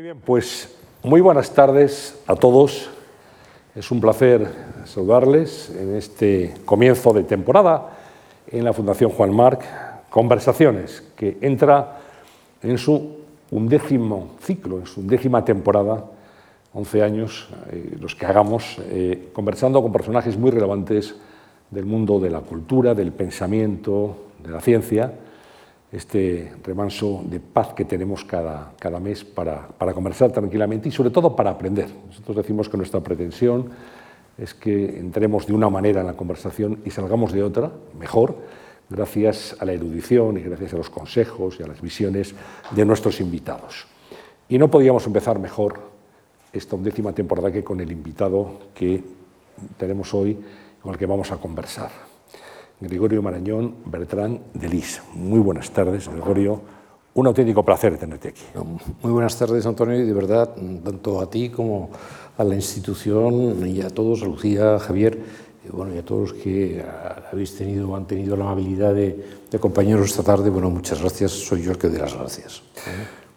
Muy 0.00 0.04
bien, 0.04 0.22
pues 0.24 0.74
muy 1.02 1.20
buenas 1.20 1.52
tardes 1.52 2.18
a 2.26 2.34
todos. 2.34 2.88
Es 3.74 3.90
un 3.90 4.00
placer 4.00 4.50
saludarles 4.86 5.68
en 5.78 5.94
este 5.94 6.54
comienzo 6.64 7.12
de 7.12 7.22
temporada 7.22 7.98
en 8.50 8.64
la 8.64 8.72
Fundación 8.72 9.10
Juan 9.10 9.36
Marc, 9.36 9.62
Conversaciones, 10.08 11.02
que 11.14 11.36
entra 11.42 11.98
en 12.62 12.78
su 12.78 13.18
undécimo 13.50 14.36
ciclo, 14.40 14.78
en 14.78 14.86
su 14.86 15.02
undécima 15.02 15.44
temporada, 15.44 16.02
11 16.72 17.02
años, 17.02 17.50
eh, 17.70 17.98
los 18.00 18.14
que 18.14 18.24
hagamos, 18.24 18.78
eh, 18.84 19.28
conversando 19.34 19.82
con 19.82 19.92
personajes 19.92 20.34
muy 20.38 20.50
relevantes 20.50 21.14
del 21.70 21.84
mundo 21.84 22.18
de 22.18 22.30
la 22.30 22.40
cultura, 22.40 22.94
del 22.94 23.12
pensamiento, 23.12 24.16
de 24.42 24.48
la 24.48 24.62
ciencia 24.62 25.12
este 25.92 26.52
remanso 26.62 27.22
de 27.24 27.40
paz 27.40 27.74
que 27.74 27.84
tenemos 27.84 28.24
cada, 28.24 28.72
cada 28.78 29.00
mes 29.00 29.24
para, 29.24 29.66
para, 29.66 29.92
conversar 29.92 30.30
tranquilamente 30.30 30.88
y 30.88 30.92
sobre 30.92 31.10
todo 31.10 31.34
para 31.34 31.50
aprender. 31.50 31.88
Nosotros 32.06 32.36
decimos 32.36 32.68
que 32.68 32.76
nuestra 32.76 33.00
pretensión 33.00 33.70
es 34.38 34.54
que 34.54 34.98
entremos 34.98 35.46
de 35.46 35.52
una 35.52 35.68
manera 35.68 36.00
en 36.00 36.06
la 36.06 36.14
conversación 36.14 36.80
y 36.84 36.90
salgamos 36.90 37.32
de 37.32 37.42
otra, 37.42 37.72
mejor, 37.98 38.36
gracias 38.88 39.56
a 39.58 39.64
la 39.64 39.72
erudición 39.72 40.38
y 40.38 40.42
gracias 40.42 40.74
a 40.74 40.76
los 40.76 40.90
consejos 40.90 41.58
y 41.58 41.62
a 41.62 41.66
las 41.66 41.80
visiones 41.80 42.34
de 42.70 42.84
nuestros 42.84 43.20
invitados. 43.20 43.86
Y 44.48 44.58
no 44.58 44.70
podíamos 44.70 45.06
empezar 45.06 45.38
mejor 45.38 45.80
esta 46.52 46.76
undécima 46.76 47.12
temporada 47.12 47.52
que 47.52 47.62
con 47.62 47.80
el 47.80 47.92
invitado 47.92 48.58
que 48.74 49.02
tenemos 49.76 50.12
hoy, 50.14 50.36
con 50.82 50.92
el 50.92 50.98
que 50.98 51.06
vamos 51.06 51.30
a 51.30 51.36
conversar. 51.36 52.09
Gregorio 52.80 53.20
Marañón 53.20 53.74
Bertrán 53.84 54.40
de 54.54 54.68
Lis. 54.68 55.02
Muy 55.14 55.38
buenas 55.38 55.70
tardes, 55.70 56.08
Gregorio. 56.08 56.60
Un 57.12 57.26
auténtico 57.26 57.62
placer 57.62 57.98
tenerte 57.98 58.28
aquí. 58.28 58.42
Muy 59.02 59.12
buenas 59.12 59.36
tardes, 59.36 59.66
Antonio, 59.66 59.98
y 59.98 60.06
de 60.06 60.12
verdad, 60.14 60.54
tanto 60.82 61.20
a 61.20 61.28
ti 61.28 61.50
como 61.50 61.90
a 62.38 62.44
la 62.44 62.54
institución 62.54 63.66
y 63.66 63.82
a 63.82 63.90
todos, 63.90 64.22
a 64.22 64.24
Lucía, 64.24 64.76
a 64.76 64.78
Javier, 64.78 65.18
y, 65.66 65.70
bueno, 65.70 65.94
y 65.94 65.98
a 65.98 66.04
todos 66.04 66.30
los 66.30 66.42
que 66.42 66.82
habéis 67.30 67.54
tenido 67.56 67.90
o 67.90 67.96
han 67.96 68.06
tenido 68.06 68.36
la 68.36 68.44
amabilidad 68.44 68.94
de, 68.94 69.24
de 69.50 69.56
acompañaros 69.56 70.10
esta 70.10 70.22
tarde, 70.22 70.48
bueno, 70.48 70.70
muchas 70.70 71.00
gracias, 71.00 71.32
soy 71.32 71.62
yo 71.62 71.72
el 71.72 71.78
que 71.78 71.88
doy 71.88 71.98
las 71.98 72.14
gracias. 72.14 72.62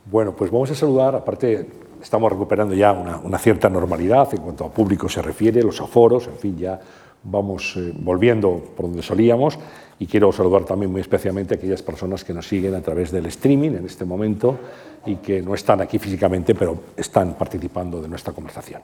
Bueno, 0.09 0.33
pues 0.35 0.52
vamos 0.52 0.72
a 0.72 0.75
saludar, 0.75 1.16
aparte 1.16 1.67
estamos 2.02 2.31
recuperando 2.31 2.75
ya 2.75 2.94
una, 2.94 3.17
una 3.17 3.38
cierta 3.38 3.69
normalidad 3.69 4.33
en 4.33 4.41
cuanto 4.41 4.66
a 4.66 4.69
público 4.69 5.09
se 5.09 5.22
refiere, 5.22 5.61
los 5.63 5.81
aforos, 5.81 6.28
en 6.28 6.38
fin, 6.38 6.57
ya 6.57 6.80
vamos 7.23 7.75
eh, 7.77 7.93
volviendo 7.95 8.61
por 8.75 8.88
donde 8.88 9.02
solíamos 9.02 9.57
y 9.99 10.07
quiero 10.07 10.31
saludar 10.31 10.66
también 10.66 10.91
muy 10.91 11.02
especialmente 11.02 11.53
a 11.53 11.57
aquellas 11.57 11.81
personas 11.81 12.23
que 12.23 12.33
nos 12.33 12.47
siguen 12.47 12.75
a 12.75 12.81
través 12.81 13.11
del 13.11 13.25
streaming 13.27 13.71
en 13.71 13.85
este 13.85 14.05
momento 14.05 14.57
y 15.05 15.16
que 15.17 15.41
no 15.41 15.53
están 15.53 15.81
aquí 15.81 15.99
físicamente, 15.99 16.55
pero 16.55 16.77
están 16.95 17.35
participando 17.35 18.01
de 18.01 18.07
nuestra 18.07 18.33
conversación. 18.33 18.81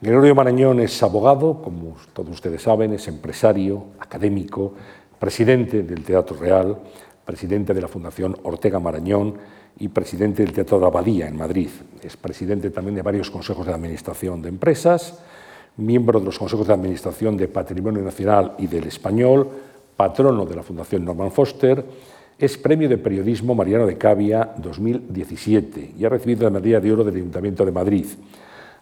Gregorio 0.00 0.34
Marañón 0.34 0.80
es 0.80 1.02
abogado, 1.02 1.62
como 1.62 1.96
todos 2.12 2.30
ustedes 2.30 2.62
saben, 2.62 2.92
es 2.92 3.06
empresario, 3.08 3.84
académico, 4.00 4.74
presidente 5.18 5.82
del 5.82 6.02
Teatro 6.02 6.36
Real, 6.36 6.78
presidente 7.24 7.74
de 7.74 7.80
la 7.80 7.88
Fundación 7.88 8.36
Ortega 8.42 8.80
Marañón 8.80 9.34
y 9.78 9.88
presidente 9.88 10.42
del 10.42 10.52
Teatro 10.52 10.80
de 10.80 10.86
Abadía 10.86 11.28
en 11.28 11.36
Madrid. 11.36 11.68
Es 12.02 12.16
presidente 12.16 12.70
también 12.70 12.96
de 12.96 13.02
varios 13.02 13.30
consejos 13.30 13.66
de 13.66 13.72
administración 13.72 14.42
de 14.42 14.48
empresas, 14.48 15.22
miembro 15.76 16.20
de 16.20 16.26
los 16.26 16.38
consejos 16.38 16.66
de 16.66 16.74
administración 16.74 17.36
de 17.36 17.48
Patrimonio 17.48 18.02
Nacional 18.02 18.54
y 18.58 18.66
del 18.66 18.84
Español, 18.84 19.48
patrono 19.96 20.44
de 20.44 20.56
la 20.56 20.62
Fundación 20.62 21.04
Norman 21.04 21.32
Foster, 21.32 21.84
es 22.38 22.58
Premio 22.58 22.88
de 22.88 22.98
Periodismo 22.98 23.54
Mariano 23.54 23.86
de 23.86 23.96
Cavia 23.96 24.52
2017 24.56 25.92
y 25.98 26.04
ha 26.04 26.08
recibido 26.08 26.44
la 26.44 26.50
Medalla 26.50 26.80
de 26.80 26.92
Oro 26.92 27.04
del 27.04 27.16
Ayuntamiento 27.16 27.64
de 27.64 27.72
Madrid. 27.72 28.06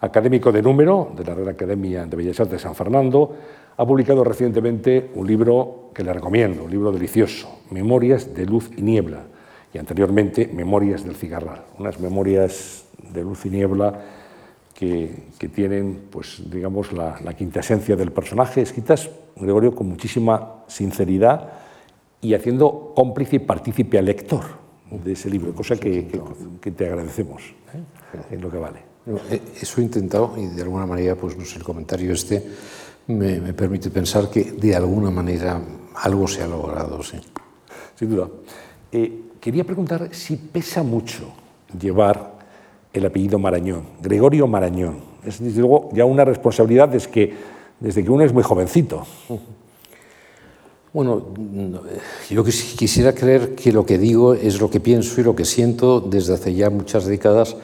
Académico 0.01 0.51
de 0.51 0.63
número 0.63 1.13
de 1.17 1.25
la 1.25 1.35
Real 1.35 1.49
Academia 1.51 2.07
de 2.07 2.17
Bellas 2.17 2.41
Artes 2.41 2.53
de 2.53 2.59
San 2.59 2.75
Fernando, 2.75 3.35
ha 3.77 3.87
publicado 3.87 4.25
recientemente 4.25 5.11
un 5.15 5.27
libro 5.27 5.91
que 5.95 6.03
le 6.03 6.13
recomiendo, 6.13 6.65
un 6.65 6.71
libro 6.71 6.91
delicioso, 6.91 7.61
Memorias 7.71 8.35
de 8.35 8.47
Luz 8.47 8.71
y 8.77 8.83
Niebla, 8.83 9.25
y 9.73 9.79
anteriormente 9.79 10.51
Memorias 10.53 11.05
del 11.05 11.17
Cigarral, 11.17 11.65
unas 11.79 12.01
memorias 12.01 12.85
de 13.13 13.23
luz 13.23 13.47
y 13.47 13.51
niebla 13.51 14.01
que, 14.81 15.49
tienen, 15.49 16.07
pues, 16.11 16.43
digamos, 16.51 16.91
la, 16.93 17.21
la, 17.23 17.35
quinta 17.35 17.61
esencia 17.61 17.97
del 17.97 18.13
personaje, 18.13 18.63
escritas, 18.63 19.11
Gregorio, 19.37 19.75
con 19.75 19.87
muchísima 19.89 20.65
sinceridad 20.69 21.53
y 22.23 22.33
haciendo 22.33 22.95
cómplice 22.97 23.37
y 23.37 23.39
partícipe 23.41 23.99
al 23.99 24.07
lector 24.07 24.43
de 24.91 25.13
ese 25.13 25.29
libro, 25.29 25.55
cosa 25.55 25.77
que, 25.77 26.07
que, 26.07 26.21
que 26.63 26.71
te 26.71 26.87
agradecemos 26.87 27.43
¿eh? 27.75 28.35
en 28.35 28.41
lo 28.41 28.51
que 28.51 28.57
vale. 28.57 28.79
Eh, 29.31 29.41
eso 29.61 29.83
he 29.83 29.85
intentado 29.85 30.35
y 30.39 30.47
de 30.47 30.63
alguna 30.63 30.87
manera, 30.87 31.15
pues 31.15 31.37
no 31.37 31.45
sé, 31.45 31.59
el 31.59 31.65
comentario 31.65 32.15
este 32.15 32.43
me, 33.09 33.39
me 33.39 33.53
permite 33.53 33.91
pensar 33.91 34.31
que 34.31 34.45
de 34.53 34.75
alguna 34.75 35.11
manera 35.11 35.61
algo 35.97 36.27
se 36.27 36.43
ha 36.43 36.47
logrado, 36.47 37.03
sí. 37.03 37.19
Sin 37.97 38.09
duda. 38.09 38.29
Eh, 38.91 39.25
quería 39.39 39.65
preguntar 39.65 40.09
si 40.15 40.37
pesa 40.37 40.83
mucho 40.83 41.31
llevar 41.79 42.40
el 42.93 43.07
apellido 43.07 43.39
Marañón, 43.39 43.83
Gregorio 44.03 44.47
Marañón. 44.47 44.99
Es 45.25 45.43
desde 45.43 45.61
luego 45.61 45.91
ya 45.93 46.05
una 46.05 46.25
responsabilidad 46.25 46.89
desde 46.89 47.11
que, 47.11 47.35
desde 47.79 48.03
que 48.03 48.11
uno 48.11 48.25
es 48.25 48.33
muy 48.33 48.43
jovencito. 48.43 49.07
Bueno, 50.93 51.23
yo 52.29 52.43
quisiera 52.43 53.15
creer 53.15 53.55
que 53.55 53.73
lo 53.73 53.87
que 53.87 53.97
digo 53.97 54.35
es 54.35 54.61
lo 54.61 54.69
que 54.69 54.81
pienso 54.81 55.21
y 55.21 55.25
lo 55.25 55.37
que 55.37 55.45
siento 55.45 56.01
desde 56.01 56.35
hace 56.35 56.53
ya 56.55 56.69
muchas 56.69 57.07
décadas, 57.07 57.57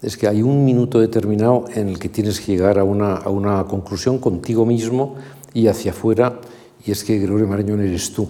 es 0.00 0.16
que 0.16 0.26
hay 0.26 0.40
un 0.40 0.64
minuto 0.64 0.98
determinado 0.98 1.66
en 1.74 1.88
el 1.90 1.98
que 1.98 2.08
tienes 2.08 2.40
que 2.40 2.52
llegar 2.52 2.78
a 2.78 2.84
una, 2.84 3.16
a 3.16 3.28
una 3.28 3.64
conclusión 3.64 4.18
contigo 4.18 4.64
mismo 4.64 5.16
y 5.52 5.66
hacia 5.66 5.90
afuera, 5.90 6.40
y 6.86 6.92
es 6.92 7.04
que 7.04 7.18
Gregorio 7.18 7.46
Marañón 7.46 7.82
eres 7.82 8.14
tú. 8.14 8.26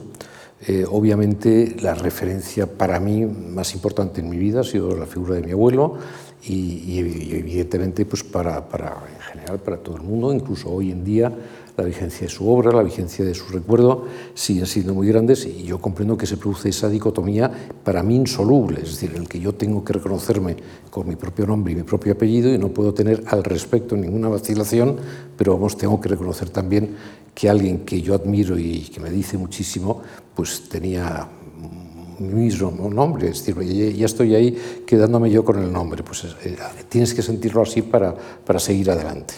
Eh, 0.66 0.84
obviamente 0.90 1.76
la 1.80 1.94
referencia 1.94 2.66
para 2.66 3.00
mí 3.00 3.24
más 3.24 3.72
importante 3.74 4.20
en 4.20 4.28
mi 4.28 4.36
vida 4.36 4.60
ha 4.60 4.64
sido 4.64 4.94
la 4.96 5.06
figura 5.06 5.36
de 5.36 5.42
mi 5.42 5.52
abuelo, 5.52 5.94
y, 6.42 6.52
y, 6.52 6.98
evidentemente 6.98 8.06
pues 8.06 8.24
para, 8.24 8.68
para, 8.68 8.96
en 9.14 9.20
general 9.20 9.58
para 9.60 9.78
todo 9.78 9.96
el 9.96 10.02
mundo, 10.02 10.32
incluso 10.32 10.70
hoy 10.70 10.90
en 10.90 11.04
día 11.04 11.32
la 11.76 11.84
vigencia 11.84 12.26
de 12.26 12.28
su 12.28 12.48
obra, 12.48 12.72
la 12.72 12.82
vigencia 12.82 13.24
de 13.24 13.34
su 13.34 13.46
recuerdo 13.48 14.04
siguen 14.34 14.66
siendo 14.66 14.94
muy 14.94 15.08
grandes 15.08 15.46
y 15.46 15.62
yo 15.62 15.80
comprendo 15.80 16.16
que 16.16 16.26
se 16.26 16.36
produce 16.36 16.68
esa 16.68 16.88
dicotomía 16.88 17.50
para 17.84 18.02
mí 18.02 18.16
insoluble, 18.16 18.80
es 18.82 18.90
decir, 18.90 19.12
el 19.16 19.28
que 19.28 19.40
yo 19.40 19.54
tengo 19.54 19.84
que 19.84 19.94
reconocerme 19.94 20.56
con 20.90 21.08
mi 21.08 21.16
propio 21.16 21.46
nombre 21.46 21.72
y 21.72 21.76
mi 21.76 21.82
propio 21.82 22.12
apellido 22.12 22.52
y 22.52 22.58
no 22.58 22.68
puedo 22.68 22.92
tener 22.92 23.22
al 23.26 23.44
respecto 23.44 23.96
ninguna 23.96 24.28
vacilación, 24.28 24.96
pero 25.36 25.54
vamos, 25.54 25.76
tengo 25.76 26.00
que 26.00 26.08
reconocer 26.08 26.50
también 26.50 26.96
que 27.34 27.48
alguien 27.48 27.86
que 27.86 28.02
yo 28.02 28.14
admiro 28.14 28.58
y 28.58 28.82
que 28.82 29.00
me 29.00 29.10
dice 29.10 29.38
muchísimo, 29.38 30.02
pues 30.34 30.68
tenía 30.68 31.28
mismo 32.20 32.90
nombre, 32.90 33.28
es 33.28 33.44
decir, 33.44 33.94
ya 33.94 34.06
estoy 34.06 34.34
ahí 34.34 34.56
quedándome 34.86 35.30
yo 35.30 35.44
con 35.44 35.58
el 35.58 35.72
nombre, 35.72 36.02
pues 36.02 36.24
eh, 36.44 36.56
tienes 36.88 37.14
que 37.14 37.22
sentirlo 37.22 37.62
así 37.62 37.82
para, 37.82 38.14
para 38.14 38.58
seguir 38.58 38.90
adelante. 38.90 39.34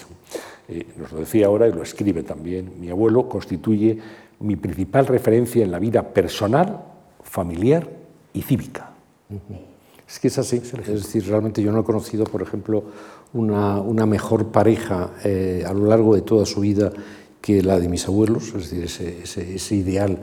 Eh, 0.69 0.87
nos 0.97 1.13
lo 1.13 1.21
decía 1.21 1.47
ahora 1.47 1.69
y 1.69 1.73
lo 1.73 1.83
escribe 1.83 2.23
también, 2.23 2.73
mi 2.81 2.91
abuelo 2.91 3.29
constituye 3.29 3.99
mi 4.41 4.57
principal 4.57 5.07
referencia 5.07 5.65
en 5.65 5.71
la 5.71 5.79
vida 5.79 6.03
personal, 6.03 6.83
familiar 7.23 7.89
y 8.33 8.43
cívica. 8.43 8.91
Es 10.07 10.19
que 10.19 10.29
es 10.29 10.39
así, 10.39 10.57
es 10.57 10.87
decir, 10.87 11.27
realmente 11.27 11.63
yo 11.63 11.73
no 11.73 11.81
he 11.81 11.85
conocido, 11.85 12.25
por 12.25 12.43
ejemplo, 12.43 12.85
una, 13.33 13.81
una 13.81 14.05
mejor 14.05 14.49
pareja 14.49 15.11
eh, 15.25 15.65
a 15.67 15.73
lo 15.73 15.87
largo 15.87 16.15
de 16.15 16.23
toda 16.23 16.45
su 16.45 16.61
vida 16.61 16.93
que 17.41 17.63
la 17.63 17.79
de 17.79 17.89
mis 17.89 18.07
abuelos, 18.07 18.49
es 18.49 18.71
decir, 18.71 18.85
ese, 18.85 19.23
ese, 19.23 19.55
ese 19.55 19.75
ideal 19.75 20.19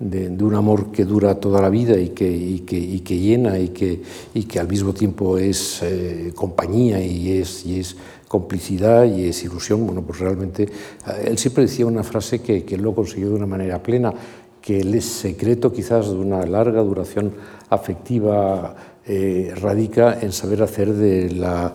de, 0.00 0.28
un 0.44 0.54
amor 0.54 0.90
que 0.90 1.04
dura 1.04 1.34
toda 1.36 1.60
la 1.60 1.68
vida 1.68 1.96
y 1.98 2.10
que, 2.10 2.62
que, 2.66 2.76
y 2.76 3.00
que 3.00 3.18
llena 3.18 3.58
y 3.58 3.68
que, 3.68 4.02
y 4.34 4.44
que, 4.44 4.60
al 4.60 4.68
mismo 4.68 4.92
tiempo 4.92 5.38
es 5.38 5.80
eh, 5.82 6.32
compañía 6.34 7.04
y 7.04 7.38
es, 7.38 7.64
y 7.64 7.80
es 7.80 7.96
complicidad 8.28 9.04
y 9.04 9.28
es 9.28 9.44
ilusión, 9.44 9.86
bueno, 9.86 10.02
pues 10.02 10.18
realmente 10.18 10.64
eh, 10.64 11.24
él 11.26 11.38
siempre 11.38 11.64
decía 11.64 11.86
una 11.86 12.02
frase 12.02 12.40
que, 12.40 12.64
que 12.64 12.74
él 12.74 12.82
lo 12.82 12.94
consiguió 12.94 13.28
de 13.28 13.36
una 13.36 13.46
manera 13.46 13.82
plena, 13.82 14.12
que 14.60 14.80
el 14.80 15.00
secreto 15.02 15.72
quizás 15.72 16.08
de 16.08 16.16
una 16.16 16.44
larga 16.46 16.82
duración 16.82 17.32
afectiva 17.68 18.74
eh, 19.06 19.52
radica 19.60 20.18
en 20.20 20.32
saber 20.32 20.62
hacer 20.62 20.94
de 20.94 21.30
la 21.30 21.70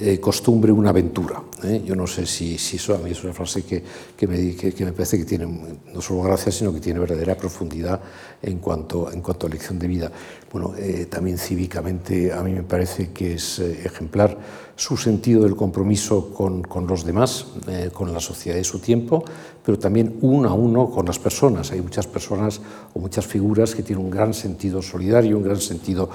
eh, 0.00 0.18
costumbre 0.18 0.72
una 0.72 0.90
aventura. 0.90 1.42
¿eh? 1.62 1.82
Yo 1.84 1.94
no 1.94 2.06
sé 2.06 2.24
si, 2.24 2.56
si, 2.56 2.76
eso 2.76 2.94
a 2.94 2.98
mí 2.98 3.10
es 3.10 3.22
una 3.22 3.34
frase 3.34 3.62
que, 3.64 3.82
que, 4.16 4.26
me, 4.26 4.56
que, 4.56 4.84
me, 4.84 4.92
parece 4.92 5.18
que 5.18 5.24
tiene 5.24 5.46
no 5.92 6.00
solo 6.00 6.22
gracia, 6.22 6.50
sino 6.50 6.72
que 6.72 6.80
tiene 6.80 6.98
verdadera 6.98 7.36
profundidad 7.36 8.00
en 8.40 8.58
cuanto, 8.58 9.12
en 9.12 9.20
cuanto 9.20 9.46
a 9.46 9.50
lección 9.50 9.78
de 9.78 9.86
vida. 9.86 10.10
Bueno, 10.52 10.74
eh, 10.76 11.06
también 11.08 11.38
cívicamente 11.38 12.32
a 12.32 12.42
mí 12.42 12.52
me 12.52 12.64
parece 12.64 13.10
que 13.12 13.34
es 13.34 13.60
eh, 13.60 13.82
ejemplar 13.84 14.36
su 14.74 14.96
sentido 14.96 15.44
del 15.44 15.54
compromiso 15.54 16.34
con, 16.34 16.62
con 16.62 16.88
los 16.88 17.04
demás, 17.04 17.46
eh, 17.68 17.90
con 17.92 18.12
la 18.12 18.18
sociedad 18.18 18.56
de 18.56 18.64
su 18.64 18.80
tiempo, 18.80 19.22
pero 19.64 19.78
también 19.78 20.18
uno 20.22 20.48
a 20.48 20.54
uno 20.54 20.90
con 20.90 21.06
las 21.06 21.20
personas. 21.20 21.70
Hay 21.70 21.80
muchas 21.80 22.08
personas 22.08 22.60
o 22.94 22.98
muchas 22.98 23.26
figuras 23.26 23.76
que 23.76 23.84
tienen 23.84 24.04
un 24.04 24.10
gran 24.10 24.34
sentido 24.34 24.82
solidario, 24.82 25.36
un 25.36 25.44
gran 25.44 25.60
sentido 25.60 26.08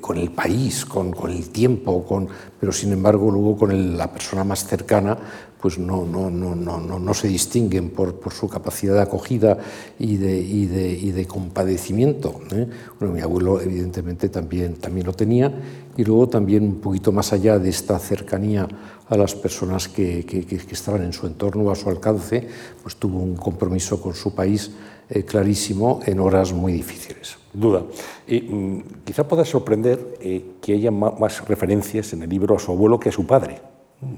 con 0.00 0.18
el 0.18 0.30
país, 0.30 0.84
con, 0.84 1.12
con 1.12 1.30
el 1.30 1.48
tiempo, 1.48 2.04
con, 2.04 2.28
pero 2.60 2.70
sin 2.70 2.92
embargo 2.92 3.30
luego 3.30 3.56
con 3.56 3.72
el, 3.72 3.96
la 3.96 4.12
persona 4.12 4.44
más 4.44 4.66
cercana 4.66 5.18
pues 5.64 5.78
no, 5.78 6.04
no, 6.04 6.28
no, 6.28 6.54
no, 6.54 6.98
no 6.98 7.14
se 7.14 7.26
distinguen 7.26 7.88
por, 7.88 8.16
por, 8.20 8.34
su 8.34 8.50
capacidad 8.50 8.92
de 8.92 9.00
acogida 9.00 9.56
y 9.98 10.18
de, 10.18 10.38
y 10.38 10.66
de, 10.66 10.92
y 10.92 11.10
de 11.10 11.24
compadecimiento. 11.24 12.38
¿eh? 12.52 12.68
Bueno, 13.00 13.14
mi 13.14 13.22
abuelo 13.22 13.62
evidentemente 13.62 14.28
también, 14.28 14.74
también 14.74 15.06
lo 15.06 15.14
tenía 15.14 15.50
y 15.96 16.04
luego 16.04 16.28
también 16.28 16.64
un 16.64 16.80
poquito 16.82 17.12
más 17.12 17.32
allá 17.32 17.58
de 17.58 17.70
esta 17.70 17.98
cercanía 17.98 18.68
a 19.08 19.16
las 19.16 19.34
personas 19.34 19.88
que, 19.88 20.26
que, 20.26 20.44
que 20.44 20.74
estaban 20.74 21.02
en 21.02 21.14
su 21.14 21.26
entorno, 21.26 21.70
a 21.70 21.74
su 21.76 21.88
alcance, 21.88 22.46
pues 22.82 22.96
tuvo 22.96 23.20
un 23.20 23.34
compromiso 23.34 24.02
con 24.02 24.12
su 24.12 24.34
país 24.34 24.70
eh, 25.08 25.22
clarísimo 25.22 26.00
en 26.04 26.20
horas 26.20 26.52
muy 26.52 26.74
difíciles. 26.74 27.38
Duda. 27.54 27.84
Y, 28.26 28.42
mm, 28.42 28.82
quizá 29.02 29.26
pueda 29.26 29.46
sorprender 29.46 30.18
eh, 30.20 30.44
que 30.60 30.74
haya 30.74 30.90
más 30.90 31.48
referencias 31.48 32.12
en 32.12 32.22
el 32.22 32.28
libro 32.28 32.54
a 32.54 32.58
su 32.58 32.70
abuelo 32.70 33.00
que 33.00 33.08
a 33.08 33.12
su 33.12 33.26
padre. 33.26 33.73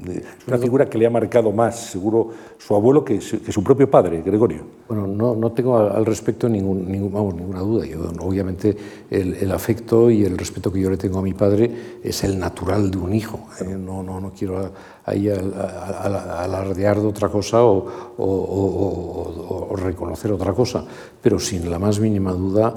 Es 0.07 0.47
una 0.47 0.59
figura 0.59 0.87
que 0.87 0.99
le 0.99 1.07
ha 1.07 1.11
marcado 1.11 1.53
más, 1.53 1.91
seguro, 1.91 2.31
su 2.59 2.75
abuelo 2.75 3.05
que 3.05 3.21
su, 3.21 3.43
que 3.43 3.53
su 3.53 3.63
propio 3.63 3.91
padre, 3.91 4.23
Gregorio. 4.23 4.63
Bueno, 4.89 5.07
no, 5.07 5.35
no 5.35 5.53
tengo 5.53 5.77
al, 5.77 6.07
respecto 6.07 6.49
ningún, 6.49 6.91
ningún, 6.91 7.13
vamos, 7.13 7.35
ninguna 7.35 7.61
duda. 7.61 7.87
Yo, 7.87 8.11
obviamente, 8.21 8.77
el, 9.11 9.35
el, 9.35 9.53
afecto 9.53 10.11
y 10.11 10.25
el 10.25 10.39
respeto 10.39 10.73
que 10.73 10.81
yo 10.81 10.91
le 10.91 10.97
tengo 10.97 11.19
a 11.19 11.23
mi 11.23 11.35
padre 11.35 11.99
es 12.03 12.23
el 12.25 12.39
natural 12.39 12.91
de 12.91 12.99
un 12.99 13.15
hijo. 13.15 13.49
¿eh? 13.61 13.77
No, 13.77 14.03
no, 14.03 14.21
no 14.21 14.33
quiero 14.33 14.71
ahí 15.05 15.29
alardear 15.29 17.01
de 17.01 17.07
otra 17.07 17.29
cosa 17.29 17.65
o, 17.65 17.87
o, 18.17 18.25
o, 18.25 19.69
o, 19.71 19.77
reconocer 19.77 20.33
otra 20.33 20.53
cosa, 20.53 20.85
pero 21.21 21.39
sin 21.39 21.71
la 21.71 21.79
más 21.79 21.99
mínima 22.01 22.33
duda, 22.33 22.75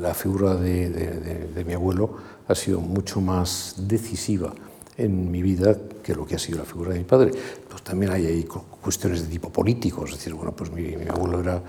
la 0.00 0.14
figura 0.14 0.54
de, 0.54 0.90
de, 0.90 1.20
de, 1.20 1.34
de 1.48 1.64
mi 1.64 1.74
abuelo 1.74 2.10
ha 2.48 2.54
sido 2.54 2.80
mucho 2.80 3.20
más 3.20 3.74
decisiva 3.78 4.52
en 5.04 5.30
mi 5.30 5.42
vida 5.42 5.76
que 6.02 6.14
lo 6.14 6.24
que 6.26 6.34
ha 6.36 6.38
sido 6.38 6.58
la 6.58 6.64
figura 6.64 6.92
de 6.92 6.98
mi 6.98 7.04
padre. 7.04 7.30
Pues 7.68 7.82
también 7.82 8.12
hay 8.12 8.26
ahí 8.26 8.44
cuestiones 8.80 9.22
de 9.22 9.28
tipo 9.28 9.50
político, 9.50 10.04
es 10.04 10.12
decir, 10.12 10.34
bueno, 10.34 10.52
pues 10.52 10.72
mi, 10.72 10.96
mi 10.96 11.06
abuelo 11.08 11.40
era 11.40 11.62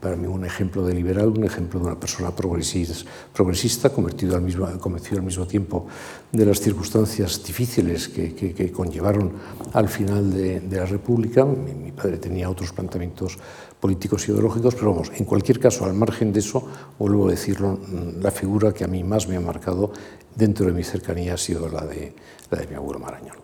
para 0.00 0.16
mí 0.16 0.26
un 0.26 0.44
ejemplo 0.44 0.84
de 0.84 0.92
liberal, 0.92 1.28
un 1.28 1.44
ejemplo 1.44 1.80
de 1.80 1.86
una 1.86 1.98
persona 1.98 2.34
progresista, 2.34 2.94
progresista 3.32 3.90
convertido 3.90 4.36
al 4.36 4.42
mismo, 4.42 4.66
convencido 4.80 5.18
al 5.18 5.24
mismo 5.24 5.46
tiempo 5.46 5.86
de 6.32 6.44
las 6.44 6.60
circunstancias 6.60 7.42
difíciles 7.44 8.08
que, 8.08 8.34
que, 8.34 8.52
que 8.52 8.72
conllevaron 8.72 9.32
al 9.72 9.88
final 9.88 10.32
de, 10.32 10.60
de 10.60 10.76
la 10.76 10.86
República. 10.86 11.44
Mi, 11.44 11.72
mi 11.72 11.92
padre 11.92 12.18
tenía 12.18 12.50
otros 12.50 12.72
planteamientos 12.72 13.38
políticos 13.80 14.26
y 14.26 14.32
ideológicos, 14.32 14.74
pero 14.74 14.90
vamos, 14.90 15.12
en 15.14 15.24
cualquier 15.24 15.60
caso, 15.60 15.84
al 15.84 15.94
margen 15.94 16.32
de 16.32 16.40
eso, 16.40 16.66
vuelvo 16.98 17.28
a 17.28 17.30
decirlo, 17.30 17.78
la 18.20 18.30
figura 18.30 18.72
que 18.72 18.84
a 18.84 18.88
mí 18.88 19.04
más 19.04 19.28
me 19.28 19.36
ha 19.36 19.40
marcado 19.40 19.92
dentro 20.36 20.66
de 20.66 20.72
mi 20.72 20.84
cercanía 20.84 21.34
ha 21.34 21.38
sido 21.38 21.68
la 21.68 21.84
de, 21.84 22.14
la 22.50 22.58
de 22.58 22.66
mi 22.66 22.74
abuelo 22.74 23.00
Marañón. 23.00 23.36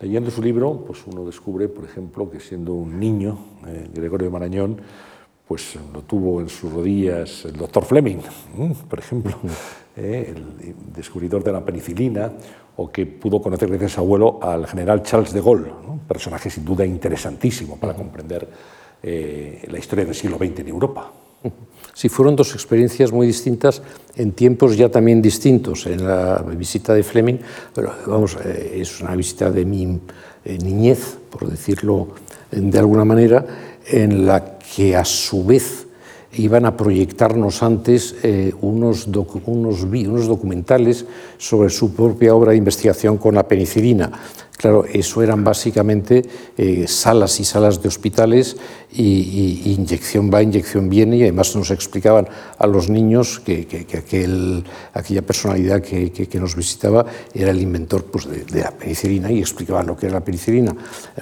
Leyendo 0.00 0.30
su 0.30 0.40
libro, 0.40 0.84
pues 0.86 1.00
uno 1.06 1.24
descubre, 1.24 1.68
por 1.68 1.84
ejemplo, 1.84 2.30
que 2.30 2.38
siendo 2.38 2.74
un 2.74 3.00
niño, 3.00 3.36
eh, 3.66 3.88
Gregorio 3.92 4.30
Marañón, 4.30 4.80
pues 5.46 5.76
lo 5.92 6.02
tuvo 6.02 6.40
en 6.40 6.48
sus 6.48 6.72
rodillas 6.72 7.46
el 7.46 7.56
doctor 7.56 7.84
Fleming, 7.84 8.18
por 8.88 8.98
ejemplo, 8.98 9.34
eh, 9.96 10.34
el 10.36 10.74
descubridor 10.94 11.42
de 11.42 11.52
la 11.52 11.64
penicilina, 11.64 12.30
o 12.76 12.92
que 12.92 13.06
pudo 13.06 13.42
conocer 13.42 13.68
gracias 13.68 13.92
a 13.92 13.94
su 13.96 14.00
abuelo 14.02 14.38
al 14.40 14.68
general 14.68 15.02
Charles 15.02 15.32
de 15.32 15.40
Gaulle, 15.40 15.72
¿no? 15.84 15.98
personaje 16.06 16.48
sin 16.48 16.64
duda 16.64 16.86
interesantísimo 16.86 17.76
para 17.76 17.94
comprender 17.94 18.48
eh, 19.02 19.66
la 19.68 19.78
historia 19.78 20.04
del 20.04 20.14
siglo 20.14 20.36
XX 20.38 20.60
en 20.60 20.68
Europa. 20.68 21.10
Sí, 21.98 22.08
fueron 22.08 22.36
dos 22.36 22.54
experiencias 22.54 23.10
muy 23.10 23.26
distintas 23.26 23.82
en 24.14 24.30
tiempos 24.30 24.76
ya 24.76 24.88
también 24.88 25.20
distintos. 25.20 25.84
En 25.84 26.06
la 26.06 26.44
visita 26.56 26.94
de 26.94 27.02
Fleming, 27.02 27.38
pero 27.74 27.92
vamos, 28.06 28.36
eh, 28.44 28.78
es 28.80 29.00
una 29.00 29.16
visita 29.16 29.50
de 29.50 29.64
mi 29.64 29.98
eh, 30.44 30.58
niñez, 30.58 31.18
por 31.28 31.50
decirlo 31.50 32.10
de 32.52 32.78
alguna 32.78 33.04
manera, 33.04 33.44
en 33.84 34.24
la 34.24 34.58
que 34.60 34.94
a 34.94 35.04
su 35.04 35.44
vez 35.44 35.87
iban 36.34 36.66
a 36.66 36.76
proyectarnos 36.76 37.62
antes 37.62 38.16
eh, 38.22 38.52
unos, 38.60 39.06
unos, 39.46 39.82
unos 39.82 40.26
documentales 40.26 41.06
sobre 41.38 41.70
su 41.70 41.94
propia 41.94 42.34
obra 42.34 42.52
de 42.52 42.58
investigación 42.58 43.18
con 43.18 43.34
la 43.34 43.48
penicilina. 43.48 44.10
Claro, 44.58 44.84
eso 44.84 45.22
eran 45.22 45.44
básicamente 45.44 46.20
eh, 46.56 46.86
salas 46.88 47.38
y 47.38 47.44
salas 47.44 47.80
de 47.80 47.86
hospitales 47.86 48.56
y, 48.90 49.62
y, 49.64 49.72
inyección 49.74 50.32
va, 50.34 50.42
inyección 50.42 50.88
viene 50.88 51.16
y 51.16 51.22
además 51.22 51.54
nos 51.54 51.70
explicaban 51.70 52.26
a 52.58 52.66
los 52.66 52.90
niños 52.90 53.38
que, 53.38 53.68
que, 53.68 53.86
que 53.86 53.98
aquel, 53.98 54.64
aquella 54.94 55.22
personalidad 55.22 55.80
que, 55.80 56.10
que, 56.10 56.40
nos 56.40 56.56
visitaba 56.56 57.06
era 57.32 57.52
el 57.52 57.60
inventor 57.60 58.06
pues, 58.06 58.28
de, 58.28 58.44
de, 58.46 58.62
la 58.62 58.72
penicilina 58.72 59.30
y 59.30 59.38
explicaban 59.38 59.86
lo 59.86 59.96
que 59.96 60.06
era 60.06 60.16
la 60.16 60.24
penicilina. 60.24 60.74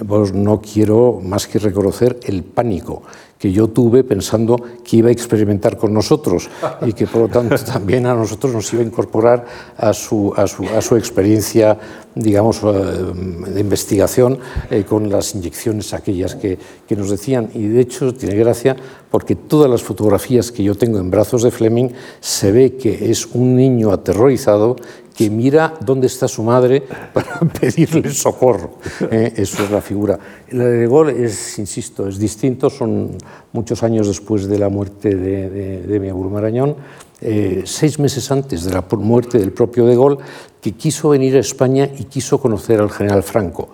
Pues 0.07 0.33
no 0.33 0.59
quiero 0.59 1.21
más 1.23 1.45
que 1.45 1.59
reconocer 1.59 2.19
el 2.23 2.43
pánico 2.43 3.03
que 3.37 3.51
yo 3.51 3.67
tuve 3.67 4.03
pensando 4.03 4.57
que 4.83 4.97
iba 4.97 5.09
a 5.09 5.11
experimentar 5.11 5.77
con 5.77 5.93
nosotros 5.93 6.49
y 6.85 6.93
que 6.93 7.07
por 7.07 7.21
lo 7.21 7.27
tanto 7.27 7.55
también 7.65 8.05
a 8.05 8.13
nosotros 8.15 8.53
nos 8.53 8.73
iba 8.73 8.81
a 8.81 8.85
incorporar 8.85 9.45
a 9.77 9.93
su, 9.93 10.33
a 10.35 10.47
su, 10.47 10.65
a 10.65 10.81
su 10.81 10.95
experiencia, 10.95 11.77
digamos, 12.15 12.61
eh, 12.63 13.51
de 13.53 13.59
investigación 13.59 14.39
eh, 14.69 14.83
con 14.83 15.09
las 15.09 15.35
inyecciones 15.35 15.93
aquellas 15.93 16.35
que, 16.35 16.57
que 16.87 16.95
nos 16.95 17.09
decían. 17.09 17.49
Y 17.53 17.67
de 17.67 17.81
hecho 17.81 18.13
tiene 18.13 18.35
gracia 18.35 18.75
porque 19.11 19.35
todas 19.35 19.69
las 19.69 19.83
fotografías 19.83 20.51
que 20.51 20.63
yo 20.63 20.75
tengo 20.75 20.99
en 20.99 21.11
brazos 21.11 21.43
de 21.43 21.51
Fleming 21.51 21.89
se 22.19 22.51
ve 22.51 22.75
que 22.75 23.09
es 23.09 23.27
un 23.27 23.55
niño 23.55 23.91
aterrorizado 23.91 24.75
que 25.17 25.31
mira 25.31 25.73
dónde 25.81 26.05
está 26.05 26.27
su 26.27 26.43
madre 26.43 26.83
para 27.11 27.39
pedirle 27.59 28.13
socorro. 28.13 28.77
Eh, 29.09 29.33
eso 29.35 29.63
es 29.63 29.71
la 29.71 29.81
figura. 29.81 30.19
De 30.51 30.85
Gaulle 30.85 31.25
es, 31.25 31.57
insisto, 31.57 32.07
es 32.07 32.19
distinto, 32.19 32.69
son 32.69 33.17
muchos 33.51 33.81
años 33.81 34.05
después 34.07 34.47
de 34.47 34.59
la 34.59 34.69
muerte 34.69 35.15
de, 35.15 35.49
de, 35.49 35.81
de 35.81 35.99
mi 35.99 36.09
abuelo 36.09 36.29
Marañón, 36.29 36.75
eh, 37.19 37.63
seis 37.65 37.97
meses 37.97 38.29
antes 38.29 38.63
de 38.63 38.73
la 38.73 38.85
muerte 38.91 39.39
del 39.39 39.51
propio 39.51 39.87
De 39.87 39.95
Gaulle, 39.95 40.21
que 40.61 40.73
quiso 40.73 41.09
venir 41.09 41.35
a 41.35 41.39
España 41.39 41.89
y 41.97 42.03
quiso 42.03 42.39
conocer 42.39 42.79
al 42.79 42.91
general 42.91 43.23
Franco. 43.23 43.69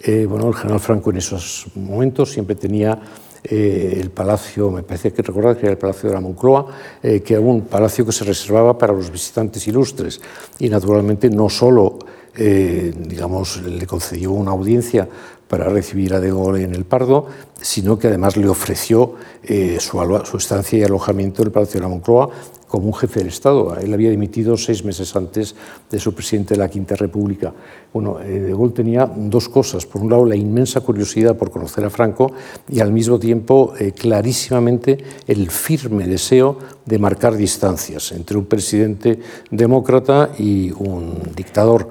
Eh, 0.00 0.24
bueno, 0.26 0.48
el 0.48 0.54
general 0.54 0.80
Franco 0.80 1.10
en 1.10 1.18
esos 1.18 1.66
momentos 1.74 2.32
siempre 2.32 2.56
tenía 2.56 2.98
eh, 3.44 3.98
el 4.00 4.10
palacio, 4.10 4.70
me 4.70 4.82
parece 4.82 5.12
que 5.12 5.22
recordar 5.22 5.56
que 5.56 5.66
era 5.66 5.72
el 5.72 5.78
Palacio 5.78 6.08
de 6.08 6.14
la 6.14 6.20
Moncloa, 6.20 6.66
eh, 7.02 7.20
que 7.20 7.34
era 7.34 7.42
un 7.42 7.62
palacio 7.62 8.04
que 8.04 8.12
se 8.12 8.24
reservaba 8.24 8.76
para 8.76 8.92
los 8.92 9.10
visitantes 9.10 9.66
ilustres. 9.66 10.20
Y 10.58 10.68
naturalmente 10.68 11.30
no 11.30 11.48
solo 11.48 11.98
eh, 12.38 12.92
digamos, 12.94 13.62
le 13.62 13.86
concedió 13.86 14.32
una 14.32 14.50
audiencia 14.50 15.08
para 15.48 15.68
recibir 15.68 16.14
a 16.14 16.20
De 16.20 16.30
Gaulle 16.30 16.64
en 16.64 16.74
el 16.74 16.84
Pardo, 16.84 17.26
sino 17.60 17.98
que 17.98 18.08
además 18.08 18.36
le 18.36 18.48
ofreció 18.48 19.14
eh, 19.42 19.78
su, 19.80 19.98
su, 20.24 20.36
estancia 20.36 20.78
y 20.78 20.82
alojamiento 20.82 21.42
en 21.42 21.48
el 21.48 21.52
Palacio 21.52 21.80
de 21.80 21.84
la 21.84 21.88
Moncloa 21.88 22.30
como 22.66 22.88
un 22.88 22.94
jefe 22.94 23.20
del 23.20 23.28
Estado. 23.28 23.76
Él 23.76 23.94
había 23.94 24.10
dimitido 24.10 24.56
seis 24.56 24.84
meses 24.84 25.14
antes 25.14 25.54
de 25.88 25.98
su 25.98 26.14
presidente 26.14 26.54
de 26.54 26.58
la 26.58 26.68
Quinta 26.68 26.96
República. 26.96 27.52
Bueno, 27.92 28.20
eh, 28.20 28.40
De 28.40 28.50
Gaulle 28.50 28.74
tenía 28.74 29.06
dos 29.06 29.48
cosas. 29.48 29.86
Por 29.86 30.02
un 30.02 30.10
lado, 30.10 30.24
la 30.24 30.36
inmensa 30.36 30.80
curiosidad 30.80 31.36
por 31.36 31.50
conocer 31.50 31.84
a 31.84 31.90
Franco 31.90 32.32
y 32.68 32.80
al 32.80 32.92
mismo 32.92 33.18
tiempo 33.18 33.74
eh, 33.78 33.92
clarísimamente 33.92 34.98
el 35.26 35.50
firme 35.50 36.06
deseo 36.06 36.58
de 36.84 36.98
marcar 36.98 37.36
distancias 37.36 38.12
entre 38.12 38.36
un 38.36 38.46
presidente 38.46 39.20
demócrata 39.50 40.30
y 40.38 40.72
un 40.72 41.20
dictador. 41.36 41.88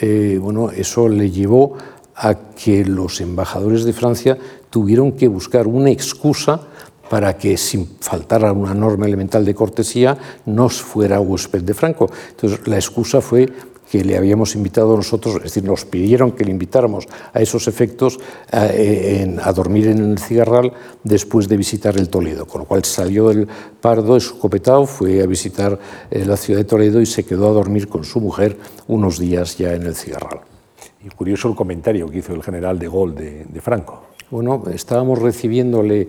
Eh, 0.00 0.38
bueno, 0.40 0.70
eso 0.70 1.08
le 1.08 1.30
llevó 1.30 1.76
a 2.16 2.34
que 2.34 2.84
los 2.84 3.20
embajadores 3.20 3.84
de 3.84 3.92
Francia 3.92 4.38
tuvieron 4.70 5.12
que 5.12 5.28
buscar 5.28 5.66
una 5.66 5.90
excusa 5.90 6.60
para 7.08 7.36
que, 7.36 7.56
sin 7.56 7.86
faltar 8.00 8.44
a 8.44 8.52
una 8.52 8.74
norma 8.74 9.06
elemental 9.06 9.44
de 9.44 9.54
cortesía, 9.54 10.16
no 10.46 10.68
fuera 10.68 11.20
huésped 11.20 11.62
de 11.62 11.74
Franco. 11.74 12.10
Entonces, 12.30 12.66
la 12.66 12.76
excusa 12.76 13.20
fue 13.20 13.48
que 13.90 14.02
le 14.02 14.16
habíamos 14.16 14.56
invitado 14.56 14.96
nosotros, 14.96 15.36
es 15.36 15.42
decir, 15.42 15.62
nos 15.62 15.84
pidieron 15.84 16.32
que 16.32 16.44
le 16.44 16.50
invitáramos 16.50 17.06
a 17.32 17.40
esos 17.40 17.68
efectos 17.68 18.18
a, 18.50 18.66
eh, 18.66 19.36
a 19.42 19.52
dormir 19.52 19.88
en 19.88 20.12
el 20.12 20.18
cigarral 20.18 20.72
después 21.04 21.46
de 21.48 21.56
visitar 21.56 21.96
el 21.96 22.08
Toledo, 22.08 22.46
con 22.46 22.62
lo 22.62 22.66
cual 22.66 22.84
salió 22.84 23.28
del 23.28 23.46
Pardo 23.80 24.16
escopetado, 24.16 24.86
fue 24.86 25.22
a 25.22 25.26
visitar 25.26 25.78
eh, 26.10 26.24
la 26.24 26.36
ciudad 26.36 26.60
de 26.60 26.64
Toledo 26.64 27.00
y 27.00 27.06
se 27.06 27.24
quedó 27.24 27.48
a 27.48 27.52
dormir 27.52 27.86
con 27.86 28.04
su 28.04 28.20
mujer 28.20 28.58
unos 28.88 29.18
días 29.18 29.58
ya 29.58 29.74
en 29.74 29.82
el 29.82 29.94
cigarral. 29.94 30.40
Y 31.04 31.08
curioso 31.10 31.48
el 31.48 31.54
comentario 31.54 32.08
que 32.08 32.18
hizo 32.18 32.32
el 32.32 32.42
general 32.42 32.78
de 32.78 32.88
Gaulle 32.88 33.44
de, 33.46 33.60
Franco. 33.60 34.04
Bueno, 34.30 34.62
estábamos 34.72 35.18
recibiéndole 35.18 36.08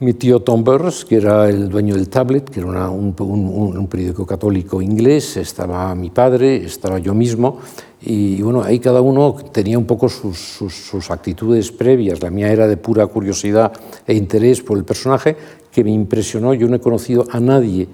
mi 0.00 0.14
tío 0.14 0.40
Tom 0.40 0.64
Burrs, 0.64 1.04
que 1.04 1.16
era 1.16 1.46
el 1.50 1.68
dueño 1.68 1.94
del 1.94 2.08
Tablet, 2.08 2.48
que 2.48 2.60
era 2.60 2.88
un, 2.88 3.12
periódico 3.12 4.24
católico 4.24 4.80
inglés, 4.80 5.36
estaba 5.36 5.94
mi 5.94 6.08
padre, 6.08 6.56
estaba 6.64 6.98
yo 7.00 7.12
mismo, 7.12 7.58
y 8.00 8.40
bueno, 8.40 8.62
ahí 8.62 8.78
cada 8.78 9.02
uno 9.02 9.36
tenía 9.52 9.78
un 9.78 9.84
poco 9.84 10.08
sus, 10.08 11.10
actitudes 11.10 11.70
previas. 11.70 12.22
La 12.22 12.30
mía 12.30 12.50
era 12.50 12.66
de 12.66 12.78
pura 12.78 13.06
curiosidad 13.06 13.72
e 14.06 14.14
interés 14.14 14.62
por 14.62 14.78
el 14.78 14.84
personaje, 14.84 15.36
que 15.70 15.84
me 15.84 15.90
impresionó. 15.90 16.54
Yo 16.54 16.66
no 16.66 16.76
he 16.76 16.80
conocido 16.80 17.26
a 17.30 17.40
nadie 17.40 17.88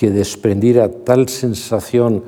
que 0.00 0.10
desprendiera 0.10 0.88
tal 0.88 1.28
sensación, 1.28 2.24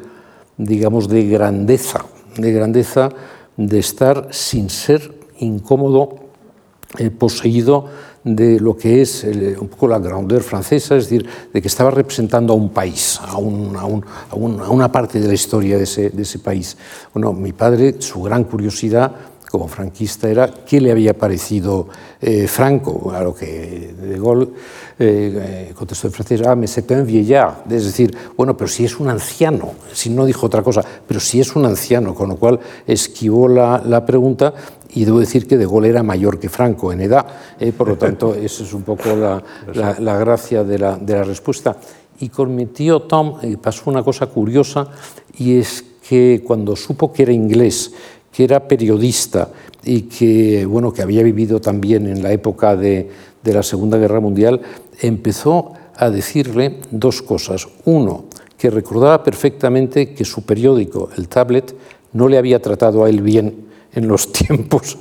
digamos, 0.59 1.09
de 1.09 1.27
grandeza, 1.27 2.05
de 2.37 2.53
grandeza, 2.53 3.09
de 3.57 3.79
estar 3.79 4.29
sin 4.31 4.71
ser 4.71 5.13
incómodo, 5.39 6.17
eh, 6.99 7.11
poseído 7.11 7.87
de 8.25 8.59
lo 8.59 8.77
que 8.77 9.03
es 9.03 9.25
un 9.25 9.69
poco 9.69 9.87
la 9.87 10.01
grandeur 10.01 10.43
francesa, 10.43 10.97
es 10.97 11.05
decir, 11.05 11.29
de 11.53 11.63
que 11.63 11.69
estaba 11.69 11.93
representando 11.93 12.53
a 12.53 12.57
un 12.57 12.71
país, 12.71 13.21
a, 13.23 13.37
una 13.39 14.91
parte 14.91 15.21
de 15.21 15.29
la 15.29 15.35
historia 15.35 15.79
de 15.79 15.85
ese, 15.85 16.11
de 16.11 16.23
ese 16.23 16.41
país. 16.41 16.77
Bueno, 17.15 17.33
mi 17.33 17.53
padre, 17.53 17.95
su 18.01 18.23
gran 18.23 18.43
curiosidad 18.43 19.13
como 19.57 19.69
franquista 19.69 20.29
era 20.29 20.53
qué 20.53 20.81
le 20.81 20.91
había 20.91 21.17
parecido 21.17 21.89
eh, 22.21 22.47
Franco, 22.47 23.11
a 23.11 23.23
lo 23.23 23.35
que 23.35 23.95
De 23.99 24.19
Gaulle 24.19 24.49
eh, 24.99 25.73
contestó 25.75 26.09
en 26.09 26.13
francés, 26.13 26.43
ah, 26.47 26.55
mais 26.55 26.71
c'est 26.71 26.91
un 26.91 27.07
vieillard, 27.07 27.65
es 27.71 27.85
decir, 27.85 28.15
bueno, 28.37 28.55
pero 28.55 28.69
si 28.69 28.85
es 28.85 29.01
un 29.01 29.09
anciano, 29.09 29.73
si 29.93 30.11
no 30.11 30.27
dijo 30.27 30.47
otra 30.47 30.63
cosa, 30.63 30.85
pero 31.07 31.21
si 31.21 31.41
es 31.41 31.57
un 31.57 31.65
anciano, 31.65 32.15
con 32.15 32.29
lo 32.29 32.37
cual 32.37 32.61
esquivó 32.87 33.49
la, 33.49 33.83
la 33.83 34.05
pregunta 34.05 34.53
y 34.91 35.07
debo 35.07 35.21
decir 35.21 35.47
que 35.47 35.57
De 35.57 35.65
Gaulle 35.65 35.89
era 35.89 36.03
mayor 36.03 36.39
que 36.39 36.51
Franco 36.51 36.93
en 36.93 37.01
edad, 37.01 37.27
eh, 37.59 37.73
por 37.73 37.89
lo 37.89 37.97
tanto, 37.99 38.35
esa 38.35 38.63
es 38.63 38.75
un 38.75 38.83
poco 38.83 39.17
la, 39.17 39.43
la, 39.73 39.97
la 39.99 40.19
gracia 40.19 40.65
de 40.65 40.79
la, 40.79 40.99
de 40.99 41.15
la, 41.15 41.25
respuesta. 41.25 41.79
Y 42.21 42.29
con 42.29 42.55
mi 42.55 42.67
tío 42.67 43.03
Tom 43.03 43.39
eh, 43.43 43.57
pasó 43.57 43.91
una 43.91 44.03
cosa 44.03 44.27
curiosa 44.27 44.89
y 45.39 45.59
es 45.59 45.83
que 46.09 46.43
cuando 46.47 46.77
supo 46.77 47.13
que 47.13 47.25
era 47.25 47.33
inglés, 47.33 47.93
que 48.37 48.45
era 48.45 48.69
periodista 48.69 49.49
y 49.83 50.03
que, 50.03 50.67
bueno, 50.67 50.93
que 50.93 51.01
había 51.01 51.23
vivido 51.23 51.59
también 51.59 52.07
en 52.07 52.23
la 52.23 52.33
época 52.33 52.77
de, 52.77 53.09
de 53.43 53.53
la 53.55 53.63
Segunda 53.63 53.97
Guerra 53.97 54.21
Mundial, 54.21 54.61
empezó 55.01 55.73
a 55.97 56.11
decirle 56.11 56.81
dos 56.91 57.23
cosas. 57.23 57.67
Uno, 57.87 58.27
que 58.59 58.69
recordaba 58.69 59.25
perfectamente 59.25 60.13
que 60.13 60.27
su 60.27 60.43
periódico, 60.43 61.09
el 61.17 61.29
Tablet, 61.29 61.75
no 62.13 62.29
le 62.29 62.37
había 62.37 62.61
tratado 62.61 63.05
a 63.05 63.09
él 63.09 63.23
bien 63.23 63.66
en 63.97 64.07
los 64.07 64.31
tiempos 64.33 64.99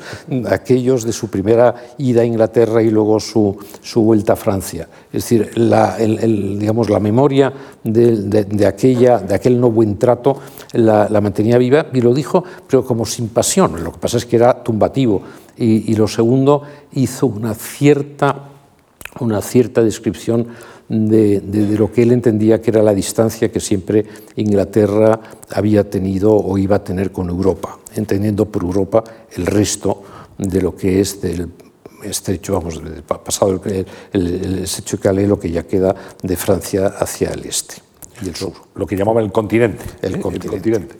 aquellos 0.49 1.03
de 1.03 1.13
su 1.13 1.29
primera 1.29 1.75
ida 1.99 2.21
a 2.21 2.25
Inglaterra 2.25 2.81
y 2.81 2.89
luego 2.89 3.19
su, 3.19 3.55
su 3.81 4.01
vuelta 4.01 4.33
a 4.33 4.35
Francia. 4.35 4.87
Es 5.11 5.23
decir, 5.23 5.51
la, 5.57 5.97
digamos, 5.97 6.89
la 6.89 6.99
memoria 6.99 7.53
de, 7.83 8.65
aquella, 8.65 9.19
de 9.19 9.35
aquel 9.35 9.59
no 9.59 9.69
buen 9.69 9.99
trato 9.99 10.39
la, 10.73 11.07
mantenía 11.21 11.57
viva 11.57 11.87
y 11.93 12.01
lo 12.01 12.13
dijo, 12.13 12.43
pero 12.67 12.83
como 12.83 13.05
sin 13.05 13.29
pasión. 13.29 13.83
Lo 13.83 13.91
que 13.91 13.99
pasa 13.99 14.17
es 14.17 14.25
que 14.25 14.37
era 14.37 14.63
tumbativo. 14.63 15.21
Y, 15.57 15.91
y 15.91 15.95
lo 15.95 16.07
segundo, 16.07 16.63
hizo 16.93 17.27
una 17.27 17.53
cierta, 17.53 18.49
una 19.19 19.41
cierta 19.41 19.83
descripción 19.83 20.47
de, 20.88 21.42
lo 21.77 21.92
que 21.92 22.04
él 22.04 22.12
entendía 22.12 22.62
que 22.62 22.72
era 22.72 22.84
la 22.84 22.94
distancia 22.94 23.51
que 23.51 23.60
siempre 23.60 24.06
Inglaterra 24.36 25.20
había 25.51 25.89
tenido 25.89 26.36
o 26.36 26.58
iba 26.58 26.77
a 26.77 26.84
tener 26.84 27.12
con 27.12 27.30
Europa, 27.30 27.80
entendiendo 27.96 28.46
por 28.46 28.63
Europa 28.63 29.04
el 29.36 29.46
resto 29.46 30.04
de 30.38 30.62
lo 30.62 30.75
que 30.75 31.00
es 31.01 31.22
del 31.22 31.50
estrecho, 32.04 32.54
vamos, 32.54 32.82
pasado 33.08 33.62
el, 33.65 33.86
el, 34.13 34.60
estrecho 34.60 34.98
lo 35.13 35.39
que 35.39 35.50
ya 35.50 35.63
queda 35.63 35.96
de 36.22 36.36
Francia 36.36 36.88
hacia 36.88 37.32
el 37.32 37.46
este 37.46 37.75
y 38.22 38.30
el 38.30 38.36
sur. 38.36 38.54
Lo 38.75 38.86
que 38.86 38.96
llamaban 38.96 39.24
el 39.24 39.32
continente. 39.32 39.84
El, 40.01 40.20
continente. 40.20 40.96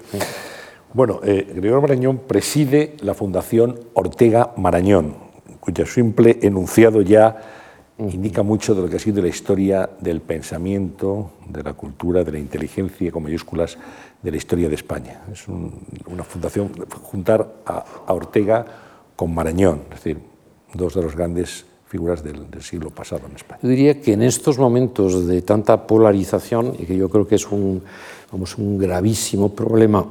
Bueno, 0.94 1.20
eh, 1.24 1.46
Gregorio 1.50 1.82
Marañón 1.82 2.20
preside 2.20 2.96
la 3.01 3.13
Fundación 3.13 3.80
Ortega 3.94 4.54
Marañón, 4.58 5.15
cuyo 5.60 5.86
simple 5.86 6.39
enunciado 6.42 7.01
ya 7.01 7.64
indica 7.97 8.43
mucho 8.43 8.75
de 8.75 8.81
lo 8.81 8.89
que 8.89 8.97
ha 8.97 8.99
sido 8.99 9.21
la 9.21 9.29
historia 9.29 9.89
del 9.99 10.21
pensamiento, 10.21 11.31
de 11.47 11.63
la 11.63 11.73
cultura, 11.73 12.23
de 12.23 12.31
la 12.33 12.39
inteligencia, 12.39 13.11
con 13.11 13.23
mayúsculas, 13.23 13.77
de 14.21 14.31
la 14.31 14.37
historia 14.37 14.67
de 14.67 14.75
España. 14.75 15.21
Es 15.31 15.47
una 15.47 16.23
fundación, 16.23 16.71
juntar 17.03 17.47
a, 17.65 17.85
Ortega 18.07 18.65
con 19.15 19.33
Marañón, 19.33 19.83
es 19.91 20.03
decir, 20.03 20.19
dos 20.73 20.93
de 20.95 21.03
las 21.03 21.15
grandes 21.15 21.65
figuras 21.87 22.23
del, 22.23 22.47
siglo 22.61 22.89
pasado 22.89 23.27
en 23.29 23.35
España. 23.35 23.59
Yo 23.61 23.69
diría 23.69 24.01
que 24.01 24.13
en 24.13 24.23
estos 24.23 24.57
momentos 24.57 25.25
de 25.27 25.41
tanta 25.41 25.87
polarización, 25.87 26.75
y 26.77 26.85
que 26.85 26.97
yo 26.97 27.09
creo 27.09 27.27
que 27.27 27.35
es 27.35 27.49
un, 27.49 27.81
vamos, 28.31 28.57
un 28.57 28.77
gravísimo 28.77 29.53
problema, 29.53 30.05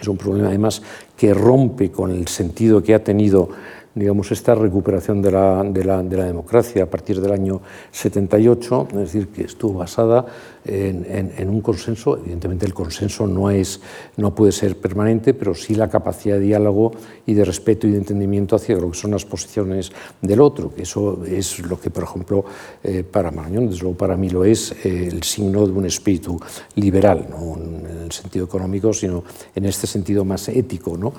es 0.00 0.06
un 0.06 0.16
problema 0.16 0.48
además 0.48 0.82
que 1.16 1.34
rompe 1.34 1.90
con 1.90 2.10
el 2.10 2.28
sentido 2.28 2.82
que 2.82 2.94
ha 2.94 3.02
tenido 3.02 3.48
digamos, 3.94 4.32
esta 4.32 4.54
recuperación 4.54 5.22
de 5.22 5.30
la, 5.30 5.62
de, 5.62 5.84
la, 5.84 6.02
de 6.02 6.16
la, 6.16 6.24
democracia 6.24 6.84
a 6.84 6.86
partir 6.86 7.20
del 7.20 7.32
año 7.32 7.60
78, 7.92 8.88
es 8.90 8.96
decir, 8.96 9.28
que 9.28 9.44
estuvo 9.44 9.78
basada 9.78 10.26
en, 10.64 11.32
en, 11.36 11.48
un 11.48 11.60
consenso. 11.60 12.16
Evidentemente 12.16 12.66
el 12.66 12.74
consenso 12.74 13.26
no, 13.26 13.50
es, 13.50 13.80
no 14.16 14.34
puede 14.34 14.52
ser 14.52 14.78
permanente, 14.78 15.34
pero 15.34 15.54
sí 15.54 15.74
la 15.74 15.88
capacidad 15.88 16.36
de 16.36 16.42
diálogo 16.42 16.92
y 17.26 17.34
de 17.34 17.44
respeto 17.44 17.86
y 17.86 17.92
de 17.92 17.98
entendimiento 17.98 18.56
hacia 18.56 18.76
lo 18.76 18.90
que 18.90 18.98
son 18.98 19.12
las 19.12 19.24
posiciones 19.24 19.92
del 20.20 20.40
otro, 20.40 20.74
que 20.74 20.82
eso 20.82 21.22
es 21.26 21.60
lo 21.60 21.78
que, 21.80 21.90
por 21.90 22.04
ejemplo, 22.04 22.44
eh, 22.82 23.04
para 23.04 23.30
Marañón, 23.30 23.68
desde 23.68 23.82
luego 23.82 23.96
para 23.96 24.16
mí 24.16 24.30
lo 24.30 24.44
es, 24.44 24.72
eh, 24.84 25.08
el 25.10 25.22
signo 25.22 25.66
de 25.66 25.72
un 25.72 25.86
espíritu 25.86 26.38
liberal, 26.76 27.26
no 27.30 27.56
en 27.56 28.04
el 28.04 28.12
sentido 28.12 28.46
económico, 28.46 28.92
sino 28.92 29.24
en 29.54 29.64
este 29.64 29.86
sentido 29.86 30.24
más 30.24 30.48
ético. 30.48 30.96
¿no? 30.96 31.12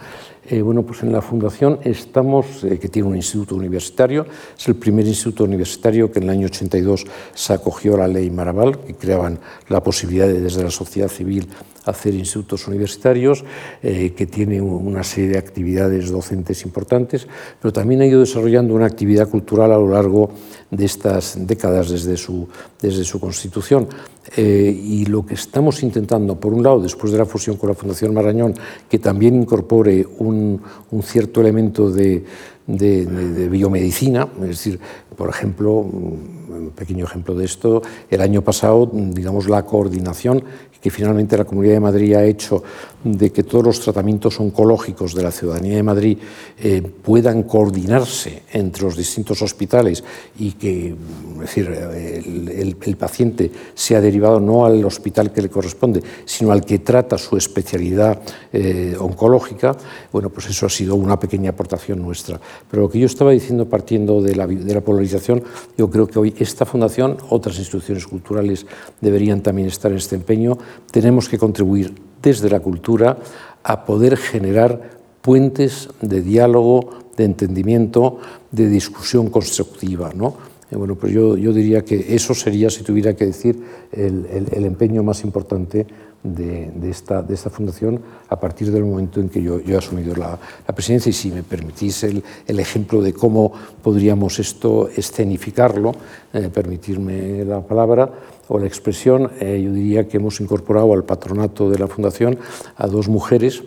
Eh, 0.48 0.62
bueno, 0.62 0.84
pues 0.84 1.02
en 1.02 1.12
la 1.12 1.24
Fundación 1.24 1.80
estamos, 1.84 2.64
eh, 2.64 2.78
que 2.78 2.88
tiene 2.88 3.08
un 3.08 3.16
instituto 3.16 3.56
universitario, 3.56 4.28
es 4.56 4.68
el 4.68 4.76
primer 4.76 5.08
instituto 5.08 5.44
universitario 5.44 6.12
que 6.12 6.20
en 6.20 6.26
el 6.26 6.30
año 6.30 6.46
82 6.46 7.06
se 7.34 7.54
acogió 7.54 7.96
a 7.96 8.00
la 8.00 8.08
ley 8.08 8.30
Maraval, 8.30 8.78
que 8.80 8.94
creaban 8.94 9.35
la 9.70 9.82
posibilidad 9.82 10.28
de 10.28 10.42
desde 10.42 10.64
la 10.64 10.72
sociedad 10.72 11.10
civil 11.10 11.48
hacer 11.86 12.14
institutos 12.16 12.68
universitarios, 12.68 13.44
eh, 13.82 14.14
que 14.16 14.26
tiene 14.26 14.62
una 14.62 15.04
serie 15.04 15.32
de 15.32 15.38
actividades 15.38 16.10
docentes 16.10 16.66
importantes, 16.66 17.28
pero 17.62 17.72
también 17.72 18.02
ha 18.02 18.06
ido 18.06 18.20
desarrollando 18.20 18.74
una 18.74 18.88
actividad 18.88 19.30
cultural 19.30 19.72
a 19.72 19.78
lo 19.78 19.90
largo 19.90 20.32
de 20.72 20.86
estas 20.86 21.38
décadas 21.46 21.90
desde 21.90 22.18
su, 22.18 22.48
desde 22.82 23.04
su 23.04 23.20
constitución. 23.20 23.88
Eh, 24.36 24.76
y 24.76 25.06
lo 25.06 25.24
que 25.24 25.36
estamos 25.36 25.84
intentando, 25.84 26.40
por 26.40 26.52
un 26.54 26.64
lado, 26.64 26.82
después 26.82 27.12
de 27.12 27.20
la 27.20 27.26
fusión 27.26 27.58
con 27.58 27.70
la 27.70 27.76
Fundación 27.76 28.14
Marañón, 28.14 28.56
que 28.90 28.98
también 28.98 29.36
incorpore 29.36 30.06
un, 30.18 30.60
un 30.90 31.04
cierto 31.04 31.42
elemento 31.42 31.92
de, 31.92 32.24
de, 32.68 33.50
biomedicina, 33.50 34.28
es 34.42 34.48
decir, 34.48 34.80
por 35.16 35.30
ejemplo, 35.30 35.74
un 35.74 36.72
pequeño 36.76 37.06
ejemplo 37.06 37.36
de 37.36 37.46
esto, 37.46 37.82
el 38.10 38.22
año 38.22 38.42
pasado, 38.42 38.90
digamos, 38.94 39.48
la 39.48 39.64
coordinación 39.64 40.44
que 40.86 40.92
finalmente 40.92 41.36
la 41.36 41.46
Comunidad 41.46 41.74
de 41.74 41.80
Madrid 41.80 42.14
ha 42.14 42.24
hecho 42.24 42.62
de 43.04 43.32
que 43.32 43.42
todos 43.42 43.66
los 43.66 43.80
tratamientos 43.80 44.40
oncológicos 44.40 45.16
de 45.16 45.24
la 45.24 45.32
ciudadanía 45.32 45.78
de 45.78 45.82
Madrid 45.82 46.18
eh, 46.60 46.80
puedan 46.82 47.42
coordinarse 47.42 48.44
entre 48.54 48.84
los 48.84 48.96
distintos 48.96 49.42
hospitales 49.42 50.04
y 50.38 50.52
que 50.52 50.90
es 50.90 51.40
decir, 51.40 51.68
el, 51.70 52.98
paciente 52.98 53.52
sea 53.74 54.00
derivado 54.00 54.40
no 54.40 54.66
al 54.66 54.86
hospital 54.86 55.34
que 55.34 55.42
le 55.42 55.50
corresponde, 55.50 56.04
sino 56.24 56.52
al 56.52 56.64
que 56.64 56.80
trata 56.80 57.18
su 57.18 57.36
especialidad 57.36 58.22
eh, 58.54 58.96
oncológica, 59.00 59.76
bueno, 60.12 60.30
pues 60.30 60.50
eso 60.50 60.68
ha 60.68 60.70
sido 60.70 60.96
una 60.96 61.20
pequeña 61.20 61.50
aportación 61.50 62.02
nuestra. 62.02 62.40
Pero 62.70 62.84
lo 62.84 62.90
que 62.90 63.00
yo 63.00 63.08
estaba 63.08 63.32
diciendo 63.32 63.68
partiendo 63.68 64.22
de 64.22 64.36
la, 64.36 64.48
de 64.48 64.74
la 64.74 64.82
polarización, 64.82 65.44
yo 65.78 65.90
creo 65.90 66.08
que 66.08 66.20
hoy 66.20 66.34
esta 66.40 66.66
fundación, 66.66 67.18
otras 67.30 67.58
instituciones 67.58 68.08
culturales 68.08 68.66
deberían 69.02 69.42
también 69.42 69.68
estar 69.68 69.92
en 69.92 69.98
este 69.98 70.16
empeño, 70.16 70.58
tenemos 70.92 71.30
que 71.30 71.38
contribuir 71.38 71.94
desde 72.22 72.50
la 72.50 72.60
cultura 72.60 73.18
a 73.64 73.86
poder 73.86 74.18
generar 74.18 74.96
puentes 75.22 75.90
de 76.02 76.22
diálogo, 76.22 76.92
de 77.18 77.26
entendimiento, 77.26 78.20
de 78.52 78.70
discusión 78.70 79.30
constructiva. 79.30 80.12
¿no? 80.14 80.36
Eh, 80.72 80.76
bueno, 80.76 80.96
pues 80.96 81.14
yo, 81.14 81.38
yo, 81.38 81.54
diría 81.54 81.84
que 81.84 82.16
eso 82.16 82.34
sería, 82.34 82.70
si 82.70 82.84
tuviera 82.84 83.16
que 83.16 83.26
decir, 83.26 83.60
el, 83.92 84.26
el, 84.28 84.48
el 84.52 84.66
empeño 84.66 85.04
más 85.04 85.24
importante 85.24 85.88
de, 86.26 86.90
esta, 86.90 87.22
de, 87.22 87.34
esta, 87.34 87.50
fundación 87.50 88.02
a 88.30 88.40
partir 88.40 88.72
del 88.72 88.84
momento 88.84 89.20
en 89.20 89.30
que 89.30 89.42
yo, 89.42 89.60
he 89.60 89.76
asumido 89.76 90.16
la, 90.16 90.38
presidencia. 90.74 91.10
Y 91.10 91.14
si 91.14 91.32
me 91.32 91.44
permitís 91.44 92.04
el, 92.04 92.24
el, 92.48 92.60
ejemplo 92.60 93.02
de 93.02 93.14
cómo 93.14 93.52
podríamos 93.82 94.40
esto 94.40 94.90
escenificarlo, 94.90 95.94
eh, 96.34 96.50
permitirme 96.52 97.46
la 97.46 97.62
palabra, 97.62 98.12
o 98.48 98.60
la 98.60 98.68
expresión, 98.68 99.32
eh, 99.40 99.62
yo 99.64 99.72
diría 99.72 100.08
que 100.08 100.18
hemos 100.18 100.40
incorporado 100.40 100.94
al 100.94 101.04
patronato 101.04 101.70
de 101.70 101.80
la 101.80 101.88
Fundación 101.88 102.38
a 102.76 102.88
dos 102.88 103.08
mujeres 103.08 103.64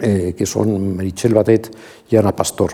eh, 0.00 0.34
que 0.36 0.46
son 0.46 0.96
Merichel 0.96 1.34
Batet 1.34 1.74
y 2.10 2.16
Ana 2.16 2.34
Pastor. 2.34 2.72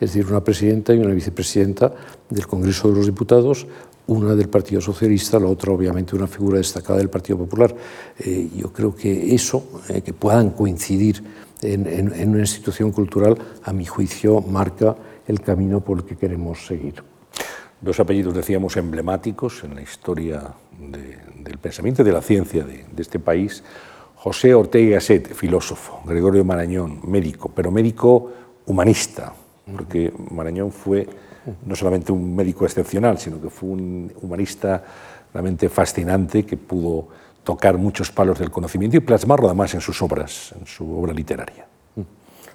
es 0.00 0.12
decir, 0.12 0.26
una 0.26 0.42
presidenta 0.42 0.94
y 0.94 0.98
una 0.98 1.12
vicepresidenta 1.12 1.92
del 2.30 2.46
Congreso 2.46 2.88
de 2.88 2.96
los 2.96 3.06
Diputados, 3.06 3.66
una 4.08 4.34
del 4.34 4.48
Partido 4.48 4.80
Socialista, 4.80 5.38
la 5.38 5.46
otra 5.46 5.72
obviamente 5.72 6.14
una 6.14 6.26
figura 6.26 6.58
destacada 6.58 6.98
del 6.98 7.10
Partido 7.10 7.38
Popular. 7.38 7.74
Eh, 8.18 8.48
yo 8.56 8.72
creo 8.72 8.94
que 8.94 9.34
eso, 9.34 9.80
eh, 9.88 10.02
que 10.02 10.12
puedan 10.12 10.50
coincidir 10.50 11.22
en, 11.62 12.28
una 12.28 12.40
institución 12.40 12.92
cultural, 12.92 13.36
a 13.64 13.72
mi 13.72 13.84
juicio, 13.84 14.40
marca 14.42 14.94
el 15.26 15.40
camino 15.40 15.80
por 15.80 15.98
el 15.98 16.04
que 16.04 16.16
queremos 16.16 16.66
seguir. 16.66 17.02
Dos 17.80 17.98
apellidos, 17.98 18.34
decíamos, 18.34 18.76
emblemáticos 18.76 19.64
en 19.64 19.74
la 19.74 19.82
historia 19.82 20.54
de, 20.78 21.18
del 21.42 21.58
pensamiento 21.58 22.02
y 22.02 22.04
de 22.04 22.12
la 22.12 22.22
ciencia 22.22 22.64
de, 22.64 22.84
de 22.90 23.02
este 23.02 23.18
país. 23.18 23.62
José 24.16 24.54
Ortega 24.54 24.86
y 24.86 24.90
Gasset, 24.90 25.34
filósofo, 25.34 26.00
Gregorio 26.04 26.44
Marañón, 26.44 27.00
médico, 27.04 27.50
pero 27.54 27.70
médico 27.70 28.32
humanista, 28.66 29.32
porque 29.72 30.12
Marañón 30.30 30.72
fue 30.72 31.06
no 31.64 31.76
solamente 31.76 32.12
un 32.12 32.34
médico 32.34 32.64
excepcional, 32.64 33.18
sino 33.18 33.40
que 33.40 33.50
fue 33.50 33.70
un 33.70 34.12
humanista 34.22 34.82
realmente 35.32 35.68
fascinante 35.68 36.44
que 36.44 36.56
pudo 36.56 37.08
tocar 37.44 37.78
muchos 37.78 38.10
palos 38.10 38.38
del 38.38 38.50
conocimiento 38.50 38.96
y 38.96 39.00
plasmarlo 39.00 39.46
además 39.46 39.74
en 39.74 39.80
sus 39.80 40.02
obras, 40.02 40.52
en 40.58 40.66
su 40.66 40.98
obra 40.98 41.12
literaria. 41.12 41.66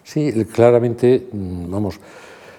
Sí, 0.03 0.31
claramente, 0.51 1.27
mm, 1.31 1.71
vamos, 1.71 2.00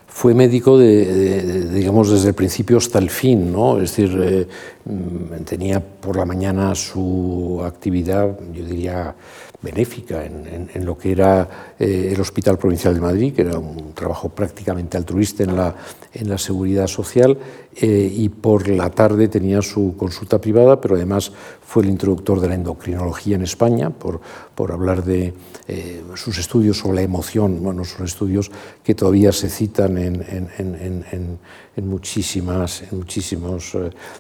fue 0.07 0.35
médico 0.35 0.79
digamos 0.79 2.11
desde 2.11 2.29
el 2.29 2.35
principio 2.35 2.77
hasta 2.77 2.99
el 2.99 3.11
fin, 3.11 3.51
¿no? 3.51 3.81
Es 3.81 3.97
decir, 3.97 4.21
eh, 4.23 4.47
mm, 4.85 5.45
tenía 5.45 5.81
por 5.81 6.17
la 6.17 6.25
mañana 6.25 6.75
su 6.75 7.61
actividad, 7.65 8.39
yo 8.53 8.65
diría, 8.65 9.15
benéfica 9.62 10.25
en, 10.25 10.69
en, 10.75 10.85
lo 10.85 10.99
que 10.99 11.12
era 11.12 11.75
eh, 11.78 12.11
el 12.12 12.21
Hospital 12.21 12.59
Provincial 12.59 12.95
de 12.95 13.00
Madrid, 13.00 13.33
que 13.33 13.42
era 13.42 13.59
un 13.59 13.95
trabajo 13.95 14.28
prácticamente 14.28 14.97
altruista 14.97 15.45
en 15.45 15.57
la, 15.57 15.75
en 16.12 16.28
la 16.28 16.37
seguridad 16.37 16.88
social, 16.88 17.38
eh, 17.75 18.12
y 18.14 18.29
por 18.29 18.69
la 18.69 18.91
tarde 18.91 19.29
tenía 19.29 19.62
su 19.62 19.95
consulta 19.97 20.41
privada, 20.41 20.81
pero 20.81 20.95
además 20.95 21.33
fue 21.67 21.83
el 21.83 21.91
introductor 21.91 22.41
de 22.41 22.49
la 22.49 22.55
endocrinología 22.55 23.37
en 23.37 23.43
España, 23.43 23.91
por, 23.91 24.21
por 24.55 24.73
hablar 24.73 25.05
de 25.05 25.33
eh, 25.69 26.02
sus 26.14 26.38
estudios 26.38 26.79
sobre 26.79 26.97
la 26.97 27.02
emoción, 27.02 27.62
bueno, 27.62 27.85
son 27.85 28.05
estudios 28.05 28.50
que 28.85 28.95
todavía 28.95 29.33
se 29.33 29.49
citan 29.49 29.97
en, 29.97 30.23
en, 30.59 31.38
en 31.76 31.88
muchísimas, 31.88 32.83
en 32.83 32.99
muchísimas 32.99 33.73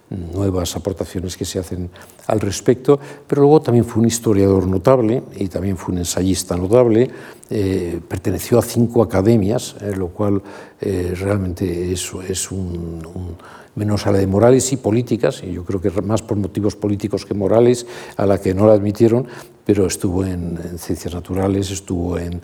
nuevas 0.08 0.74
aportaciones 0.76 1.36
que 1.36 1.44
se 1.44 1.58
hacen 1.58 1.90
al 2.26 2.40
respecto, 2.40 2.98
pero 3.26 3.42
luego 3.42 3.60
también 3.60 3.84
fue 3.84 4.00
un 4.00 4.08
historiador 4.08 4.66
notable 4.66 5.22
y 5.36 5.48
también 5.48 5.76
fue 5.76 5.92
un 5.92 5.98
ensayista 5.98 6.56
notable, 6.56 7.10
eh, 7.54 8.00
perteneció 8.08 8.58
a 8.58 8.62
cinco 8.62 9.02
academias, 9.02 9.76
eh, 9.82 9.94
lo 9.94 10.08
cual 10.08 10.40
eh, 10.80 11.12
realmente 11.14 11.92
es, 11.92 12.10
un, 12.50 13.02
menos 13.74 14.06
a 14.06 14.10
la 14.10 14.16
de 14.16 14.26
morales 14.26 14.72
y 14.72 14.78
políticas, 14.78 15.42
y 15.44 15.52
yo 15.52 15.62
creo 15.62 15.78
que 15.78 15.90
más 16.00 16.22
por 16.22 16.38
motivos 16.38 16.76
políticos 16.76 17.26
que 17.26 17.34
morales, 17.34 17.86
a 18.16 18.24
la 18.24 18.40
que 18.40 18.54
no 18.54 18.66
la 18.66 18.72
admitieron, 18.72 19.26
pero 19.66 19.84
estuvo 19.84 20.24
en, 20.24 20.58
ciencias 20.78 21.12
naturales, 21.12 21.70
estuvo 21.70 22.16
en, 22.16 22.40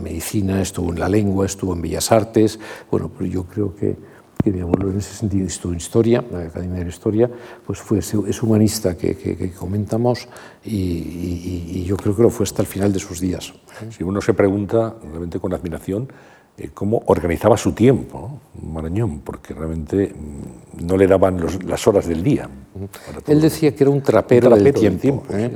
medicina, 0.00 0.62
estuvo 0.62 0.92
en 0.92 1.00
la 1.00 1.08
lengua, 1.08 1.44
estuvo 1.44 1.72
en 1.72 1.82
bellas 1.82 2.12
artes, 2.12 2.60
bueno, 2.88 3.10
yo 3.28 3.46
creo 3.46 3.74
que 3.74 3.96
que 4.42 4.52
mi 4.52 4.60
abuelo 4.60 4.90
en 4.90 4.98
ese 4.98 5.14
sentido 5.14 5.46
estuvo 5.46 5.72
en 5.72 5.78
historia, 5.78 6.24
la 6.30 6.40
Academia 6.40 6.78
de 6.78 6.84
la 6.84 6.90
Historia, 6.90 7.30
pues 7.66 7.80
fue, 7.80 7.98
es 7.98 8.42
humanista 8.42 8.96
que, 8.96 9.16
que, 9.16 9.52
comentamos 9.52 10.28
y, 10.64 10.76
y, 10.76 11.84
yo 11.84 11.96
creo 11.96 12.14
que 12.14 12.22
lo 12.22 12.30
fue 12.30 12.44
hasta 12.44 12.62
el 12.62 12.68
final 12.68 12.92
de 12.92 12.98
sus 12.98 13.20
días. 13.20 13.52
Si 13.90 14.04
uno 14.04 14.20
se 14.20 14.34
pregunta, 14.34 14.94
realmente 15.02 15.40
con 15.40 15.52
admiración, 15.52 16.08
eh, 16.58 16.70
cómo 16.72 17.02
organizaba 17.06 17.58
su 17.58 17.72
tiempo, 17.72 18.40
¿no? 18.54 18.72
Marañón, 18.72 19.20
porque 19.20 19.52
realmente 19.52 20.08
mm, 20.08 20.86
no 20.86 20.96
le 20.96 21.06
daban 21.06 21.38
los, 21.38 21.62
las 21.64 21.86
horas 21.86 22.06
del 22.06 22.22
día. 22.22 22.48
Él 23.26 23.42
decía 23.42 23.74
que 23.74 23.84
era 23.84 23.90
un 23.90 24.00
trapero, 24.00 24.48
un 24.48 24.54
trapero 24.54 24.80
del 24.80 24.98
tiempo. 24.98 25.26
¿eh? 25.34 25.54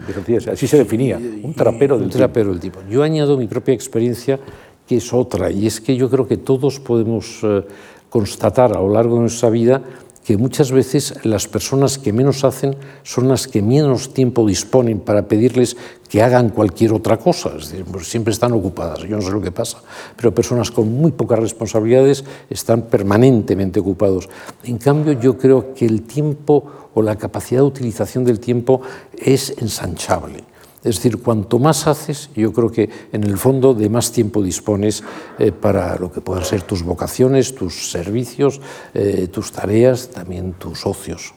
así 0.52 0.66
se 0.66 0.76
definía, 0.76 1.16
un 1.16 1.54
trapero 1.54 1.96
del 1.96 2.04
un 2.04 2.10
trapero 2.10 2.50
Del 2.50 2.60
tiempo. 2.60 2.80
Yo 2.90 3.02
añado 3.02 3.38
mi 3.38 3.46
propia 3.46 3.72
experiencia, 3.72 4.38
que 4.86 4.96
es 4.98 5.10
otra, 5.14 5.50
y 5.50 5.66
es 5.66 5.80
que 5.80 5.96
yo 5.96 6.10
creo 6.10 6.26
que 6.26 6.36
todos 6.36 6.78
podemos... 6.80 7.40
Eh, 7.44 7.64
constatar 8.10 8.76
a 8.76 8.80
lo 8.80 8.90
largo 8.90 9.14
de 9.14 9.20
nuestra 9.22 9.48
vida 9.48 9.82
que 10.24 10.36
muchas 10.36 10.70
veces 10.70 11.14
las 11.24 11.48
personas 11.48 11.98
que 11.98 12.12
menos 12.12 12.44
hacen 12.44 12.76
son 13.02 13.28
las 13.28 13.48
que 13.48 13.62
menos 13.62 14.12
tiempo 14.12 14.46
disponen 14.46 15.00
para 15.00 15.26
pedirles 15.26 15.76
que 16.08 16.22
hagan 16.22 16.50
cualquier 16.50 16.92
otra 16.92 17.16
cosa. 17.16 17.50
Es 17.56 17.70
decir, 17.70 17.84
pues 17.90 18.08
siempre 18.08 18.32
están 18.32 18.52
ocupadas, 18.52 19.00
yo 19.00 19.16
no 19.16 19.22
sé 19.22 19.30
lo 19.30 19.40
que 19.40 19.50
pasa, 19.50 19.82
pero 20.16 20.34
personas 20.34 20.70
con 20.70 20.92
muy 20.92 21.12
pocas 21.12 21.38
responsabilidades 21.38 22.24
están 22.50 22.82
permanentemente 22.82 23.80
ocupados. 23.80 24.28
En 24.64 24.78
cambio, 24.78 25.14
yo 25.14 25.38
creo 25.38 25.72
que 25.72 25.86
el 25.86 26.02
tiempo 26.02 26.64
o 26.94 27.02
la 27.02 27.16
capacidad 27.16 27.62
de 27.62 27.66
utilización 27.66 28.24
del 28.24 28.40
tiempo 28.40 28.82
es 29.16 29.54
ensanchable. 29.58 30.49
Es 30.82 30.96
decir, 30.96 31.18
cuanto 31.18 31.58
más 31.58 31.86
haces, 31.86 32.30
yo 32.34 32.52
creo 32.54 32.70
que 32.70 32.88
en 33.12 33.24
el 33.24 33.36
fondo 33.36 33.74
de 33.74 33.90
más 33.90 34.12
tiempo 34.12 34.42
dispones 34.42 35.04
eh, 35.38 35.52
para 35.52 35.96
lo 35.96 36.10
que 36.10 36.22
puedan 36.22 36.44
ser 36.44 36.62
tus 36.62 36.82
vocaciones, 36.82 37.54
tus 37.54 37.90
servicios, 37.90 38.62
eh, 38.94 39.28
tus 39.28 39.52
tareas, 39.52 40.08
también 40.08 40.54
tus 40.54 40.86
ocios. 40.86 41.34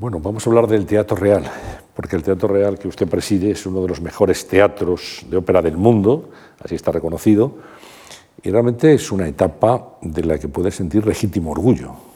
Bueno, 0.00 0.18
vamos 0.18 0.44
a 0.44 0.50
hablar 0.50 0.66
del 0.66 0.86
Teatro 0.86 1.16
Real, 1.16 1.44
porque 1.94 2.16
el 2.16 2.24
Teatro 2.24 2.48
Real 2.48 2.78
que 2.78 2.88
usted 2.88 3.06
preside 3.06 3.52
es 3.52 3.64
uno 3.64 3.82
de 3.82 3.88
los 3.88 4.00
mejores 4.00 4.48
teatros 4.48 5.24
de 5.30 5.36
ópera 5.36 5.62
del 5.62 5.76
mundo, 5.76 6.30
así 6.60 6.74
está 6.74 6.90
reconocido, 6.90 7.58
y 8.42 8.50
realmente 8.50 8.92
es 8.92 9.12
una 9.12 9.28
etapa 9.28 9.98
de 10.02 10.24
la 10.24 10.38
que 10.38 10.48
puede 10.48 10.72
sentir 10.72 11.06
legítimo 11.06 11.52
orgullo. 11.52 12.07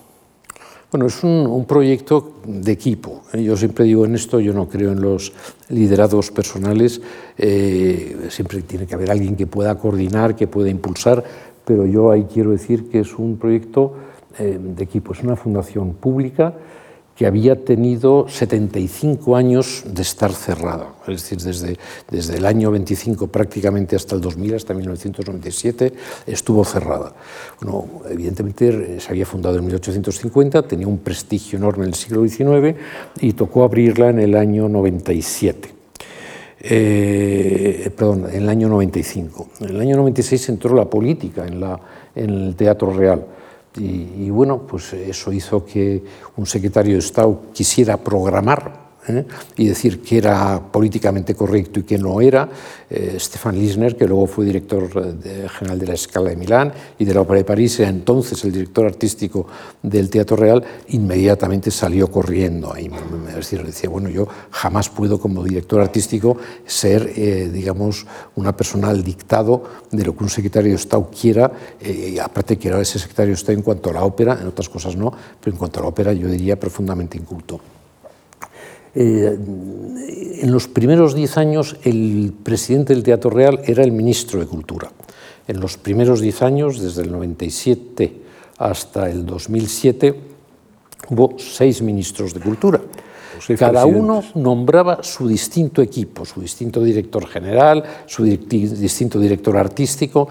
Bueno, 0.93 1.07
es 1.07 1.25
un, 1.25 1.65
proyecto 1.65 2.35
de 2.45 2.71
equipo. 2.71 3.23
Yo 3.33 3.57
siempre 3.57 3.87
digo 3.87 4.05
en 4.05 4.15
esto, 4.15 4.41
yo 4.41 4.53
no 4.53 4.69
creo 4.69 4.93
en 4.93 5.01
los 5.01 5.33
liderados 5.71 6.31
personales, 6.31 7.01
eh, 7.39 8.27
siempre 8.29 8.61
tiene 8.61 8.87
que 8.87 8.95
haber 8.95 9.11
alguien 9.11 9.35
que 9.35 9.47
pueda 9.47 9.75
coordinar, 9.79 10.37
que 10.37 10.49
pueda 10.49 10.69
impulsar, 10.69 11.25
pero 11.65 11.87
yo 11.87 12.11
ahí 12.11 12.27
quiero 12.31 12.51
decir 12.51 12.91
que 12.91 13.01
es 13.01 13.15
un 13.19 13.39
proyecto 13.39 13.95
eh, 14.39 14.59
de 14.61 14.85
equipo, 14.85 15.15
es 15.15 15.23
una 15.23 15.35
fundación 15.35 15.95
pública 15.95 16.53
que 17.23 17.29
había 17.29 17.55
tenido 17.55 18.27
75 18.29 19.37
años 19.37 19.85
de 19.87 20.03
estar 20.03 20.33
cerrada, 20.33 20.89
es 21.07 21.23
decir, 21.23 21.39
desde, 21.39 21.77
desde 22.11 22.39
el 22.39 22.45
año 22.45 22.73
25 22.73 23.29
prácticamente 23.29 23.95
hasta 23.95 24.17
el 24.17 24.21
2000, 24.21 24.57
hasta 24.57 24.75
1997, 24.75 25.93
estuvo 26.27 26.65
cerrada. 26.65 27.15
Bueno, 27.61 28.03
evidentemente 28.11 28.99
se 28.99 29.09
había 29.09 29.25
fundado 29.25 29.57
en 29.57 29.67
1850, 29.67 30.63
tenía 30.63 30.89
un 30.89 30.99
prestigio 30.99 31.59
enorme 31.59 31.85
en 31.85 31.91
el 31.91 31.95
siglo 31.95 32.27
XIX 32.27 32.77
y 33.21 33.35
tocó 33.35 33.63
abrirla 33.63 34.09
en 34.09 34.19
el 34.19 34.35
año 34.35 34.69
97. 34.69 35.69
Eh, 36.59 37.89
perdón, 37.97 38.27
en 38.33 38.43
el 38.43 38.49
año 38.49 38.69
95. 38.69 39.49
En 39.61 39.69
el 39.69 39.81
año 39.81 39.97
96 39.99 40.49
entró 40.49 40.75
la 40.75 40.91
política 40.91 41.47
en, 41.47 41.61
la, 41.61 41.79
en 42.17 42.31
el 42.31 42.57
Teatro 42.57 42.93
Real 42.93 43.25
y, 43.77 44.29
bueno, 44.31 44.67
pues 44.67 44.93
eso 44.93 45.33
hizo 45.33 45.65
que 45.65 46.03
un 46.37 46.47
secretario 46.47 46.95
de 46.95 46.99
Estado 46.99 47.41
quisiera 47.53 47.97
programar 47.97 48.82
¿eh? 49.09 49.25
y 49.57 49.67
decir 49.67 50.01
que 50.01 50.19
era 50.19 50.61
políticamente 50.61 51.35
correcto 51.35 51.81
y 51.81 51.83
que 51.83 51.99
no 51.99 52.21
era. 52.21 52.49
Eh, 52.89 53.17
Stefan 53.19 53.59
Lisner, 53.59 53.97
que 53.97 54.07
luego 54.07 54.27
fue 54.27 54.45
director 54.45 54.91
eh, 55.25 55.47
general 55.59 55.79
de 55.79 55.87
la 55.87 55.95
Escala 55.95 56.31
de 56.31 56.37
Milán 56.37 56.73
y 56.99 57.05
de 57.05 57.15
la 57.15 57.23
Ópera 57.23 57.39
de 57.39 57.45
París, 57.45 57.79
era 57.81 57.89
entonces 57.89 58.43
el 58.45 58.53
director 58.53 58.87
artístico 58.87 59.47
del 59.83 60.11
Teatro 60.11 60.37
Real, 60.37 60.63
inmediatamente 60.89 61.71
salió 61.71 62.11
corriendo. 62.11 62.75
Y, 62.79 62.91
decir, 63.35 63.65
decía, 63.65 63.91
bueno, 63.91 64.09
yo 64.09 64.29
jamás 64.51 64.89
puedo 64.89 65.19
como 65.19 65.43
director 65.43 65.81
artístico 65.81 66.37
ser, 66.67 67.13
digamos, 67.51 68.07
una 68.37 68.57
persona 68.57 68.89
al 68.89 69.03
dictado 69.03 69.65
de 69.91 70.05
lo 70.05 70.17
que 70.17 70.25
un 70.25 70.31
secretario 70.31 70.71
de 70.71 70.77
Estado 70.77 71.11
quiera, 71.11 71.51
y 71.81 72.19
aparte 72.19 72.59
que 72.59 72.69
era 72.69 72.81
ese 72.81 72.99
secretario 72.99 73.31
de 73.31 73.35
Estado 73.35 73.59
en 73.59 73.63
cuanto 73.63 73.91
a 73.91 73.95
la 73.95 74.05
ópera, 74.05 74.39
en 74.41 74.47
otras 74.47 74.69
cosas 74.69 74.97
no, 74.97 75.13
pero 75.41 75.55
en 75.55 75.59
cuanto 75.59 75.81
a 75.81 75.83
la 75.83 75.89
ópera 75.89 76.13
yo 76.13 76.29
diría 76.29 76.59
profundamente 76.59 77.19
inculto. 77.19 77.61
Eh, 78.95 79.39
en 80.43 80.53
los 80.53 80.69
primeros 80.69 81.15
diez 81.15 81.39
años 81.39 81.77
el 81.85 82.35
presidente 82.43 82.93
del 82.93 83.03
Teatro 83.03 83.31
Real 83.31 83.61
era 83.65 83.83
el 83.83 83.93
ministro 83.93 84.41
de 84.41 84.47
Cultura. 84.47 84.91
En 85.49 85.61
los 85.61 85.77
primeros 85.77 86.21
diez 86.21 86.43
años, 86.43 86.81
desde 86.81 87.03
el 87.03 87.13
97 87.13 88.21
hasta 88.59 89.11
el 89.11 89.25
2007, 89.25 90.15
hubo 91.11 91.35
seis 91.39 91.83
ministros 91.83 92.35
de 92.35 92.41
Cultura. 92.41 92.81
Cada 93.59 93.87
uno 93.87 94.23
nombraba 94.35 95.03
su 95.03 95.27
distinto 95.27 95.83
equipo, 95.83 96.25
su 96.25 96.41
distinto 96.41 96.83
director 96.83 97.27
general, 97.27 97.83
su 98.07 98.25
distinto 98.25 99.19
director 99.19 99.57
artístico. 99.57 100.29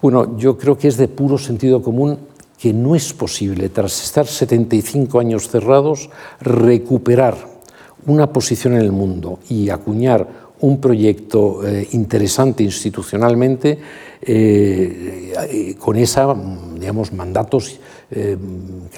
Bueno, 0.00 0.38
yo 0.38 0.56
creo 0.56 0.78
que 0.78 0.88
es 0.88 0.96
de 0.96 1.08
puro 1.08 1.36
sentido 1.36 1.82
común 1.82 2.18
que 2.58 2.72
no 2.72 2.94
es 2.94 3.12
posible, 3.12 3.68
tras 3.68 4.02
estar 4.02 4.26
75 4.26 5.20
años 5.20 5.48
cerrados, 5.48 6.10
recuperar 6.40 7.57
una 8.06 8.32
posición 8.32 8.74
en 8.74 8.80
el 8.80 8.92
mundo 8.92 9.38
y 9.48 9.70
acuñar 9.70 10.48
un 10.60 10.80
proyecto 10.80 11.66
eh, 11.66 11.86
interesante 11.92 12.62
institucionalmente, 12.64 13.78
eh, 14.20 15.76
con 15.78 15.96
esa, 15.96 16.34
digamos, 16.74 17.12
mandatos 17.12 17.78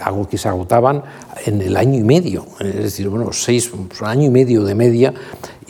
algo 0.02 0.28
que 0.28 0.38
se 0.38 0.48
agotaban 0.48 1.02
en 1.44 1.60
el 1.60 1.76
año 1.76 1.98
y 1.98 2.04
medio, 2.04 2.46
es 2.60 2.74
decir, 2.74 3.08
bueno, 3.08 3.32
seis, 3.32 3.70
pues, 3.88 4.02
año 4.02 4.26
y 4.26 4.30
medio 4.30 4.62
de 4.62 4.74
media, 4.74 5.12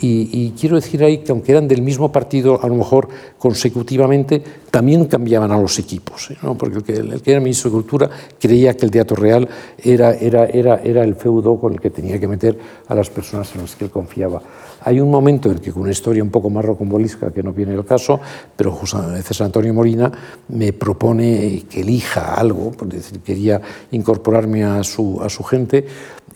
y, 0.03 0.51
quiero 0.59 0.77
decir 0.77 1.03
ahí 1.03 1.19
que 1.19 1.31
aunque 1.31 1.51
eran 1.51 1.67
del 1.67 1.83
mismo 1.83 2.11
partido, 2.11 2.59
a 2.63 2.67
lo 2.67 2.73
mejor 2.73 3.07
consecutivamente, 3.37 4.41
también 4.71 5.05
cambiaban 5.05 5.51
a 5.51 5.59
los 5.59 5.77
equipos, 5.77 6.29
porque 6.57 6.77
el 6.77 6.83
que, 6.83 6.93
el 6.93 7.21
que, 7.21 7.31
era 7.31 7.39
ministro 7.39 7.69
de 7.69 7.75
Cultura 7.75 8.09
creía 8.39 8.75
que 8.75 8.85
el 8.85 8.91
Teatro 8.91 9.15
Real 9.15 9.47
era, 9.77 10.13
era, 10.15 10.45
era, 10.45 10.81
era 10.83 11.03
el 11.03 11.15
feudo 11.15 11.59
con 11.59 11.73
el 11.73 11.79
que 11.79 11.91
tenía 11.91 12.19
que 12.19 12.27
meter 12.27 12.57
a 12.87 12.95
las 12.95 13.11
personas 13.11 13.53
en 13.53 13.61
las 13.61 13.75
que 13.75 13.85
él 13.85 13.91
confiaba. 13.91 14.41
Hay 14.83 14.99
un 14.99 15.11
momento 15.11 15.49
en 15.49 15.55
el 15.55 15.61
que, 15.61 15.71
con 15.71 15.83
una 15.83 15.91
historia 15.91 16.23
un 16.23 16.31
poco 16.31 16.49
más 16.49 16.65
rocambolesca, 16.65 17.31
que 17.31 17.43
no 17.43 17.53
viene 17.53 17.73
el 17.75 17.85
caso, 17.85 18.19
pero 18.55 18.75
César 19.23 19.45
Antonio 19.45 19.73
Molina 19.73 20.11
me 20.49 20.73
propone 20.73 21.63
que 21.69 21.81
elija 21.81 22.33
algo, 22.33 22.71
porque 22.71 22.99
quería 23.23 23.61
incorporarme 23.91 24.63
a 24.63 24.83
su, 24.83 25.21
a 25.21 25.29
su 25.29 25.43
gente, 25.43 25.85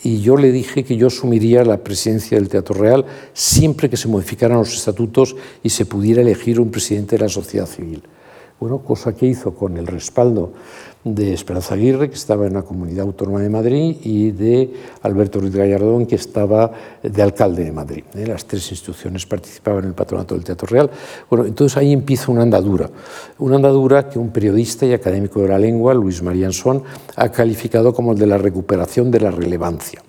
y 0.03 0.21
yo 0.21 0.37
le 0.37 0.51
dije 0.51 0.83
que 0.83 0.95
yo 0.95 1.07
asumiría 1.07 1.63
la 1.63 1.77
presidencia 1.77 2.37
del 2.37 2.49
Teatro 2.49 2.75
Real 2.75 3.05
siempre 3.33 3.89
que 3.89 3.97
se 3.97 4.07
modificaran 4.07 4.57
los 4.59 4.75
estatutos 4.75 5.35
y 5.63 5.69
se 5.69 5.85
pudiera 5.85 6.21
elegir 6.21 6.59
un 6.59 6.69
presidente 6.69 7.15
de 7.15 7.23
la 7.23 7.29
sociedad 7.29 7.65
civil. 7.65 8.03
Bueno, 8.59 8.79
cosa 8.79 9.13
que 9.13 9.25
hizo 9.25 9.55
con 9.55 9.77
el 9.77 9.87
respaldo 9.87 10.53
de 11.05 11.33
Esperanza 11.33 11.75
Aguirre, 11.75 12.09
que 12.09 12.15
estaba 12.15 12.47
en 12.47 12.53
la 12.55 12.63
Comunidad 12.63 13.05
Autónoma 13.05 13.39
de 13.39 13.49
Madrid, 13.49 13.95
y 14.03 14.31
de 14.31 14.73
Alberto 15.03 15.39
Ruiz 15.39 15.55
Gallardón, 15.55 16.07
que 16.07 16.15
estaba 16.15 16.71
de 17.03 17.21
alcalde 17.21 17.63
de 17.63 17.71
Madrid. 17.71 18.03
¿eh? 18.15 18.25
Las 18.25 18.45
tres 18.45 18.69
instituciones 18.71 19.23
participaban 19.27 19.83
en 19.83 19.89
el 19.89 19.93
patronato 19.93 20.33
del 20.33 20.43
Teatro 20.43 20.67
Real. 20.67 20.89
Bueno, 21.29 21.45
entonces 21.45 21.77
ahí 21.77 21.93
empieza 21.93 22.31
una 22.31 22.41
andadura, 22.41 22.89
una 23.37 23.57
andadura 23.57 24.09
que 24.09 24.17
un 24.17 24.31
periodista 24.31 24.87
y 24.87 24.93
académico 24.93 25.41
de 25.41 25.49
la 25.49 25.59
lengua, 25.59 25.93
Luis 25.93 26.23
María 26.23 26.47
Ansón, 26.47 26.81
ha 27.15 27.29
calificado 27.29 27.93
como 27.93 28.13
el 28.13 28.17
de 28.17 28.25
la 28.25 28.39
recuperación 28.39 29.11
de 29.11 29.19
la 29.19 29.29
relevancia. 29.29 30.01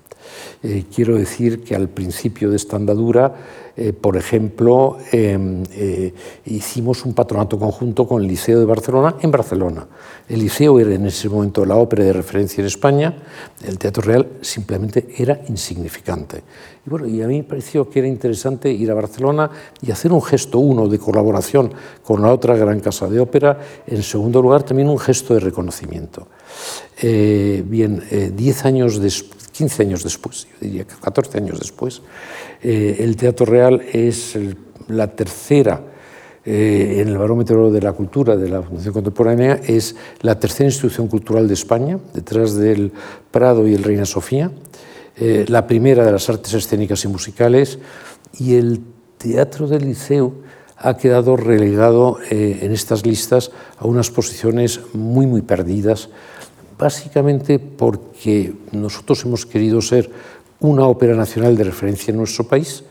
Eh, 0.63 0.85
quiero 0.93 1.15
decir 1.17 1.63
que 1.63 1.75
al 1.75 1.87
principio 1.87 2.49
de 2.49 2.55
esta 2.55 2.77
andadura, 2.77 3.35
eh, 3.75 3.93
por 3.93 4.17
ejemplo, 4.17 4.97
em, 5.11 5.61
eh, 5.71 6.11
hicimos 6.45 7.05
un 7.05 7.13
patronato 7.13 7.59
conjunto 7.59 8.07
con 8.07 8.23
el 8.23 8.27
Liceo 8.27 8.57
de 8.57 8.65
Barcelona 8.65 9.17
en 9.21 9.29
Barcelona. 9.29 9.85
El 10.27 10.39
Liceo 10.39 10.79
era 10.79 10.95
en 10.95 11.05
ese 11.05 11.29
momento 11.29 11.63
la 11.63 11.75
ópera 11.75 12.03
de 12.05 12.11
referencia 12.11 12.61
en 12.61 12.67
España, 12.67 13.15
el 13.63 13.77
Teatro 13.77 14.01
Real 14.01 14.27
simplemente 14.41 15.07
era 15.15 15.39
insignificante. 15.47 16.41
Y, 16.83 16.89
bueno, 16.89 17.05
y 17.05 17.21
a 17.21 17.27
mí 17.27 17.37
me 17.37 17.43
pareció 17.43 17.87
que 17.87 17.99
era 17.99 18.07
interesante 18.07 18.71
ir 18.71 18.89
a 18.89 18.95
Barcelona 18.95 19.51
y 19.79 19.91
hacer 19.91 20.11
un 20.11 20.23
gesto, 20.23 20.57
uno, 20.57 20.87
de 20.87 20.97
colaboración 20.97 21.71
con 22.01 22.23
la 22.23 22.33
otra 22.33 22.55
gran 22.57 22.79
casa 22.79 23.07
de 23.07 23.19
ópera, 23.19 23.59
en 23.85 24.01
segundo 24.01 24.41
lugar 24.41 24.63
también 24.63 24.89
un 24.89 24.97
gesto 24.97 25.35
de 25.35 25.39
reconocimiento. 25.39 26.27
bien, 26.99 28.01
diez 28.35 28.65
años 28.65 28.99
después, 28.99 29.36
15 29.57 29.81
años 29.81 30.03
después, 30.03 30.45
yo 30.45 30.57
diría 30.61 30.83
que 30.83 30.93
14 31.01 31.39
años 31.39 31.59
después, 31.59 32.03
eh, 32.61 32.97
el 32.99 33.15
Teatro 33.15 33.47
Real 33.47 33.81
es 33.91 34.37
la 34.87 35.07
tercera 35.07 35.81
eh, 36.45 36.99
en 37.01 37.07
el 37.07 37.17
barómetro 37.17 37.71
de 37.71 37.81
la 37.81 37.91
cultura 37.93 38.37
de 38.37 38.49
la 38.49 38.61
Fundación 38.61 38.93
Contemporánea, 38.93 39.59
es 39.65 39.95
la 40.21 40.39
tercera 40.39 40.67
institución 40.67 41.07
cultural 41.07 41.47
de 41.47 41.55
España, 41.55 41.97
detrás 42.13 42.53
del 42.55 42.91
Prado 43.31 43.67
y 43.67 43.73
el 43.73 43.83
Reina 43.83 44.05
Sofía, 44.05 44.51
eh, 45.17 45.45
la 45.47 45.65
primera 45.65 46.05
de 46.05 46.11
las 46.11 46.29
artes 46.29 46.53
escénicas 46.53 47.03
y 47.05 47.07
musicales, 47.07 47.79
y 48.37 48.53
el 48.55 48.81
Teatro 49.17 49.67
del 49.67 49.85
Liceo 49.85 50.35
ha 50.77 50.97
quedado 50.97 51.35
relegado 51.35 52.19
en 52.29 52.71
estas 52.71 53.03
listas 53.03 53.49
a 53.79 53.87
unas 53.87 54.11
posiciones 54.11 54.79
muy, 54.93 55.25
muy 55.25 55.41
perdidas 55.41 56.09
básicamente 56.77 57.59
porque 57.59 58.53
nosotros 58.71 59.23
hemos 59.25 59.45
querido 59.45 59.81
ser 59.81 60.09
una 60.59 60.85
ópera 60.85 61.15
nacional 61.15 61.55
de 61.55 61.63
referencia 61.63 62.11
en 62.11 62.17
nuestro 62.17 62.45
país 62.47 62.83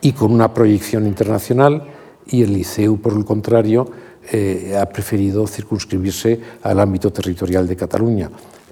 y 0.00 0.12
con 0.12 0.32
una 0.32 0.52
proyección 0.52 1.06
internacional 1.06 1.84
y 2.26 2.42
el 2.42 2.54
Liceu, 2.54 3.00
por 3.00 3.12
el 3.14 3.24
contrario, 3.24 3.90
eh, 4.32 4.76
ha 4.80 4.86
preferido 4.86 5.46
circunscribirse 5.46 6.40
al 6.62 6.78
ámbito 6.78 7.12
territorial 7.12 7.66
de 7.66 7.76
Cataluña. 7.76 8.30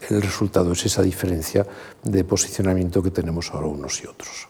El 0.08 0.22
resultado 0.22 0.72
es 0.72 0.86
esa 0.86 1.02
diferencia 1.02 1.66
de 2.02 2.24
posicionamiento 2.24 3.02
que 3.02 3.10
tenemos 3.10 3.50
ahora 3.50 3.66
unos 3.66 4.02
y 4.02 4.06
otros. 4.06 4.48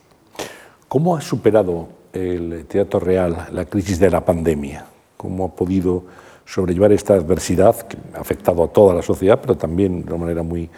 ¿Cómo 0.88 1.16
ha 1.16 1.20
superado 1.20 1.88
el 2.12 2.66
Teatro 2.66 3.00
Real 3.00 3.48
la 3.52 3.64
crisis 3.64 3.98
de 3.98 4.10
la 4.10 4.24
pandemia? 4.24 4.86
¿Cómo 5.16 5.46
ha 5.46 5.54
podido 5.54 6.04
sobrellevar 6.48 6.92
esta 6.92 7.14
adversidad 7.14 7.76
que 7.82 7.98
ha 8.14 8.20
afectado 8.20 8.64
a 8.64 8.68
toda 8.68 8.94
la 8.94 9.02
sociedad, 9.02 9.38
pero 9.40 9.56
también 9.56 10.04
de 10.04 10.12
una 10.12 10.24
manera 10.24 10.42
muy 10.42 10.68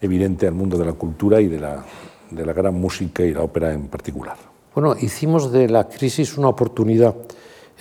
evidente 0.00 0.46
al 0.46 0.54
mundo 0.54 0.76
de 0.76 0.84
la 0.84 0.94
cultura 0.94 1.40
y 1.40 1.46
de 1.46 1.60
la, 1.60 1.84
de 2.30 2.44
la 2.44 2.52
gran 2.52 2.74
música 2.74 3.22
y 3.22 3.32
la 3.32 3.42
ópera 3.42 3.72
en 3.72 3.86
particular. 3.86 4.36
Bueno, 4.74 4.96
hicimos 5.00 5.52
de 5.52 5.68
la 5.68 5.88
crisis 5.88 6.36
una 6.36 6.48
oportunidad. 6.48 7.14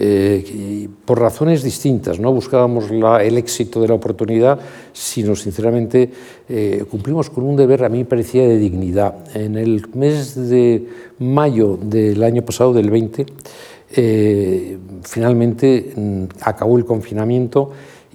Eh, 0.04 0.88
por 1.06 1.20
razones 1.20 1.64
distintas, 1.64 2.20
no 2.20 2.32
buscábamos 2.32 2.90
la, 2.90 3.24
el 3.24 3.38
éxito 3.38 3.82
de 3.82 3.88
la 3.88 3.94
oportunidad, 3.94 4.60
sino 4.94 5.36
sinceramente 5.36 6.10
eh, 6.48 6.86
cumplimos 6.90 7.30
con 7.30 7.44
un 7.44 7.56
deber, 7.56 7.84
a 7.84 7.90
mí 7.90 8.04
parecía 8.04 8.48
de 8.48 8.58
dignidad. 8.58 9.16
En 9.36 9.58
el 9.58 9.88
mes 9.94 10.50
de 10.50 10.88
mayo 11.20 11.78
del 11.82 12.24
año 12.24 12.44
pasado, 12.44 12.74
del 12.74 12.90
20, 12.90 13.26
eh, 13.94 14.78
finalmente 15.04 15.94
mm, 15.96 16.24
acabó 16.42 16.78
el 16.78 16.86
confinamiento 16.86 17.72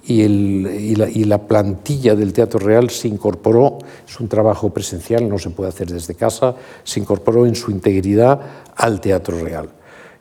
y, 0.07 1.25
la, 1.25 1.47
plantilla 1.47 2.15
del 2.15 2.31
Teatro 2.31 2.59
Real 2.59 2.89
se 2.89 3.09
incorporó, 3.09 3.77
es 4.07 4.19
un 4.21 4.29
trabajo 4.29 4.69
presencial, 4.69 5.27
no 5.27 5.37
se 5.37 5.49
puede 5.49 5.69
hacer 5.69 5.87
desde 5.91 6.15
casa, 6.15 6.55
se 6.83 7.01
incorporó 7.01 7.45
en 7.45 7.55
su 7.55 7.71
integridad 7.71 8.39
al 8.75 9.01
Teatro 9.01 9.37
Real. 9.39 9.67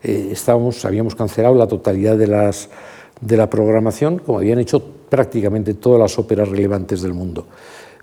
Eh, 0.03 0.35
habíamos 0.83 1.15
cancelado 1.15 1.55
la 1.55 1.69
totalidad 1.69 2.17
de, 2.17 3.37
la 3.37 3.49
programación, 3.49 4.19
como 4.19 4.39
habían 4.39 4.59
hecho 4.59 4.83
prácticamente 5.09 5.75
todas 5.75 6.01
las 6.01 6.19
óperas 6.19 6.49
relevantes 6.49 7.03
del 7.03 7.15
mundo. 7.15 7.47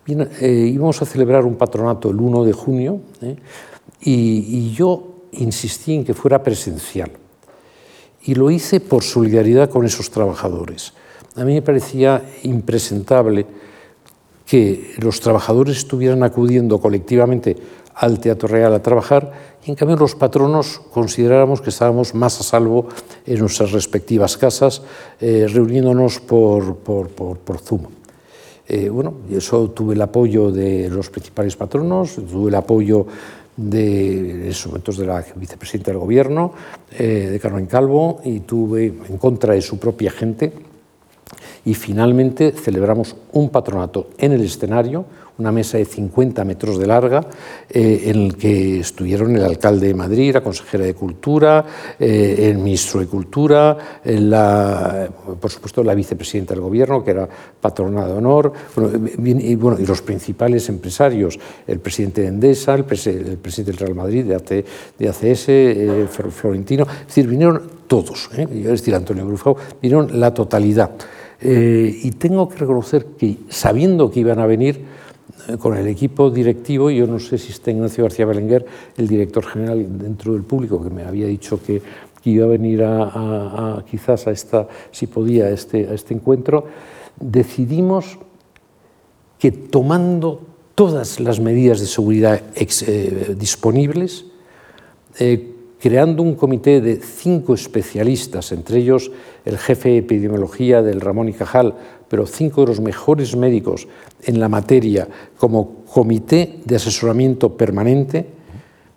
Eh, 0.07 0.71
íbamos 0.73 1.01
a 1.01 1.05
celebrar 1.05 1.43
un 1.43 1.55
patronato 1.55 2.09
el 2.09 2.19
1 2.19 2.45
de 2.45 2.53
junio 2.53 3.01
y 4.01 4.71
yo 4.71 5.27
insistí 5.33 5.95
en 5.95 6.05
que 6.05 6.13
fuera 6.13 6.41
presencial 6.41 7.11
y 8.25 8.35
lo 8.35 8.49
hice 8.51 8.79
por 8.79 9.03
solidaridad 9.03 9.69
con 9.69 9.85
esos 9.85 10.09
trabajadores. 10.09 10.93
A 11.35 11.43
mí 11.43 11.53
me 11.53 11.61
parecía 11.61 12.23
impresentable 12.43 13.45
que 14.45 14.93
los 14.99 15.19
trabajadores 15.19 15.77
estuvieran 15.77 16.23
acudiendo 16.23 16.79
colectivamente 16.79 17.55
al 17.95 18.19
Teatro 18.19 18.47
Real 18.47 18.73
a 18.73 18.81
trabajar 18.81 19.31
y 19.65 19.69
en 19.69 19.75
cambio 19.75 19.97
los 19.97 20.15
patronos 20.15 20.81
consideráramos 20.91 21.61
que 21.61 21.69
estábamos 21.69 22.13
más 22.13 22.39
a 22.39 22.43
salvo 22.43 22.87
en 23.25 23.39
nuestras 23.39 23.71
respectivas 23.71 24.37
casas 24.37 24.81
eh, 25.19 25.47
reuniéndonos 25.49 26.19
por, 26.19 26.77
por, 26.77 27.09
por, 27.09 27.59
Zoom. 27.59 27.83
Eh, 28.67 28.89
bueno, 28.89 29.13
eso 29.31 29.69
tuve 29.69 29.93
el 29.93 30.01
apoyo 30.01 30.51
de 30.51 30.89
los 30.89 31.09
principales 31.09 31.55
patronos, 31.55 32.15
tuve 32.15 32.49
el 32.49 32.55
apoyo 32.55 33.05
de, 33.55 34.53
de 34.97 35.05
la 35.05 35.25
vicepresidenta 35.35 35.91
del 35.91 35.99
gobierno, 35.99 36.53
eh, 36.91 37.29
de 37.31 37.39
Carmen 37.39 37.65
Calvo, 37.65 38.21
y 38.23 38.41
tuve 38.41 38.85
en 38.85 39.17
contra 39.17 39.53
de 39.53 39.61
su 39.61 39.77
propia 39.77 40.11
gente. 40.11 40.53
Y 41.65 41.73
finalmente 41.73 42.51
celebramos 42.51 43.15
un 43.31 43.49
patronato 43.49 44.09
en 44.17 44.33
el 44.33 44.41
escenario, 44.41 45.05
una 45.37 45.51
mesa 45.51 45.77
de 45.77 45.85
50 45.85 46.43
metros 46.45 46.77
de 46.77 46.85
larga, 46.85 47.25
eh, 47.69 48.03
en 48.05 48.21
el 48.21 48.37
que 48.37 48.79
estuvieron 48.79 49.35
el 49.35 49.43
alcalde 49.43 49.87
de 49.87 49.93
Madrid, 49.93 50.33
la 50.33 50.41
consejera 50.41 50.85
de 50.85 50.93
Cultura, 50.93 51.65
eh, 51.99 52.49
el 52.51 52.59
ministro 52.59 52.99
de 52.99 53.07
Cultura, 53.07 53.77
eh, 54.03 55.09
por 55.39 55.49
supuesto 55.49 55.83
la 55.83 55.95
vicepresidenta 55.95 56.53
del 56.53 56.61
Gobierno, 56.61 57.03
que 57.03 57.11
era 57.11 57.27
patrona 57.59 58.05
de 58.05 58.13
honor, 58.13 58.53
bueno, 58.75 59.77
y 59.79 59.85
los 59.85 60.01
principales 60.01 60.69
empresarios, 60.69 61.39
el 61.65 61.79
presidente 61.79 62.21
de 62.21 62.27
Endesa, 62.27 62.75
el, 62.75 62.85
presidente 62.85 63.63
del 63.63 63.77
Real 63.77 63.95
Madrid, 63.95 64.25
de, 64.25 65.09
ACS, 65.09 66.29
Florentino, 66.31 66.83
es 66.83 67.07
decir, 67.07 67.27
vinieron 67.27 67.61
todos, 67.87 68.29
es 68.37 68.63
decir, 68.63 68.93
Antonio 68.93 69.25
Brufau, 69.25 69.55
vinieron 69.81 70.19
la 70.19 70.33
totalidad. 70.33 70.91
y 71.41 72.11
tengo 72.11 72.47
que 72.47 72.55
reconocer 72.55 73.05
que, 73.17 73.39
sabiendo 73.49 74.09
que 74.09 74.21
iban 74.21 74.39
a 74.39 74.45
venir, 74.45 74.75
eh, 74.77 74.92
con 75.59 75.75
el 75.75 75.87
equipo 75.87 76.29
directivo, 76.29 76.89
yo 76.89 77.07
no 77.07 77.19
sé 77.19 77.37
si 77.37 77.51
está 77.51 77.71
Ignacio 77.71 78.03
García 78.03 78.25
Belenguer, 78.25 78.65
el 78.97 79.07
director 79.07 79.45
general 79.45 79.97
dentro 79.97 80.33
del 80.33 80.43
público, 80.43 80.81
que 80.83 80.89
me 80.89 81.03
había 81.03 81.27
dicho 81.27 81.61
que, 81.61 81.81
iba 82.25 82.45
a 82.45 82.47
venir 82.47 82.81
a, 82.85 83.83
quizás 83.89 84.27
a 84.27 84.31
esta, 84.31 84.69
si 84.91 85.07
podía, 85.07 85.45
a 85.45 85.49
este, 85.49 85.93
este 85.93 86.13
encuentro, 86.13 86.65
decidimos 87.19 88.17
que 89.37 89.51
tomando 89.51 90.39
todas 90.73 91.19
las 91.19 91.41
medidas 91.41 91.81
de 91.81 91.85
seguridad 91.85 92.41
eh, 92.55 93.35
disponibles, 93.37 94.25
eh, 95.19 95.49
creando 95.79 96.23
un 96.23 96.35
comité 96.35 96.79
de 96.79 96.95
cinco 96.95 97.53
especialistas, 97.53 98.53
entre 98.53 98.77
ellos 98.77 99.11
el 99.43 99.57
jefe 99.57 99.89
de 99.89 99.97
epidemiología 99.97 100.81
del 100.81 101.01
Ramón 101.01 101.27
y 101.27 101.33
Cajal, 101.33 101.75
pero 102.13 102.27
cinco 102.27 102.61
de 102.61 102.67
los 102.67 102.79
mejores 102.79 103.35
médicos 103.35 103.87
en 104.21 104.39
la 104.39 104.47
materia, 104.47 105.07
como 105.35 105.77
comité 105.91 106.59
de 106.63 106.75
asesoramiento 106.75 107.57
permanente, 107.57 108.27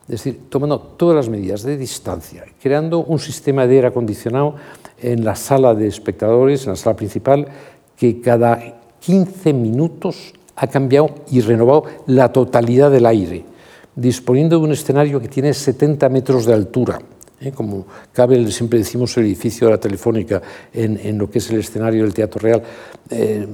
es 0.02 0.06
decir, 0.06 0.40
tomando 0.50 0.78
todas 0.78 1.16
las 1.16 1.30
medidas 1.30 1.62
de 1.62 1.78
distancia, 1.78 2.44
creando 2.60 2.98
un 2.98 3.18
sistema 3.18 3.66
de 3.66 3.76
aire 3.76 3.86
acondicionado 3.86 4.56
en 5.00 5.24
la 5.24 5.34
sala 5.34 5.74
de 5.74 5.86
espectadores, 5.86 6.64
en 6.64 6.72
la 6.72 6.76
sala 6.76 6.94
principal, 6.94 7.48
que 7.96 8.20
cada 8.20 8.82
15 9.00 9.50
minutos 9.54 10.34
ha 10.54 10.66
cambiado 10.66 11.08
y 11.30 11.40
renovado 11.40 11.84
la 12.08 12.30
totalidad 12.30 12.90
del 12.90 13.06
aire, 13.06 13.46
disponiendo 13.94 14.58
de 14.58 14.64
un 14.66 14.72
escenario 14.72 15.22
que 15.22 15.28
tiene 15.28 15.54
70 15.54 16.06
metros 16.10 16.44
de 16.44 16.52
altura. 16.52 16.98
¿Eh? 17.40 17.52
como 17.52 17.86
cabe, 18.12 18.50
siempre 18.50 18.78
decimos, 18.78 19.16
el 19.16 19.24
edificio 19.24 19.66
de 19.66 19.72
la 19.72 19.80
Telefónica 19.80 20.42
en, 20.72 21.18
lo 21.18 21.30
que 21.30 21.38
es 21.38 21.50
el 21.50 21.60
escenario 21.60 22.02
del 22.02 22.14
Teatro 22.14 22.40
Real, 22.40 22.62
eh, 23.10 23.46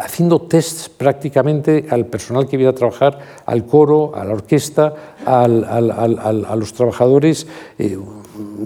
haciendo 0.00 0.42
tests 0.42 0.88
prácticamente 0.88 1.86
al 1.90 2.06
personal 2.06 2.46
que 2.46 2.56
viene 2.56 2.70
a 2.70 2.74
trabajar, 2.74 3.18
al 3.46 3.66
coro, 3.66 4.14
a 4.14 4.24
la 4.24 4.34
orquesta, 4.34 4.94
a 5.24 6.56
los 6.56 6.72
trabajadores, 6.72 7.46
eh, 7.78 7.98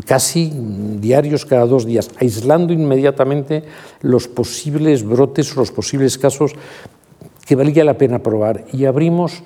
casi 0.07 0.53
diarios 1.01 1.47
cada 1.47 1.67
dos 1.67 1.87
días, 1.87 2.11
aislando 2.21 2.73
inmediatamente 2.73 3.65
los 4.03 4.29
posibles 4.29 5.05
brotes 5.05 5.57
o 5.57 5.61
los 5.61 5.73
posibles 5.73 6.19
casos 6.19 6.53
que 7.47 7.57
valía 7.57 7.85
la 7.85 7.99
pena 7.99 8.21
probar. 8.21 8.65
Y 8.73 8.85
abrimos 8.85 9.43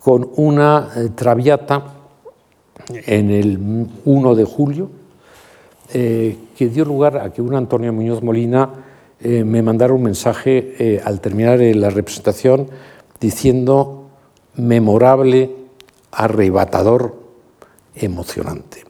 con 0.00 0.30
una 0.36 0.88
traviata 1.14 1.99
en 3.06 3.30
el 3.30 3.58
1 4.04 4.34
de 4.34 4.44
julio, 4.44 4.90
eh, 5.92 6.36
que 6.56 6.68
dio 6.68 6.84
lugar 6.84 7.18
a 7.18 7.32
que 7.32 7.42
un 7.42 7.54
Antonio 7.54 7.92
Muñoz 7.92 8.22
Molina 8.22 8.70
eh, 9.20 9.42
me 9.42 9.60
mandara 9.60 9.92
un 9.92 10.02
mensaje 10.02 10.74
eh, 10.78 11.00
al 11.04 11.20
terminar 11.20 11.58
la 11.58 11.90
representación 11.90 12.68
diciendo 13.20 14.08
memorable, 14.54 15.50
arrebatador, 16.12 17.16
emocionante. 17.94 18.84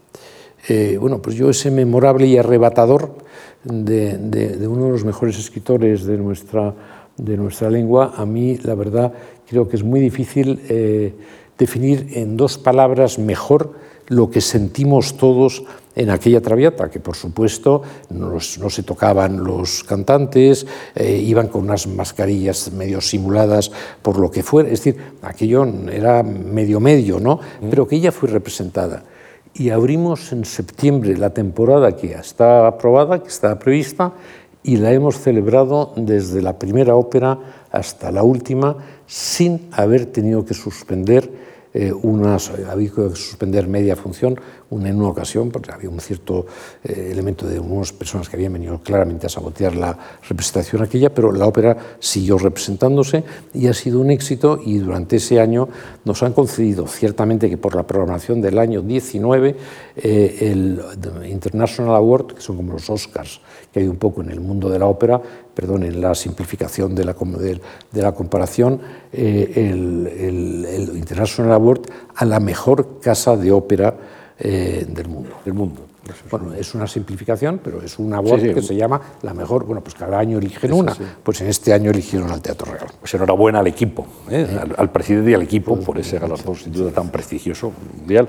bueno, 1.00 1.20
pues 1.20 1.37
yo 1.37 1.50
ese 1.50 1.70
memorable 1.70 2.26
y 2.26 2.37
arrebatador 2.37 3.14
de, 3.64 4.18
de, 4.18 4.68
uno 4.68 4.85
de 4.85 4.90
los 4.92 5.05
mejores 5.05 5.38
escritores 5.38 6.05
de 6.05 6.16
nuestra, 6.16 6.74
de 7.16 7.37
nuestra 7.37 7.70
lengua, 7.70 8.12
a 8.16 8.24
mí 8.24 8.57
la 8.59 8.74
verdad 8.74 9.12
creo 9.48 9.68
que 9.68 9.76
es 9.76 9.83
muy 9.83 10.00
difícil 10.00 10.61
definir 11.61 12.09
en 12.16 12.37
dos 12.37 12.57
palabras 12.57 13.18
mejor 13.18 13.77
lo 14.09 14.31
que 14.31 14.40
sentimos 14.40 15.16
todos 15.16 15.62
en 15.94 16.09
aquella 16.11 16.40
traviata, 16.40 16.90
que 16.90 16.99
por 16.99 17.14
supuesto 17.14 17.83
no, 18.09 18.40
se 18.40 18.83
tocaban 18.83 19.44
los 19.44 19.85
cantantes, 19.85 20.66
eh, 20.94 21.16
iban 21.16 21.49
con 21.49 21.64
unas 21.64 21.87
mascarillas 21.87 22.73
medio 22.73 23.01
simuladas 23.01 23.70
por 24.03 24.18
lo 24.18 24.31
que 24.31 24.42
fuera, 24.42 24.70
es 24.70 24.83
decir, 24.83 25.01
aquello 25.23 25.64
era 25.92 26.23
medio 26.23 26.81
medio, 26.81 27.20
¿no? 27.20 27.38
Pero 27.68 27.87
que 27.87 27.96
ella 27.96 28.11
fue 28.11 28.31
representada. 28.31 29.05
Y 29.53 29.70
abrimos 29.70 30.33
en 30.33 30.44
septiembre 30.44 31.16
la 31.18 31.31
temporada 31.31 31.94
que 31.94 32.12
está 32.12 32.66
aprobada, 32.66 33.23
que 33.23 33.29
está 33.29 33.59
prevista, 33.59 34.14
y 34.62 34.77
la 34.77 34.92
hemos 34.92 35.18
celebrado 35.18 35.92
desde 35.96 36.42
la 36.42 36.59
primera 36.59 36.94
ópera 36.94 37.38
hasta 37.70 38.11
la 38.11 38.23
última 38.23 38.77
sin 39.07 39.68
haber 39.73 40.07
tenido 40.07 40.44
que 40.44 40.55
suspender 40.55 41.49
eh, 41.72 41.92
unas, 41.92 42.50
eh, 42.50 42.66
había 42.68 42.90
que 42.90 43.11
suspender 43.11 43.68
media 43.68 43.96
función 43.96 44.40
una, 44.70 44.88
en 44.88 44.96
una 44.96 45.09
ocasión, 45.09 45.50
porque 45.50 45.72
había 45.72 45.90
un 45.90 46.00
cierto 46.00 46.46
eh, 46.85 47.11
elemento 47.12 47.46
de 47.46 47.61
unas 47.61 47.92
personas 47.92 48.28
que 48.28 48.37
habían 48.37 48.52
venido 48.52 48.80
claramente 48.80 49.26
a 49.26 49.28
sabotear 49.28 49.76
la 49.76 49.96
representación 50.28 50.83
aquella, 50.83 51.12
pero 51.12 51.33
la 51.33 51.46
ópera 51.46 51.76
siguió 51.98 52.38
representándose 52.38 53.24
y 53.54 53.66
ha 53.66 53.74
sido 53.74 54.00
un 54.00 54.11
éxito 54.11 54.59
y 54.64 54.78
durante 54.78 55.16
ese 55.16 55.40
año 55.40 55.68
nos 56.04 56.22
han 56.22 56.33
concedido, 56.33 56.87
ciertamente 56.87 57.50
que 57.50 57.59
por 57.59 57.74
la 57.74 57.87
programación 57.87 58.40
del 58.40 58.59
año 58.59 58.83
19, 58.83 59.56
eh, 59.96 60.38
el 60.40 60.80
International 61.28 61.94
Award, 61.96 62.35
que 62.35 62.40
son 62.40 62.56
como 62.56 62.72
los 62.72 62.88
Oscars 62.88 63.40
que 63.72 63.80
hay 63.80 63.87
un 63.87 63.96
poco 63.96 64.20
en 64.20 64.30
el 64.30 64.40
mundo 64.40 64.68
de 64.68 64.78
la 64.78 64.87
ópera, 64.87 65.20
perdón, 65.54 65.85
en 65.85 66.00
la 66.00 66.14
simplificación 66.14 66.94
de 66.94 67.04
la, 67.04 67.14
de, 67.14 68.02
la 68.02 68.12
comparación, 68.12 68.80
eh, 69.12 69.52
el, 69.54 70.06
el, 70.06 70.96
International 70.96 71.52
Award 71.52 71.83
a 72.16 72.24
la 72.24 72.40
mejor 72.40 72.98
casa 73.00 73.37
de 73.37 73.52
ópera 73.52 73.96
eh, 74.40 74.87
del 74.88 75.09
mundo. 75.09 75.31
Del 75.44 75.55
mundo. 75.55 75.83
Bueno, 76.31 76.55
es 76.55 76.74
una 76.74 76.87
simplificación, 76.87 77.61
pero 77.62 77.83
es 77.83 77.98
una 77.98 78.20
voz 78.20 78.40
que 78.40 78.62
se 78.62 78.74
llama 78.74 79.00
la 79.22 79.35
mejor. 79.35 79.66
Bueno, 79.66 79.83
pues 79.83 79.94
cada 79.94 80.18
año 80.18 80.38
eligen 80.38 80.72
una. 80.72 80.96
Pues 81.22 81.42
en 81.42 81.48
este 81.48 81.72
año 81.74 81.90
eligieron 81.90 82.31
al 82.31 82.40
Teatro 82.40 82.72
Real. 82.72 82.87
Pues 82.98 83.12
enhorabuena 83.14 83.59
al 83.61 83.66
equipo, 83.66 84.07
¿eh? 84.31 84.46
al, 84.76 84.90
presidente 84.90 85.31
y 85.31 85.35
al 85.35 85.42
equipo 85.42 85.74
pues, 85.74 85.85
por 85.85 85.98
ese 85.98 86.18
galardón 86.18 86.57
sin 86.57 86.72
duda 86.72 86.90
tan 86.90 87.11
prestigioso 87.11 87.72
mundial. 87.98 88.29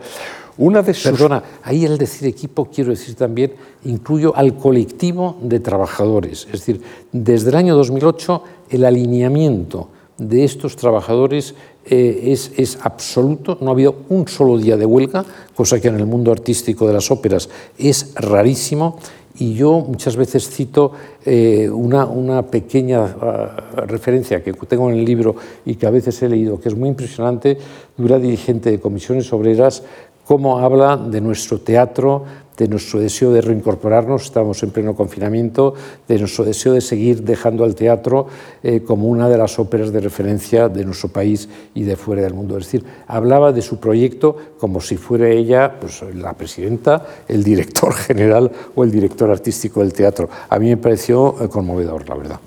Una 0.58 0.82
de 0.82 0.94
Perdona, 0.94 1.42
ahí 1.64 1.86
el 1.86 1.98
decir 1.98 2.28
equipo, 2.28 2.66
quiero 2.66 2.90
decir 2.90 3.16
también, 3.16 3.54
incluyo 3.86 4.36
al 4.36 4.58
colectivo 4.58 5.38
de 5.42 5.62
trabajadores. 5.62 6.46
Es 6.52 6.66
decir, 6.66 6.82
desde 7.14 7.50
el 7.50 7.56
año 7.56 7.76
2008, 7.76 8.44
el 8.70 8.84
alineamiento 8.84 9.90
de 10.18 10.44
estos 10.44 10.76
trabajadores 10.76 11.56
eh, 11.86 12.32
es, 12.32 12.52
es, 12.58 12.78
absoluto, 12.82 13.58
no 13.62 13.70
ha 13.70 13.74
habido 13.74 13.96
un 14.10 14.28
solo 14.28 14.58
día 14.58 14.78
de 14.78 14.86
huelga, 14.86 15.26
cosa 15.56 15.80
que 15.82 15.88
en 15.88 15.96
el 15.96 16.06
mundo 16.06 16.32
artístico 16.32 16.88
de 16.88 16.94
las 16.94 17.10
óperas 17.10 17.50
es 17.78 18.14
rarísimo. 18.16 19.00
Y 19.40 19.54
yo 19.54 19.80
muchas 19.80 20.18
veces 20.18 20.50
cito 20.50 20.92
eh, 21.26 21.70
una, 21.70 22.06
una, 22.06 22.44
pequeña 22.44 23.06
ah, 23.06 23.86
referencia 23.88 24.44
que 24.44 24.52
tengo 24.54 24.90
en 24.90 25.00
el 25.00 25.06
libro 25.06 25.36
y 25.66 25.76
que 25.76 25.88
a 25.88 25.90
veces 25.90 26.22
he 26.22 26.30
leído, 26.30 26.60
que 26.60 26.70
es 26.70 26.76
muy 26.76 26.90
impresionante, 26.90 27.58
de 27.98 28.06
una 28.06 28.20
dirigente 28.20 28.70
de 28.70 28.80
comisiones 28.80 29.32
obreras 29.32 29.84
cómo 30.32 30.60
habla 30.60 30.96
de 30.96 31.20
nuestro 31.20 31.60
teatro, 31.60 32.24
de 32.58 32.68
nuestro 32.68 33.00
deseo 33.00 33.32
de 33.32 33.42
reincorporarnos, 33.42 34.24
estamos 34.24 34.62
en 34.64 34.72
pleno 34.72 34.96
confinamiento, 34.96 35.74
de 36.08 36.20
nuestro 36.20 36.46
deseo 36.46 36.74
de 36.74 36.82
seguir 36.82 37.24
dejando 37.24 37.64
al 37.64 37.76
teatro 37.76 38.28
eh, 38.64 38.82
como 38.82 39.08
una 39.08 39.30
de 39.30 39.38
las 39.38 39.58
óperas 39.60 39.92
de 39.92 40.00
referencia 40.00 40.70
de 40.70 40.86
nuestro 40.86 41.10
país 41.10 41.50
y 41.74 41.84
de 41.84 41.96
fuera 41.96 42.22
del 42.22 42.34
mundo. 42.34 42.58
Es 42.58 42.66
decir, 42.66 42.84
hablaba 43.08 43.52
de 43.52 43.62
su 43.62 43.80
proyecto 43.80 44.36
como 44.60 44.82
si 44.82 44.98
fuera 44.98 45.30
ella 45.30 45.80
pues, 45.80 46.04
la 46.14 46.34
presidenta, 46.34 47.06
el 47.28 47.44
director 47.44 47.94
general 48.08 48.52
o 48.76 48.84
el 48.84 48.92
director 48.92 49.30
artístico 49.30 49.80
del 49.80 49.94
teatro. 49.94 50.30
A 50.50 50.60
mí 50.60 50.70
me 50.70 50.78
pareció 50.78 51.36
eh, 51.42 51.50
conmovedor, 51.50 52.08
la 52.08 52.16
verdad. 52.16 52.40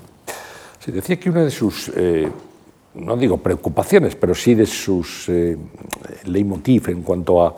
Se 0.79 0.91
decía 0.91 1.19
que 1.19 1.29
una 1.29 1.43
de 1.43 1.51
sus... 1.51 1.91
Eh, 1.95 2.29
no 2.93 3.17
digo 3.17 3.35
preocupaciones, 3.35 4.15
pero 4.15 4.33
sí 4.33 4.55
de 4.55 4.65
sus 4.65 5.29
leitmotiv 6.23 6.87
en 6.87 7.01
cuanto 7.01 7.45
a, 7.45 7.53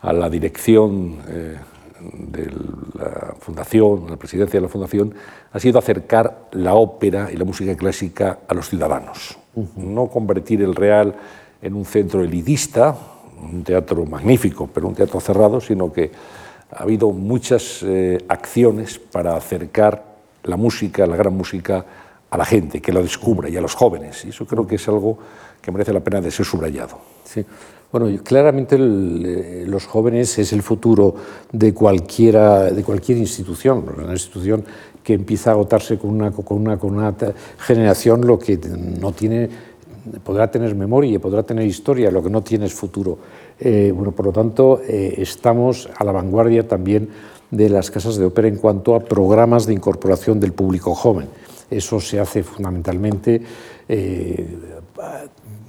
a 0.00 0.12
la 0.12 0.30
dirección 0.30 1.16
eh, 1.28 1.56
de 2.00 2.50
la 2.94 3.34
fundación, 3.40 4.06
la 4.08 4.16
presidencia 4.16 4.58
de 4.58 4.66
la 4.66 4.68
fundación, 4.68 5.14
ha 5.52 5.58
sido 5.58 5.78
acercar 5.78 6.48
la 6.52 6.74
ópera 6.74 7.30
y 7.32 7.36
la 7.36 7.44
música 7.44 7.76
clásica 7.76 8.40
a 8.46 8.54
los 8.54 8.68
ciudadanos. 8.68 9.38
No 9.76 10.08
convertir 10.08 10.62
el 10.62 10.74
Real 10.74 11.14
en 11.60 11.74
un 11.74 11.84
centro 11.84 12.22
elitista, 12.22 12.96
un 13.42 13.64
teatro 13.64 14.04
magnífico, 14.06 14.68
pero 14.72 14.88
un 14.88 14.94
teatro 14.94 15.20
cerrado, 15.20 15.60
sino 15.60 15.92
que 15.92 16.10
ha 16.70 16.82
habido 16.82 17.10
muchas 17.10 17.82
eh, 17.82 18.18
acciones 18.28 18.98
para 18.98 19.36
acercar 19.36 20.04
la 20.44 20.56
música, 20.56 21.06
la 21.06 21.16
gran 21.16 21.34
música, 21.34 21.84
a 22.30 22.36
la 22.36 22.44
gente, 22.44 22.80
que 22.82 22.92
la 22.92 23.00
descubra 23.00 23.48
y 23.48 23.56
a 23.56 23.60
los 23.60 23.74
jóvenes. 23.74 24.24
Y 24.24 24.28
eso 24.28 24.46
creo 24.46 24.66
que 24.66 24.76
es 24.76 24.88
algo 24.88 25.18
que 25.62 25.72
merece 25.72 25.92
la 25.92 26.00
pena 26.00 26.20
de 26.20 26.30
ser 26.30 26.44
subrayado. 26.44 26.98
Sí. 27.24 27.44
Bueno, 27.90 28.22
claramente 28.22 28.76
eh, 28.76 29.64
los 29.66 29.86
jóvenes 29.86 30.38
es 30.38 30.52
el 30.52 30.62
futuro 30.62 31.14
de, 31.50 31.72
cualquiera, 31.72 32.64
de 32.64 32.82
cualquier 32.84 33.16
institución, 33.16 33.82
una 33.96 34.12
institución 34.12 34.62
que 35.02 35.14
empieza 35.14 35.50
a 35.50 35.52
agotarse 35.54 35.96
con 35.96 36.10
una, 36.10 36.30
con 36.30 36.58
una, 36.58 37.14
generación 37.58 38.26
lo 38.26 38.38
que 38.38 38.58
no 38.58 39.12
tiene, 39.12 39.48
podrá 40.22 40.50
tener 40.50 40.74
memoria, 40.74 41.18
podrá 41.18 41.42
tener 41.44 41.64
historia, 41.64 42.10
lo 42.10 42.22
que 42.22 42.28
no 42.28 42.42
tiene 42.42 42.66
es 42.66 42.74
futuro. 42.74 43.18
Eh, 43.58 43.90
bueno, 43.94 44.12
por 44.12 44.26
lo 44.26 44.32
tanto, 44.32 44.82
eh, 44.86 45.14
estamos 45.16 45.88
a 45.96 46.04
la 46.04 46.12
vanguardia 46.12 46.68
también 46.68 47.08
de 47.50 47.70
las 47.70 47.90
casas 47.90 48.18
de 48.18 48.26
ópera 48.26 48.48
en 48.48 48.56
cuanto 48.56 48.94
a 48.94 49.00
programas 49.00 49.64
de 49.64 49.72
incorporación 49.72 50.38
del 50.40 50.52
público 50.52 50.94
joven. 50.94 51.28
Eso 51.70 52.00
se 52.00 52.20
hace 52.20 52.42
fundamentalmente 52.42 53.40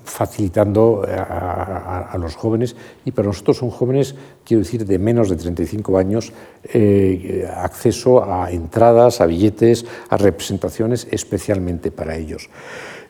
facilitando 0.10 1.06
a, 1.08 2.15
los 2.19 2.36
jóvenes 2.36 2.76
y 3.06 3.12
para 3.12 3.28
nosotros 3.28 3.58
son 3.58 3.69
jóvenes, 3.69 4.15
quiero 4.43 4.63
decir, 4.63 4.86
de 4.86 5.00
menos 5.00 5.30
de 5.30 5.36
35 5.36 5.98
años, 5.98 6.34
eh, 6.74 7.48
acceso 7.56 8.24
a 8.24 8.52
entradas, 8.52 9.22
a 9.22 9.26
billetes, 9.26 9.86
a 10.10 10.17
representaciones 10.17 11.08
especialmente 11.12 11.91
para 11.91 12.17
ellos. 12.17 12.50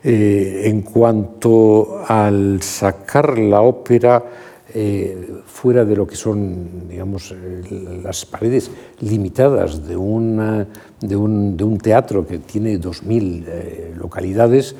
Eh, 0.02 0.62
en 0.64 0.82
cuanto 0.82 2.02
al 2.06 2.62
sacar 2.62 3.38
la 3.38 3.60
ópera 3.60 4.24
eh, 4.72 5.42
fuera 5.46 5.84
de 5.84 5.96
lo 5.96 6.06
que 6.06 6.14
son 6.14 6.88
digamos, 6.88 7.32
eh, 7.32 8.00
las 8.04 8.24
paredes 8.24 8.70
limitadas 9.00 9.84
de, 9.84 9.96
una, 9.96 10.64
de, 11.00 11.16
un, 11.16 11.56
de 11.56 11.64
un 11.64 11.76
teatro 11.78 12.24
que 12.24 12.38
tiene 12.38 12.78
2.000 12.78 13.44
eh, 13.48 13.94
localidades, 13.96 14.76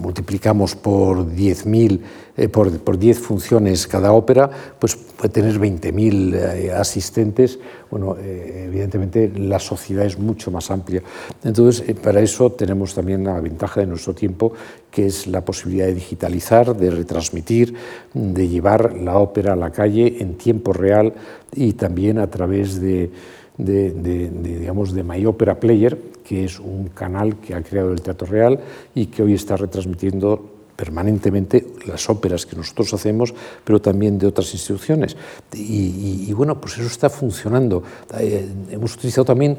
multiplicamos 0.00 0.74
por 0.74 1.26
10.000 1.26 2.00
eh, 2.38 2.48
por, 2.48 2.70
por 2.80 2.96
10 2.96 3.18
funciones 3.18 3.88
cada 3.88 4.12
ópera, 4.12 4.48
pues 4.78 4.94
puede 4.94 5.30
tener 5.30 5.58
20.000 5.58 6.34
eh, 6.34 6.72
asistentes. 6.72 7.58
Bueno, 7.90 8.16
eh, 8.16 8.66
evidentemente 8.68 9.32
la 9.34 9.58
sociedad 9.58 10.06
es 10.06 10.18
mucho 10.18 10.52
más 10.52 10.70
amplia. 10.70 11.02
Entonces, 11.42 11.88
eh, 11.88 11.94
para 11.96 12.20
eso 12.20 12.52
tenemos 12.52 12.94
también 12.94 13.24
la 13.24 13.40
ventaja 13.40 13.80
de 13.80 13.86
nuestro 13.86 14.14
tiempo, 14.14 14.52
que 14.88 15.06
es 15.06 15.26
la 15.26 15.44
posibilidad 15.44 15.86
de 15.86 15.94
digitalizar, 15.94 16.76
de 16.76 16.90
retransmitir, 16.92 17.74
de 18.14 18.48
llevar 18.48 18.94
la 18.96 19.18
ópera 19.18 19.54
a 19.54 19.56
la 19.56 19.72
calle 19.72 20.18
en 20.20 20.38
tiempo 20.38 20.72
real 20.72 21.14
y 21.52 21.72
también 21.72 22.18
a 22.18 22.30
través 22.30 22.80
de 22.80 23.10
de, 23.58 24.30
digamos, 24.30 24.92
de 24.92 25.02
My 25.02 25.26
Opera 25.26 25.58
Player, 25.60 25.98
que 26.24 26.44
es 26.44 26.58
un 26.58 26.88
canal 26.88 27.36
que 27.36 27.54
ha 27.54 27.62
creado 27.62 27.92
el 27.92 28.00
Teatro 28.00 28.26
Real 28.26 28.60
y 28.94 29.06
que 29.06 29.22
hoy 29.22 29.34
está 29.34 29.56
retransmitiendo 29.56 30.57
permanentemente 30.78 31.66
las 31.88 32.08
óperas 32.08 32.46
que 32.46 32.54
nosotros 32.54 32.94
hacemos, 32.94 33.34
pero 33.64 33.80
también 33.80 34.16
de 34.16 34.28
otras 34.28 34.54
instituciones. 34.54 35.16
Y, 35.52 36.32
bueno, 36.34 36.60
pues 36.60 36.78
eso 36.78 36.86
está 36.86 37.10
funcionando. 37.10 37.82
Eh, 38.16 38.48
hemos 38.70 38.94
utilizado 38.94 39.24
también, 39.24 39.56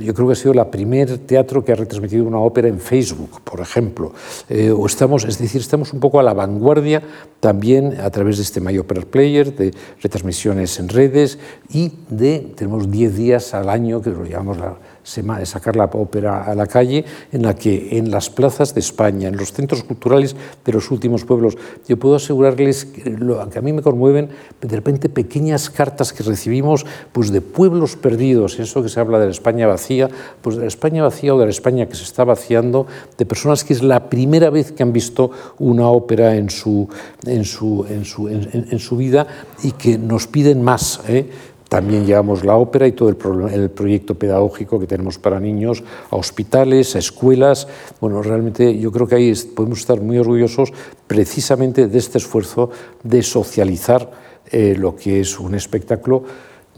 yo 0.00 0.14
creo 0.14 0.28
que 0.28 0.32
ha 0.32 0.36
sido 0.36 0.54
la 0.54 0.70
primer 0.70 1.18
teatro 1.18 1.62
que 1.62 1.72
ha 1.72 1.74
retransmitido 1.74 2.24
una 2.24 2.38
ópera 2.38 2.68
en 2.68 2.80
Facebook, 2.80 3.42
por 3.42 3.60
ejemplo. 3.60 4.14
Eh, 4.48 4.70
o 4.70 4.86
estamos, 4.86 5.24
es 5.24 5.38
decir, 5.38 5.60
estamos 5.60 5.92
un 5.92 6.00
poco 6.00 6.18
a 6.18 6.22
la 6.22 6.32
vanguardia 6.32 7.02
también 7.38 8.00
a 8.00 8.08
través 8.08 8.38
de 8.38 8.44
este 8.44 8.62
My 8.62 8.78
Opera 8.78 9.02
Player, 9.02 9.54
de 9.54 9.74
retransmisiones 10.00 10.78
en 10.78 10.88
redes 10.88 11.38
y 11.68 11.92
de, 12.08 12.54
tenemos 12.56 12.90
10 12.90 13.14
días 13.14 13.52
al 13.52 13.68
año, 13.68 14.00
que 14.00 14.08
lo 14.08 14.24
llamamos 14.24 14.56
la 14.56 14.78
sacar 15.04 15.76
la 15.76 15.84
ópera 15.84 16.44
a 16.44 16.54
la 16.54 16.66
calle, 16.66 17.04
en 17.32 17.42
la 17.42 17.54
que 17.54 17.98
en 17.98 18.10
las 18.10 18.30
plazas 18.30 18.74
de 18.74 18.80
España, 18.80 19.28
en 19.28 19.36
los 19.36 19.52
centros 19.52 19.82
culturales 19.84 20.36
de 20.64 20.72
los 20.72 20.90
últimos 20.90 21.24
pueblos, 21.24 21.56
yo 21.88 21.98
puedo 21.98 22.16
asegurarles 22.16 22.84
que, 22.84 23.10
lo, 23.10 23.40
a 23.40 23.46
mí 23.60 23.72
me 23.72 23.82
conmueven 23.82 24.30
de 24.60 24.76
repente 24.76 25.08
pequeñas 25.08 25.70
cartas 25.70 26.12
que 26.12 26.22
recibimos 26.22 26.86
pues, 27.12 27.30
de 27.30 27.40
pueblos 27.40 27.96
perdidos, 27.96 28.58
eso 28.58 28.82
que 28.82 28.88
se 28.88 29.00
habla 29.00 29.18
de 29.18 29.26
la 29.26 29.32
España 29.32 29.66
vacía, 29.66 30.08
pues 30.40 30.56
de 30.56 30.62
la 30.62 30.68
España 30.68 31.02
vacía 31.02 31.34
o 31.34 31.38
de 31.38 31.46
la 31.46 31.50
España 31.50 31.86
que 31.86 31.94
se 31.94 32.04
está 32.04 32.24
vaciando, 32.24 32.86
de 33.18 33.26
personas 33.26 33.64
que 33.64 33.72
es 33.72 33.82
la 33.82 34.08
primera 34.08 34.50
vez 34.50 34.72
que 34.72 34.82
han 34.82 34.92
visto 34.92 35.30
una 35.58 35.88
ópera 35.88 36.36
en 36.36 36.50
su, 36.50 36.88
en 37.26 37.44
su, 37.44 37.84
en 37.88 38.04
su, 38.04 38.28
en 38.28 38.78
su 38.78 38.96
vida 38.96 39.26
y 39.62 39.72
que 39.72 39.98
nos 39.98 40.26
piden 40.26 40.62
más. 40.62 41.00
¿eh? 41.08 41.28
También 41.72 42.04
llevamos 42.04 42.44
la 42.44 42.56
ópera 42.56 42.86
y 42.86 42.92
todo 42.92 43.08
el, 43.08 43.16
el, 43.50 43.70
proyecto 43.70 44.14
pedagógico 44.14 44.78
que 44.78 44.86
tenemos 44.86 45.16
para 45.16 45.40
niños 45.40 45.82
a 46.10 46.16
hospitales, 46.16 46.94
a 46.96 46.98
escuelas. 46.98 47.66
Bueno, 47.98 48.20
realmente 48.20 48.78
yo 48.78 48.92
creo 48.92 49.06
que 49.06 49.14
ahí 49.14 49.32
podemos 49.56 49.78
estar 49.78 49.98
muy 49.98 50.18
orgullosos 50.18 50.70
precisamente 51.06 51.88
de 51.88 51.96
este 51.96 52.18
esfuerzo 52.18 52.68
de 53.02 53.22
socializar 53.22 54.10
eh, 54.50 54.74
lo 54.78 54.94
que 54.94 55.20
es 55.20 55.40
un 55.40 55.54
espectáculo 55.54 56.24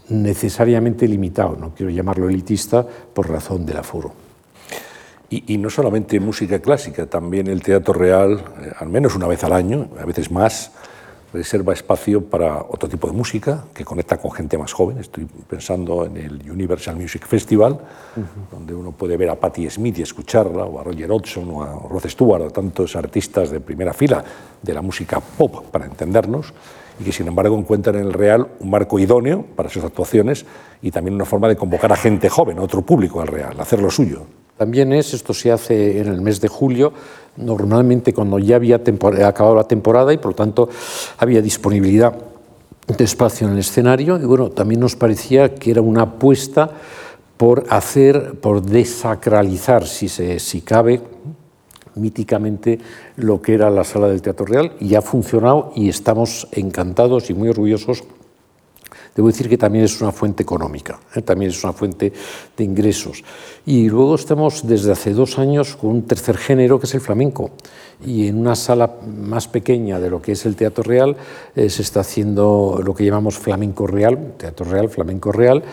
necesariamente 0.07 1.09
limitado, 1.09 1.57
no 1.57 1.73
quiero 1.75 1.91
llamarlo 1.91 2.29
elitista 2.29 2.87
por 3.13 3.29
razón 3.29 3.65
del 3.65 3.75
aforo. 3.75 4.13
Y, 5.29 5.55
y, 5.55 5.57
no 5.57 5.69
solamente 5.69 6.21
música 6.21 6.59
clásica, 6.59 7.05
también 7.07 7.47
el 7.47 7.61
Teatro 7.61 7.93
Real, 7.93 8.41
eh, 8.61 8.71
al 8.79 8.87
menos 8.87 9.13
una 9.13 9.27
vez 9.27 9.43
al 9.43 9.51
año, 9.51 9.89
a 9.99 10.05
veces 10.05 10.31
más, 10.31 10.71
reserva 11.35 11.73
espacio 11.73 12.23
para 12.23 12.61
otro 12.61 12.87
tipo 12.89 13.07
de 13.07 13.13
música 13.13 13.65
que 13.73 13.83
conecta 13.83 14.17
con 14.17 14.31
gente 14.31 14.57
más 14.57 14.73
joven. 14.73 14.97
Estoy 14.97 15.25
pensando 15.25 16.05
en 16.05 16.17
el 16.17 16.49
Universal 16.49 16.95
Music 16.95 17.25
Festival, 17.27 17.73
uh 17.73 18.19
-huh. 18.19 18.51
donde 18.51 18.73
uno 18.73 18.91
puede 18.91 19.17
ver 19.17 19.29
a 19.29 19.35
Patti 19.35 19.69
Smith 19.69 19.99
y 19.99 20.01
escucharla, 20.01 20.63
o 20.65 20.79
a 20.79 20.83
Roger 20.83 21.11
Hodgson, 21.11 21.49
o 21.49 21.63
a 21.63 21.73
Rod 21.89 22.07
Stewart, 22.07 22.41
o 22.41 22.47
a 22.47 22.49
tantos 22.49 22.95
artistas 22.95 23.51
de 23.51 23.59
primera 23.59 23.93
fila 23.93 24.23
de 24.61 24.73
la 24.73 24.81
música 24.81 25.19
pop, 25.19 25.65
para 25.71 25.85
entendernos, 25.85 26.53
y 26.99 27.03
que 27.03 27.11
sin 27.11 27.27
embargo 27.27 27.57
encuentran 27.57 27.95
en 27.95 28.07
el 28.07 28.13
Real 28.13 28.47
un 28.59 28.69
marco 28.69 28.97
idóneo 28.99 29.45
para 29.55 29.69
sus 29.69 29.83
actuaciones 29.83 30.45
y 30.81 30.91
también 30.91 31.15
una 31.15 31.25
forma 31.25 31.47
de 31.47 31.55
convocar 31.55 31.91
a 31.91 31.97
gente 31.97 32.29
joven, 32.29 32.57
a 32.59 32.61
otro 32.61 32.81
público 32.81 33.21
al 33.21 33.27
Real, 33.27 33.59
hacer 33.59 33.81
lo 33.81 33.91
suyo. 33.91 34.25
También 34.57 34.93
es, 34.93 35.13
esto 35.13 35.33
se 35.33 35.51
hace 35.51 35.99
en 35.99 36.07
el 36.07 36.21
mes 36.21 36.39
de 36.39 36.47
julio, 36.47 36.93
normalmente 37.35 38.13
cuando 38.13 38.39
ya 38.39 38.55
había 38.55 38.77
acabado 38.77 39.55
la 39.55 39.67
temporada 39.67 40.13
y 40.13 40.17
por 40.17 40.31
lo 40.31 40.35
tanto 40.35 40.69
había 41.17 41.41
disponibilidad 41.41 42.15
de 42.87 43.03
espacio 43.03 43.47
en 43.47 43.53
el 43.53 43.59
escenario. 43.59 44.17
Y 44.17 44.25
bueno, 44.25 44.49
también 44.49 44.79
nos 44.79 44.95
parecía 44.95 45.55
que 45.55 45.71
era 45.71 45.81
una 45.81 46.03
apuesta 46.03 46.71
por 47.35 47.65
hacer, 47.69 48.39
por 48.39 48.61
desacralizar, 48.61 49.85
si, 49.85 50.07
se, 50.07 50.39
si 50.39 50.61
cabe, 50.61 51.01
míticamente 51.95 52.79
lo 53.17 53.41
que 53.41 53.55
era 53.55 53.69
la 53.69 53.83
sala 53.83 54.07
del 54.07 54.21
Teatro 54.21 54.45
Real. 54.45 54.71
Y 54.79 54.95
ha 54.95 55.01
funcionado 55.01 55.73
y 55.75 55.89
estamos 55.89 56.47
encantados 56.53 57.29
y 57.29 57.33
muy 57.33 57.49
orgullosos 57.49 58.03
Debo 59.15 59.29
decir 59.29 59.47
que 59.47 59.57
también 59.57 59.85
es 59.85 60.01
una 60.01 60.11
fuente 60.11 60.43
económica, 60.43 60.99
¿eh? 61.15 61.21
también 61.21 61.49
es 61.49 61.63
una 61.63 61.71
fuente 61.71 62.11
de 62.57 62.63
ingresos. 62.63 63.23
Y 63.65 63.87
luego 63.87 64.15
estamos 64.15 64.67
desde 64.67 64.91
hace 64.91 65.13
dos 65.13 65.39
años 65.39 65.77
con 65.77 65.91
un 65.91 66.01
tercer 66.03 66.35
género 66.37 66.79
que 66.79 66.85
es 66.85 66.95
el 66.95 66.99
flamenco. 66.99 67.51
Y 68.05 68.27
en 68.27 68.37
una 68.37 68.55
sala 68.55 68.97
más 69.07 69.47
pequeña 69.47 70.01
de 70.01 70.09
lo 70.09 70.21
que 70.21 70.33
es 70.33 70.45
el 70.45 70.57
Teatro 70.57 70.83
Real 70.83 71.15
eh, 71.55 71.69
se 71.69 71.81
está 71.81 72.01
haciendo 72.01 72.81
lo 72.83 72.93
que 72.93 73.05
llamamos 73.05 73.37
flamenco 73.37 73.87
real, 73.87 74.33
Teatro 74.37 74.65
Real, 74.65 74.89
flamenco 74.89 75.31
real, 75.31 75.63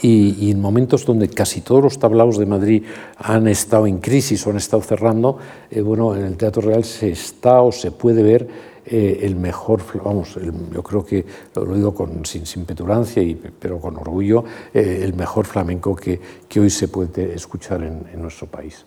y, 0.00 0.50
en 0.50 0.60
momentos 0.60 1.04
donde 1.04 1.28
casi 1.28 1.60
todos 1.60 1.82
los 1.82 1.98
tablaos 1.98 2.38
de 2.38 2.46
Madrid 2.46 2.84
han 3.18 3.48
estado 3.48 3.86
en 3.86 3.98
crisis 3.98 4.46
o 4.46 4.50
han 4.50 4.56
estado 4.56 4.82
cerrando, 4.82 5.38
eh, 5.70 5.80
bueno, 5.80 6.14
en 6.14 6.24
el 6.24 6.36
Teatro 6.36 6.62
Real 6.62 6.84
se 6.84 7.10
está 7.10 7.62
o 7.62 7.72
se 7.72 7.90
puede 7.90 8.22
ver 8.22 8.71
eh, 8.84 9.20
el 9.22 9.36
mejor, 9.36 9.80
vamos, 10.02 10.36
yo 10.72 10.82
creo 10.82 11.04
que 11.04 11.24
lo 11.54 11.74
digo 11.74 11.94
con, 11.94 12.24
sin, 12.26 12.64
petulancia, 12.64 13.22
y, 13.22 13.34
pero 13.34 13.80
con 13.80 13.96
orgullo, 13.96 14.44
eh, 14.74 15.00
el 15.02 15.14
mejor 15.14 15.46
flamenco 15.46 15.94
que, 15.94 16.20
que, 16.48 16.58
hoy 16.58 16.68
se 16.68 16.88
puede 16.88 17.34
escuchar 17.34 17.82
en, 17.82 18.20
nuestro 18.20 18.48
país. 18.48 18.84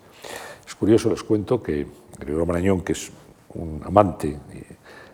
Es 0.66 0.74
curioso, 0.74 1.08
les 1.08 1.22
cuento 1.22 1.62
que 1.62 1.86
Gregorio 2.18 2.44
Marañón, 2.44 2.82
que 2.82 2.92
es 2.92 3.10
un 3.54 3.80
amante 3.84 4.36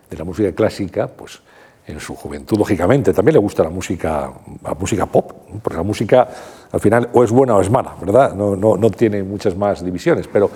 de 0.09 0.17
la 0.17 0.23
música 0.25 0.51
clásica, 0.51 1.07
pues 1.07 1.41
en 1.87 1.99
su 1.99 2.15
juventud, 2.15 2.57
lógicamente, 2.57 3.13
también 3.13 3.33
le 3.33 3.39
gusta 3.39 3.63
la 3.63 3.69
música, 3.69 4.33
la 4.63 4.73
música 4.73 5.05
pop, 5.05 5.31
porque 5.61 5.77
la 5.77 5.83
música 5.83 6.27
al 6.71 6.79
final 6.79 7.09
o 7.13 7.23
es 7.23 7.31
buena 7.31 7.55
o 7.55 7.61
es 7.61 7.69
mala, 7.69 7.95
¿verdad? 8.01 8.33
No, 8.33 8.55
no, 8.55 8.77
no 8.77 8.89
tiene 8.89 9.23
muchas 9.23 9.55
más 9.55 9.83
divisiones, 9.83 10.27
pero 10.27 10.49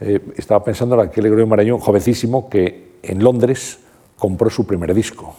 eh, 0.00 0.20
estaba 0.36 0.62
pensando 0.64 0.94
en 0.96 1.08
aquel 1.08 1.24
Gregorio 1.24 1.46
Marañón, 1.46 1.80
jovencísimo, 1.80 2.48
que 2.48 2.93
en 3.06 3.22
Londres 3.22 3.78
compró 4.16 4.50
su 4.50 4.66
primer 4.66 4.94
disco, 4.94 5.34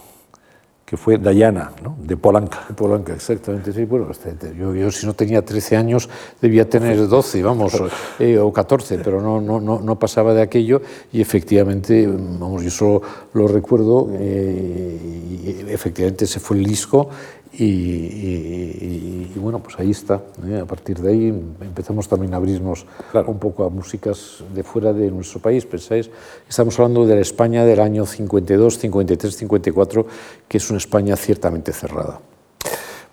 que 0.84 0.96
fue 0.96 1.18
Diana, 1.18 1.72
¿no? 1.82 1.96
de 2.00 2.16
Polanca. 2.16 2.64
De 2.68 2.74
Polanca, 2.74 3.14
exactamente. 3.14 3.72
Sí, 3.72 3.84
bueno, 3.84 4.08
este, 4.10 4.54
yo, 4.56 4.72
yo, 4.74 4.90
si 4.92 5.04
no 5.04 5.14
tenía 5.14 5.44
13 5.44 5.76
años 5.76 6.08
debía 6.40 6.68
tener 6.68 7.08
12, 7.08 7.42
vamos, 7.42 7.76
eh, 8.20 8.38
o 8.38 8.52
14, 8.52 8.98
pero 8.98 9.20
no, 9.20 9.40
no, 9.40 9.60
no, 9.60 9.80
no, 9.80 9.98
pasaba 9.98 10.32
de 10.32 10.42
aquello 10.42 10.80
y 11.12 11.20
efectivamente, 11.20 12.06
vamos, 12.06 12.62
yo 12.62 12.70
solo 12.70 13.02
lo 13.32 13.48
recuerdo, 13.48 14.08
eh, 14.12 15.26
y 15.42 15.72
efectivamente 15.72 16.26
ese 16.26 16.38
fue 16.38 16.58
el 16.58 16.64
disco 16.64 17.10
y, 17.52 17.64
y, 17.64 19.32
y, 19.34 19.38
bueno, 19.38 19.60
pues 19.60 19.78
ahí 19.78 19.90
está. 19.90 20.20
¿eh? 20.46 20.60
A 20.62 20.66
partir 20.66 20.98
de 20.98 21.10
ahí 21.10 21.28
empezamos 21.28 22.08
también 22.08 22.34
a 22.34 22.36
abrirnos 22.36 22.86
claro. 23.10 23.30
un 23.30 23.38
poco 23.38 23.64
a 23.64 23.70
músicas 23.70 24.44
de 24.54 24.62
fuera 24.62 24.92
de 24.92 25.10
nuestro 25.10 25.40
país. 25.40 25.64
Pensáis, 25.64 26.10
estamos 26.48 26.78
hablando 26.78 27.06
de 27.06 27.14
la 27.14 27.20
España 27.20 27.64
del 27.64 27.80
año 27.80 28.04
52, 28.04 28.78
53, 28.78 29.36
54, 29.36 30.06
que 30.48 30.58
es 30.58 30.70
una 30.70 30.78
España 30.78 31.16
ciertamente 31.16 31.72
cerrada. 31.72 32.20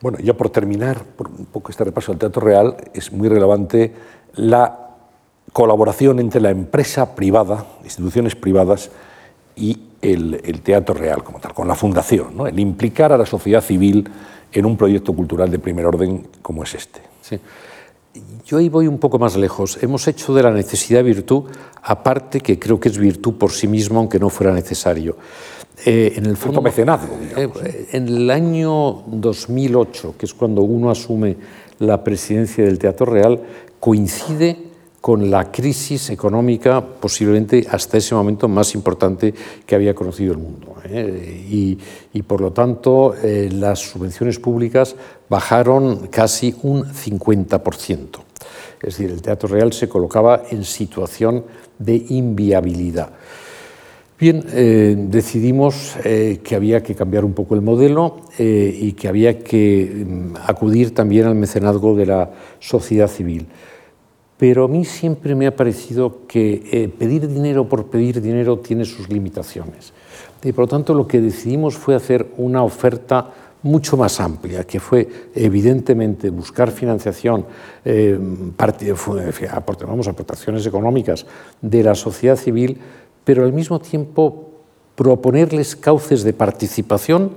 Bueno, 0.01 0.17
ya 0.19 0.33
por 0.33 0.49
terminar, 0.49 1.03
por 1.03 1.29
un 1.29 1.45
poco 1.45 1.71
este 1.71 1.85
repaso 1.85 2.11
del 2.11 2.19
Teatro 2.19 2.41
Real, 2.41 2.75
es 2.93 3.11
muy 3.13 3.29
relevante 3.29 3.93
la 4.35 4.89
colaboración 5.53 6.19
entre 6.19 6.41
la 6.41 6.49
empresa 6.49 7.15
privada, 7.15 7.65
instituciones 7.83 8.35
privadas 8.35 8.89
y 9.55 9.92
el, 10.03 10.41
el, 10.43 10.61
Teatro 10.61 10.93
Real 10.93 11.23
como 11.23 11.39
tal, 11.39 11.53
con 11.53 11.67
la 11.67 11.75
fundación, 11.75 12.35
¿no? 12.35 12.45
el 12.45 12.59
implicar 12.59 13.13
a 13.13 13.17
la 13.17 13.25
sociedad 13.25 13.61
civil 13.61 14.07
en 14.51 14.65
un 14.65 14.77
proyecto 14.77 15.13
cultural 15.13 15.49
de 15.49 15.59
primer 15.59 15.85
orden 15.85 16.27
como 16.41 16.63
es 16.63 16.75
este. 16.75 17.01
Sí. 17.21 17.39
Yo 18.45 18.57
ahí 18.57 18.69
voy 18.69 18.87
un 18.87 18.99
poco 18.99 19.17
más 19.17 19.35
lejos. 19.35 19.81
Hemos 19.81 20.07
hecho 20.07 20.33
de 20.35 20.43
la 20.43 20.51
necesidad 20.51 21.03
virtud, 21.03 21.45
aparte 21.81 22.41
que 22.41 22.59
creo 22.59 22.79
que 22.79 22.89
es 22.89 22.97
virtud 22.97 23.35
por 23.35 23.51
sí 23.51 23.67
mismo, 23.67 23.99
aunque 23.99 24.19
no 24.19 24.29
fuera 24.29 24.53
necesario. 24.53 25.17
Eh, 25.85 26.13
en 26.17 26.27
el 26.27 26.37
fondo, 26.37 26.61
mecenazgo, 26.61 27.17
eh, 27.35 27.87
en 27.93 28.07
el 28.07 28.29
año 28.29 29.03
2008, 29.07 30.15
que 30.17 30.27
es 30.27 30.33
cuando 30.33 30.61
uno 30.61 30.91
asume 30.91 31.35
la 31.79 32.03
presidencia 32.03 32.63
del 32.63 32.77
Teatro 32.77 33.07
Real, 33.07 33.41
coincide 33.79 34.72
con 35.03 35.29
la 35.29 35.51
crisis 35.51 36.11
económica 36.11 36.81
posiblemente 36.81 37.67
hasta 37.69 37.97
ese 37.97 38.15
momento 38.15 38.47
más 38.47 38.73
importante 38.73 39.33
que 39.65 39.75
había 39.75 39.93
conocido 39.93 40.31
el 40.31 40.37
mundo. 40.37 40.77
¿eh? 40.85 41.75
Y, 42.13 42.21
por 42.21 42.39
lo 42.39 42.53
tanto 42.53 43.13
eh, 43.21 43.49
las 43.51 43.79
subvenciones 43.79 44.39
públicas 44.39 44.95
bajaron 45.27 46.07
casi 46.07 46.55
un 46.63 46.85
50%. 46.85 48.07
Es 48.81 48.97
decir, 48.97 49.11
el 49.11 49.21
Teatro 49.21 49.49
Real 49.49 49.73
se 49.73 49.89
colocaba 49.89 50.43
en 50.49 50.63
situación 50.63 51.43
de 51.77 52.01
inviabilidad. 52.07 53.09
Bien, 54.17 54.41
eh, 54.53 54.95
decidimos 54.97 55.97
que 56.01 56.55
había 56.55 56.81
que 56.81 56.95
cambiar 56.95 57.25
un 57.25 57.33
poco 57.33 57.55
el 57.55 57.61
modelo 57.61 58.21
y 58.39 58.93
que 58.93 59.09
había 59.09 59.37
que 59.39 60.05
mm, 60.07 60.35
acudir 60.45 60.95
también 60.95 61.25
al 61.25 61.35
mecenazgo 61.35 61.93
de 61.93 62.05
la 62.05 62.31
sociedad 62.61 63.09
civil 63.09 63.47
pero 64.37 64.65
a 64.65 64.67
mí 64.67 64.83
siempre 64.85 65.35
me 65.35 65.47
ha 65.47 65.55
parecido 65.55 66.27
que 66.27 66.63
eh, 66.71 66.89
pedir 66.89 67.27
dinero 67.27 67.67
por 67.69 67.85
pedir 67.87 68.21
dinero 68.21 68.59
tiene 68.59 68.85
sus 68.85 69.09
limitaciones. 69.09 69.93
Y 70.43 70.51
por 70.51 70.65
lo 70.65 70.67
tanto 70.67 70.93
lo 70.93 71.07
que 71.07 71.21
decidimos 71.21 71.77
fue 71.77 71.95
hacer 71.95 72.27
una 72.37 72.63
oferta 72.63 73.31
mucho 73.63 73.95
más 73.95 74.19
amplia, 74.19 74.65
que 74.65 74.79
fue 74.79 75.07
evidentemente 75.33 76.29
buscar 76.29 76.69
financiación, 76.71 77.45
eh, 77.85 78.19
aportaciones 79.49 80.65
económicas 80.65 81.25
de 81.61 81.83
la 81.83 81.95
sociedad 81.95 82.35
civil, 82.35 82.77
pero 83.23 83.45
al 83.45 83.53
mismo 83.53 83.79
tiempo 83.79 84.49
proponerles 84.95 85.75
cauces 85.77 86.23
de 86.23 86.33
participación 86.33 87.31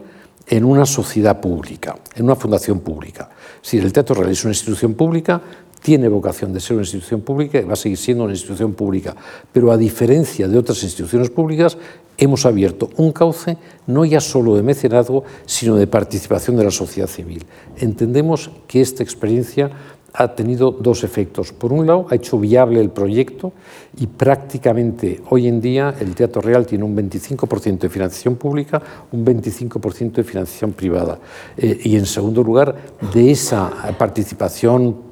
en 0.48 0.64
una 0.64 0.84
sociedad 0.84 1.40
pública, 1.40 1.96
en 2.14 2.24
una 2.24 2.36
fundación 2.36 2.80
pública. 2.80 3.30
Si 3.62 3.78
el 3.78 3.92
Teatro 3.92 4.16
Real 4.16 4.30
es 4.30 4.44
una 4.44 4.52
institución 4.52 4.94
pública, 4.94 5.40
tiene 5.82 6.08
vocación 6.08 6.52
de 6.52 6.60
ser 6.60 6.76
una 6.76 6.82
institución 6.82 7.20
pública 7.20 7.58
y 7.58 7.64
va 7.64 7.74
a 7.74 7.76
seguir 7.76 7.98
siendo 7.98 8.24
una 8.24 8.32
institución 8.32 8.74
pública. 8.74 9.14
Pero 9.52 9.70
a 9.70 9.76
diferencia 9.76 10.48
de 10.48 10.58
otras 10.58 10.82
instituciones 10.82 11.30
públicas, 11.30 11.78
hemos 12.18 12.46
abierto 12.46 12.90
un 12.96 13.12
cauce 13.12 13.56
no 13.86 14.04
ya 14.04 14.20
solo 14.20 14.56
de 14.56 14.62
mecenazgo, 14.62 15.24
sino 15.44 15.76
de 15.76 15.86
participación 15.86 16.56
de 16.56 16.64
la 16.64 16.70
sociedad 16.70 17.08
civil. 17.08 17.44
Entendemos 17.78 18.50
que 18.66 18.80
esta 18.80 19.02
experiencia 19.02 19.70
ha 20.18 20.34
tenido 20.34 20.70
dos 20.70 21.04
efectos. 21.04 21.52
Por 21.52 21.72
un 21.72 21.86
lado, 21.86 22.06
ha 22.10 22.14
hecho 22.14 22.38
viable 22.38 22.80
el 22.80 22.90
proyecto 22.90 23.52
y 23.98 24.06
prácticamente 24.06 25.20
hoy 25.28 25.46
en 25.46 25.60
día 25.60 25.94
el 26.00 26.14
Teatro 26.14 26.40
Real 26.40 26.66
tiene 26.66 26.84
un 26.84 26.96
25% 26.96 27.80
de 27.80 27.88
financiación 27.90 28.36
pública, 28.36 28.80
un 29.12 29.24
25% 29.26 30.12
de 30.12 30.24
financiación 30.24 30.72
privada. 30.72 31.18
Eh, 31.56 31.78
y 31.84 31.96
en 31.96 32.06
segundo 32.06 32.42
lugar, 32.42 32.74
de 33.12 33.30
esa 33.30 33.70
participación 33.98 35.05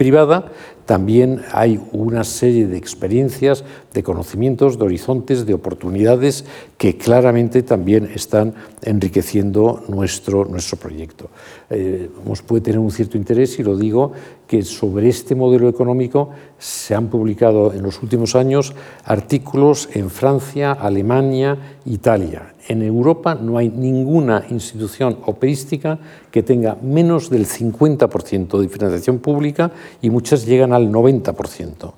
privada, 0.00 0.46
también 0.86 1.42
hay 1.52 1.78
una 1.92 2.24
serie 2.24 2.66
de 2.66 2.78
experiencias, 2.78 3.64
de 3.92 4.02
conocimientos, 4.02 4.78
de 4.78 4.84
horizontes, 4.86 5.44
de 5.44 5.52
oportunidades 5.52 6.46
que 6.78 6.96
claramente 6.96 7.62
también 7.62 8.10
están 8.14 8.54
enriqueciendo 8.80 9.84
nuestro, 9.88 10.46
nuestro 10.46 10.78
proyecto. 10.78 11.28
Eh, 11.68 12.08
nos 12.24 12.40
puede 12.40 12.62
tener 12.62 12.78
un 12.78 12.90
cierto 12.90 13.18
interés, 13.18 13.58
y 13.58 13.62
lo 13.62 13.76
digo, 13.76 14.12
que 14.46 14.62
sobre 14.62 15.10
este 15.10 15.34
modelo 15.34 15.68
económico 15.68 16.30
se 16.58 16.94
han 16.94 17.08
publicado 17.08 17.74
en 17.74 17.82
los 17.82 18.02
últimos 18.02 18.34
años 18.34 18.72
artículos 19.04 19.90
en 19.92 20.08
Francia, 20.08 20.72
Alemania, 20.72 21.76
Italia. 21.84 22.54
En 22.68 22.82
Europa 22.82 23.34
no 23.34 23.58
hay 23.58 23.68
ninguna 23.68 24.44
institución 24.50 25.18
operística 25.26 25.98
que 26.30 26.42
tenga 26.42 26.76
menos 26.82 27.30
del 27.30 27.46
50% 27.46 28.58
de 28.58 28.68
financiación 28.68 29.18
pública 29.18 29.72
y 30.02 30.10
muchas 30.10 30.46
llegan 30.46 30.72
al 30.72 30.90
90%. 30.90 31.92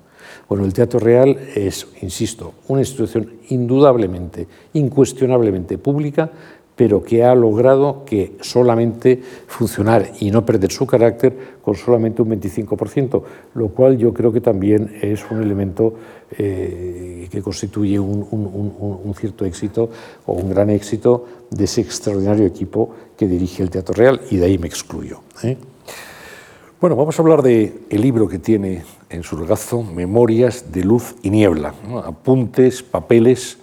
Bueno, 0.49 0.65
el 0.65 0.73
Teatro 0.73 0.99
Real 0.99 1.37
es, 1.55 1.87
insisto, 2.01 2.53
una 2.67 2.81
institución 2.81 3.29
indudablemente, 3.49 4.47
incuestionablemente 4.73 5.77
pública, 5.77 6.31
pero 6.75 7.03
que 7.03 7.23
ha 7.23 7.35
logrado 7.35 8.03
que 8.05 8.33
solamente 8.41 9.21
funcionar 9.47 10.11
y 10.19 10.31
no 10.31 10.45
perder 10.45 10.71
su 10.71 10.85
carácter 10.87 11.33
con 11.61 11.75
solamente 11.75 12.21
un 12.21 12.29
25%, 12.31 13.21
lo 13.53 13.67
cual 13.69 13.97
yo 13.97 14.13
creo 14.13 14.33
que 14.33 14.41
también 14.41 14.97
es 15.01 15.23
un 15.29 15.41
elemento 15.41 15.93
eh, 16.37 17.27
que 17.29 17.41
constituye 17.41 17.99
un, 17.99 19.13
cierto 19.19 19.45
éxito 19.45 19.89
o 20.25 20.33
un 20.33 20.49
gran 20.49 20.69
éxito 20.69 21.25
de 21.51 21.65
ese 21.65 21.81
extraordinario 21.81 22.45
equipo 22.45 22.89
que 23.15 23.27
dirige 23.27 23.61
el 23.61 23.69
Teatro 23.69 23.93
Real 23.93 24.21
y 24.31 24.37
de 24.37 24.45
ahí 24.45 24.57
me 24.57 24.67
excluyo. 24.67 25.19
¿eh? 25.43 25.57
Bueno, 26.81 26.95
vamos 26.95 27.17
a 27.17 27.21
hablar 27.21 27.43
del 27.43 27.81
el 27.89 28.01
libro 28.01 28.27
que 28.27 28.39
tiene 28.39 28.83
en 29.09 29.23
su 29.23 29.37
regazo, 29.37 29.83
Memorias 29.83 30.71
de 30.71 30.83
Luz 30.83 31.15
y 31.21 31.29
Niebla, 31.29 31.75
apuntes, 32.03 32.81
papeles 32.81 33.59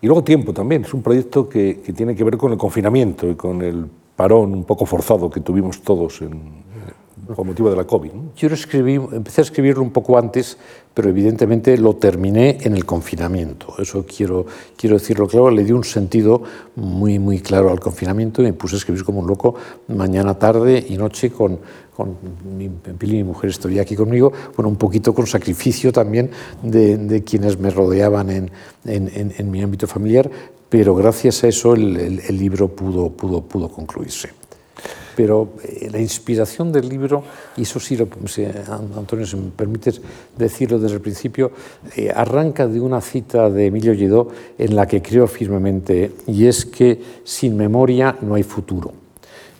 y 0.00 0.06
luego 0.06 0.24
tiempo 0.24 0.52
también. 0.52 0.84
Es 0.84 0.94
un 0.94 1.02
proyecto 1.02 1.48
que, 1.48 1.74
tiene 1.94 2.14
que 2.14 2.24
ver 2.24 2.36
con 2.36 2.52
el 2.52 2.58
confinamiento 2.58 3.28
y 3.28 3.34
con 3.34 3.62
el 3.62 3.86
parón 4.16 4.52
un 4.52 4.64
poco 4.64 4.86
forzado 4.86 5.30
que 5.30 5.40
tuvimos 5.40 5.82
todos 5.82 6.22
en, 6.22 6.40
con 7.34 7.46
motivo 7.46 7.70
de 7.70 7.76
la 7.76 7.84
COVID. 7.84 8.10
Yo 8.36 8.48
lo 8.48 8.54
escribí, 8.54 8.94
empecé 8.94 9.40
a 9.40 9.44
escribirlo 9.44 9.82
un 9.82 9.90
poco 9.90 10.18
antes, 10.18 10.58
pero 10.94 11.08
evidentemente 11.08 11.76
lo 11.78 11.94
terminé 11.96 12.58
en 12.62 12.74
el 12.74 12.84
confinamiento. 12.84 13.74
Eso 13.78 14.04
quiero, 14.06 14.46
quiero 14.76 14.96
decirlo 14.96 15.26
claro, 15.26 15.50
le 15.50 15.64
di 15.64 15.72
un 15.72 15.84
sentido 15.84 16.42
muy, 16.76 17.18
muy 17.18 17.40
claro 17.40 17.70
al 17.70 17.80
confinamiento 17.80 18.42
y 18.42 18.46
me 18.46 18.52
puse 18.52 18.76
a 18.76 18.78
escribir 18.78 19.04
como 19.04 19.20
un 19.20 19.26
loco 19.26 19.54
mañana, 19.88 20.38
tarde 20.38 20.84
y 20.88 20.96
noche 20.96 21.30
con, 21.30 21.60
con 21.96 22.16
mi, 22.56 22.68
mi 22.68 23.24
mujer 23.24 23.50
estoy 23.50 23.78
aquí 23.78 23.96
conmigo, 23.96 24.32
bueno, 24.56 24.68
un 24.68 24.76
poquito 24.76 25.14
con 25.14 25.26
sacrificio 25.26 25.92
también 25.92 26.30
de, 26.62 26.96
de 26.96 27.24
quienes 27.24 27.58
me 27.58 27.70
rodeaban 27.70 28.30
en, 28.30 28.50
en, 28.84 29.32
en, 29.36 29.50
mi 29.50 29.62
ámbito 29.62 29.86
familiar, 29.86 30.30
pero 30.68 30.94
gracias 30.94 31.44
a 31.44 31.48
eso 31.48 31.74
el, 31.74 31.96
el, 31.96 32.20
el 32.20 32.38
libro 32.38 32.68
pudo, 32.68 33.10
pudo, 33.10 33.42
pudo 33.42 33.68
concluirse 33.68 34.30
pero 35.20 35.50
eh, 35.62 35.90
la 35.90 35.98
inspiración 35.98 36.72
del 36.72 36.88
libro, 36.88 37.22
y 37.54 37.62
eso 37.62 37.78
sí, 37.78 37.98
Antonio, 38.96 39.26
si 39.26 39.36
me 39.36 39.50
permites 39.50 40.00
decirlo 40.38 40.78
desde 40.78 40.96
el 40.96 41.02
principio, 41.02 41.52
eh, 41.94 42.10
arranca 42.14 42.66
de 42.66 42.80
una 42.80 43.02
cita 43.02 43.50
de 43.50 43.66
Emilio 43.66 43.92
Lledó 43.92 44.28
en 44.56 44.74
la 44.74 44.86
que 44.86 45.02
creo 45.02 45.26
firmemente, 45.26 46.12
y 46.26 46.46
es 46.46 46.64
que 46.64 47.02
sin 47.22 47.54
memoria 47.54 48.16
no 48.22 48.34
hay 48.34 48.44
futuro. 48.44 48.94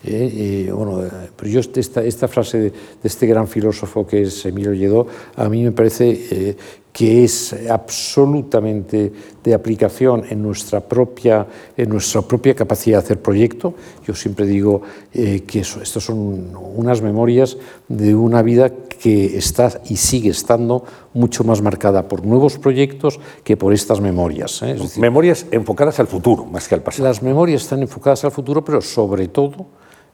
Eh, 0.03 0.71
bueno, 0.73 1.01
pero 1.35 1.51
yo 1.51 1.59
esta, 1.59 2.03
esta 2.03 2.27
frase 2.27 2.59
de, 2.59 2.73
este 3.03 3.27
gran 3.27 3.47
filósofo 3.47 4.05
que 4.05 4.23
es 4.23 4.45
Emilio 4.45 4.73
Lledó, 4.73 5.07
a 5.35 5.47
mí 5.47 5.63
me 5.63 5.71
parece 5.71 6.55
que 6.91 7.23
es 7.23 7.55
absolutamente 7.69 9.11
de 9.43 9.53
aplicación 9.53 10.23
en 10.29 10.41
nuestra 10.41 10.81
propia, 10.81 11.47
en 11.77 11.89
nuestra 11.89 12.21
propia 12.21 12.53
capacidad 12.53 12.99
de 12.99 13.05
hacer 13.05 13.21
proyecto. 13.21 13.73
Yo 14.05 14.13
siempre 14.13 14.45
digo 14.45 14.81
eh, 15.13 15.43
que 15.47 15.61
eso, 15.61 15.81
estas 15.81 16.03
son 16.03 16.53
unas 16.75 17.01
memorias 17.01 17.57
de 17.87 18.13
una 18.13 18.41
vida 18.41 18.69
que 18.69 19.37
está 19.37 19.81
y 19.89 19.95
sigue 19.95 20.29
estando 20.29 20.83
mucho 21.13 21.43
más 21.43 21.61
marcada 21.61 22.07
por 22.07 22.25
nuevos 22.25 22.59
proyectos 22.59 23.19
que 23.43 23.57
por 23.57 23.73
estas 23.73 23.99
memorias. 24.01 24.61
¿eh? 24.61 24.75
memorias 24.97 25.45
enfocadas 25.51 25.99
al 25.99 26.07
futuro, 26.07 26.45
más 26.45 26.67
que 26.67 26.75
al 26.75 26.83
pasado. 26.83 27.07
Las 27.07 27.23
memorias 27.23 27.63
están 27.63 27.81
enfocadas 27.81 28.23
al 28.25 28.31
futuro, 28.31 28.63
pero 28.63 28.81
sobre 28.81 29.27
todo 29.27 29.67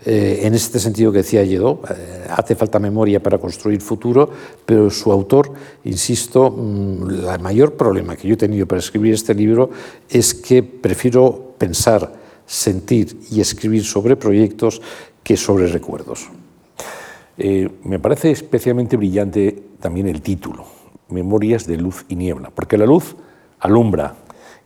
eh, 0.05 0.41
en 0.43 0.53
este 0.53 0.79
sentido 0.79 1.11
que 1.11 1.19
decía 1.19 1.43
Lledó, 1.43 1.81
eh, 1.89 2.27
hace 2.29 2.55
falta 2.55 2.77
memoria 2.77 3.21
para 3.21 3.39
construir 3.39 3.81
futuro, 3.81 4.29
pero 4.65 4.91
su 4.91 5.11
autor, 5.11 5.51
insisto, 5.85 6.47
el 6.47 6.53
mm, 6.53 7.41
mayor 7.41 7.73
problema 7.73 8.15
que 8.15 8.27
yo 8.27 8.35
he 8.35 8.37
tenido 8.37 8.67
para 8.67 8.79
escribir 8.79 9.15
este 9.15 9.33
libro 9.33 9.71
es 10.07 10.35
que 10.35 10.61
prefiero 10.61 11.55
pensar, 11.57 12.13
sentir 12.45 13.17
y 13.31 13.41
escribir 13.41 13.83
sobre 13.83 14.15
proyectos 14.15 14.81
que 15.23 15.35
sobre 15.35 15.67
recuerdos. 15.67 16.29
Eh, 17.37 17.67
me 17.83 17.99
parece 17.99 18.31
especialmente 18.31 18.97
brillante 18.97 19.63
también 19.79 20.07
el 20.07 20.21
título, 20.21 20.65
Memorias 21.09 21.65
de 21.65 21.77
Luz 21.77 22.05
y 22.07 22.15
Niebla, 22.15 22.51
porque 22.53 22.77
la 22.77 22.85
luz 22.85 23.15
alumbra 23.59 24.15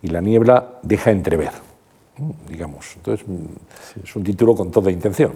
y 0.01 0.07
la 0.07 0.19
niebla 0.19 0.79
deja 0.83 1.11
entrever 1.11 1.70
digamos. 2.47 2.85
Entonces, 2.95 3.25
es 4.03 4.15
un 4.15 4.23
título 4.23 4.55
con 4.55 4.71
toda 4.71 4.91
intención. 4.91 5.31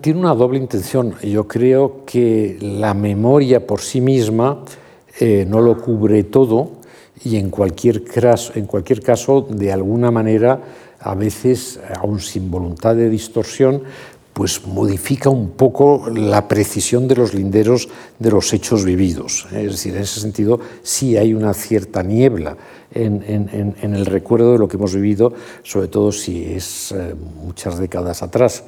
Tiene 0.00 0.20
una 0.20 0.34
doble 0.34 0.58
intención. 0.58 1.14
Yo 1.22 1.48
creo 1.48 2.04
que 2.04 2.58
la 2.60 2.92
memoria 2.92 3.66
por 3.66 3.80
sí 3.80 4.00
misma 4.00 4.62
eh, 5.18 5.46
no 5.48 5.60
lo 5.60 5.80
cubre 5.80 6.24
todo 6.24 6.80
y 7.24 7.36
en 7.36 7.50
cualquier, 7.50 8.04
caso, 8.04 8.52
en 8.54 8.66
cualquier 8.66 9.02
caso, 9.02 9.46
de 9.48 9.72
alguna 9.72 10.10
manera, 10.10 10.60
a 11.00 11.14
veces, 11.14 11.80
aún 11.98 12.20
sin 12.20 12.50
voluntad 12.50 12.94
de 12.94 13.08
distorsión, 13.08 13.82
pues 14.40 14.66
modifica 14.66 15.28
un 15.28 15.50
poco 15.50 16.08
la 16.08 16.48
precisión 16.48 17.06
de 17.06 17.14
los 17.14 17.34
linderos 17.34 17.90
de 18.18 18.30
los 18.30 18.54
hechos 18.54 18.86
vividos. 18.86 19.46
Es 19.52 19.72
decir, 19.72 19.94
en 19.94 20.00
ese 20.00 20.18
sentido 20.18 20.58
sí 20.82 21.18
hay 21.18 21.34
una 21.34 21.52
cierta 21.52 22.02
niebla 22.02 22.56
en, 22.90 23.22
el 23.82 24.06
recuerdo 24.06 24.52
de 24.52 24.58
lo 24.58 24.66
que 24.66 24.78
hemos 24.78 24.94
vivido, 24.94 25.34
sobre 25.62 25.88
todo 25.88 26.10
si 26.10 26.54
es 26.54 26.90
eh, 26.92 27.14
muchas 27.44 27.78
décadas 27.78 28.22
atrás. 28.22 28.64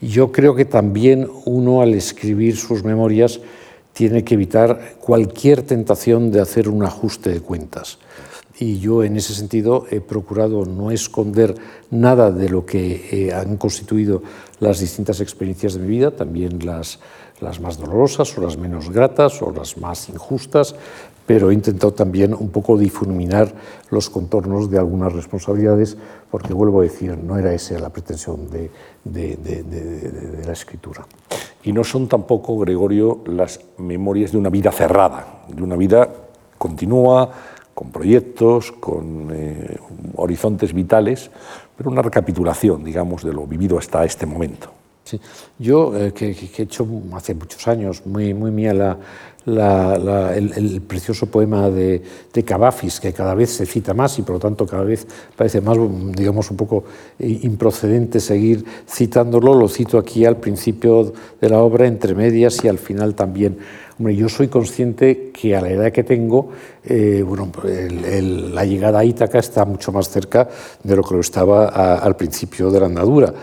Yo 0.00 0.30
creo 0.30 0.54
que 0.54 0.64
también 0.64 1.28
uno 1.44 1.82
al 1.82 1.94
escribir 1.94 2.56
sus 2.56 2.84
memorias 2.84 3.40
tiene 3.92 4.22
que 4.22 4.34
evitar 4.34 4.94
cualquier 5.00 5.62
tentación 5.62 6.30
de 6.30 6.40
hacer 6.40 6.68
un 6.68 6.84
ajuste 6.84 7.30
de 7.30 7.40
cuentas. 7.40 7.98
Y 8.60 8.78
yo 8.78 9.02
en 9.02 9.16
ese 9.16 9.32
sentido 9.32 9.86
he 9.90 10.02
procurado 10.02 10.66
no 10.66 10.90
esconder 10.90 11.54
nada 11.90 12.30
de 12.30 12.50
lo 12.50 12.66
que 12.66 13.08
eh, 13.10 13.32
han 13.32 13.56
constituido 13.56 14.22
las 14.58 14.80
distintas 14.80 15.22
experiencias 15.22 15.72
de 15.72 15.80
mi 15.80 15.88
vida, 15.88 16.10
también 16.10 16.64
las, 16.66 17.00
las 17.40 17.58
más 17.58 17.78
dolorosas 17.78 18.36
o 18.36 18.42
las 18.42 18.58
menos 18.58 18.90
gratas 18.90 19.40
o 19.40 19.50
las 19.50 19.78
más 19.78 20.10
injustas, 20.10 20.74
pero 21.24 21.50
he 21.50 21.54
intentado 21.54 21.94
también 21.94 22.34
un 22.34 22.50
poco 22.50 22.76
difuminar 22.76 23.54
los 23.88 24.10
contornos 24.10 24.70
de 24.70 24.78
algunas 24.78 25.14
responsabilidades, 25.14 25.96
porque 26.30 26.52
vuelvo 26.52 26.80
a 26.80 26.82
decir, 26.82 27.16
no 27.16 27.38
era 27.38 27.54
esa 27.54 27.78
la 27.78 27.88
pretensión 27.88 28.50
de, 28.50 28.70
de, 29.04 30.42
la 30.44 30.52
escritura. 30.52 31.06
Y 31.62 31.72
no 31.72 31.82
son 31.82 32.08
tampoco, 32.08 32.58
Gregorio, 32.58 33.22
las 33.24 33.60
memorias 33.78 34.32
de 34.32 34.38
una 34.38 34.50
vida 34.50 34.70
cerrada, 34.70 35.44
de 35.48 35.62
una 35.62 35.76
vida 35.76 36.12
continua, 36.58 37.30
con 37.80 37.90
proyectos, 37.90 38.72
con 38.72 39.30
eh, 39.32 39.78
horizontes 40.16 40.74
vitales, 40.74 41.30
pero 41.74 41.88
una 41.88 42.02
recapitulación, 42.02 42.84
digamos, 42.84 43.24
de 43.24 43.32
lo 43.32 43.46
vivido 43.46 43.78
hasta 43.78 44.04
este 44.04 44.26
momento. 44.26 44.70
Sí. 45.02 45.18
Yo, 45.58 45.96
eh, 45.96 46.12
que, 46.12 46.26
he 46.28 46.62
hecho 46.62 46.86
hace 47.14 47.34
muchos 47.34 47.66
años, 47.68 48.04
muy, 48.04 48.34
muy 48.34 48.50
mía 48.50 48.72
el, 49.46 50.82
precioso 50.86 51.30
poema 51.30 51.70
de, 51.70 52.02
de, 52.34 52.44
Cavafis, 52.44 53.00
que 53.00 53.14
cada 53.14 53.34
vez 53.34 53.48
se 53.48 53.64
cita 53.64 53.94
más 53.94 54.18
y 54.18 54.22
por 54.24 54.34
lo 54.34 54.40
tanto 54.40 54.66
cada 54.66 54.84
vez 54.84 55.06
parece 55.34 55.62
más, 55.62 55.78
digamos, 56.14 56.50
un 56.50 56.58
poco 56.58 56.84
improcedente 57.18 58.20
seguir 58.20 58.62
citándolo. 58.86 59.54
Lo 59.54 59.68
cito 59.68 59.96
aquí 59.96 60.26
al 60.26 60.36
principio 60.36 61.14
de 61.40 61.48
la 61.48 61.60
obra, 61.60 61.86
entre 61.86 62.14
medias 62.14 62.62
y 62.62 62.68
al 62.68 62.76
final 62.76 63.14
también. 63.14 63.56
Hombre, 64.00 64.16
yo 64.16 64.30
soy 64.30 64.48
consciente 64.48 65.30
que 65.30 65.54
a 65.54 65.60
la 65.60 65.68
edad 65.68 65.92
que 65.92 66.02
tengo, 66.02 66.48
eh, 66.82 67.22
bueno, 67.22 67.52
la 67.62 68.64
llegada 68.64 69.00
a 69.00 69.04
Ítaca 69.04 69.38
está 69.38 69.66
mucho 69.66 69.92
más 69.92 70.08
cerca 70.08 70.48
de 70.82 70.96
lo 70.96 71.02
que 71.02 71.16
lo 71.16 71.20
estaba 71.20 71.66
al 71.96 72.16
principio 72.16 72.70
de 72.70 72.80
la 72.80 72.86
andadura. 72.86 73.34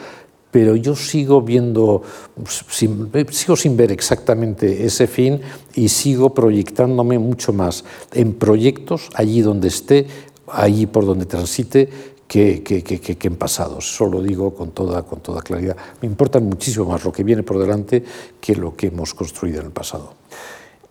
Pero 0.49 0.75
yo 0.75 0.95
sigo 0.95 1.43
viendo, 1.43 2.01
sigo 2.47 3.55
sin 3.55 3.77
ver 3.77 3.91
exactamente 3.91 4.83
ese 4.83 5.05
fin 5.05 5.41
y 5.75 5.89
sigo 5.89 6.33
proyectándome 6.33 7.19
mucho 7.19 7.53
más 7.53 7.85
en 8.11 8.33
proyectos 8.33 9.11
allí 9.13 9.41
donde 9.41 9.67
esté, 9.67 10.07
allí 10.47 10.87
por 10.87 11.05
donde 11.05 11.27
transite, 11.27 11.87
que, 12.27 12.63
que, 12.63 12.83
que, 12.83 13.27
en 13.27 13.35
pasados. 13.35 13.89
Eso 13.89 14.07
lo 14.07 14.21
digo 14.21 14.53
con 14.53 14.71
toda, 14.71 15.03
con 15.03 15.19
toda 15.19 15.41
claridad. 15.41 15.77
Me 16.01 16.07
importa 16.07 16.39
muchísimo 16.39 16.85
más 16.85 17.03
lo 17.05 17.11
que 17.11 17.23
viene 17.23 17.43
por 17.43 17.57
delante 17.59 18.03
que 18.41 18.55
lo 18.55 18.75
que 18.75 18.87
hemos 18.87 19.13
construido 19.13 19.61
en 19.61 19.67
el 19.67 19.71
pasado. 19.71 20.13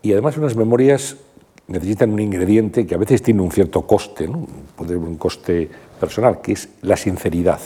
Y 0.02 0.12
además 0.12 0.36
unas 0.36 0.56
memorias 0.56 1.16
necesitan 1.68 2.12
un 2.12 2.20
ingrediente 2.20 2.86
que 2.86 2.94
a 2.94 2.98
veces 2.98 3.22
tiene 3.22 3.42
un 3.42 3.50
cierto 3.50 3.82
coste, 3.82 4.28
¿no? 4.28 4.46
un 4.78 5.16
coste 5.16 5.68
personal, 5.98 6.40
que 6.40 6.52
es 6.52 6.68
la 6.82 6.96
sinceridad 6.96 7.60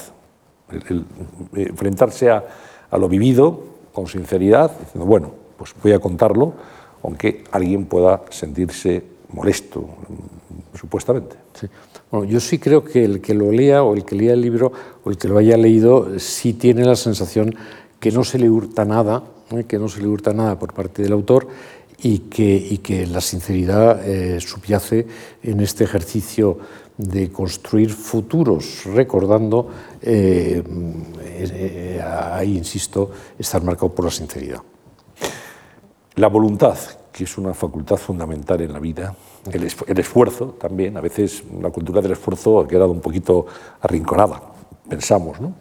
el, 0.73 1.05
eh, 1.55 1.67
enfrentarse 1.69 2.31
a, 2.31 2.45
lo 2.93 3.09
vivido 3.09 3.63
con 3.93 4.07
sinceridad, 4.07 4.73
diciendo, 4.79 5.07
bueno, 5.07 5.31
pues 5.57 5.75
voy 5.83 5.93
a 5.93 5.99
contarlo, 5.99 6.55
aunque 7.03 7.45
alguien 7.53 7.87
pueda 7.87 8.23
sentirse 8.31 9.03
molesto, 9.33 9.85
supuestamente. 10.75 11.37
Bueno, 12.11 12.27
yo 12.27 12.41
sí 12.41 12.59
creo 12.59 12.83
que 12.83 13.05
el 13.05 13.21
que 13.21 13.35
lo 13.35 13.53
lea 13.53 13.83
o 13.83 13.95
el 13.95 14.05
que 14.05 14.17
lea 14.17 14.33
el 14.33 14.41
libro 14.41 14.73
o 15.05 15.11
el 15.11 15.17
que 15.17 15.29
lo 15.29 15.39
haya 15.39 15.57
leído 15.57 16.19
sí 16.19 16.55
tiene 16.55 16.85
la 16.85 16.97
sensación 16.97 17.55
que 18.01 18.11
no 18.11 18.25
se 18.25 18.39
le 18.39 18.51
hurta 18.51 18.85
nada, 18.85 19.23
¿eh? 19.53 19.65
que 19.65 19.79
no 19.79 19.89
se 19.89 20.01
le 20.01 20.09
hurta 20.09 20.33
nada 20.33 20.59
por 20.59 20.73
parte 20.73 21.03
del 21.03 21.13
autor 21.13 21.47
y 22.03 22.19
que, 22.21 23.07
la 23.07 23.21
sinceridad 23.21 24.07
eh, 24.09 24.41
subyace 24.41 25.07
en 25.43 25.61
este 25.61 25.85
ejercicio 25.85 26.59
de 26.97 27.31
construir 27.31 27.91
futuros, 27.91 28.85
recordando, 28.87 29.69
eh, 30.03 30.63
eh, 31.23 32.03
ahí 32.03 32.57
insisto, 32.57 33.11
estar 33.39 33.63
marcado 33.63 33.95
por 33.95 34.05
la 34.05 34.11
sinceridad. 34.11 34.63
La 36.17 36.29
voluntad, 36.29 36.77
que 37.13 37.25
es 37.25 37.39
una 37.39 37.55
facultad 37.55 37.97
fundamental 37.97 38.61
en 38.61 38.73
la 38.73 38.79
vida, 38.79 39.15
el, 39.53 39.71
el 39.87 39.99
esfuerzo 39.99 40.57
también, 40.61 40.97
a 40.97 41.01
veces 41.01 41.43
la 41.61 41.71
cultura 41.71 42.01
del 42.01 42.13
esfuerzo 42.13 42.61
ha 42.61 42.69
quedado 42.69 42.91
un 42.91 43.01
poquito 43.01 43.47
arrinconada, 43.81 44.41
pensamos, 44.89 45.41
¿no? 45.41 45.55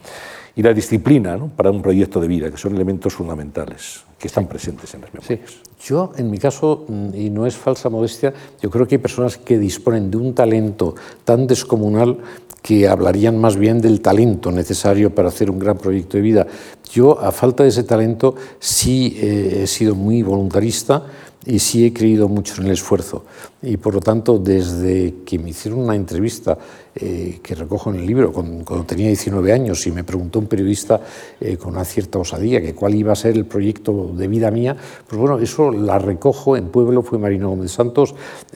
y 0.56 0.62
la 0.62 0.74
disciplina 0.74 1.38
¿no? 1.38 1.48
para 1.48 1.72
un 1.72 1.82
proyecto 1.82 2.20
de 2.20 2.28
vida, 2.28 2.52
que 2.52 2.58
son 2.58 2.76
elementos 2.76 3.14
fundamentales 3.14 4.02
que 4.18 4.28
están 4.28 4.48
presentes 4.48 4.94
en 4.94 5.02
las 5.02 5.14
memorias. 5.14 5.56
Yo, 5.82 6.12
en 6.18 6.30
mi 6.30 6.38
caso, 6.38 6.84
mm, 6.86 7.16
y 7.16 7.30
no 7.30 7.48
es 7.48 7.56
falsa 7.56 7.90
modestia, 7.90 8.34
yo 8.62 8.70
creo 8.70 8.86
que 8.86 8.96
hay 8.96 9.00
personas 9.00 9.38
que 9.38 9.58
disponen 9.58 10.12
de 10.12 10.18
un 10.18 10.34
talento 10.34 10.96
tan 11.24 11.48
descomunal 11.48 12.18
que 12.62 12.90
hablarían 12.90 13.40
más 13.40 13.56
bien 13.56 13.80
del 13.80 14.02
talento 14.02 14.52
necesario 14.52 15.16
para 15.16 15.30
hacer 15.30 15.50
un 15.50 15.60
gran 15.60 15.78
proyecto 15.78 16.18
de 16.18 16.24
vida. 16.24 16.48
Yo, 16.92 17.18
a 17.18 17.32
falta 17.32 17.64
de 17.64 17.70
ese 17.70 17.84
talento, 17.84 18.36
sí 18.60 19.18
eh, 19.18 19.62
he 19.64 19.68
sido 19.68 19.96
muy 19.96 20.24
voluntarista 20.24 21.06
y 21.46 21.60
sí 21.60 21.86
he 21.86 21.94
creído 21.94 22.28
mucho 22.28 22.60
en 22.60 22.68
el 22.68 22.74
esfuerzo. 22.74 23.26
Y 23.62 23.78
por 23.78 23.94
lo 23.94 24.02
tanto, 24.02 24.38
desde 24.38 25.16
que 25.26 25.40
me 25.40 25.52
hicieron 25.52 25.80
una 25.80 25.96
entrevista 25.96 26.58
eh, 26.96 27.40
que 27.44 27.54
recojo 27.54 27.92
en 27.92 28.00
el 28.00 28.06
libro, 28.06 28.32
cuando, 28.32 28.84
tenía 28.84 29.08
19 29.08 29.54
años, 29.54 29.86
y 29.86 29.92
me 29.92 30.04
preguntó 30.04 30.40
un 30.40 30.48
periodista 30.48 31.00
eh, 31.40 31.56
con 31.56 31.74
una 31.74 31.86
cierta 31.86 32.18
osadía 32.18 32.62
que 32.62 32.74
cuál 32.74 32.96
iba 32.96 33.14
a 33.14 33.16
ser 33.16 33.36
el 33.36 33.46
proyecto 33.46 34.12
de 34.14 34.28
vida 34.28 34.50
mía, 34.50 34.76
pues 35.08 35.20
bueno, 35.20 35.38
eso 35.38 35.72
la 35.72 36.00
recojo 36.00 36.58
en 36.58 36.70
Pueblo, 36.70 37.04
fue 37.04 37.20
Marino 37.20 37.50
Gómez 37.50 37.72
Santos. 37.72 38.16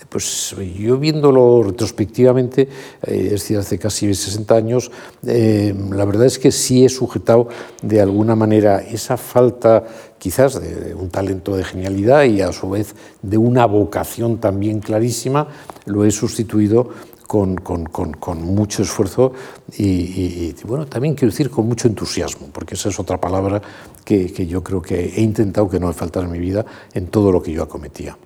Pues 0.10 0.56
yo 0.78 0.98
viéndolo 0.98 1.62
retrospectivamente, 1.64 2.64
eh, 2.64 3.22
es 3.26 3.32
decir, 3.32 3.58
hace 3.58 3.78
casi 3.78 4.14
60 4.14 4.56
años, 4.56 4.92
la 5.22 6.06
verdad 6.06 6.26
es 6.26 6.40
que 6.40 6.52
sí 6.52 6.84
he 6.84 6.90
sujetado 6.90 7.48
de 7.82 8.02
alguna 8.02 8.36
manera 8.36 8.80
esa 8.80 9.18
falta 9.18 9.84
quizás 10.24 10.62
de 10.62 10.96
un 10.96 11.10
talento 11.10 11.58
de 11.58 11.66
genialidad 11.66 12.24
y 12.24 12.40
a 12.40 12.54
su 12.54 12.70
vez 12.70 12.96
de 13.22 13.38
una 13.38 13.66
vocación 13.66 14.38
también 14.38 14.80
clarísima, 14.80 15.50
lo 15.86 16.06
he 16.06 16.12
sustituido 16.12 16.92
con, 17.28 17.56
con, 17.56 17.86
con, 17.86 18.42
mucho 18.44 18.84
esfuerzo 18.84 19.34
y, 19.78 20.54
bueno, 20.64 20.86
también 20.86 21.16
quiero 21.16 21.32
decir 21.32 21.50
con 21.50 21.68
mucho 21.68 21.88
entusiasmo, 21.88 22.48
porque 22.52 22.76
esa 22.76 22.90
es 22.90 23.00
otra 23.00 23.20
palabra 23.20 23.62
que, 24.04 24.32
que 24.32 24.46
yo 24.46 24.64
creo 24.64 24.82
que 24.82 25.14
he 25.16 25.22
intentado 25.22 25.70
que 25.70 25.80
no 25.80 25.88
me 25.88 25.94
faltara 25.94 26.26
en 26.26 26.32
mi 26.32 26.40
vida 26.40 26.66
en 26.94 27.08
todo 27.08 27.32
lo 27.32 27.42
que 27.42 27.52
yo 27.52 27.64
acometía. 27.64 28.18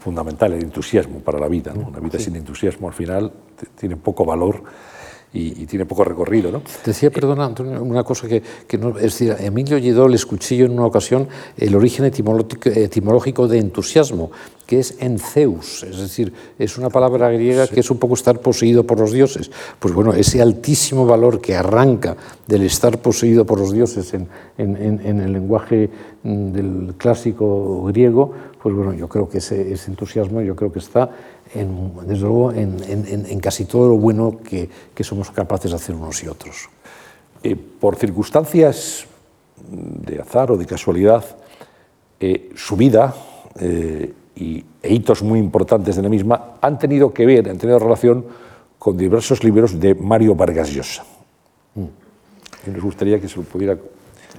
Fundamental 0.00 0.52
el 0.52 0.62
entusiasmo 0.62 1.20
para 1.20 1.38
la 1.38 1.48
vida, 1.48 1.72
¿no? 1.74 1.88
una 1.88 2.00
vida 2.00 2.18
sin 2.18 2.36
entusiasmo 2.36 2.88
al 2.88 2.94
final 2.94 3.32
tiene 3.78 3.96
poco 3.96 4.24
valor 4.24 4.62
y, 5.32 5.66
tiene 5.66 5.84
poco 5.84 6.04
recorrido. 6.04 6.50
¿no? 6.50 6.62
Decía, 6.84 7.10
perdona, 7.10 7.44
Antonio, 7.44 7.82
una 7.82 8.04
cosa 8.04 8.26
que, 8.26 8.42
que 8.66 8.78
no, 8.78 8.90
es 8.96 9.02
decir, 9.02 9.36
Emilio 9.40 9.78
Lledó 9.78 10.08
le 10.08 10.16
escuché 10.16 10.56
yo 10.56 10.66
en 10.66 10.72
una 10.72 10.86
ocasión 10.86 11.28
el 11.56 11.74
origen 11.74 12.06
etimológico 12.06 13.48
de 13.48 13.58
entusiasmo, 13.58 14.30
que 14.66 14.80
es 14.80 14.96
enceus, 15.00 15.82
es 15.84 15.98
decir, 15.98 16.32
es 16.58 16.76
una 16.76 16.90
palabra 16.90 17.30
griega 17.30 17.66
que 17.66 17.80
es 17.80 17.90
un 17.90 17.98
poco 17.98 18.14
estar 18.14 18.38
poseído 18.40 18.84
por 18.84 19.00
los 19.00 19.12
dioses. 19.12 19.50
Pues 19.78 19.94
bueno, 19.94 20.12
ese 20.12 20.42
altísimo 20.42 21.06
valor 21.06 21.40
que 21.40 21.56
arranca 21.56 22.16
del 22.46 22.62
estar 22.62 23.00
poseído 23.00 23.46
por 23.46 23.58
los 23.58 23.72
dioses 23.72 24.12
en, 24.12 24.28
en, 24.58 24.76
en 24.76 25.20
el 25.20 25.32
lenguaje 25.32 25.88
mm, 26.22 26.52
del 26.52 26.94
clásico 26.98 27.84
griego, 27.84 28.34
pues 28.62 28.74
bueno, 28.74 28.92
yo 28.92 29.08
creo 29.08 29.28
que 29.28 29.38
ese, 29.38 29.72
ese 29.72 29.90
entusiasmo 29.90 30.42
yo 30.42 30.54
creo 30.54 30.70
que 30.72 30.80
está 30.80 31.10
en, 31.54 31.92
desde 32.06 32.22
luego 32.22 32.52
en, 32.52 32.76
en, 32.86 33.40
casi 33.40 33.64
todo 33.64 33.88
lo 33.88 33.96
bueno 33.96 34.38
que, 34.44 34.68
que, 34.94 35.04
somos 35.04 35.17
capaces 35.30 35.70
de 35.70 35.76
hacer 35.76 35.94
unos 35.94 36.22
y 36.22 36.28
otros. 36.28 36.68
Eh, 37.42 37.56
por 37.56 37.96
circunstancias 37.96 39.06
de 39.70 40.20
azar 40.20 40.50
o 40.50 40.56
de 40.56 40.66
casualidad, 40.66 41.24
eh, 42.20 42.50
su 42.56 42.76
vida 42.76 43.14
eh, 43.60 44.12
y, 44.36 44.64
e 44.82 44.94
hitos 44.94 45.22
muy 45.22 45.38
importantes 45.38 45.96
de 45.96 46.02
la 46.02 46.08
misma 46.08 46.58
han 46.60 46.78
tenido 46.78 47.12
que 47.12 47.26
ver, 47.26 47.48
han 47.48 47.58
tenido 47.58 47.78
relación 47.78 48.24
con 48.78 48.96
diversos 48.96 49.42
libros 49.42 49.78
de 49.78 49.94
Mario 49.94 50.34
Vargas 50.34 50.70
Llosa. 50.70 51.04
Mm. 51.74 51.84
Y 52.66 52.70
nos 52.70 52.82
gustaría 52.82 53.20
que 53.20 53.28
se 53.28 53.36
lo 53.36 53.42
pudiera 53.42 53.76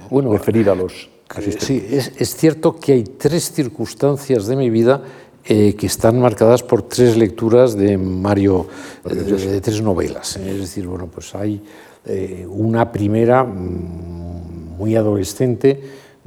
bueno, 0.08 0.32
referir 0.32 0.68
a 0.70 0.74
los 0.74 1.08
asistentes. 1.28 1.64
Sí, 1.66 1.86
es, 1.90 2.12
es 2.16 2.36
cierto 2.36 2.76
que 2.76 2.92
hay 2.92 3.04
tres 3.04 3.52
circunstancias 3.52 4.46
de 4.46 4.56
mi 4.56 4.70
vida 4.70 5.02
eh, 5.44 5.74
que 5.74 5.86
están 5.86 6.20
marcadas 6.20 6.62
por 6.62 6.82
tres 6.82 7.16
lecturas 7.16 7.74
de 7.74 7.96
Mario, 7.96 8.68
eh, 9.08 9.14
de, 9.14 9.60
tres 9.60 9.80
novelas. 9.80 10.36
Es 10.36 10.58
decir, 10.58 10.86
bueno, 10.86 11.06
pues 11.06 11.34
hay 11.34 11.62
eh, 12.04 12.46
una 12.48 12.92
primera 12.92 13.42
mm, 13.42 14.76
muy 14.76 14.96
adolescente, 14.96 15.82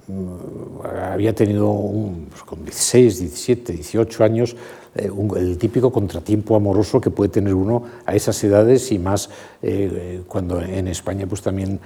mm, 0.07 0.85
había 1.11 1.33
tenido 1.33 1.69
un, 1.69 2.25
pues 2.29 2.43
con 2.43 2.63
16, 2.63 3.19
17, 3.19 3.73
18 3.73 4.23
años, 4.23 4.55
eh, 4.95 5.09
el 5.37 5.57
típico 5.57 5.91
contratiempo 5.91 6.55
amoroso 6.55 7.01
que 7.01 7.09
puede 7.09 7.29
tener 7.29 7.53
uno 7.53 7.83
a 8.05 8.15
esas 8.15 8.43
edades 8.43 8.91
y 8.91 8.99
más 8.99 9.29
cuando 10.27 10.61
en 10.61 10.89
España 10.89 11.25
pues 11.25 11.41
también 11.41 11.79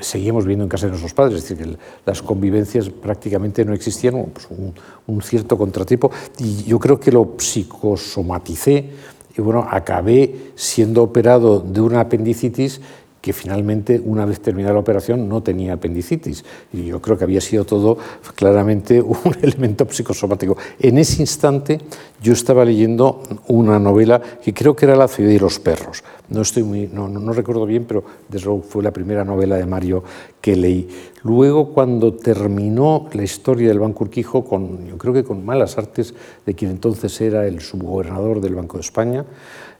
seguimos 0.00 0.44
viendo 0.44 0.64
en 0.64 0.68
casa 0.68 0.84
de 0.84 0.90
nuestros 0.90 1.14
padres, 1.14 1.38
es 1.38 1.48
decir, 1.48 1.64
que 1.64 1.78
las 2.04 2.20
convivencias 2.20 2.90
prácticamente 2.90 3.64
no 3.64 3.72
existían, 3.72 4.26
pues 4.32 4.46
un, 4.50 4.74
un 5.06 5.22
cierto 5.22 5.56
contratiempo. 5.56 6.10
Y 6.38 6.64
yo 6.64 6.78
creo 6.78 7.00
que 7.00 7.10
lo 7.10 7.34
psicosomaticé 7.38 8.90
y 9.38 9.40
bueno, 9.40 9.66
acabé 9.70 10.52
siendo 10.56 11.04
operado 11.04 11.60
de 11.60 11.80
una 11.80 12.00
apendicitis 12.00 12.80
que 13.28 13.34
finalmente, 13.34 14.00
una 14.02 14.24
vez 14.24 14.40
terminada 14.40 14.72
la 14.72 14.80
operación, 14.80 15.28
no 15.28 15.42
tenía 15.42 15.74
apendicitis. 15.74 16.42
Y 16.72 16.86
yo 16.86 17.02
creo 17.02 17.18
que 17.18 17.24
había 17.24 17.42
sido 17.42 17.66
todo 17.66 17.98
claramente 18.34 19.02
un 19.02 19.36
elemento 19.42 19.86
psicosomático. 19.86 20.56
En 20.80 20.96
ese 20.96 21.20
instante 21.20 21.78
yo 22.22 22.32
estaba 22.32 22.64
leyendo 22.64 23.22
una 23.48 23.78
novela 23.78 24.18
que 24.42 24.54
creo 24.54 24.74
que 24.74 24.86
era 24.86 24.96
La 24.96 25.08
ciudad 25.08 25.28
y 25.28 25.38
los 25.38 25.58
perros. 25.58 26.02
No, 26.30 26.40
estoy 26.40 26.62
muy, 26.62 26.86
no, 26.86 27.06
no, 27.06 27.32
recuerdo 27.34 27.66
bien, 27.66 27.84
pero 27.84 28.02
desde 28.30 28.46
luego 28.46 28.62
fue 28.62 28.82
la 28.82 28.92
primera 28.92 29.26
novela 29.26 29.56
de 29.56 29.66
Mario 29.66 30.02
que 30.40 30.56
leí. 30.56 30.88
Luego, 31.22 31.74
cuando 31.74 32.14
terminó 32.14 33.10
la 33.12 33.24
historia 33.24 33.68
del 33.68 33.80
Banco 33.80 34.04
Urquijo, 34.04 34.42
con, 34.42 34.86
yo 34.86 34.96
creo 34.96 35.12
que 35.12 35.24
con 35.24 35.44
malas 35.44 35.76
artes 35.76 36.14
de 36.46 36.54
quien 36.54 36.70
entonces 36.70 37.20
era 37.20 37.46
el 37.46 37.60
subgobernador 37.60 38.40
del 38.40 38.54
Banco 38.54 38.78
de 38.78 38.84
España, 38.84 39.26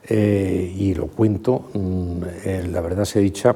eh, 0.07 0.73
y 0.77 0.93
lo 0.93 1.07
cuento, 1.07 1.69
mm, 1.73 2.21
eh, 2.45 2.67
la 2.71 2.81
verdad 2.81 3.05
se 3.05 3.19
dicha 3.19 3.55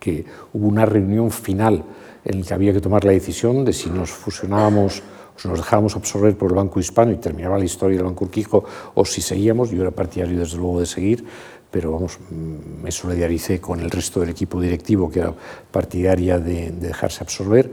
que 0.00 0.24
hubo 0.52 0.66
una 0.66 0.86
reunión 0.86 1.30
final 1.30 1.84
en 2.24 2.40
la 2.40 2.46
que 2.46 2.54
había 2.54 2.72
que 2.72 2.80
tomar 2.80 3.04
la 3.04 3.12
decisión 3.12 3.64
de 3.64 3.72
si 3.72 3.90
nos 3.90 4.10
fusionábamos 4.10 5.02
o 5.44 5.48
nos 5.48 5.58
dejábamos 5.58 5.94
absorber 5.96 6.36
por 6.36 6.50
el 6.50 6.56
Banco 6.56 6.80
Hispano 6.80 7.12
y 7.12 7.16
terminaba 7.16 7.58
la 7.58 7.64
historia 7.64 7.98
del 7.98 8.06
Banco 8.06 8.24
Urquijo 8.24 8.64
o 8.94 9.04
si 9.04 9.20
seguíamos, 9.20 9.70
yo 9.70 9.82
era 9.82 9.90
partidario 9.90 10.38
desde 10.38 10.56
luego 10.56 10.80
de 10.80 10.86
seguir, 10.86 11.24
pero 11.70 11.92
vamos, 11.92 12.18
mm, 12.30 12.82
me 12.82 12.90
solidaricé 12.90 13.60
con 13.60 13.80
el 13.80 13.90
resto 13.90 14.20
del 14.20 14.30
equipo 14.30 14.60
directivo 14.60 15.10
que 15.10 15.20
era 15.20 15.34
partidaria 15.70 16.38
de, 16.38 16.70
dejarse 16.70 17.22
absorber, 17.22 17.70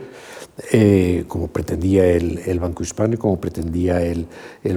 eh, 0.71 1.25
como 1.27 1.47
pretendía 1.47 2.05
el, 2.05 2.59
Banco 2.59 2.83
Hispano 2.83 3.15
y 3.15 3.17
como 3.17 3.39
pretendía 3.39 4.01
el, 4.01 4.27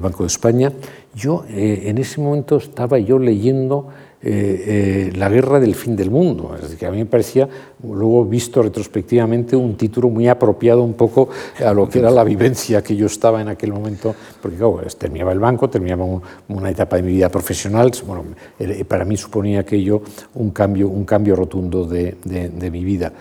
Banco 0.01 0.23
de 0.23 0.29
España. 0.29 0.73
Yo 1.15 1.45
eh, 1.49 1.85
en 1.87 1.99
ese 1.99 2.21
momento 2.21 2.57
estaba 2.57 2.99
yo 2.99 3.19
leyendo 3.19 3.89
eh, 4.29 4.65
eh, 4.67 5.13
la 5.15 5.29
guerra 5.29 5.61
del 5.61 5.75
fin 5.75 5.95
del 5.95 6.11
mundo. 6.11 6.57
Es 6.61 6.75
que 6.75 6.87
a 6.87 6.91
mí 6.91 6.97
me 6.97 7.07
parecía, 7.07 7.49
luego 7.85 8.25
visto 8.25 8.63
retrospectivamente, 8.63 9.55
un 9.55 9.77
título 9.77 10.09
muy 10.09 10.27
apropiado 10.27 10.83
un 10.83 10.95
poco 10.95 11.29
a 11.65 11.73
lo 11.73 11.89
que 11.89 11.99
era 11.99 12.11
la 12.11 12.25
vivencia 12.25 12.83
que 12.83 12.97
yo 12.97 13.07
estaba 13.07 13.41
en 13.41 13.49
aquel 13.49 13.73
momento, 13.73 14.17
porque 14.43 14.57
claro, 14.57 14.81
terminaba 14.99 15.33
el 15.33 15.39
banco, 15.39 15.71
terminaba 15.71 16.05
una 16.49 16.71
etapa 16.71 16.97
de 16.97 17.03
mi 17.03 17.13
vida 17.13 17.29
profesional, 17.29 17.93
bueno, 18.07 18.25
para 18.89 19.05
mí 19.05 19.17
suponía 19.17 19.61
aquello 19.61 20.03
un 20.35 20.51
cambio, 20.51 20.89
un 20.89 21.05
cambio 21.05 21.37
rotundo 21.37 21.85
de, 21.85 22.17
de 22.25 22.71
mi 22.71 22.83
vida. 22.85 23.13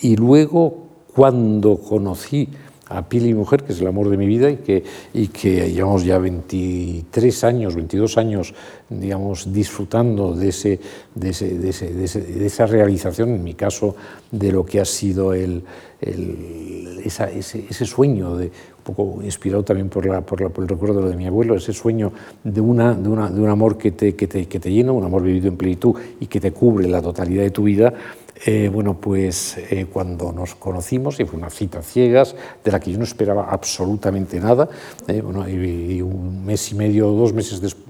Y 0.00 0.16
luego, 0.16 0.87
cuando 1.14 1.78
conocí 1.78 2.48
a 2.90 3.06
Pili 3.06 3.34
Mujer, 3.34 3.64
que 3.64 3.72
es 3.72 3.80
el 3.80 3.86
amor 3.86 4.08
de 4.08 4.16
mi 4.16 4.26
vida 4.26 4.50
y 4.50 4.56
que, 4.56 4.82
y 5.12 5.28
que 5.28 5.70
llevamos 5.70 6.04
ya 6.04 6.18
23 6.18 7.44
años, 7.44 7.74
22 7.74 8.16
años, 8.16 8.54
digamos, 8.88 9.52
disfrutando 9.52 10.34
de, 10.34 10.48
ese, 10.48 10.80
de, 11.14 11.30
ese, 11.30 11.58
de, 11.58 11.68
ese, 11.68 12.20
de, 12.20 12.46
esa 12.46 12.66
realización, 12.66 13.30
en 13.30 13.44
mi 13.44 13.54
caso, 13.54 13.94
de 14.30 14.52
lo 14.52 14.64
que 14.64 14.80
ha 14.80 14.84
sido 14.86 15.34
el, 15.34 15.62
el, 16.00 17.02
ese, 17.04 17.38
ese, 17.38 17.84
sueño, 17.84 18.32
un 18.32 18.50
poco 18.82 19.22
inspirado 19.22 19.62
también 19.62 19.90
por, 19.90 20.06
la, 20.06 20.22
por, 20.22 20.40
la, 20.40 20.48
por, 20.48 20.64
el 20.64 20.68
recuerdo 20.68 21.06
de 21.06 21.16
mi 21.16 21.26
abuelo, 21.26 21.56
ese 21.56 21.74
sueño 21.74 22.12
de, 22.42 22.60
una, 22.60 22.94
de, 22.94 23.08
una, 23.08 23.28
de 23.28 23.40
un 23.40 23.50
amor 23.50 23.76
que 23.76 23.92
te, 23.92 24.14
que, 24.14 24.26
te, 24.26 24.46
que 24.46 24.60
te 24.60 24.72
llena, 24.72 24.92
un 24.92 25.04
amor 25.04 25.22
vivido 25.22 25.48
en 25.48 25.58
plenitud 25.58 25.94
y 26.20 26.26
que 26.26 26.40
te 26.40 26.52
cubre 26.52 26.88
la 26.88 27.02
totalidad 27.02 27.42
de 27.42 27.50
tu 27.50 27.64
vida, 27.64 27.92
eh, 28.44 28.70
bueno, 28.72 28.94
pues 29.00 29.56
eh, 29.70 29.86
cuando 29.92 30.32
nos 30.32 30.54
conocimos, 30.54 31.18
y 31.20 31.24
fue 31.24 31.38
una 31.38 31.50
cita 31.50 31.82
ciegas, 31.82 32.36
de 32.64 32.70
la 32.70 32.80
que 32.80 32.92
yo 32.92 32.98
no 32.98 33.04
esperaba 33.04 33.48
absolutamente 33.50 34.38
nada, 34.40 34.68
eh, 35.08 35.20
bueno, 35.20 35.48
y, 35.48 36.00
un 36.02 36.44
mes 36.44 36.70
y 36.70 36.74
medio, 36.74 37.08
dos 37.08 37.32
meses 37.32 37.60
después, 37.60 37.88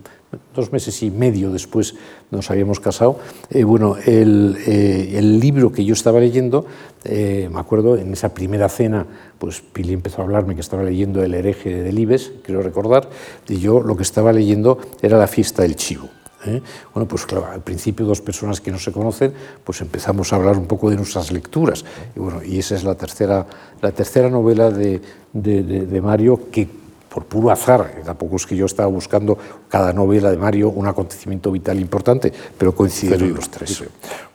dos 0.55 0.73
meses 0.73 1.03
y 1.03 1.11
medio 1.11 1.51
después 1.51 1.95
nos 2.31 2.51
habíamos 2.51 2.81
casado. 2.81 3.19
bueno, 3.65 3.97
el, 4.05 5.41
libro 5.41 5.73
que 5.73 5.87
yo 5.87 5.95
estaba 5.95 6.21
leyendo, 6.21 6.67
me 7.07 7.59
acuerdo, 7.59 7.97
en 7.97 8.13
esa 8.13 8.35
primera 8.35 8.69
cena, 8.69 9.07
pues 9.39 9.63
Pili 9.63 9.95
empezó 9.95 10.21
a 10.21 10.25
hablarme 10.25 10.55
que 10.55 10.61
estaba 10.61 10.83
leyendo 10.83 11.23
El 11.23 11.33
hereje 11.33 11.71
de 11.71 11.83
Delibes, 11.83 12.33
quiero 12.43 12.61
recordar, 12.61 13.09
y 13.49 13.57
yo 13.57 13.81
lo 13.81 13.97
que 13.97 14.03
estaba 14.03 14.31
leyendo 14.35 14.79
era 15.01 15.17
La 15.17 15.29
fiesta 15.29 15.63
del 15.63 15.77
chivo. 15.77 16.11
¿Eh? 16.47 16.63
Bueno, 16.95 17.09
pues 17.09 17.27
claro, 17.27 17.47
al 17.47 17.63
principio 17.63 18.07
dos 18.07 18.21
personas 18.21 18.61
que 18.61 18.71
no 18.71 18.79
se 18.79 18.93
conocen, 18.93 19.33
pues 19.65 19.81
empezamos 19.81 20.33
a 20.33 20.37
hablar 20.37 20.57
un 20.57 20.67
poco 20.67 20.91
de 20.91 20.97
nuestras 20.97 21.33
lecturas. 21.33 21.85
Y 22.15 22.21
bueno, 22.21 22.43
y 22.43 22.59
esa 22.59 22.75
es 22.75 22.85
la 22.85 22.95
tercera, 22.95 23.47
la 23.81 23.93
tercera 23.93 24.29
novela 24.29 24.71
de, 24.71 25.01
de, 25.33 26.01
Mario 26.01 26.51
que 26.51 26.69
por 27.09 27.25
puro 27.25 27.51
azar, 27.51 28.03
tampoco 28.05 28.37
es 28.37 28.47
que 28.47 28.55
yo 28.55 28.67
estaba 28.67 28.89
buscando 28.89 29.39
cada 29.69 29.93
novela 29.93 30.31
de 30.31 30.37
Mario 30.37 30.69
un 30.69 30.87
acontecimiento 30.87 31.51
vital 31.51 31.81
importante, 31.81 32.33
pero 32.57 32.75
coincidieron 32.75 33.35
los 33.35 33.51
tres. 33.51 33.83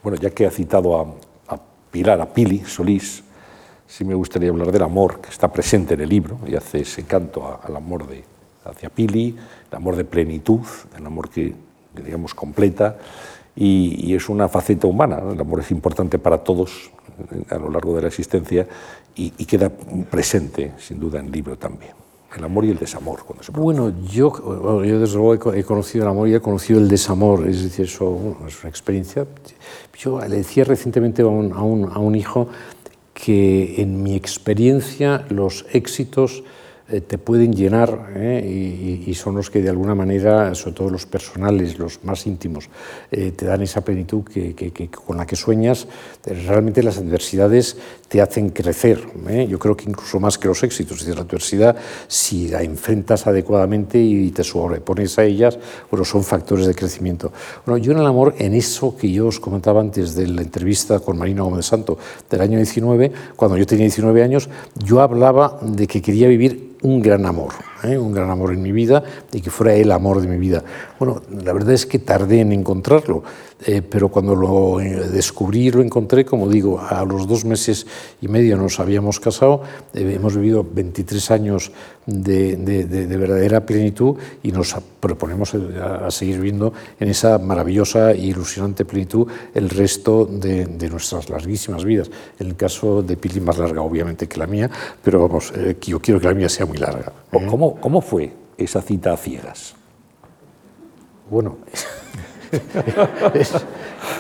Bueno, 0.02 0.18
ya 0.18 0.32
que 0.32 0.46
ha 0.46 0.52
citado 0.52 1.00
a, 1.00 1.54
a 1.54 1.60
Pilar, 1.92 2.20
a 2.20 2.34
Pili 2.34 2.64
Solís, 2.66 3.24
sí 3.88 4.04
me 4.04 4.16
gustaría 4.16 4.50
hablar 4.50 4.72
del 4.72 4.82
amor 4.82 5.22
que 5.22 5.30
está 5.30 5.52
presente 5.52 5.94
en 5.94 6.02
el 6.02 6.10
libro 6.10 6.40
y 6.48 6.56
hace 6.56 6.82
ese 6.82 7.04
canto 7.04 7.60
al 7.64 7.76
amor 7.76 8.08
de, 8.08 8.24
hacia 8.66 8.90
Pili, 8.90 9.36
el 9.70 9.78
amor 9.78 9.96
de 9.96 10.04
plenitud, 10.04 10.62
el 10.98 11.06
amor 11.06 11.30
que 11.30 11.54
digamos, 11.96 12.34
completa 12.34 12.98
y, 13.56 14.14
es 14.14 14.30
una 14.30 14.48
faceta 14.50 14.88
humana. 14.88 15.22
El 15.32 15.40
amor 15.40 15.60
es 15.60 15.72
importante 15.72 16.20
para 16.20 16.40
todos 16.40 16.92
a 17.50 17.58
lo 17.58 17.70
largo 17.70 17.96
de 17.96 18.02
la 18.02 18.08
existencia 18.08 18.68
y, 19.16 19.30
queda 19.46 19.70
presente, 20.10 20.74
sin 20.78 21.00
duda, 21.00 21.20
en 21.20 21.28
el 21.28 21.32
libro 21.32 21.58
también. 21.58 21.92
El 22.36 22.44
amor 22.44 22.66
y 22.66 22.72
el 22.72 22.80
desamor. 22.80 23.24
Cuando 23.24 23.44
se 23.44 23.52
bueno, 23.52 23.94
yo, 24.08 24.34
yo 24.84 25.00
desde 25.00 25.16
luego 25.16 25.54
he 25.54 25.64
conocido 25.64 26.06
el 26.06 26.10
amor 26.10 26.28
y 26.28 26.34
he 26.34 26.40
conocido 26.40 26.80
el 26.80 26.88
desamor, 26.88 27.48
es 27.48 27.62
decir, 27.62 27.86
eso 27.86 28.38
es 28.48 28.60
una 28.62 28.70
experiencia. 28.70 29.28
Yo 30.00 30.20
le 30.20 30.38
decía 30.38 30.64
recientemente 30.64 31.22
a 31.22 31.28
un, 31.28 31.54
a 31.54 31.62
un, 31.62 31.92
a 31.92 32.00
un 32.00 32.16
hijo 32.16 32.48
que 33.14 33.80
en 33.82 34.02
mi 34.02 34.16
experiencia 34.16 35.26
los 35.30 35.68
éxitos 35.72 36.40
eh, 36.40 36.44
te 36.86 37.18
pueden 37.18 37.54
llenar 37.54 38.12
¿eh? 38.16 39.04
y, 39.08 39.14
son 39.14 39.36
los 39.36 39.50
que 39.50 39.62
de 39.62 39.70
alguna 39.70 39.96
manera, 39.96 40.54
sobre 40.54 40.76
todo 40.76 40.90
los 40.90 41.06
personales, 41.06 41.80
los 41.80 42.04
más 42.04 42.28
íntimos, 42.28 42.70
eh, 43.10 43.32
te 43.32 43.46
dan 43.46 43.62
esa 43.62 43.82
plenitud 43.82 44.24
que, 44.24 44.90
con 44.90 45.18
la 45.18 45.26
que 45.26 45.36
sueñas. 45.36 45.88
Realmente 46.26 46.84
las 46.84 46.98
adversidades 46.98 47.78
te 48.10 48.22
hacen 48.22 48.50
crecer. 48.50 49.02
Yo 49.48 49.58
creo 49.60 49.78
que 49.78 49.90
incluso 49.90 50.20
más 50.20 50.38
que 50.38 50.48
los 50.48 50.62
éxitos. 50.62 51.00
Es 51.00 51.06
decir, 51.06 51.16
la 51.16 51.24
adversidad, 51.24 51.76
si 52.08 52.50
la 52.50 52.62
enfrentas 52.64 53.28
adecuadamente 53.28 53.98
y 53.98 54.30
te 54.32 54.44
sobrepones 54.44 55.18
a 55.18 55.24
ellas, 55.24 55.58
bueno, 55.90 56.04
son 56.04 56.24
factores 56.24 56.68
de 56.68 56.76
crecimiento. 56.76 57.32
Bueno, 57.66 57.78
yo 57.78 57.94
en 57.94 58.00
el 58.00 58.06
amor, 58.06 58.36
en 58.38 58.54
eso 58.54 58.98
que 58.98 59.10
yo 59.10 59.28
os 59.28 59.40
comentaba 59.40 59.80
antes 59.80 60.16
de 60.16 60.28
la 60.28 60.42
entrevista 60.42 61.00
con 61.00 61.18
Marina 61.18 61.44
Gómez 61.44 61.66
Santo 61.66 61.98
del 62.30 62.42
año 62.42 62.58
19, 62.58 63.12
cuando 63.36 63.58
yo 63.58 63.66
tenía 63.66 63.86
19 63.86 64.22
años, 64.22 64.50
yo 64.84 65.02
hablaba 65.02 65.60
de 65.62 65.88
que 65.88 66.02
quería 66.02 66.28
vivir 66.28 66.74
un 66.84 67.02
gran 67.02 67.26
amor, 67.26 67.54
¿eh? 67.84 67.98
un 67.98 68.14
gran 68.14 68.30
amor 68.30 68.54
en 68.54 68.62
mi 68.62 68.72
vida 68.72 69.04
y 69.32 69.42
que 69.42 69.50
fuera 69.50 69.74
el 69.74 69.92
amor 69.92 70.22
de 70.22 70.28
mi 70.28 70.38
vida. 70.38 70.64
Bueno, 71.00 71.22
la 71.44 71.54
verdad 71.54 71.74
es 71.74 71.86
que 71.86 72.00
tardé 72.00 72.42
en 72.42 72.52
encontrarlo. 72.52 73.24
Eh, 73.66 73.82
pero 73.82 74.10
cuando 74.10 74.36
lo 74.36 74.82
eh, 74.82 75.08
descubrí 75.10 75.68
y 75.68 75.72
lo 75.72 75.82
encontré, 75.82 76.26
como 76.26 76.50
digo, 76.50 76.82
a 76.82 77.06
los 77.06 77.28
dos 77.28 77.46
meses 77.46 77.88
y 78.22 78.28
medio 78.28 78.58
nos 78.58 78.80
habíamos 78.80 79.20
casado, 79.20 79.62
eh, 79.94 80.14
hemos 80.16 80.36
vivido 80.36 80.66
23 80.70 81.32
años 81.32 81.72
de, 82.06 82.58
verdadera 83.18 83.66
plenitud 83.66 84.18
y 84.42 84.52
nos 84.52 84.76
proponemos 85.00 85.54
a, 85.56 86.12
seguir 86.12 86.42
viendo 86.42 86.74
en 87.00 87.10
esa 87.10 87.38
maravillosa 87.38 88.12
e 88.12 88.18
ilusionante 88.18 88.84
plenitud 88.84 89.28
el 89.54 89.70
resto 89.70 90.26
de, 90.26 90.66
nuestras 90.90 91.30
larguísimas 91.30 91.86
vidas. 91.86 92.12
En 92.40 92.48
el 92.48 92.56
caso 92.56 93.02
de 93.02 93.16
Pili 93.16 93.40
más 93.40 93.58
larga, 93.58 93.82
obviamente, 93.82 94.28
que 94.28 94.40
la 94.40 94.48
mía, 94.48 94.70
pero 95.02 95.26
vamos, 95.26 95.54
yo 95.82 96.02
quiero 96.02 96.20
que 96.20 96.28
la 96.28 96.34
mía 96.34 96.50
sea 96.50 96.66
muy 96.66 96.78
larga. 96.78 97.14
¿Cómo, 97.32 97.73
cómo 97.80 98.02
fue 98.02 98.34
esa 98.58 98.82
cita 98.82 99.14
a 99.14 99.18
ciegas? 99.18 99.76
Bueno... 101.30 101.58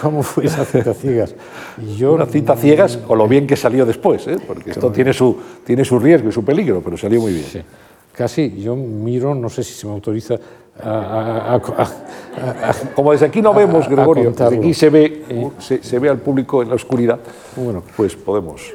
¿Cómo 0.01 0.23
fue 0.23 0.45
esa 0.45 0.65
cita 0.65 0.93
ciegas? 0.93 1.35
Yo, 1.97 2.13
Una 2.13 2.25
cita 2.25 2.55
ciegas 2.55 2.99
o 3.07 3.15
lo 3.15 3.27
bien 3.27 3.45
que 3.47 3.55
salió 3.55 3.85
después, 3.85 4.27
¿eh? 4.27 4.37
porque 4.45 4.71
esto 4.71 4.91
tiene 4.91 5.13
su, 5.13 5.37
tiene 5.65 5.85
su 5.85 5.99
riesgo 5.99 6.29
y 6.29 6.31
su 6.31 6.43
peligro, 6.43 6.81
pero 6.83 6.97
salió 6.97 7.21
muy 7.21 7.33
bien. 7.33 7.45
Casi 8.11 8.61
yo 8.61 8.75
miro, 8.75 9.33
no 9.33 9.49
sé 9.49 9.63
si 9.63 9.73
se 9.73 9.87
me 9.87 9.93
autoriza 9.93 10.35
a, 10.81 11.59
como 12.95 13.11
desde 13.11 13.27
aquí 13.27 13.41
no 13.41 13.53
vemos, 13.53 13.87
Gregorio, 13.87 14.31
desde 14.31 14.57
aquí 14.57 14.73
se 14.73 14.89
ve, 14.89 15.51
se, 15.59 15.99
ve 15.99 16.09
al 16.09 16.17
público 16.17 16.61
en 16.63 16.69
la 16.69 16.75
oscuridad, 16.75 17.19
bueno, 17.55 17.83
pues 17.95 18.15
podemos. 18.15 18.73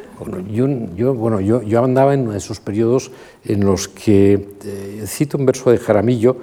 Yo, 0.51 0.69
yo, 0.97 1.15
bueno, 1.15 1.41
yo, 1.41 1.63
yo, 1.63 1.85
andaba 1.85 2.15
en 2.15 2.33
esos 2.33 2.61
periodos 2.61 3.11
en 3.45 3.65
los 3.65 3.89
que, 3.89 4.49
eh, 4.65 5.05
cito 5.07 5.39
un 5.39 5.47
verso 5.47 5.71
de 5.71 5.79
Jaramillo, 5.79 6.37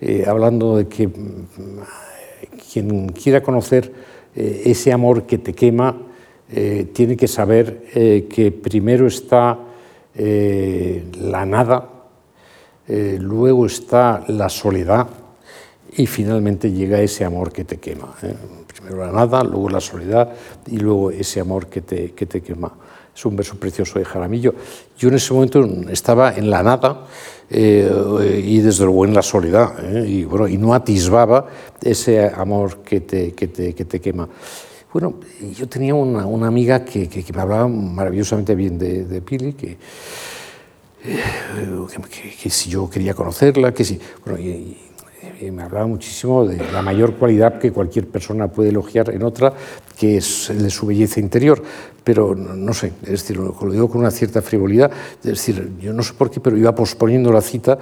eh, 0.00 0.24
hablando 0.26 0.76
de 0.76 0.88
que 0.88 1.08
mm, 1.08 1.12
quien 2.72 3.08
quiera 3.08 3.42
conocer 3.42 3.92
eh, 4.34 4.62
ese 4.66 4.92
amor 4.92 5.24
que 5.24 5.38
te 5.38 5.52
quema, 5.52 5.96
tiene 6.92 7.16
que 7.16 7.28
saber 7.28 7.84
que 8.28 8.52
primero 8.52 9.06
está 9.06 9.58
la 10.14 11.46
nada, 11.46 11.88
luego 12.86 13.64
está 13.64 14.22
la 14.28 14.50
soledad 14.50 15.08
y 15.96 16.04
finalmente 16.04 16.70
llega 16.70 17.00
ese 17.00 17.24
amor 17.24 17.52
que 17.52 17.64
te 17.64 17.78
quema. 17.78 18.14
Primero 18.66 18.98
la 18.98 19.12
nada, 19.12 19.42
luego 19.42 19.70
la 19.70 19.80
soledad 19.80 20.34
y 20.66 20.76
luego 20.76 21.10
ese 21.10 21.40
amor 21.40 21.68
que 21.68 21.80
te, 21.80 22.12
que 22.12 22.26
te 22.26 22.42
quema 22.42 22.74
es 23.14 23.24
un 23.26 23.36
verso 23.36 23.56
precioso 23.56 23.98
de 23.98 24.04
Jaramillo. 24.04 24.54
Yo 24.98 25.08
en 25.08 25.14
ese 25.14 25.34
momento 25.34 25.64
estaba 25.90 26.34
en 26.34 26.50
la 26.50 26.62
nada 26.62 27.06
eh, 27.50 28.42
y 28.44 28.58
desde 28.60 28.84
luego 28.84 29.04
en 29.04 29.14
la 29.14 29.22
soledad, 29.22 29.74
eh, 29.84 30.06
y, 30.08 30.24
bueno, 30.24 30.48
y 30.48 30.56
no 30.56 30.72
atisbaba 30.72 31.46
ese 31.82 32.26
amor 32.26 32.78
que 32.78 33.00
te, 33.00 33.32
que 33.32 33.48
te, 33.48 33.74
que 33.74 33.84
te 33.84 34.00
quema. 34.00 34.28
Bueno, 34.92 35.14
yo 35.54 35.68
tenía 35.68 35.94
una, 35.94 36.26
una 36.26 36.46
amiga 36.46 36.84
que, 36.84 37.08
que, 37.08 37.32
me 37.32 37.40
hablaba 37.40 37.66
maravillosamente 37.68 38.54
bien 38.54 38.78
de, 38.78 39.04
de 39.04 39.20
Pili, 39.22 39.54
que, 39.54 39.78
eh, 41.04 42.36
que, 42.42 42.50
si 42.50 42.70
yo 42.70 42.88
quería 42.88 43.14
conocerla, 43.14 43.72
que 43.72 43.84
si... 43.84 43.98
Bueno, 44.24 44.38
y, 44.40 44.78
me 45.50 45.62
hablaba 45.62 45.86
muchísimo 45.86 46.44
de 46.44 46.56
la 46.72 46.82
mayor 46.82 47.16
cualidad 47.16 47.58
que 47.58 47.72
cualquier 47.72 48.06
persona 48.06 48.48
puede 48.48 48.68
elogiar 48.70 49.10
en 49.10 49.22
otra, 49.24 49.52
que 49.98 50.16
es 50.16 50.52
de 50.54 50.70
su 50.70 50.86
belleza 50.86 51.20
interior. 51.20 51.62
Pero 52.04 52.34
no 52.34 52.74
sé, 52.74 52.92
es 53.02 53.10
decir, 53.10 53.36
lo 53.36 53.54
digo 53.70 53.88
con 53.88 54.00
una 54.00 54.10
cierta 54.10 54.42
frivolidad, 54.42 54.90
es 55.20 55.30
decir, 55.30 55.70
yo 55.80 55.92
no 55.92 56.02
sé 56.02 56.14
por 56.14 56.30
qué, 56.30 56.40
pero 56.40 56.56
iba 56.56 56.74
posponiendo 56.74 57.32
la 57.32 57.40
cita, 57.40 57.78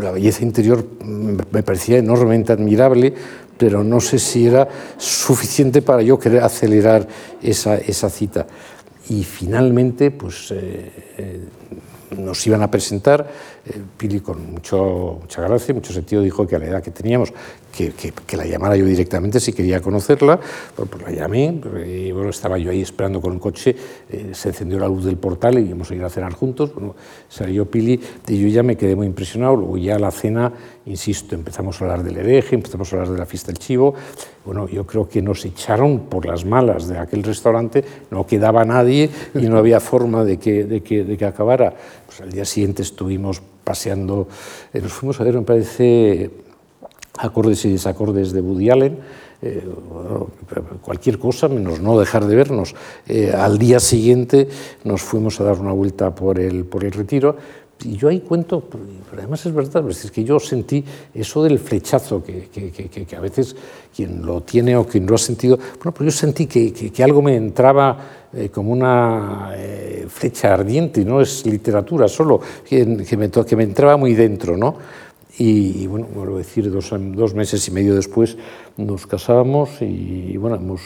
la 0.00 0.10
belleza 0.10 0.42
interior 0.42 0.84
me 1.04 1.62
parecía 1.62 1.98
enormemente 1.98 2.52
admirable, 2.52 3.12
pero 3.58 3.82
no 3.82 4.00
sé 4.00 4.18
si 4.18 4.46
era 4.46 4.68
suficiente 4.96 5.82
para 5.82 6.00
yo 6.02 6.18
querer 6.18 6.42
acelerar 6.44 7.06
esa, 7.42 7.76
esa 7.76 8.08
cita. 8.08 8.46
Y 9.10 9.24
finalmente, 9.24 10.10
pues 10.10 10.52
eh, 10.52 10.92
eh, 11.18 11.40
nos 12.16 12.46
iban 12.46 12.62
a 12.62 12.70
presentar 12.70 13.28
eh, 13.66 13.80
Pili 13.96 14.20
con 14.20 14.52
mucha 14.52 15.42
gracia, 15.42 15.74
mucho 15.74 15.92
sentido 15.92 16.22
dijo 16.22 16.46
que 16.46 16.56
a 16.56 16.58
la 16.58 16.66
edad 16.66 16.82
que 16.82 16.90
teníamos, 16.90 17.32
que, 17.72 18.36
la 18.36 18.44
llamara 18.44 18.76
yo 18.76 18.84
directamente 18.84 19.40
si 19.40 19.52
quería 19.52 19.80
conocerla, 19.80 20.40
pues, 20.74 20.88
pues 20.88 21.02
la 21.02 21.10
llamé, 21.10 21.60
bueno, 22.12 22.30
estaba 22.30 22.58
yo 22.58 22.70
ahí 22.70 22.82
esperando 22.82 23.20
con 23.20 23.34
el 23.34 23.40
coche, 23.40 23.74
eh, 24.10 24.30
se 24.32 24.48
encendió 24.48 24.78
la 24.78 24.88
luz 24.88 25.04
del 25.04 25.16
portal 25.16 25.58
y 25.58 25.62
íbamos 25.62 25.90
a 25.90 25.94
ir 25.94 26.02
a 26.02 26.10
cenar 26.10 26.32
juntos, 26.32 26.74
bueno, 26.74 26.96
salió 27.28 27.70
Pili 27.70 28.00
y 28.26 28.38
yo 28.40 28.48
ya 28.48 28.62
me 28.62 28.76
quedé 28.76 28.96
muy 28.96 29.06
impresionado, 29.06 29.56
luego 29.56 29.78
ya 29.78 29.98
la 29.98 30.10
cena, 30.10 30.52
insisto, 30.86 31.34
empezamos 31.34 31.80
a 31.80 31.84
hablar 31.84 32.02
del 32.02 32.16
hereje, 32.16 32.56
empezamos 32.56 32.92
a 32.92 32.96
hablar 32.96 33.12
de 33.12 33.18
la 33.18 33.26
fiesta 33.26 33.48
del 33.48 33.58
chivo, 33.58 33.94
bueno, 34.44 34.66
yo 34.66 34.86
creo 34.86 35.08
que 35.08 35.20
nos 35.20 35.44
echaron 35.44 36.06
por 36.08 36.26
las 36.26 36.44
malas 36.44 36.88
de 36.88 36.98
aquel 36.98 37.22
restaurante, 37.22 37.84
no 38.10 38.26
quedaba 38.26 38.64
nadie 38.64 39.10
y 39.34 39.46
no 39.46 39.58
había 39.58 39.78
forma 39.78 40.24
de 40.24 40.38
que, 40.38 40.64
de 40.64 40.80
que 40.80 41.24
acabara. 41.26 41.74
Pues 42.08 42.22
al 42.22 42.32
día 42.32 42.46
siguiente 42.46 42.80
estuvimos 42.80 43.42
paseando, 43.64 44.28
eh, 44.72 44.80
nos 44.80 44.94
fuimos 44.94 45.20
a 45.20 45.24
ver, 45.24 45.34
me 45.34 45.42
parece, 45.42 46.30
acordes 47.18 47.66
y 47.66 47.72
desacordes 47.72 48.32
de 48.32 48.40
Woody 48.40 48.70
Allen, 48.70 48.98
eh, 49.42 49.62
cualquier 50.80 51.18
cosa 51.18 51.48
menos 51.48 51.80
no 51.80 52.00
dejar 52.00 52.24
de 52.24 52.34
vernos. 52.34 52.74
Eh, 53.06 53.30
al 53.36 53.58
día 53.58 53.78
siguiente 53.78 54.48
nos 54.84 55.02
fuimos 55.02 55.38
a 55.42 55.44
dar 55.44 55.60
una 55.60 55.72
vuelta 55.72 56.14
por 56.14 56.38
el, 56.38 56.64
por 56.64 56.82
el 56.82 56.92
retiro 56.92 57.36
y 57.84 57.96
yo 57.96 58.08
ahí 58.08 58.20
cuento, 58.20 58.60
pero 58.60 59.22
además 59.22 59.46
es 59.46 59.54
verdad, 59.54 59.88
es 59.88 60.10
que 60.10 60.24
yo 60.24 60.40
sentí 60.40 60.84
eso 61.14 61.42
del 61.44 61.58
flechazo, 61.58 62.22
que, 62.22 62.48
que, 62.52 62.70
que, 62.70 62.88
que, 62.88 63.16
a 63.16 63.20
veces 63.20 63.54
quien 63.94 64.24
lo 64.24 64.40
tiene 64.42 64.76
o 64.76 64.86
quien 64.86 65.06
lo 65.06 65.14
ha 65.14 65.18
sentido, 65.18 65.56
bueno, 65.76 65.92
pues 65.92 66.12
yo 66.12 66.18
sentí 66.18 66.46
que, 66.46 67.02
algo 67.02 67.22
me 67.22 67.36
entraba 67.36 68.28
eh, 68.32 68.48
como 68.48 68.72
una 68.72 69.52
eh, 69.54 70.06
flecha 70.08 70.54
ardiente, 70.54 71.04
no 71.04 71.20
es 71.20 71.46
literatura 71.46 72.08
solo, 72.08 72.40
que, 72.68 72.84
me, 72.84 73.04
que 73.30 73.56
me 73.56 73.62
entraba 73.62 73.96
muy 73.96 74.14
dentro, 74.14 74.56
¿no? 74.56 74.76
Y, 75.40 75.86
bueno, 75.86 76.08
vuelvo 76.12 76.34
a 76.34 76.38
decir, 76.38 76.68
dos, 76.68 76.92
dos, 76.92 77.32
meses 77.32 77.66
y 77.68 77.70
medio 77.70 77.94
después 77.94 78.36
nos 78.76 79.06
casamos 79.06 79.80
y, 79.80 80.32
y 80.32 80.36
bueno, 80.36 80.56
hemos 80.56 80.80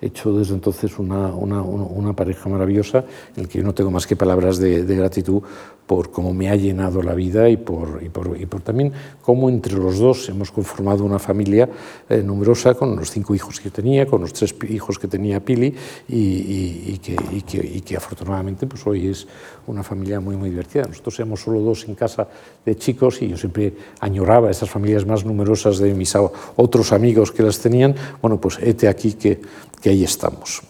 hecho 0.00 0.32
desde 0.32 0.54
entonces 0.54 0.98
una, 1.00 1.34
una, 1.34 1.62
una, 1.62 2.12
pareja 2.12 2.48
maravillosa 2.48 3.04
en 3.36 3.42
la 3.42 3.48
que 3.48 3.58
yo 3.58 3.64
no 3.64 3.74
tengo 3.74 3.90
más 3.90 4.06
que 4.06 4.14
palabras 4.14 4.58
de, 4.58 4.84
de 4.84 4.96
gratitud 4.96 5.42
por 5.88 6.10
cómo 6.10 6.34
me 6.34 6.50
ha 6.50 6.54
llenado 6.54 7.02
la 7.02 7.14
vida 7.14 7.48
y 7.48 7.56
por, 7.56 8.02
y 8.04 8.10
por, 8.10 8.38
y 8.38 8.44
por 8.44 8.60
también 8.60 8.92
cómo 9.22 9.48
entre 9.48 9.72
los 9.72 9.98
dos 9.98 10.28
hemos 10.28 10.52
conformado 10.52 11.02
una 11.02 11.18
familia 11.18 11.66
eh, 12.10 12.22
numerosa 12.22 12.74
con 12.74 12.94
los 12.94 13.10
cinco 13.10 13.34
hijos 13.34 13.58
que 13.58 13.70
tenía, 13.70 14.04
con 14.04 14.20
los 14.20 14.34
tres 14.34 14.54
hijos 14.68 14.98
que 14.98 15.08
tenía 15.08 15.40
Pili 15.40 15.74
y, 16.06 16.92
y 16.92 17.00
que, 17.02 17.16
que, 17.42 17.80
que, 17.80 17.96
afortunadamente 17.96 18.66
pues 18.66 18.86
hoy 18.86 19.08
es 19.08 19.26
una 19.66 19.82
familia 19.82 20.20
muy, 20.20 20.36
muy 20.36 20.50
divertida. 20.50 20.84
Nosotros 20.86 21.18
éramos 21.20 21.40
solo 21.40 21.60
dos 21.60 21.88
en 21.88 21.94
casa 21.94 22.28
de 22.66 22.76
chicos 22.76 23.22
y 23.22 23.28
yo 23.28 23.38
siempre 23.38 23.72
añoraba 24.00 24.50
esas 24.50 24.68
familias 24.68 25.06
más 25.06 25.24
numerosas 25.24 25.78
de 25.78 25.94
mis 25.94 26.14
otros 26.56 26.92
amigos 26.92 27.32
que 27.32 27.42
las 27.42 27.58
tenían. 27.60 27.94
Bueno, 28.20 28.38
pues 28.38 28.58
este 28.60 28.88
aquí 28.88 29.14
que, 29.14 29.40
que 29.80 29.88
ahí 29.88 30.04
estamos. 30.04 30.60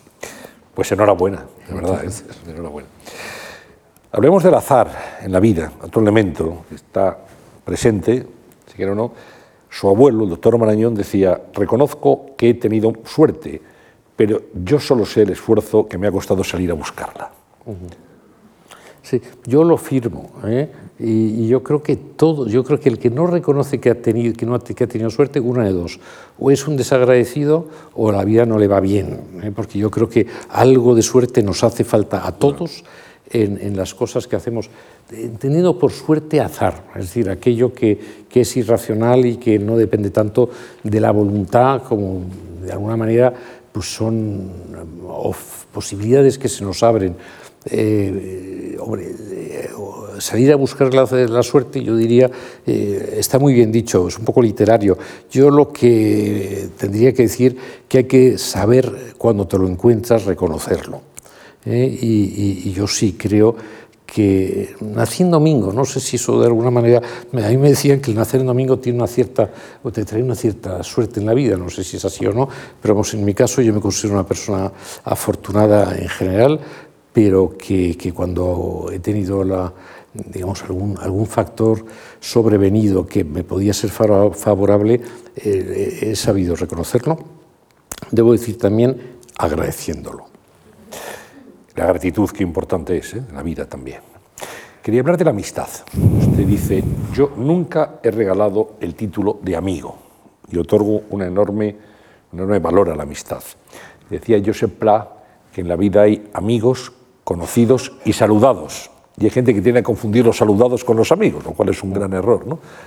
Pues 0.77 0.93
enhorabuena, 0.93 1.45
de 1.69 1.75
verdad, 1.75 2.05
es, 2.05 2.23
enhorabuena. 2.47 2.89
Hablemos 4.11 4.43
del 4.43 4.55
azar 4.55 5.19
en 5.21 5.33
la 5.33 5.39
vida, 5.39 5.71
otro 5.83 6.01
elemento 6.01 6.65
que 6.69 6.77
está 6.77 7.19
presente, 7.63 8.27
si 8.67 8.75
quiere 8.75 8.93
o 8.93 8.95
no. 8.95 9.13
Su 9.69 9.87
abuelo, 9.87 10.25
el 10.25 10.31
doctor 10.31 10.57
Marañón, 10.57 10.95
decía, 10.95 11.39
reconozco 11.53 12.31
que 12.35 12.51
he 12.51 12.55
tenido 12.55 12.91
suerte, 13.05 13.61
pero 14.17 14.41
yo 14.65 14.81
solo 14.81 15.05
sé 15.05 15.23
el 15.23 15.31
esfuerzo 15.31 15.87
que 15.87 15.99
me 15.99 16.07
ha 16.07 16.13
costado 16.13 16.43
salir 16.43 16.71
a 16.71 16.75
buscarla. 16.75 17.31
Sí, 19.03 19.21
yo 19.45 19.63
lo 19.63 19.77
firmo. 19.77 20.31
¿eh? 20.47 20.71
Y, 20.99 21.47
yo 21.47 21.63
creo 21.63 21.83
que 21.83 21.97
todo, 21.97 22.47
yo 22.47 22.65
creo 22.65 22.81
que 22.81 22.89
el 22.89 22.99
que 22.99 23.11
no 23.11 23.27
reconoce 23.27 23.79
que 23.79 23.91
ha 23.91 24.01
tenido, 24.01 24.35
que 24.35 24.85
ha 24.85 24.89
tenido 24.89 25.11
suerte, 25.11 25.39
una 25.39 25.65
de 25.65 25.73
dos, 25.73 26.01
o 26.39 26.51
es 26.51 26.67
un 26.67 26.79
desagradecido 26.79 27.69
o 27.93 28.11
la 28.11 28.25
vida 28.25 28.47
no 28.47 28.59
le 28.59 28.69
va 28.69 28.81
bien, 28.81 29.21
¿eh? 29.43 29.53
porque 29.55 29.79
yo 29.79 29.91
creo 29.91 30.09
que 30.09 30.27
algo 30.49 30.95
de 30.95 31.03
suerte 31.03 31.43
nos 31.43 31.63
hace 31.63 31.85
falta 31.85 32.27
a 32.27 32.33
todos 32.33 32.85
en, 33.31 33.77
las 33.77 33.95
cosas 33.95 34.27
que 34.27 34.37
hacemos, 34.37 34.71
entendiendo 35.11 35.79
por 35.79 35.93
suerte 35.93 36.41
azar, 36.41 36.85
es 36.95 37.03
decir, 37.03 37.29
aquello 37.31 37.73
que, 37.73 37.99
que 38.29 38.41
es 38.41 38.57
irracional 38.57 39.27
y 39.27 39.37
que 39.37 39.59
no 39.59 39.77
depende 39.77 40.11
tanto 40.11 40.51
de 40.83 41.01
la 41.01 41.11
voluntad 41.11 41.83
como 41.83 42.23
de 42.63 42.73
alguna 42.73 42.97
manera 42.97 43.33
pues 43.73 43.95
son 43.95 44.51
posibilidades 45.73 46.39
que 46.39 46.49
se 46.49 46.65
nos 46.65 46.83
abren. 46.83 47.15
Eh, 47.71 48.77
eh, 48.77 49.69
salir 50.19 50.53
a 50.53 50.57
buscar 50.57 50.93
la, 50.95 51.05
la, 51.05 51.43
suerte, 51.43 51.83
yo 51.83 51.95
diría, 51.95 52.31
eh, 52.67 53.17
está 53.19 53.39
muy 53.39 53.53
bien 53.53 53.71
dicho, 53.71 54.09
es 54.09 54.19
un 54.19 54.25
poco 54.25 54.43
literario. 54.43 54.97
Yo 55.31 55.51
lo 55.51 55.73
que 55.73 56.69
tendría 56.77 57.13
que 57.13 57.23
decir 57.23 57.57
que 57.87 57.99
hay 57.99 58.05
que 58.05 58.39
saber 58.39 59.15
cuando 59.17 59.47
te 59.47 59.59
lo 59.59 59.69
encuentras, 59.69 60.25
reconocerlo. 60.25 61.03
¿Eh? 61.65 61.99
Y, 62.01 62.69
y, 62.69 62.73
yo 62.73 62.87
sí 62.87 63.15
creo 63.19 63.57
que 64.07 64.75
nací 64.81 65.23
en 65.23 65.31
domingo, 65.31 65.73
no 65.73 65.85
sé 65.85 66.01
si 66.01 66.17
eso 66.17 66.41
de 66.41 66.47
alguna 66.47 66.71
manera, 66.71 67.03
a 67.33 67.49
mí 67.49 67.57
me 67.59 67.69
decían 67.69 68.01
que 68.01 68.11
el 68.11 68.17
nacer 68.17 68.41
en 68.41 68.47
domingo 68.47 68.79
tiene 68.79 68.99
una 68.99 69.07
cierta, 69.07 69.51
o 69.83 69.93
te 69.93 70.05
trae 70.05 70.23
una 70.23 70.35
cierta 70.35 70.83
suerte 70.83 71.21
en 71.21 71.27
la 71.27 71.35
vida, 71.35 71.57
no 71.57 71.69
sé 71.69 71.85
si 71.85 71.99
es 71.99 72.05
así 72.05 72.25
o 72.25 72.33
no, 72.33 72.49
pero 72.81 72.95
vamos, 72.95 73.13
en 73.13 73.25
mi 73.25 73.35
caso 73.35 73.61
yo 73.61 73.75
me 73.75 73.81
considero 73.81 74.15
una 74.15 74.27
persona 74.27 74.73
afortunada 75.05 75.97
en 75.99 76.09
general, 76.09 76.59
pero 77.13 77.57
que, 77.59 77.99
que 77.99 78.13
cuando 78.13 78.89
he 78.91 78.99
tenido 79.01 79.45
la, 79.45 79.73
digamos, 80.15 80.63
algún, 80.65 80.99
algún 80.99 81.27
factor 81.27 81.85
sobrevenido 82.21 83.07
que 83.07 83.25
me 83.25 83.45
podía 83.45 83.75
ser 83.75 83.91
favorable, 83.91 85.01
eh, 85.37 85.99
he 86.03 86.17
sabido 86.17 86.57
reconocerlo. 86.57 87.19
Debo 88.11 88.33
decir 88.33 88.59
también 88.59 89.19
agradeciéndolo. 89.39 90.27
La 91.79 91.87
gratitud, 91.87 92.29
qué 92.31 92.43
importante 92.43 92.97
es 92.97 93.15
¿eh? 93.15 93.23
en 93.29 93.37
la 93.37 93.43
vida 93.45 93.65
también. 93.65 94.01
Quería 94.83 95.01
hablar 95.01 95.17
de 95.17 95.25
la 95.25 95.31
amistad. 95.31 95.69
Usted 96.19 96.45
dice, 96.45 96.83
yo 97.15 97.31
nunca 97.37 98.01
he 98.03 98.11
regalado 98.11 98.73
el 98.81 98.97
título 98.97 99.39
de 99.43 99.55
amigo 99.55 99.97
y 100.51 100.59
otorgo 100.59 101.03
una 101.11 101.29
enorme, 101.29 101.77
un 102.33 102.41
enorme 102.41 102.59
valor 102.59 102.91
a 102.91 102.97
la 102.97 103.05
amistad. 103.05 103.45
Decía 104.11 104.43
Joseph 104.45 104.73
Pla 104.73 105.09
que 105.53 105.61
en 105.61 105.69
la 105.69 105.77
vida 105.77 106.03
hay 106.03 106.29
amigos 106.33 106.93
conocidos 107.23 107.93
y 108.05 108.13
saludados. 108.13 108.91
Y 109.17 109.27
hay 109.27 109.31
gente 109.31 109.55
que 109.55 109.63
tiene 109.63 109.79
que 109.79 109.85
confundir 109.85 110.27
los 110.27 110.37
saludados 110.37 110.83
con 110.83 110.97
los 110.97 111.13
amigos, 111.13 111.45
lo 111.45 111.53
cual 111.53 111.69
es 111.69 111.81
un 111.85 111.93
gran 111.93 112.13
error. 112.13 112.45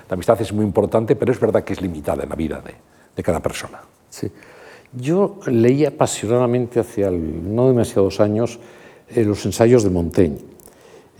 La 0.09 0.15
amistad 0.15 0.41
es 0.41 0.51
muy 0.51 0.65
importante, 0.65 1.15
pero 1.15 1.31
es 1.31 1.39
verdad 1.39 1.63
que 1.63 1.71
es 1.71 1.81
limitada 1.81 2.23
en 2.23 2.29
la 2.29 2.35
vida 2.35 2.59
de, 2.59 2.73
de 3.15 3.23
cada 3.23 3.39
persona. 3.39 3.79
Sí. 4.09 4.29
Yo 4.91 5.39
leí 5.45 5.85
apasionadamente 5.85 6.81
hace 6.81 7.09
no 7.09 7.69
demasiados 7.69 8.19
años 8.19 8.59
eh, 9.15 9.23
los 9.23 9.45
ensayos 9.45 9.83
de 9.83 9.89
Montaigne. 9.89 10.37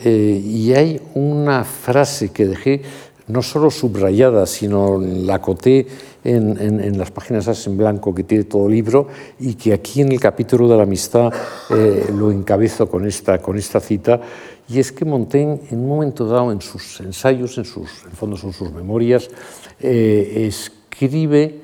Eh, 0.03 0.41
y 0.43 0.73
hay 0.73 0.99
una 1.13 1.63
frase 1.63 2.29
que 2.29 2.47
dejé 2.47 2.81
no 3.27 3.41
solo 3.41 3.69
subrayada, 3.69 4.45
sino 4.45 4.99
la 4.99 5.39
coté 5.39 5.87
en, 6.23 6.97
las 6.97 7.11
páginas 7.11 7.67
en 7.67 7.77
blanco 7.77 8.13
que 8.13 8.23
tiene 8.23 8.43
todo 8.43 8.67
el 8.67 8.73
libro 8.73 9.07
y 9.39 9.53
que 9.53 9.73
aquí 9.73 10.01
en 10.01 10.11
el 10.11 10.19
capítulo 10.19 10.67
de 10.67 10.75
la 10.75 10.83
amistad 10.83 11.31
eh, 11.69 12.07
lo 12.13 12.31
encabezo 12.31 12.89
con 12.89 13.05
esta, 13.07 13.39
con 13.39 13.57
esta 13.57 13.79
cita. 13.79 14.19
Y 14.67 14.79
es 14.79 14.91
que 14.91 15.05
Montaigne, 15.05 15.61
en 15.69 15.79
un 15.79 15.87
momento 15.87 16.25
dado, 16.25 16.51
en 16.51 16.61
sus 16.61 16.99
ensayos, 16.99 17.57
en 17.57 17.65
sus, 17.65 18.03
en 18.05 18.11
fondo 18.11 18.37
son 18.37 18.53
sus 18.53 18.71
memorias, 18.71 19.29
escribe 19.79 21.61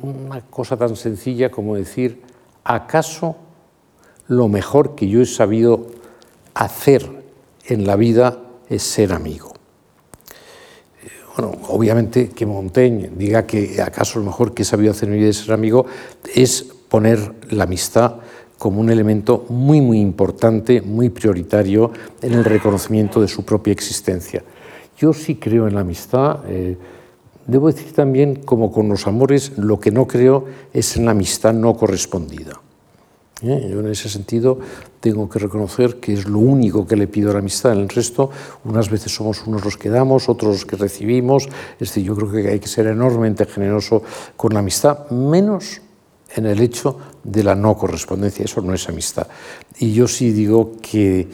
una 0.00 0.40
cosa 0.42 0.76
tan 0.76 0.96
sencilla 0.96 1.50
como 1.50 1.76
decir, 1.76 2.20
¿acaso 2.64 3.36
lo 4.28 4.48
mejor 4.48 4.94
que 4.94 5.08
yo 5.08 5.20
he 5.20 5.26
sabido 5.26 5.86
hacer 6.54 7.10
en 7.66 7.86
la 7.86 7.96
vida 7.96 8.38
es 8.68 8.82
ser 8.82 9.12
amigo? 9.12 9.54
Eh, 11.02 11.08
bueno, 11.36 11.58
obviamente 11.68 12.28
que 12.28 12.46
Montaigne 12.46 13.10
diga 13.16 13.46
que 13.46 13.82
acaso 13.82 14.18
lo 14.18 14.26
mejor 14.26 14.54
que 14.54 14.62
he 14.62 14.64
sabido 14.64 14.92
hacer 14.92 15.08
en 15.08 15.14
mi 15.14 15.20
vida 15.20 15.30
es 15.30 15.38
ser 15.38 15.52
amigo 15.52 15.86
es 16.34 16.62
poner 16.62 17.34
la 17.50 17.64
amistad 17.64 18.16
como 18.58 18.80
un 18.80 18.90
elemento 18.90 19.44
muy, 19.48 19.80
muy 19.80 20.00
importante, 20.00 20.80
muy 20.80 21.10
prioritario 21.10 21.92
en 22.22 22.34
el 22.34 22.44
reconocimiento 22.44 23.20
de 23.20 23.28
su 23.28 23.44
propia 23.44 23.72
existencia. 23.72 24.42
Yo 24.98 25.12
sí 25.12 25.36
creo 25.36 25.68
en 25.68 25.74
la 25.74 25.82
amistad. 25.82 26.40
Eh, 26.48 26.76
Debo 27.48 27.72
decir 27.72 27.92
también, 27.94 28.36
como 28.36 28.70
con 28.70 28.90
los 28.90 29.06
amores, 29.06 29.56
lo 29.56 29.80
que 29.80 29.90
no 29.90 30.06
creo 30.06 30.44
es 30.74 30.98
en 30.98 31.06
la 31.06 31.12
amistad 31.12 31.54
no 31.54 31.74
correspondida. 31.74 32.60
¿Eh? 33.42 33.68
Yo 33.70 33.80
en 33.80 33.88
ese 33.88 34.08
sentido 34.08 34.58
tengo 35.00 35.28
que 35.28 35.38
reconocer 35.38 36.00
que 36.00 36.12
es 36.12 36.26
lo 36.26 36.40
único 36.40 36.86
que 36.86 36.96
le 36.96 37.06
pido 37.06 37.30
a 37.30 37.34
la 37.34 37.38
amistad. 37.38 37.72
En 37.72 37.80
el 37.80 37.88
resto, 37.88 38.30
unas 38.64 38.90
veces 38.90 39.14
somos 39.14 39.46
unos 39.46 39.64
los 39.64 39.76
que 39.76 39.90
damos, 39.90 40.28
otros 40.28 40.52
los 40.52 40.66
que 40.66 40.76
recibimos. 40.76 41.46
Es 41.74 41.88
decir, 41.88 42.04
yo 42.04 42.16
creo 42.16 42.32
que 42.32 42.48
hay 42.48 42.58
que 42.58 42.68
ser 42.68 42.88
enormemente 42.88 43.46
generoso 43.46 44.02
con 44.36 44.54
la 44.54 44.60
amistad, 44.60 45.08
menos 45.10 45.80
en 46.34 46.46
el 46.46 46.60
hecho 46.60 46.98
de 47.22 47.44
la 47.44 47.54
no 47.54 47.76
correspondencia. 47.76 48.44
Eso 48.44 48.60
no 48.60 48.74
es 48.74 48.88
amistad. 48.88 49.28
Y 49.78 49.92
yo 49.92 50.08
sí 50.08 50.32
digo 50.32 50.72
que 50.82 51.28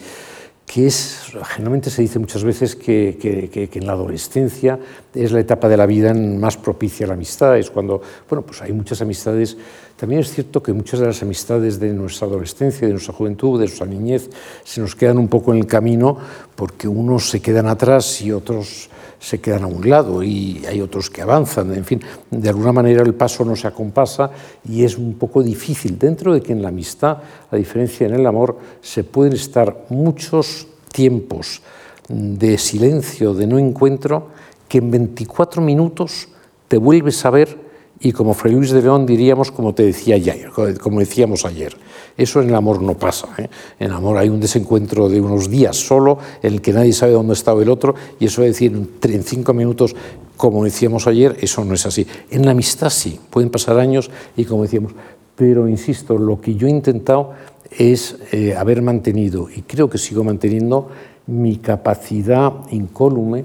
que 0.65 0.87
es, 0.87 1.31
generalmente 1.53 1.89
se 1.89 2.01
dice 2.01 2.17
muchas 2.17 2.43
veces 2.43 2.75
que, 2.75 3.17
que, 3.21 3.69
en 3.71 3.85
la 3.85 3.93
adolescencia 3.93 4.79
es 5.13 5.31
la 5.31 5.39
etapa 5.39 5.69
de 5.69 5.77
la 5.77 5.85
vida 5.85 6.13
más 6.13 6.57
propicia 6.57 7.05
a 7.05 7.09
la 7.09 7.13
amistad, 7.13 7.57
es 7.57 7.69
cuando, 7.69 8.01
bueno, 8.27 8.43
pues 8.43 8.61
hay 8.61 8.73
muchas 8.73 9.01
amistades, 9.01 9.57
también 9.95 10.21
es 10.21 10.31
cierto 10.31 10.63
que 10.63 10.73
muchas 10.73 10.99
de 10.99 11.05
las 11.05 11.21
amistades 11.21 11.79
de 11.79 11.93
nuestra 11.93 12.27
adolescencia, 12.27 12.87
de 12.87 12.93
nuestra 12.93 13.13
juventud, 13.13 13.59
de 13.59 13.67
nuestra 13.67 13.85
niñez, 13.85 14.29
se 14.63 14.81
nos 14.81 14.95
quedan 14.95 15.19
un 15.19 15.27
poco 15.27 15.53
en 15.53 15.59
el 15.59 15.67
camino 15.67 16.17
porque 16.55 16.87
unos 16.87 17.29
se 17.29 17.41
quedan 17.41 17.67
atrás 17.67 18.21
y 18.21 18.31
otros 18.31 18.89
se 19.25 19.41
quedan 19.41 19.63
a 19.63 19.67
un 19.67 19.89
lado 19.89 20.21
y 20.21 20.63
hay 20.69 20.81
otros 20.81 21.09
que 21.09 21.23
avanzan, 21.23 21.73
en 21.73 21.83
fin, 21.83 21.99
de 22.29 22.47
alguna 22.47 22.71
manera 22.71 23.01
el 23.01 23.15
paso 23.15 23.43
no 23.43 23.55
se 23.55 23.67
acompasa 23.67 24.29
y 24.69 24.83
es 24.83 24.99
un 24.99 25.15
poco 25.15 25.41
difícil, 25.41 25.97
dentro 25.97 26.31
de 26.31 26.41
que 26.41 26.53
en 26.53 26.61
la 26.61 26.67
amistad, 26.67 27.17
a 27.49 27.55
diferencia 27.55 28.05
en 28.05 28.13
el 28.13 28.27
amor, 28.27 28.55
se 28.81 29.03
pueden 29.03 29.33
estar 29.33 29.85
muchos 29.89 30.67
tiempos 30.91 31.63
de 32.07 32.59
silencio, 32.59 33.33
de 33.33 33.47
no 33.47 33.57
encuentro, 33.57 34.27
que 34.67 34.77
en 34.77 34.91
24 34.91 35.59
minutos 35.59 36.27
te 36.67 36.77
vuelves 36.77 37.25
a 37.25 37.31
ver 37.31 37.64
y 37.99 38.11
como 38.11 38.33
Fray 38.33 38.53
Luis 38.53 38.71
de 38.71 38.81
León 38.81 39.05
diríamos 39.05 39.51
como 39.51 39.73
te 39.73 39.83
decía 39.83 40.15
ayer, 40.15 40.49
como 40.81 40.99
decíamos 40.99 41.45
ayer. 41.45 41.75
Eso 42.17 42.41
en 42.41 42.49
el 42.49 42.55
amor 42.55 42.81
no 42.81 42.97
pasa. 42.97 43.27
¿eh? 43.37 43.49
En 43.79 43.87
el 43.87 43.93
amor 43.93 44.17
hay 44.17 44.29
un 44.29 44.39
desencuentro 44.39 45.09
de 45.09 45.19
unos 45.19 45.49
días 45.49 45.75
solo, 45.75 46.17
en 46.41 46.53
el 46.53 46.61
que 46.61 46.73
nadie 46.73 46.93
sabe 46.93 47.13
dónde 47.13 47.33
estaba 47.33 47.61
el 47.61 47.69
otro, 47.69 47.95
y 48.19 48.25
eso 48.25 48.41
de 48.41 48.47
decir 48.47 48.73
en 48.73 49.23
cinco 49.23 49.53
minutos, 49.53 49.95
como 50.37 50.63
decíamos 50.63 51.07
ayer, 51.07 51.37
eso 51.41 51.63
no 51.65 51.73
es 51.73 51.85
así. 51.85 52.05
En 52.29 52.45
la 52.45 52.51
amistad 52.51 52.89
sí, 52.89 53.19
pueden 53.29 53.49
pasar 53.49 53.79
años 53.79 54.09
y 54.35 54.45
como 54.45 54.63
decíamos, 54.63 54.93
pero 55.35 55.67
insisto, 55.67 56.17
lo 56.17 56.39
que 56.39 56.55
yo 56.55 56.67
he 56.67 56.71
intentado 56.71 57.31
es 57.77 58.17
eh, 58.31 58.55
haber 58.55 58.81
mantenido, 58.81 59.49
y 59.53 59.61
creo 59.63 59.89
que 59.89 59.97
sigo 59.97 60.23
manteniendo, 60.23 60.89
mi 61.27 61.57
capacidad 61.57 62.53
incólume 62.71 63.43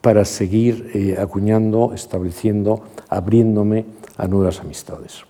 para 0.00 0.24
seguir 0.24 0.90
eh, 0.94 1.16
acuñando, 1.18 1.92
estableciendo, 1.94 2.82
abriéndome 3.12 3.84
a 4.16 4.26
nuevas 4.26 4.60
amistades. 4.60 5.24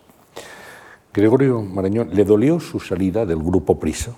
Gregorio 1.12 1.60
Marañón, 1.60 2.10
¿le 2.12 2.24
dolió 2.24 2.60
su 2.60 2.80
salida 2.80 3.26
del 3.26 3.38
grupo 3.38 3.78
Prisa? 3.78 4.12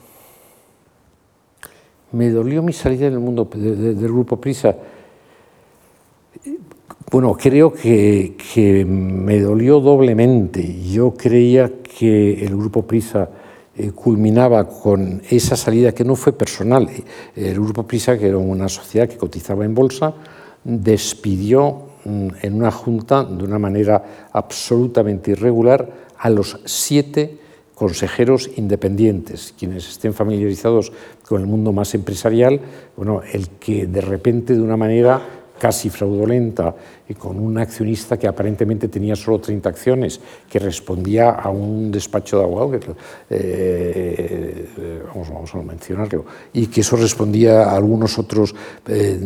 Me 2.13 2.31
dolió 2.31 2.63
mi 2.63 2.73
salida 2.73 3.11
del 3.11 3.19
mundo 3.19 3.49
del 3.53 3.97
grupo 3.97 4.41
Prisa. 4.41 4.77
Bueno, 7.11 7.35
creo 7.35 7.73
que, 7.73 8.37
que, 8.55 8.85
me 8.85 9.41
dolió 9.41 9.81
doblemente. 9.81 10.83
Yo 10.83 11.15
creía 11.15 11.73
que 11.83 12.45
el 12.45 12.57
grupo 12.57 12.83
Prisa 12.83 13.29
eh, 13.77 13.91
culminaba 13.91 14.69
con 14.69 15.23
esa 15.29 15.57
salida 15.57 15.93
que 15.93 16.05
no 16.05 16.15
fue 16.15 16.33
personal. 16.33 16.89
El 17.35 17.55
grupo 17.55 17.83
Prisa, 17.85 18.17
que 18.17 18.29
era 18.29 18.39
una 18.39 18.69
sociedad 18.69 19.09
que 19.09 19.17
cotizaba 19.17 19.65
en 19.65 19.75
bolsa, 19.75 20.15
despidió 20.63 21.84
en 22.05 22.55
una 22.55 22.71
junta 22.71 23.25
de 23.25 23.45
una 23.45 23.59
manera 23.59 24.29
absolutamente 24.33 25.33
irregular 25.33 25.89
a 26.19 26.31
los 26.31 26.61
siete 26.65 27.39
consejeros 27.75 28.51
independientes, 28.57 29.55
quienes 29.59 29.89
estén 29.89 30.15
familiarizados 30.15 30.93
con 31.27 31.41
el 31.41 31.47
mundo 31.47 31.73
más 31.73 31.95
empresarial, 31.95 32.61
bueno, 32.97 33.23
el 33.33 33.49
que 33.49 33.87
de 33.87 34.01
repente 34.01 34.55
de 34.55 34.61
una 34.61 34.77
manera 34.77 35.44
casi 35.59 35.89
fraudulenta 35.91 36.75
y 37.09 37.15
con 37.15 37.39
un 37.39 37.59
accionista 37.59 38.19
que 38.19 38.27
aparentemente 38.27 38.89
tenía 38.89 39.15
solo 39.15 39.41
30 39.41 39.69
acciones, 39.69 40.21
que 40.49 40.59
respondía 40.59 41.31
a 41.31 41.51
un 41.51 41.91
despacho 41.91 42.39
de 42.39 42.45
abogado, 42.45 42.97
eh, 43.31 44.69
vamos, 45.15 45.55
a 45.55 45.63
mencionarlo, 45.63 46.25
y 46.53 46.67
que 46.67 46.81
eso 46.81 46.97
respondía 46.97 47.65
a 47.65 47.77
algunos 47.77 48.19
otros 48.19 48.55
eh, 48.89 49.19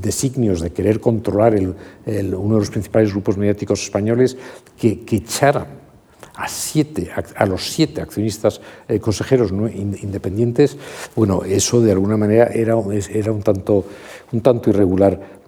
designios 0.00 0.60
de 0.60 0.70
querer 0.70 1.00
controlar 1.00 1.54
uno 1.58 1.74
de 2.54 2.60
los 2.60 2.70
principales 2.70 3.12
grupos 3.12 3.36
mediáticos 3.36 3.82
españoles, 3.82 4.36
que, 4.78 5.00
que 5.00 5.16
echaran 5.16 5.80
a, 6.40 6.48
siete, 6.48 7.10
a 7.36 7.46
los 7.46 7.70
siete 7.70 8.00
accionistas 8.00 8.60
eh, 8.88 8.98
consejeros 8.98 9.50
independientes, 9.50 10.76
bueno, 11.14 11.42
eso 11.44 11.80
de 11.80 11.92
alguna 11.92 12.16
manera 12.16 12.46
era, 12.46 12.76
era 13.12 13.32
un, 13.32 13.42
tanto, 13.42 13.84
un 14.32 14.40
tanto 14.40 14.70
irregular. 14.70 15.39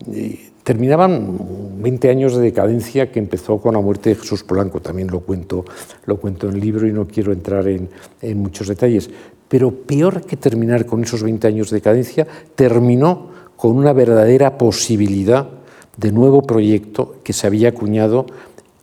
Terminaban 0.62 1.82
20 1.82 2.08
años 2.08 2.36
de 2.36 2.42
decadencia 2.42 3.10
que 3.10 3.18
empezó 3.18 3.58
con 3.58 3.74
la 3.74 3.80
muerte 3.80 4.10
de 4.10 4.16
Jesús 4.16 4.44
Polanco, 4.44 4.80
también 4.80 5.08
lo 5.08 5.20
cuento, 5.20 5.64
lo 6.06 6.18
cuento 6.18 6.48
en 6.48 6.54
el 6.54 6.60
libro 6.60 6.86
y 6.86 6.92
no 6.92 7.06
quiero 7.08 7.32
entrar 7.32 7.66
en, 7.66 7.88
en 8.20 8.38
muchos 8.38 8.68
detalles, 8.68 9.10
pero 9.48 9.72
peor 9.72 10.24
que 10.24 10.36
terminar 10.36 10.86
con 10.86 11.02
esos 11.02 11.22
20 11.22 11.46
años 11.48 11.70
de 11.70 11.78
decadencia, 11.78 12.26
terminó 12.54 13.30
con 13.56 13.76
una 13.76 13.92
verdadera 13.92 14.56
posibilidad 14.56 15.48
de 15.96 16.12
nuevo 16.12 16.42
proyecto 16.42 17.16
que 17.22 17.32
se 17.32 17.46
había 17.46 17.70
acuñado 17.70 18.26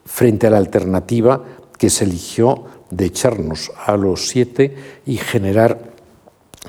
frente 0.06 0.48
a 0.48 0.50
la 0.50 0.58
alternativa 0.58 1.44
que 1.78 1.90
se 1.90 2.04
eligió 2.04 2.66
de 2.92 3.06
echarnos 3.06 3.72
a 3.86 3.96
los 3.96 4.28
siete 4.28 4.76
y 5.06 5.18
generar 5.18 5.94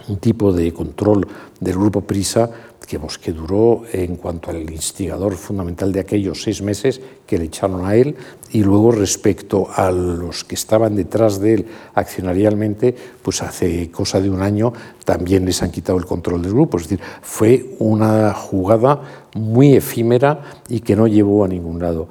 un 0.09 0.19
tipo 0.19 0.53
de 0.53 0.73
control 0.73 1.27
del 1.59 1.75
grupo 1.75 2.03
Prisa 2.03 2.51
que, 2.87 3.33
duró 3.33 3.83
en 3.93 4.17
cuanto 4.17 4.51
al 4.51 4.69
instigador 4.71 5.35
fundamental 5.35 5.93
de 5.93 6.01
aquellos 6.01 6.43
seis 6.43 6.61
meses 6.63 7.01
que 7.27 7.39
le 7.39 7.45
echaron 7.45 7.85
a 7.85 7.95
él 7.95 8.17
y 8.51 8.63
luego 8.63 8.91
respecto 8.91 9.69
a 9.75 9.91
los 9.93 10.45
que 10.45 10.57
estaban 10.57 10.97
detrás 10.97 11.41
de 11.41 11.55
él 11.55 11.67
accionarialmente, 11.95 12.95
pues 13.23 13.43
hace 13.43 13.91
cosa 13.91 14.21
de 14.21 14.31
un 14.31 14.43
año 14.43 14.73
también 15.05 15.45
les 15.45 15.63
han 15.63 15.71
quitado 15.71 15.99
el 15.99 16.07
control 16.07 16.43
del 16.43 16.53
grupo. 16.53 16.79
Es 16.79 16.85
decir, 16.85 17.01
fue 17.23 17.77
una 17.79 18.35
jugada 18.35 19.01
muy 19.35 19.75
efímera 19.75 20.63
y 20.69 20.81
que 20.81 20.97
no 20.97 21.07
llevó 21.07 21.45
a 21.45 21.49
ningún 21.49 21.79
lado. 21.81 22.09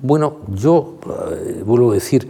Bueno, 0.00 0.38
yo 0.54 0.98
eh, 1.06 1.62
vuelvo 1.66 1.90
a 1.90 1.94
decir, 1.94 2.28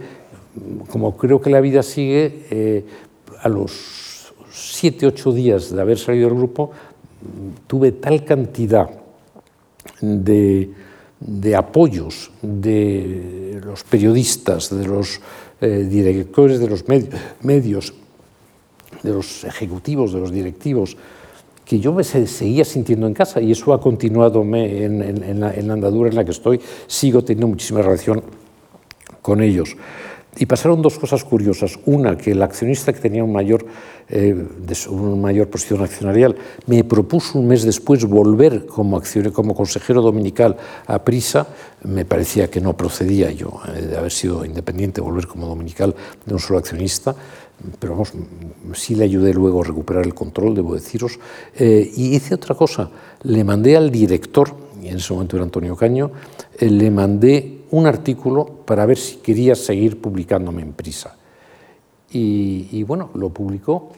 como 0.89 1.15
creo 1.15 1.39
que 1.39 1.49
la 1.49 1.61
vida 1.61 1.83
sigue, 1.83 2.45
eh, 2.49 2.85
a 3.41 3.49
los 3.49 4.03
siete, 4.51 5.05
ocho 5.05 5.31
días 5.31 5.71
de 5.71 5.81
haber 5.81 5.97
salido 5.97 6.29
del 6.29 6.37
grupo, 6.37 6.71
tuve 7.67 7.93
tal 7.93 8.23
cantidad 8.25 8.89
de, 10.01 10.69
apoyos 11.55 12.31
de 12.41 13.61
los 13.63 13.83
periodistas, 13.83 14.75
de 14.75 14.85
los 14.85 15.21
eh, 15.61 15.87
directores 15.89 16.59
de 16.59 16.67
los 16.67 16.85
medios, 17.41 17.93
de 19.01 19.11
los 19.11 19.43
ejecutivos, 19.43 20.13
de 20.13 20.19
los 20.19 20.31
directivos, 20.31 20.97
que 21.65 21.79
yo 21.79 21.93
me 21.93 22.03
seguía 22.03 22.65
sintiendo 22.65 23.07
en 23.07 23.13
casa 23.13 23.39
y 23.41 23.51
eso 23.51 23.73
ha 23.73 23.79
continuado 23.79 24.41
en, 24.41 25.39
la, 25.39 25.49
andadura 25.73 26.09
en 26.09 26.15
la 26.15 26.25
que 26.25 26.31
estoy. 26.31 26.59
Sigo 26.87 27.23
teniendo 27.23 27.47
muchísima 27.47 27.81
relación 27.81 28.21
con 29.21 29.41
ellos. 29.41 29.75
Y 30.37 30.47
pasaron 30.47 30.81
dos 30.81 30.97
cosas 30.97 31.23
curiosas. 31.23 31.77
Una, 31.85 32.17
que 32.17 32.31
el 32.31 32.41
accionista 32.41 32.91
que 32.91 32.99
tenía 32.99 33.23
un 33.23 33.31
mayor, 33.31 33.65
eh, 34.09 34.35
una 34.89 35.15
mayor 35.15 35.47
posición 35.47 35.81
accionarial 35.81 36.35
me 36.65 36.83
propuso 36.83 37.37
un 37.37 37.47
mes 37.47 37.63
después 37.63 38.03
volver 38.05 38.65
como, 38.65 39.01
como 39.31 39.53
consejero 39.53 40.01
dominical 40.01 40.57
a 40.87 41.03
Prisa. 41.03 41.47
Me 41.83 42.03
parecía 42.05 42.49
que 42.49 42.61
no 42.61 42.75
procedía 42.75 43.31
yo 43.31 43.59
eh, 43.75 43.81
de 43.81 43.97
haber 43.97 44.11
sido 44.11 44.43
independiente, 44.43 45.01
volver 45.01 45.27
como 45.27 45.47
dominical 45.47 45.95
de 46.25 46.33
un 46.33 46.39
solo 46.39 46.57
accionista. 46.57 47.15
Pero 47.79 47.93
vamos, 47.93 48.13
sí 48.73 48.95
le 48.95 49.03
ayudé 49.03 49.33
luego 49.33 49.61
a 49.61 49.65
recuperar 49.65 50.03
el 50.03 50.15
control, 50.15 50.55
debo 50.55 50.73
deciros. 50.73 51.19
Eh, 51.55 51.91
y 51.95 52.15
hice 52.15 52.33
otra 52.33 52.55
cosa. 52.55 52.89
Le 53.21 53.43
mandé 53.43 53.77
al 53.77 53.91
director, 53.91 54.49
y 54.81 54.87
en 54.87 54.97
ese 54.97 55.13
momento 55.13 55.37
era 55.37 55.43
Antonio 55.43 55.75
Caño, 55.75 56.11
le 56.59 56.91
mandé 56.91 57.62
un 57.73 57.87
artículo 57.87 58.45
para 58.45 58.85
ver 58.85 58.97
si 58.97 59.15
quería 59.17 59.55
seguir 59.55 59.99
publicándome 59.99 60.61
en 60.61 60.73
prisa. 60.73 61.15
Y, 62.11 62.83
bueno, 62.83 63.09
lo 63.15 63.29
publicó. 63.29 63.89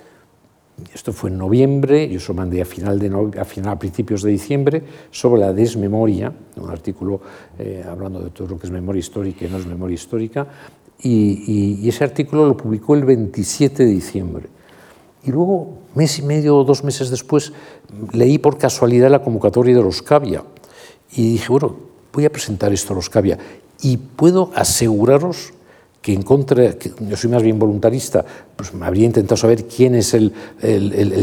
Esto 0.94 1.12
fue 1.12 1.30
en 1.30 1.38
noviembre, 1.38 2.08
yo 2.08 2.22
se 2.22 2.30
lo 2.30 2.36
mandé 2.36 2.62
a, 2.62 2.66
final 2.66 2.98
de 2.98 3.08
a, 3.38 3.44
final, 3.44 3.74
a 3.74 3.80
principios 3.80 4.24
de 4.24 4.32
diciembre, 4.32 4.82
sobre 5.12 5.42
la 5.42 5.52
desmemoria, 5.52 6.32
un 6.56 6.70
artículo 6.70 7.20
eh, 7.60 7.84
hablando 7.86 8.22
de 8.22 8.30
todo 8.30 8.48
lo 8.48 8.58
que 8.58 8.68
es 8.68 8.72
memoria 8.72 9.00
histórica 9.02 9.46
y 9.46 9.50
no 9.50 9.58
es 9.58 9.66
memoria 9.66 9.96
histórica, 9.96 10.48
y, 11.02 11.82
y, 11.84 11.90
ese 11.90 12.06
artículo 12.06 12.48
lo 12.48 12.56
publicó 12.56 12.96
el 12.96 13.04
27 13.04 13.86
de 13.86 13.92
diciembre. 13.92 14.48
Y 15.26 15.32
luego, 15.32 15.80
mes 15.96 16.18
y 16.20 16.22
medio 16.22 16.58
o 16.58 16.64
dos 16.64 16.86
meses 16.86 17.10
después, 17.10 17.52
leí 18.14 18.38
por 18.38 18.58
casualidad 18.58 19.10
la 19.10 19.22
convocatoria 19.22 19.76
de 19.76 19.84
los 19.84 20.02
Cavia 20.02 20.44
y 21.12 21.34
dije, 21.34 21.50
bueno, 21.50 21.76
voy 22.14 22.26
a 22.26 22.32
presentar 22.32 22.72
esto 22.72 22.94
a 22.94 22.96
los 22.96 23.10
Cavia 23.10 23.38
y 23.86 23.98
puedo 23.98 24.50
aseguraros 24.56 25.54
que 26.02 26.12
en 26.12 26.24
contra, 26.24 26.76
yo 27.00 27.18
soy 27.18 27.30
más 27.30 27.44
bien 27.44 27.60
voluntarista, 27.60 28.26
pues 28.56 28.74
me 28.74 28.86
habría 28.86 29.06
intentado 29.06 29.38
saber 29.38 29.66
quién 29.66 29.94
es 29.94 30.14
el, 30.14 30.32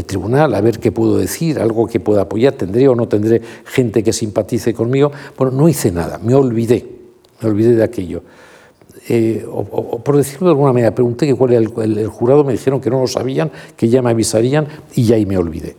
tribunal, 0.06 0.54
a 0.54 0.60
ver 0.60 0.78
qué 0.78 0.92
puedo 0.92 1.18
decir, 1.18 1.58
algo 1.58 1.88
que 1.88 1.98
pueda 1.98 2.22
apoyar, 2.22 2.54
tendré 2.54 2.86
o 2.88 2.94
no 2.94 3.08
tendré 3.08 3.42
gente 3.64 4.02
que 4.02 4.12
simpatice 4.12 4.74
conmigo. 4.74 5.10
Bueno, 5.36 5.52
no 5.52 5.68
hice 5.68 5.90
nada, 5.90 6.18
me 6.18 6.34
olvidé, 6.34 6.84
me 7.40 7.48
olvidé 7.48 7.74
de 7.74 7.82
aquello. 7.82 8.22
Eh, 9.08 9.44
o, 9.50 9.98
por 9.98 10.16
decirlo 10.16 10.48
de 10.48 10.52
alguna 10.52 10.72
manera, 10.72 10.94
pregunté 10.94 11.26
que 11.26 11.34
cuál 11.34 11.52
era 11.52 11.60
el, 11.60 12.06
jurado, 12.06 12.44
me 12.44 12.52
dijeron 12.52 12.80
que 12.80 12.90
no 12.90 13.00
lo 13.00 13.08
sabían, 13.08 13.50
que 13.76 13.88
ya 13.88 14.02
me 14.02 14.10
avisarían 14.10 14.68
y 14.94 15.04
ya 15.04 15.16
ahí 15.16 15.26
me 15.26 15.36
olvidé. 15.36 15.74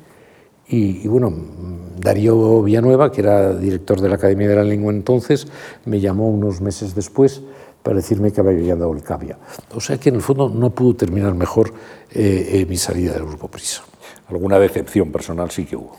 Y, 0.75 1.07
bueno, 1.07 1.31
Darío 1.99 2.63
Villanueva, 2.63 3.11
que 3.11 3.21
era 3.21 3.53
director 3.53 4.01
de 4.01 4.09
la 4.09 4.15
Academia 4.15 4.49
de 4.49 4.55
la 4.55 4.63
Lengua 4.63 4.91
entonces, 4.91 5.47
me 5.85 5.99
llamó 5.99 6.27
unos 6.31 6.61
meses 6.61 6.95
después 6.95 7.43
para 7.83 7.97
decirme 7.97 8.31
que 8.31 8.41
había 8.41 8.75
dado 8.75 8.91
el 8.93 9.03
cavia. 9.03 9.37
O 9.75 9.79
sea 9.79 9.99
que 9.99 10.09
en 10.09 10.15
el 10.15 10.23
fondo 10.23 10.49
no 10.49 10.71
pudo 10.71 10.95
terminar 10.95 11.35
mejor 11.35 11.73
eh, 12.11 12.49
eh, 12.53 12.65
mi 12.67 12.77
salida 12.77 13.13
del 13.13 13.25
Grupo 13.25 13.49
Prisa. 13.49 13.83
¿Alguna 14.29 14.57
decepción 14.57 15.11
personal 15.11 15.51
sí 15.51 15.65
que 15.65 15.75
hubo? 15.75 15.95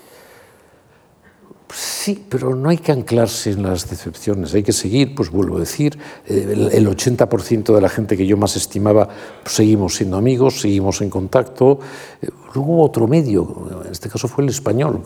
Sí, 2.04 2.22
pero 2.28 2.54
no 2.54 2.68
hay 2.68 2.76
que 2.76 2.92
anclarse 2.92 3.52
en 3.52 3.62
las 3.62 3.88
decepciones, 3.88 4.52
hay 4.52 4.62
que 4.62 4.74
seguir, 4.74 5.14
pues 5.14 5.30
vuelvo 5.30 5.56
a 5.56 5.60
decir, 5.60 5.98
eh, 6.26 6.70
el 6.74 6.86
80% 6.86 7.74
de 7.74 7.80
la 7.80 7.88
gente 7.88 8.14
que 8.14 8.26
yo 8.26 8.36
más 8.36 8.56
estimaba 8.56 9.08
pues, 9.42 9.54
seguimos 9.54 9.94
siendo 9.94 10.18
amigos, 10.18 10.60
seguimos 10.60 11.00
en 11.00 11.08
contacto. 11.08 11.78
Eh, 12.20 12.28
luego 12.54 12.74
hubo 12.74 12.84
otro 12.84 13.08
medio, 13.08 13.70
en 13.86 13.90
este 13.90 14.10
caso 14.10 14.28
fue 14.28 14.44
el 14.44 14.50
español, 14.50 15.00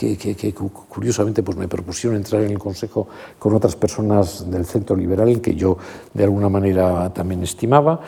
eh, 0.00 0.16
que, 0.16 0.52
curiosamente 0.52 1.44
pues 1.44 1.56
me 1.56 1.68
propusieron 1.68 2.16
entrar 2.16 2.42
en 2.42 2.50
el 2.50 2.58
Consejo 2.58 3.06
con 3.38 3.54
otras 3.54 3.76
personas 3.76 4.50
del 4.50 4.66
centro 4.66 4.96
liberal 4.96 5.40
que 5.40 5.54
yo 5.54 5.78
de 6.12 6.24
alguna 6.24 6.48
manera 6.48 7.14
también 7.14 7.44
estimaba, 7.44 8.00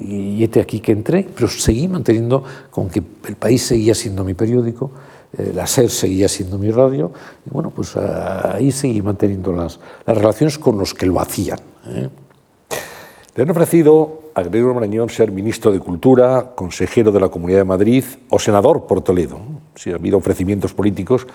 y 0.00 0.44
este 0.44 0.60
aquí 0.60 0.78
que 0.78 0.92
entré, 0.92 1.26
pero 1.34 1.48
seguí 1.48 1.88
manteniendo 1.88 2.44
con 2.70 2.88
que 2.88 3.02
el 3.26 3.34
país 3.34 3.60
seguía 3.66 3.96
siendo 3.96 4.22
mi 4.22 4.34
periódico. 4.34 4.92
eh, 4.92 5.21
la 5.54 5.66
SER 5.66 5.90
seguía 5.90 6.28
siendo 6.28 6.58
mi 6.58 6.70
radio, 6.70 7.10
y 7.46 7.50
bueno, 7.50 7.70
pues 7.70 7.96
ahí 7.96 8.70
seguí 8.70 9.00
manteniendo 9.00 9.52
las, 9.52 9.80
las 10.06 10.16
relaciones 10.16 10.58
con 10.58 10.78
los 10.78 10.92
que 10.94 11.06
lo 11.06 11.20
hacían. 11.20 11.58
¿eh? 11.86 12.08
Le 13.34 13.42
han 13.42 13.50
ofrecido 13.50 14.22
a 14.34 14.42
Gregorio 14.42 14.74
Marañón 14.74 15.08
ser 15.08 15.30
ministro 15.30 15.72
de 15.72 15.78
Cultura, 15.78 16.52
consejero 16.54 17.12
de 17.12 17.20
la 17.20 17.28
Comunidad 17.28 17.58
de 17.58 17.64
Madrid 17.64 18.04
o 18.28 18.38
senador 18.38 18.86
por 18.86 19.02
Toledo. 19.02 19.40
Sí, 19.74 19.90
ha 19.90 19.96
habido 19.96 20.18
ofrecimientos 20.18 20.74
políticos, 20.74 21.26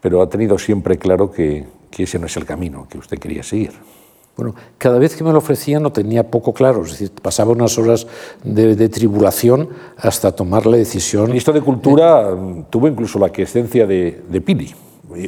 pero 0.00 0.20
ha 0.20 0.28
tenido 0.28 0.58
siempre 0.58 0.98
claro 0.98 1.30
que, 1.30 1.66
que 1.90 2.02
ese 2.02 2.18
no 2.18 2.26
es 2.26 2.36
el 2.36 2.44
camino 2.44 2.86
que 2.88 2.98
usted 2.98 3.18
quería 3.18 3.42
seguir. 3.42 3.72
Bueno, 4.36 4.54
cada 4.78 4.98
vez 4.98 5.14
que 5.14 5.24
me 5.24 5.30
lo 5.30 5.38
ofrecían 5.38 5.82
lo 5.82 5.92
tenía 5.92 6.30
poco 6.30 6.54
claro, 6.54 6.84
es 6.84 6.92
decir, 6.92 7.10
pasaba 7.20 7.52
unas 7.52 7.76
horas 7.76 8.06
de, 8.42 8.88
tribulación 8.88 9.68
hasta 9.98 10.32
tomar 10.32 10.64
la 10.64 10.78
decisión. 10.78 11.24
El 11.24 11.28
ministro 11.30 11.52
de 11.52 11.60
Cultura 11.60 12.34
tuvo 12.70 12.88
incluso 12.88 13.18
la 13.18 13.28
quiescencia 13.28 13.86
de, 13.86 14.22
de 14.28 14.40
Pili. 14.40 14.74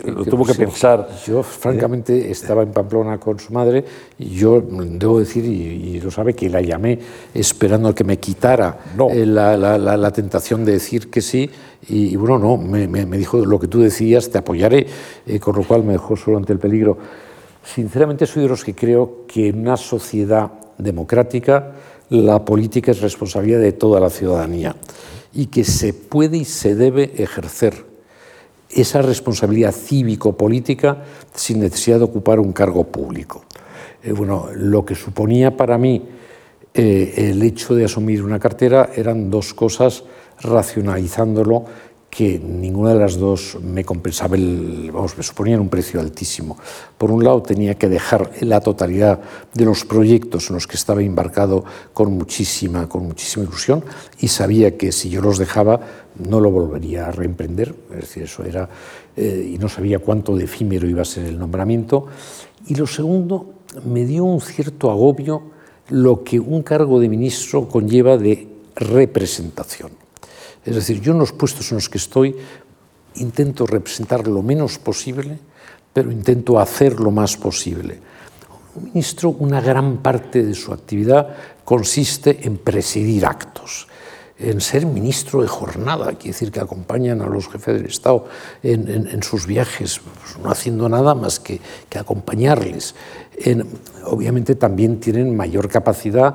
Lo 0.07 0.24
tuvo 0.24 0.44
que 0.44 0.55
pensar. 0.55 1.09
Yo, 1.26 1.42
francamente, 1.42 2.30
estaba 2.30 2.62
en 2.62 2.70
Pamplona 2.70 3.18
con 3.18 3.38
su 3.38 3.52
madre 3.52 3.84
y 4.18 4.30
yo 4.30 4.62
debo 4.62 5.18
decir, 5.18 5.44
y, 5.44 6.00
lo 6.00 6.11
sabe, 6.11 6.34
que 6.34 6.48
la 6.48 6.61
llamé 6.61 6.98
esperando 7.34 7.88
a 7.88 7.94
que 7.94 8.05
me 8.05 8.18
quitara 8.18 8.78
eh, 9.11 9.26
la, 9.26 9.57
la, 9.57 10.11
tentación 10.12 10.64
de 10.64 10.72
decir 10.72 11.11
que 11.11 11.20
sí. 11.20 11.50
Y, 11.88 12.16
bueno, 12.16 12.38
no, 12.38 12.57
me, 12.57 12.86
me, 12.86 13.18
dijo 13.18 13.44
lo 13.44 13.61
que 13.61 13.68
tú 13.68 13.80
decías, 13.80 14.30
te 14.30 14.38
apoyaré, 14.38 14.86
eh, 15.26 15.38
con 15.38 15.57
lo 15.57 15.64
cual 15.64 15.84
me 15.84 15.92
dejó 15.92 16.16
solo 16.16 16.38
ante 16.38 16.52
el 16.52 16.59
peligro. 16.59 16.96
Sinceramente 17.64 18.26
soy 18.26 18.42
de 18.42 18.48
los 18.48 18.62
que 18.62 18.74
creo 18.74 19.24
que 19.26 19.48
en 19.48 19.60
una 19.60 19.76
sociedad 19.76 20.52
democrática 20.78 21.72
la 22.10 22.44
política 22.44 22.92
es 22.92 23.00
responsabilidad 23.00 23.60
de 23.60 23.72
toda 23.72 24.00
la 24.00 24.10
ciudadanía 24.10 24.76
y 25.32 25.46
que 25.46 25.64
se 25.64 25.94
puede 25.94 26.36
y 26.36 26.44
se 26.44 26.74
debe 26.74 27.12
ejercer 27.16 27.74
esa 28.70 29.02
responsabilidad 29.02 29.72
cívico-política 29.72 31.04
sin 31.34 31.60
necesidad 31.60 31.98
de 31.98 32.04
ocupar 32.04 32.38
un 32.38 32.52
cargo 32.52 32.84
público. 32.84 33.44
Eh, 34.02 34.12
bueno, 34.12 34.48
lo 34.54 34.84
que 34.84 34.94
suponía 34.94 35.56
para 35.56 35.78
mí 35.78 36.02
eh, 36.74 37.30
el 37.30 37.42
hecho 37.42 37.74
de 37.74 37.84
asumir 37.84 38.22
una 38.22 38.38
cartera 38.38 38.90
eran 38.94 39.30
dos 39.30 39.54
cosas, 39.54 40.04
racionalizándolo 40.42 41.64
que 42.14 42.38
ninguna 42.38 42.92
de 42.94 43.00
las 43.00 43.18
dos 43.18 43.58
me 43.60 43.84
compensaba, 43.84 44.36
el, 44.36 44.90
vamos, 44.92 45.16
me 45.16 45.24
suponían 45.24 45.58
un 45.58 45.68
precio 45.68 45.98
altísimo. 45.98 46.56
Por 46.96 47.10
un 47.10 47.24
lado, 47.24 47.42
tenía 47.42 47.74
que 47.74 47.88
dejar 47.88 48.30
la 48.42 48.60
totalidad 48.60 49.18
de 49.52 49.64
los 49.64 49.84
proyectos 49.84 50.48
en 50.48 50.54
los 50.54 50.68
que 50.68 50.76
estaba 50.76 51.02
embarcado 51.02 51.64
con 51.92 52.12
muchísima, 52.12 52.88
con 52.88 53.06
muchísima 53.06 53.44
ilusión 53.46 53.84
y 54.20 54.28
sabía 54.28 54.76
que 54.76 54.92
si 54.92 55.10
yo 55.10 55.20
los 55.20 55.38
dejaba 55.38 55.80
no 56.28 56.38
lo 56.38 56.52
volvería 56.52 57.08
a 57.08 57.10
reemprender, 57.10 57.74
es 57.90 58.02
decir, 58.02 58.22
eso 58.22 58.44
era, 58.44 58.68
eh, 59.16 59.52
y 59.54 59.58
no 59.58 59.68
sabía 59.68 59.98
cuánto 59.98 60.36
de 60.36 60.44
efímero 60.44 60.88
iba 60.88 61.02
a 61.02 61.04
ser 61.04 61.24
el 61.24 61.36
nombramiento. 61.36 62.06
Y 62.68 62.76
lo 62.76 62.86
segundo, 62.86 63.54
me 63.84 64.04
dio 64.04 64.22
un 64.22 64.40
cierto 64.40 64.92
agobio 64.92 65.42
lo 65.88 66.22
que 66.22 66.38
un 66.38 66.62
cargo 66.62 67.00
de 67.00 67.08
ministro 67.08 67.68
conlleva 67.68 68.16
de 68.16 68.46
representación. 68.76 70.03
Es 70.64 70.74
decir, 70.74 71.00
yo 71.00 71.12
en 71.12 71.18
los 71.18 71.32
puestos 71.32 71.70
en 71.70 71.76
los 71.76 71.88
que 71.88 71.98
estoy 71.98 72.36
intento 73.16 73.66
representar 73.66 74.26
lo 74.26 74.42
menos 74.42 74.78
posible, 74.78 75.38
pero 75.92 76.10
intento 76.10 76.58
hacer 76.58 76.98
lo 77.00 77.10
más 77.10 77.36
posible. 77.36 78.00
Un 78.74 78.84
ministro, 78.84 79.30
una 79.30 79.60
gran 79.60 79.98
parte 79.98 80.42
de 80.42 80.54
su 80.54 80.72
actividad 80.72 81.36
consiste 81.64 82.46
en 82.46 82.58
presidir 82.58 83.24
actos, 83.24 83.86
en 84.36 84.60
ser 84.60 84.84
ministro 84.84 85.42
de 85.42 85.48
jornada, 85.48 86.06
quiere 86.14 86.32
decir 86.32 86.50
que 86.50 86.58
acompañan 86.58 87.22
a 87.22 87.26
los 87.26 87.48
jefes 87.48 87.76
del 87.76 87.86
Estado 87.86 88.26
en, 88.64 89.22
sus 89.22 89.46
viajes, 89.46 90.00
pues 90.00 90.42
no 90.42 90.50
haciendo 90.50 90.88
nada 90.88 91.14
más 91.14 91.38
que, 91.38 91.60
acompañarles. 91.96 92.96
obviamente 94.06 94.56
también 94.56 94.98
tienen 94.98 95.36
mayor 95.36 95.68
capacidad 95.68 96.34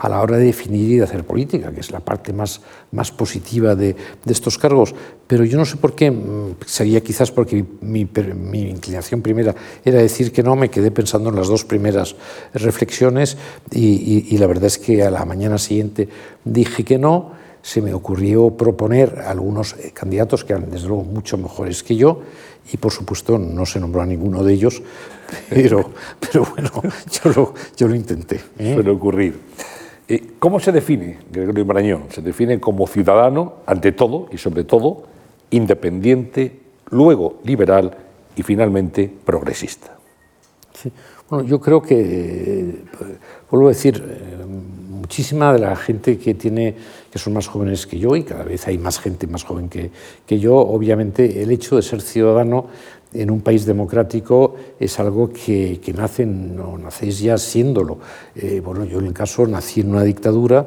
a 0.00 0.08
la 0.08 0.22
hora 0.22 0.38
de 0.38 0.46
definir 0.46 0.90
y 0.92 0.96
de 0.96 1.04
hacer 1.04 1.24
política, 1.24 1.70
que 1.72 1.80
es 1.80 1.90
la 1.90 2.00
parte 2.00 2.32
más, 2.32 2.62
más 2.90 3.12
positiva 3.12 3.74
de, 3.74 3.94
de 4.24 4.32
estos 4.32 4.56
cargos. 4.56 4.94
Pero 5.26 5.44
yo 5.44 5.58
no 5.58 5.66
sé 5.66 5.76
por 5.76 5.94
qué, 5.94 6.10
mm, 6.10 6.56
sería 6.64 7.02
quizás 7.02 7.30
porque 7.30 7.62
mi, 7.82 8.08
mi, 8.34 8.62
inclinación 8.62 9.20
primera 9.20 9.54
era 9.84 9.98
decir 9.98 10.32
que 10.32 10.42
no, 10.42 10.56
me 10.56 10.70
quedé 10.70 10.90
pensando 10.90 11.28
en 11.28 11.36
las 11.36 11.48
dos 11.48 11.66
primeras 11.66 12.16
reflexiones 12.54 13.36
y, 13.70 14.34
y, 14.34 14.38
la 14.38 14.46
verdad 14.46 14.64
es 14.64 14.78
que 14.78 15.02
a 15.02 15.10
la 15.10 15.26
mañana 15.26 15.58
siguiente 15.58 16.08
dije 16.46 16.82
que 16.82 16.98
no, 16.98 17.32
se 17.60 17.82
me 17.82 17.92
ocurrió 17.92 18.56
proponer 18.56 19.18
algunos 19.26 19.74
eh, 19.74 19.90
candidatos 19.92 20.44
que 20.44 20.54
eran 20.54 20.70
desde 20.70 20.88
luego 20.88 21.04
mucho 21.04 21.36
mejores 21.36 21.82
que 21.82 21.94
yo 21.94 22.22
y 22.72 22.78
por 22.78 22.90
supuesto 22.90 23.38
no 23.38 23.66
se 23.66 23.78
nombró 23.78 24.00
a 24.00 24.06
ninguno 24.06 24.42
de 24.42 24.54
ellos, 24.54 24.82
pero, 25.50 25.90
pero 26.18 26.46
bueno, 26.46 26.70
yo 27.22 27.30
lo, 27.30 27.54
yo 27.76 27.86
lo 27.86 27.94
intenté. 27.94 28.40
¿eh? 28.58 28.72
Suele 28.72 28.90
ocurrir. 28.90 29.38
Eh, 30.10 30.32
¿Cómo 30.40 30.58
se 30.58 30.72
define 30.72 31.18
Gregorio 31.30 31.64
Marañón? 31.64 32.06
Se 32.10 32.20
define 32.20 32.58
como 32.58 32.88
ciudadano, 32.88 33.62
ante 33.64 33.92
todo 33.92 34.26
y 34.32 34.38
sobre 34.38 34.64
todo, 34.64 35.04
independiente, 35.50 36.58
luego 36.90 37.38
liberal 37.44 37.96
y 38.34 38.42
finalmente 38.42 39.08
progresista. 39.24 39.96
Bueno, 41.28 41.46
yo 41.46 41.60
creo 41.60 41.80
que, 41.80 42.74
vuelvo 43.52 43.68
a 43.68 43.70
decir, 43.70 44.02
eh, 44.04 44.44
muchísima 44.88 45.52
de 45.52 45.60
la 45.60 45.76
gente 45.76 46.18
que 46.18 46.34
tiene 46.34 46.74
que 47.12 47.20
son 47.20 47.34
más 47.34 47.46
jóvenes 47.46 47.86
que 47.86 47.96
yo 47.96 48.16
y 48.16 48.24
cada 48.24 48.42
vez 48.42 48.66
hay 48.66 48.78
más 48.78 48.98
gente 48.98 49.28
más 49.28 49.44
joven 49.44 49.68
que, 49.68 49.92
que 50.26 50.40
yo, 50.40 50.56
obviamente 50.56 51.40
el 51.40 51.52
hecho 51.52 51.76
de 51.76 51.82
ser 51.82 52.00
ciudadano 52.00 52.66
en 53.12 53.30
un 53.30 53.40
país 53.40 53.66
democrático 53.66 54.54
es 54.78 54.98
algo 55.00 55.30
que, 55.30 55.80
que 55.82 55.92
nace, 55.92 56.26
no 56.26 56.78
nacéis 56.78 57.20
ya 57.20 57.38
siéndolo. 57.38 57.98
Eh, 58.34 58.60
bueno, 58.64 58.84
yo 58.84 58.98
en 58.98 59.06
el 59.06 59.12
caso 59.12 59.46
nací 59.46 59.80
en 59.80 59.90
una 59.90 60.04
dictadura 60.04 60.66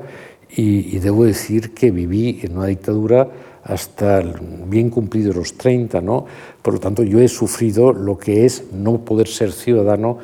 y, 0.56 1.00
debo 1.00 1.26
decir 1.26 1.74
que 1.74 1.90
viví 1.90 2.42
en 2.44 2.58
una 2.58 2.68
dictadura 2.68 3.28
hasta 3.64 4.22
bien 4.68 4.90
cumplidos 4.90 5.36
los 5.36 5.54
30, 5.54 6.02
¿no? 6.02 6.26
Por 6.62 6.76
lo 6.76 6.80
tanto, 6.80 7.02
yo 7.02 7.20
he 7.20 7.28
sufrido 7.28 7.94
lo 7.94 8.18
que 8.18 8.46
es 8.46 8.66
no 8.72 9.00
poder 9.00 9.28
ser 9.28 9.52
ciudadano 9.52 10.20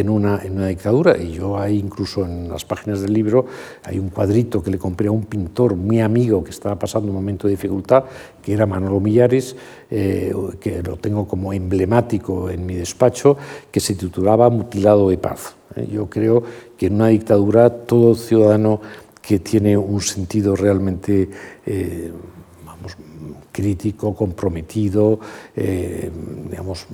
en 0.00 0.08
una, 0.08 0.40
en 0.42 0.56
una, 0.56 0.68
dictadura. 0.68 1.16
Y 1.16 1.32
yo 1.32 1.58
hay 1.58 1.78
incluso 1.78 2.24
en 2.24 2.48
las 2.48 2.64
páginas 2.64 3.00
del 3.00 3.12
libro, 3.12 3.46
hay 3.84 3.98
un 3.98 4.08
cuadrito 4.08 4.62
que 4.62 4.70
le 4.70 4.78
compré 4.78 5.08
a 5.08 5.10
un 5.10 5.24
pintor 5.24 5.76
muy 5.76 6.00
amigo 6.00 6.42
que 6.42 6.50
estaba 6.50 6.78
pasando 6.78 7.08
un 7.08 7.14
momento 7.14 7.46
de 7.46 7.52
dificultad, 7.52 8.04
que 8.42 8.52
era 8.52 8.66
Manolo 8.66 9.00
Millares, 9.00 9.56
eh, 9.90 10.32
que 10.60 10.82
lo 10.82 10.96
tengo 10.96 11.26
como 11.26 11.52
emblemático 11.52 12.50
en 12.50 12.64
mi 12.66 12.74
despacho, 12.74 13.36
que 13.70 13.80
se 13.80 13.94
titulaba 13.94 14.50
Mutilado 14.50 15.10
de 15.10 15.18
paz. 15.18 15.54
Eh, 15.76 15.88
yo 15.92 16.08
creo 16.08 16.42
que 16.76 16.86
en 16.86 16.94
una 16.94 17.08
dictadura 17.08 17.70
todo 17.70 18.14
ciudadano 18.14 18.80
que 19.20 19.38
tiene 19.38 19.76
un 19.76 20.00
sentido 20.00 20.56
realmente... 20.56 21.28
Eh, 21.66 22.12
crítico, 23.52 24.14
comprometido, 24.14 25.20
eh, 25.54 26.10
digamos, 26.50 26.86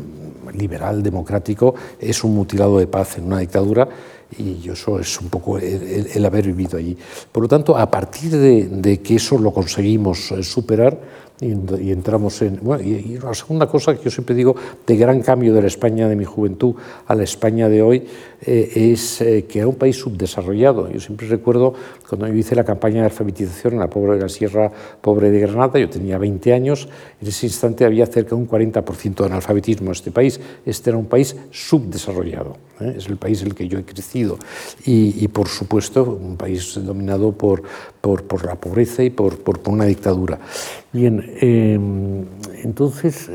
liberal, 0.53 1.03
democrático, 1.03 1.75
es 1.99 2.23
un 2.25 2.35
mutilado 2.35 2.79
de 2.79 2.87
paz 2.87 3.19
en 3.19 3.25
una 3.25 3.39
dictadura 3.39 3.89
y 4.37 4.69
eso 4.69 4.99
es 5.01 5.21
un 5.21 5.31
poco 5.31 5.59
el, 5.59 6.25
haber 6.27 6.47
vivido 6.47 6.77
allí. 6.77 6.97
Por 7.33 7.45
lo 7.45 7.49
tanto, 7.49 7.77
a 7.77 7.91
partir 7.91 8.33
de, 8.33 8.69
de 8.69 9.01
que 9.01 9.17
eso 9.17 9.39
lo 9.39 9.53
conseguimos 9.53 10.33
eh, 10.33 10.43
superar, 10.43 10.99
y, 11.41 11.93
entramos 11.93 12.43
en... 12.43 12.59
Bueno, 12.63 12.83
y, 12.83 13.19
la 13.19 13.35
segunda 13.35 13.67
cosa 13.67 13.97
que 13.97 14.05
yo 14.05 14.11
siempre 14.11 14.35
digo 14.35 14.57
de 14.87 14.97
gran 14.97 15.21
cambio 15.23 15.55
de 15.55 15.63
la 15.63 15.69
España 15.69 16.09
de 16.09 16.17
mi 16.17 16.25
juventud 16.25 16.75
a 17.07 17.15
la 17.15 17.23
España 17.23 17.69
de 17.69 17.83
hoy 17.83 18.07
eh, 18.41 18.93
es 18.93 19.20
eh, 19.20 19.47
que 19.49 19.59
era 19.59 19.68
un 19.68 19.74
país 19.74 19.97
subdesarrollado. 19.97 20.89
Yo 20.91 21.01
siempre 21.01 21.26
recuerdo 21.26 21.74
cuando 22.09 22.28
yo 22.28 22.34
hice 22.34 22.55
la 22.55 22.64
campaña 22.64 23.01
de 23.01 23.07
alfabetización 23.07 23.74
en 23.74 23.80
la 23.80 23.91
pobre 23.91 24.14
de 24.14 24.22
la 24.22 24.28
Sierra 24.28 24.70
Pobre 25.01 25.30
de 25.30 25.41
Granada, 25.41 25.78
yo 25.80 25.91
tenía 25.91 26.18
20 26.18 26.53
años, 26.53 26.89
en 27.20 27.26
ese 27.26 27.47
instante 27.47 27.84
había 27.84 28.07
cerca 28.07 28.30
de 28.30 28.36
un 28.36 28.49
40% 28.49 29.16
de 29.16 29.24
analfabetismo 29.24 29.86
en 29.89 29.93
este 29.93 30.12
país. 30.12 30.41
Este 30.64 30.91
era 30.91 30.99
un 30.99 31.07
país 31.07 31.34
subdesarrollado, 31.51 32.57
¿eh? 32.80 32.95
es 32.97 33.09
el 33.09 33.16
país 33.16 33.43
en 33.43 33.49
el 33.49 33.55
que 33.57 33.66
yo 33.66 33.78
he 33.78 33.84
crecido. 33.84 34.39
Y, 34.84 35.26
por 35.28 35.49
supuesto, 35.49 36.05
un 36.05 36.36
país 36.36 36.78
dominado 36.82 37.32
por, 37.32 37.62
por, 38.01 38.22
por 38.24 38.47
la 38.47 38.55
pobreza 38.55 39.03
y 39.03 39.11
por, 39.11 39.39
por, 39.39 39.59
por 39.59 39.74
una 39.74 39.84
dictadura. 39.84 40.39
Bien, 40.93 41.22
eh, 41.41 41.78
entonces, 42.62 43.28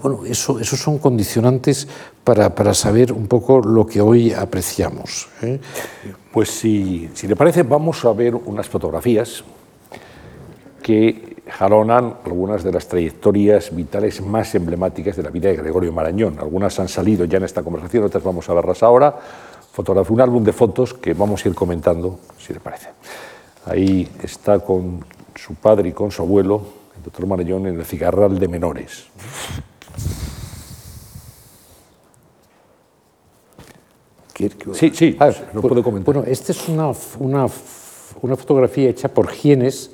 bueno, 0.00 0.24
eso, 0.24 0.58
esos 0.60 0.78
son 0.78 0.98
condicionantes 0.98 1.86
para, 2.24 2.54
para, 2.54 2.74
saber 2.74 3.12
un 3.12 3.26
poco 3.26 3.60
lo 3.60 3.86
que 3.86 4.00
hoy 4.00 4.32
apreciamos. 4.32 5.28
¿eh? 5.42 5.60
Pues 6.32 6.50
si, 6.50 7.10
si 7.14 7.28
le 7.28 7.36
parece, 7.36 7.62
vamos 7.62 8.04
a 8.04 8.12
ver 8.12 8.34
unas 8.34 8.66
fotografías 8.68 9.44
que 10.82 11.34
jalonan 11.48 12.16
algunas 12.24 12.64
de 12.64 12.72
las 12.72 12.88
trayectorias 12.88 13.74
vitales 13.74 14.20
más 14.20 14.54
emblemáticas 14.54 15.16
de 15.16 15.22
la 15.22 15.30
vida 15.30 15.48
de 15.48 15.56
Gregorio 15.56 15.92
Marañón. 15.92 16.38
Algunas 16.38 16.78
han 16.80 16.88
salido 16.88 17.24
ya 17.24 17.38
en 17.38 17.44
esta 17.44 17.62
conversación, 17.62 18.04
otras 18.04 18.22
vamos 18.22 18.48
a 18.48 18.54
verlas 18.54 18.82
ahora. 18.82 19.14
Fotografía, 19.72 20.14
un 20.14 20.20
álbum 20.20 20.44
de 20.44 20.52
fotos 20.52 20.94
que 20.94 21.14
vamos 21.14 21.44
a 21.44 21.48
ir 21.48 21.54
comentando, 21.54 22.20
si 22.38 22.52
le 22.52 22.60
parece. 22.60 22.88
Ahí 23.66 24.08
está 24.22 24.58
con 24.60 25.04
su 25.34 25.54
padre 25.54 25.88
y 25.88 25.92
con 25.92 26.10
su 26.10 26.22
abuelo, 26.22 26.62
el 26.96 27.02
doctor 27.02 27.26
Marañón, 27.26 27.66
en 27.66 27.78
el 27.78 27.84
cigarral 27.84 28.38
de 28.38 28.48
menores. 28.48 29.06
Sí, 34.74 34.90
sí, 34.94 35.16
ah, 35.20 35.30
lo 35.52 35.62
puedo 35.62 35.82
comentar. 35.82 36.12
Bueno, 36.14 36.28
esta 36.28 36.52
es 36.52 36.68
una, 36.68 36.92
una, 37.18 37.46
una 38.22 38.36
fotografía 38.36 38.90
hecha 38.90 39.08
por 39.08 39.28
Gienes, 39.28 39.93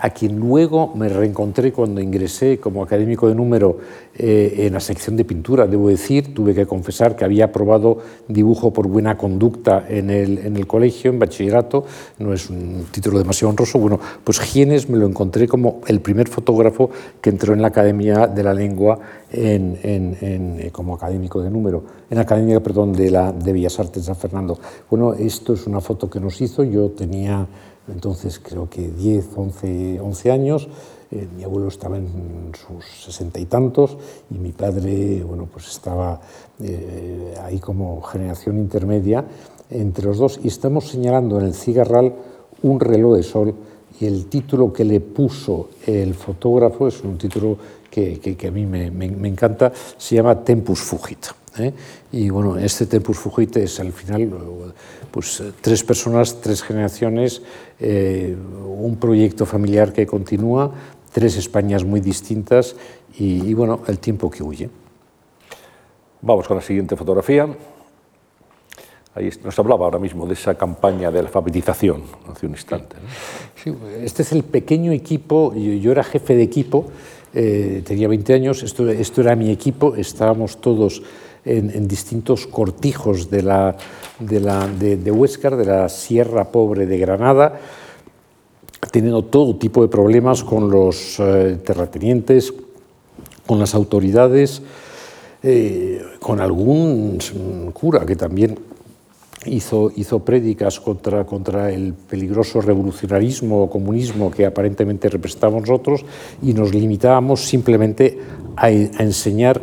a 0.00 0.10
quien 0.10 0.38
luego 0.38 0.92
me 0.94 1.08
reencontré 1.08 1.72
cuando 1.72 2.00
ingresé 2.00 2.58
como 2.58 2.82
académico 2.82 3.28
de 3.28 3.34
número 3.34 3.78
eh, 4.16 4.66
en 4.66 4.72
la 4.72 4.80
sección 4.80 5.16
de 5.16 5.24
pintura. 5.24 5.66
Debo 5.66 5.88
decir, 5.88 6.34
tuve 6.34 6.54
que 6.54 6.66
confesar 6.66 7.16
que 7.16 7.24
había 7.24 7.46
aprobado 7.46 7.98
dibujo 8.26 8.72
por 8.72 8.88
buena 8.88 9.18
conducta 9.18 9.84
en 9.88 10.10
el, 10.10 10.38
en 10.38 10.56
el 10.56 10.66
colegio, 10.66 11.10
en 11.10 11.18
bachillerato, 11.18 11.84
no 12.18 12.32
es 12.32 12.48
un 12.48 12.86
título 12.90 13.18
demasiado 13.18 13.50
honroso. 13.50 13.78
Bueno, 13.78 14.00
pues 14.24 14.40
Gienes 14.40 14.88
me 14.88 14.96
lo 14.96 15.06
encontré 15.06 15.46
como 15.46 15.80
el 15.86 16.00
primer 16.00 16.28
fotógrafo 16.28 16.90
que 17.20 17.30
entró 17.30 17.52
en 17.52 17.60
la 17.60 17.68
Academia 17.68 18.26
de 18.26 18.42
la 18.42 18.54
Lengua 18.54 18.98
en, 19.30 19.78
en, 19.82 20.16
eh, 20.20 20.70
como 20.72 20.94
académico 20.94 21.42
de 21.42 21.50
número, 21.50 21.84
en 22.08 22.16
la 22.16 22.22
Academia 22.22 22.60
perdón, 22.60 22.92
de, 22.92 23.10
la, 23.10 23.32
de 23.32 23.52
Bellas 23.52 23.78
Artes 23.78 24.02
de 24.02 24.06
San 24.06 24.16
Fernando. 24.16 24.58
Bueno, 24.88 25.12
esto 25.12 25.52
es 25.52 25.66
una 25.66 25.80
foto 25.80 26.08
que 26.08 26.20
nos 26.20 26.40
hizo, 26.40 26.64
yo 26.64 26.90
tenía 26.90 27.46
entonces 27.92 28.38
creo 28.38 28.68
que 28.68 28.88
10, 28.88 29.28
11, 29.36 30.00
11 30.00 30.30
años. 30.30 30.68
Eh, 31.12 31.26
mi 31.36 31.42
abuelo 31.42 31.68
estaba 31.68 31.96
en 31.96 32.52
sus 32.54 32.84
sesenta 33.04 33.40
y 33.40 33.46
tantos 33.46 33.96
y 34.30 34.38
mi 34.38 34.52
padre 34.52 35.24
bueno, 35.24 35.48
pues 35.52 35.66
estaba 35.66 36.20
eh, 36.60 37.34
ahí 37.42 37.58
como 37.58 38.00
generación 38.02 38.58
intermedia 38.58 39.24
entre 39.70 40.06
los 40.06 40.18
dos 40.18 40.38
y 40.42 40.46
estamos 40.46 40.88
señalando 40.88 41.40
en 41.40 41.46
el 41.46 41.54
cigarral 41.54 42.14
un 42.62 42.78
reloj 42.78 43.16
de 43.16 43.22
sol 43.24 43.54
y 43.98 44.06
el 44.06 44.26
título 44.26 44.72
que 44.72 44.84
le 44.84 45.00
puso 45.00 45.70
el 45.84 46.14
fotógrafo 46.14 46.86
es 46.86 47.02
un 47.02 47.18
título 47.18 47.56
que, 47.90 48.38
a 48.46 48.50
mí 48.52 48.64
me, 48.66 48.90
me, 48.92 49.10
me, 49.10 49.28
encanta, 49.28 49.72
se 49.98 50.14
llama 50.14 50.44
Tempus 50.44 50.78
Fugit. 50.78 51.39
¿Eh? 51.58 51.72
Y 52.12 52.30
bueno, 52.30 52.56
este 52.58 52.86
Tempus 52.86 53.18
Fugit 53.18 53.56
es 53.56 53.80
al 53.80 53.92
final 53.92 54.30
pues, 55.10 55.42
tres 55.60 55.84
personas, 55.84 56.40
tres 56.40 56.62
generaciones, 56.62 57.42
eh, 57.78 58.36
un 58.66 58.96
proyecto 58.96 59.46
familiar 59.46 59.92
que 59.92 60.06
continúa, 60.06 60.72
tres 61.12 61.36
Españas 61.36 61.84
muy 61.84 62.00
distintas 62.00 62.76
y, 63.18 63.48
y, 63.48 63.54
bueno, 63.54 63.80
el 63.86 63.98
tiempo 63.98 64.30
que 64.30 64.42
huye. 64.42 64.70
Vamos 66.22 66.46
con 66.46 66.56
la 66.56 66.62
siguiente 66.62 66.96
fotografía. 66.96 67.48
Ahí 69.14 69.28
nos 69.42 69.58
hablaba 69.58 69.86
ahora 69.86 69.98
mismo 69.98 70.24
de 70.26 70.34
esa 70.34 70.54
campaña 70.56 71.10
de 71.10 71.18
alfabetización 71.18 72.02
hace 72.30 72.46
un 72.46 72.52
instante. 72.52 72.96
¿no? 72.96 73.08
Sí, 73.56 73.74
este 74.04 74.22
es 74.22 74.30
el 74.32 74.44
pequeño 74.44 74.92
equipo, 74.92 75.52
yo, 75.54 75.72
yo 75.72 75.90
era 75.90 76.04
jefe 76.04 76.36
de 76.36 76.42
equipo, 76.44 76.86
eh, 77.34 77.82
tenía 77.84 78.06
20 78.08 78.34
años, 78.34 78.62
esto, 78.62 78.88
esto 78.88 79.20
era 79.20 79.34
mi 79.34 79.50
equipo, 79.50 79.96
estábamos 79.96 80.60
todos 80.60 81.02
en, 81.44 81.70
en 81.70 81.88
distintos 81.88 82.46
cortijos 82.46 83.30
de, 83.30 83.42
la, 83.42 83.76
de, 84.18 84.40
la, 84.40 84.66
de, 84.66 84.96
de 84.96 85.10
de 85.10 85.64
la 85.64 85.88
Sierra 85.88 86.44
Pobre 86.44 86.86
de 86.86 86.98
Granada, 86.98 87.60
teniendo 88.90 89.24
todo 89.24 89.56
tipo 89.56 89.82
de 89.82 89.88
problemas 89.88 90.42
con 90.42 90.70
los 90.70 91.18
eh, 91.18 91.58
terratenientes, 91.64 92.52
con 93.46 93.58
las 93.58 93.74
autoridades, 93.74 94.62
eh, 95.42 96.02
con 96.18 96.40
algún 96.40 97.18
cura 97.72 98.04
que 98.04 98.16
también 98.16 98.58
hizo, 99.46 99.90
hizo 99.96 100.20
prédicas 100.20 100.80
contra, 100.80 101.24
contra 101.24 101.72
el 101.72 101.94
peligroso 101.94 102.60
revolucionarismo 102.60 103.62
o 103.62 103.70
comunismo 103.70 104.30
que 104.30 104.44
aparentemente 104.44 105.08
representamos 105.08 105.62
nosotros 105.62 106.04
y 106.42 106.52
nos 106.52 106.74
limitábamos 106.74 107.40
simplemente 107.40 108.18
a 108.56 108.70
enseñar 108.70 109.60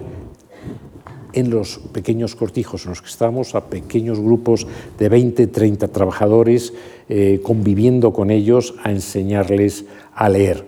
en 1.38 1.52
los 1.52 1.80
pequeños 1.94 2.36
cortijos 2.36 2.86
en 2.86 2.90
los 2.90 3.02
que 3.02 3.10
estamos 3.10 3.54
a 3.54 3.66
pequeños 3.66 4.20
grupos 4.20 4.66
de 4.98 5.08
20, 5.08 5.48
30 5.48 5.88
trabajadores, 5.90 6.74
eh, 7.10 7.40
conviviendo 7.44 8.12
con 8.12 8.32
ellos 8.32 8.74
a 8.84 8.92
enseñarles 8.92 9.86
a 10.16 10.30
leer. 10.30 10.66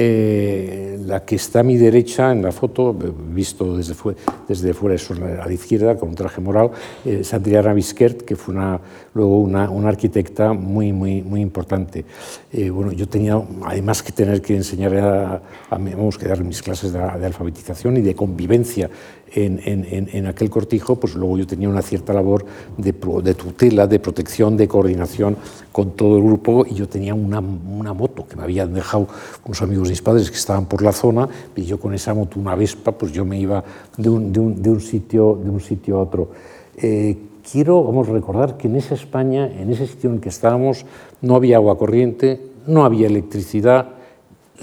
Eh, 0.00 0.96
la 1.06 1.24
que 1.24 1.34
está 1.34 1.60
a 1.60 1.62
mi 1.64 1.76
derecha 1.76 2.30
en 2.30 2.42
la 2.42 2.52
foto, 2.52 2.94
visto 2.94 3.76
desde, 3.76 3.94
fue, 3.94 4.14
desde 4.46 4.72
fuera, 4.72 4.94
es 4.94 5.10
a 5.10 5.14
la 5.44 5.52
izquierda, 5.52 5.96
con 5.96 6.10
un 6.10 6.14
traje 6.14 6.40
morado, 6.40 6.70
es 7.04 7.34
Adriana 7.34 7.74
Biskert, 7.74 8.22
que 8.22 8.36
fue 8.36 8.54
una, 8.54 8.80
luego 9.14 9.40
una, 9.40 9.68
una, 9.68 9.88
arquitecta 9.88 10.52
muy, 10.52 10.92
muy, 10.92 11.22
muy 11.22 11.40
importante. 11.40 12.04
Eh, 12.52 12.70
bueno, 12.70 12.92
yo 12.92 13.08
tenía, 13.08 13.42
además 13.64 14.04
que 14.04 14.12
tener 14.12 14.40
que 14.40 14.54
enseñar 14.54 14.94
a, 14.98 15.34
a, 15.68 15.78
vamos, 15.78 16.16
que 16.16 16.28
dar 16.28 16.44
mis 16.44 16.62
clases 16.62 16.92
de, 16.92 17.00
de 17.00 17.26
alfabetización 17.26 17.96
y 17.96 18.00
de 18.00 18.14
convivencia 18.14 18.88
en, 19.32 19.60
en, 19.64 20.08
en, 20.12 20.26
aquel 20.26 20.50
cortijo, 20.50 20.96
pues 20.96 21.14
luego 21.14 21.38
yo 21.38 21.46
tenía 21.46 21.68
una 21.68 21.82
cierta 21.82 22.12
labor 22.12 22.44
de, 22.76 22.94
de 23.22 23.34
tutela, 23.34 23.86
de 23.86 23.98
protección, 23.98 24.56
de 24.56 24.68
coordinación 24.68 25.36
con 25.72 25.92
todo 25.92 26.16
el 26.16 26.22
grupo 26.22 26.64
y 26.66 26.74
yo 26.74 26.88
tenía 26.88 27.14
una, 27.14 27.40
una, 27.40 27.92
moto 27.92 28.26
que 28.26 28.36
me 28.36 28.42
habían 28.42 28.72
dejado 28.72 29.08
unos 29.44 29.62
amigos 29.62 29.88
de 29.88 29.92
mis 29.92 30.02
padres 30.02 30.30
que 30.30 30.36
estaban 30.36 30.66
por 30.66 30.82
la 30.82 30.92
zona 30.92 31.28
y 31.54 31.62
yo 31.62 31.78
con 31.78 31.94
esa 31.94 32.14
moto, 32.14 32.40
una 32.40 32.54
Vespa, 32.54 32.92
pues 32.92 33.12
yo 33.12 33.24
me 33.24 33.38
iba 33.38 33.62
de 33.96 34.08
un, 34.08 34.32
de 34.32 34.40
un, 34.40 34.62
de 34.62 34.70
un 34.70 34.80
sitio, 34.80 35.38
de 35.42 35.50
un 35.50 35.60
sitio 35.60 35.98
a 35.98 36.02
otro. 36.02 36.30
Eh, 36.76 37.16
quiero 37.50 37.82
vamos, 37.84 38.08
recordar 38.08 38.56
que 38.56 38.68
en 38.68 38.76
esa 38.76 38.94
España, 38.94 39.46
en 39.46 39.70
ese 39.70 39.86
sitio 39.86 40.10
en 40.10 40.16
el 40.16 40.20
que 40.20 40.28
estábamos, 40.28 40.84
no 41.20 41.34
había 41.34 41.56
agua 41.56 41.78
corriente, 41.78 42.40
no 42.66 42.84
había 42.84 43.06
electricidad, 43.06 43.90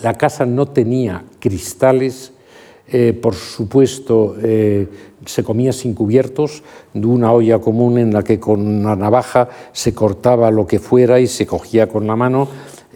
la 0.02 0.14
casa 0.16 0.46
no 0.46 0.68
tenía 0.68 1.24
cristales, 1.40 2.34
eh, 2.88 3.14
por 3.20 3.34
supuesto, 3.34 4.36
eh, 4.44 4.88
se 5.26 5.44
comía 5.44 5.74
sin 5.74 5.96
cubiertos, 5.96 6.62
de 6.94 7.08
una 7.08 7.32
olla 7.32 7.60
común 7.60 7.98
en 7.98 8.14
la 8.14 8.24
que 8.24 8.40
con 8.40 8.66
una 8.66 8.96
navaja 8.96 9.50
se 9.72 9.94
cortaba 9.94 10.52
lo 10.52 10.68
que 10.68 10.78
fuera 10.78 11.20
y 11.20 11.28
se 11.28 11.48
cogía 11.48 11.88
con 11.88 12.06
la 12.06 12.16
mano. 12.16 12.48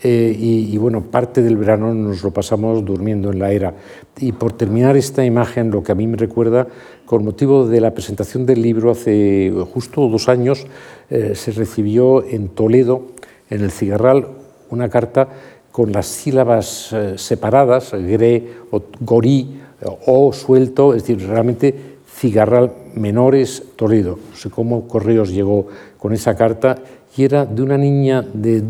Eh, 0.02 0.34
y, 0.40 0.78
bueno, 0.78 1.02
parte 1.02 1.42
del 1.42 1.58
verano 1.58 1.94
nos 1.94 2.24
lo 2.24 2.32
pasamos 2.32 2.86
durmiendo 2.86 3.32
en 3.32 3.40
la 3.40 3.52
era. 3.52 3.74
Y 4.18 4.32
por 4.32 4.54
terminar 4.54 4.96
esta 4.96 5.26
imagen, 5.26 5.72
lo 5.72 5.84
que 5.84 5.92
a 5.92 5.96
mí 5.96 6.08
me 6.08 6.16
recuerda, 6.16 6.68
con 7.06 7.26
motivo 7.26 7.68
de 7.68 7.82
la 7.82 7.94
presentación 7.94 8.46
del 8.46 8.62
libro 8.62 8.92
hace 8.92 9.52
justo 9.74 10.08
dos 10.08 10.30
años, 10.30 10.68
se 11.10 11.52
recibió 11.52 12.24
en 12.24 12.48
Toledo, 12.48 13.08
en 13.50 13.62
el 13.62 13.72
Cigarral, 13.72 14.28
una 14.70 14.88
carta 14.88 15.28
con 15.74 15.92
las 15.92 16.06
sílabas 16.06 16.96
separadas, 17.18 17.92
gre 17.92 18.54
o 18.72 18.82
gorí, 19.02 19.60
o 19.84 20.34
suelto, 20.34 20.94
es 20.94 21.04
decir, 21.04 21.28
realmente 21.28 21.98
Cigarral 22.16 22.74
Menores 22.96 23.64
Toledo. 23.76 24.20
No 24.32 24.36
sé 24.36 24.50
cómo 24.50 24.88
Correos 24.88 25.32
llegó 25.32 25.68
con 25.98 26.14
esa 26.14 26.36
carta 26.36 26.78
y 27.16 27.24
era 27.24 27.46
de 27.46 27.62
una 27.62 27.78
niña 27.78 28.26
de 28.34 28.64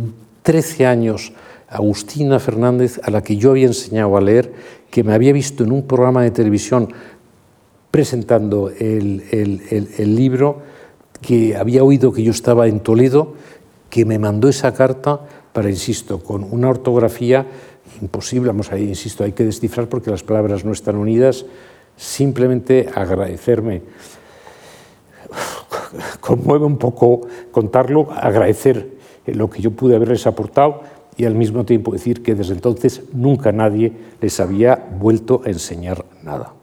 13 0.43 0.85
años, 0.85 1.33
Agustina 1.67 2.39
Fernández, 2.39 2.99
a 3.03 3.11
la 3.11 3.21
que 3.21 3.37
yo 3.37 3.51
había 3.51 3.67
enseñado 3.67 4.17
a 4.17 4.21
leer, 4.21 4.53
que 4.89 5.03
me 5.03 5.13
había 5.13 5.33
visto 5.33 5.63
en 5.63 5.71
un 5.71 5.83
programa 5.83 6.23
de 6.23 6.31
televisión 6.31 6.89
presentando 7.91 8.69
el, 8.69 9.23
el 9.31 10.15
libro, 10.15 10.61
que 11.21 11.55
había 11.55 11.83
oído 11.83 12.11
que 12.11 12.23
yo 12.23 12.31
estaba 12.31 12.67
en 12.67 12.79
Toledo, 12.79 13.33
que 13.89 14.05
me 14.05 14.19
mandó 14.19 14.47
esa 14.47 14.73
carta 14.73 15.21
para, 15.53 15.69
insisto, 15.69 16.19
con 16.19 16.43
una 16.43 16.69
ortografía 16.69 17.47
imposible, 18.01 18.47
vamos 18.47 18.71
ahí, 18.71 18.87
insisto, 18.87 19.23
hay 19.23 19.31
que 19.33 19.43
descifrar 19.43 19.87
porque 19.87 20.11
las 20.11 20.23
palabras 20.23 20.65
no 20.65 20.71
están 20.71 20.95
unidas, 20.95 21.45
simplemente 21.95 22.89
agradecerme. 22.93 23.81
Conmueve 26.19 26.65
un 26.65 26.77
poco 26.77 27.21
contarlo, 27.51 28.09
agradecer 28.11 28.99
lo 29.25 29.49
que 29.49 29.61
yo 29.61 29.71
pude 29.71 29.95
haberles 29.95 30.25
aportado 30.27 30.81
y 31.17 31.25
al 31.25 31.35
mismo 31.35 31.65
tiempo 31.65 31.91
decir 31.91 32.23
que 32.23 32.35
desde 32.35 32.53
entonces 32.53 33.03
nunca 33.13 33.51
nadie 33.51 33.91
les 34.21 34.39
había 34.39 34.75
vuelto 34.75 35.41
a 35.45 35.49
enseñar 35.49 36.05
nada. 36.23 36.53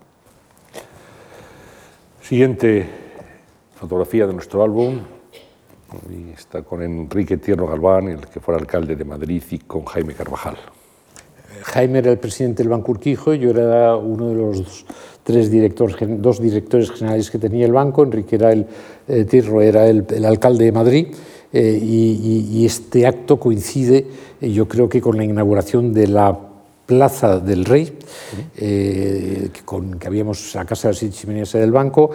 Siguiente 2.22 2.88
fotografía 3.76 4.26
de 4.26 4.32
nuestro 4.32 4.62
álbum. 4.62 5.00
está 6.34 6.62
con 6.62 6.82
Enrique 6.82 7.36
Tierno 7.36 7.66
Galván, 7.66 8.08
el 8.08 8.26
que 8.26 8.40
fuera 8.40 8.58
alcalde 8.58 8.96
de 8.96 9.04
Madrid, 9.04 9.42
y 9.50 9.58
con 9.58 9.84
Jaime 9.84 10.14
Carvajal. 10.14 10.56
Jaime 11.62 11.98
era 11.98 12.10
el 12.10 12.18
presidente 12.18 12.62
del 12.62 12.70
Banco 12.70 12.92
Urquijo, 12.92 13.34
yo 13.34 13.50
era 13.50 13.96
uno 13.96 14.28
de 14.28 14.34
los 14.34 14.84
tres 15.26 15.50
directores, 15.50 15.96
dos 16.22 16.40
directores 16.40 16.90
generales 16.92 17.30
que 17.32 17.38
tenía 17.38 17.66
el 17.66 17.72
banco, 17.72 18.04
Enrique 18.04 18.36
era 18.36 18.52
el, 18.52 18.64
eh, 19.08 19.24
Tirro 19.24 19.60
era 19.60 19.88
el, 19.88 20.24
alcalde 20.24 20.66
de 20.66 20.72
Madrid, 20.72 21.06
eh, 21.52 21.78
y, 21.82 22.64
este 22.64 23.06
acto 23.06 23.38
coincide, 23.38 24.06
eh, 24.40 24.50
yo 24.52 24.68
creo 24.68 24.88
que 24.88 25.00
con 25.00 25.16
la 25.16 25.24
inauguración 25.24 25.92
de 25.92 26.06
la 26.06 26.38
Plaza 26.86 27.40
del 27.40 27.64
Rey, 27.64 27.98
con 29.64 29.98
que 29.98 30.06
habíamos 30.06 30.54
la 30.54 30.64
Casa 30.64 30.86
de 30.86 30.94
las 30.94 31.16
Chimeneas 31.16 31.52
del 31.54 31.72
banco, 31.72 32.12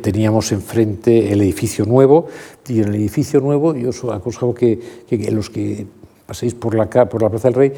teníamos 0.00 0.50
enfrente 0.52 1.30
el 1.30 1.42
edificio 1.42 1.84
nuevo, 1.84 2.28
y 2.66 2.80
en 2.80 2.88
el 2.88 2.94
edificio 2.94 3.40
nuevo 3.40 3.74
yo 3.74 3.90
os 3.90 4.02
aconsejo 4.04 4.54
que, 4.54 4.80
que 5.06 5.30
los 5.30 5.50
que 5.50 5.86
paséis 6.24 6.54
por 6.54 6.74
la, 6.74 6.88
por 6.88 7.20
la 7.20 7.28
Plaza 7.28 7.48
del 7.48 7.54
Rey 7.54 7.72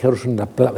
Fijaros, 0.00 0.24
en 0.24 0.36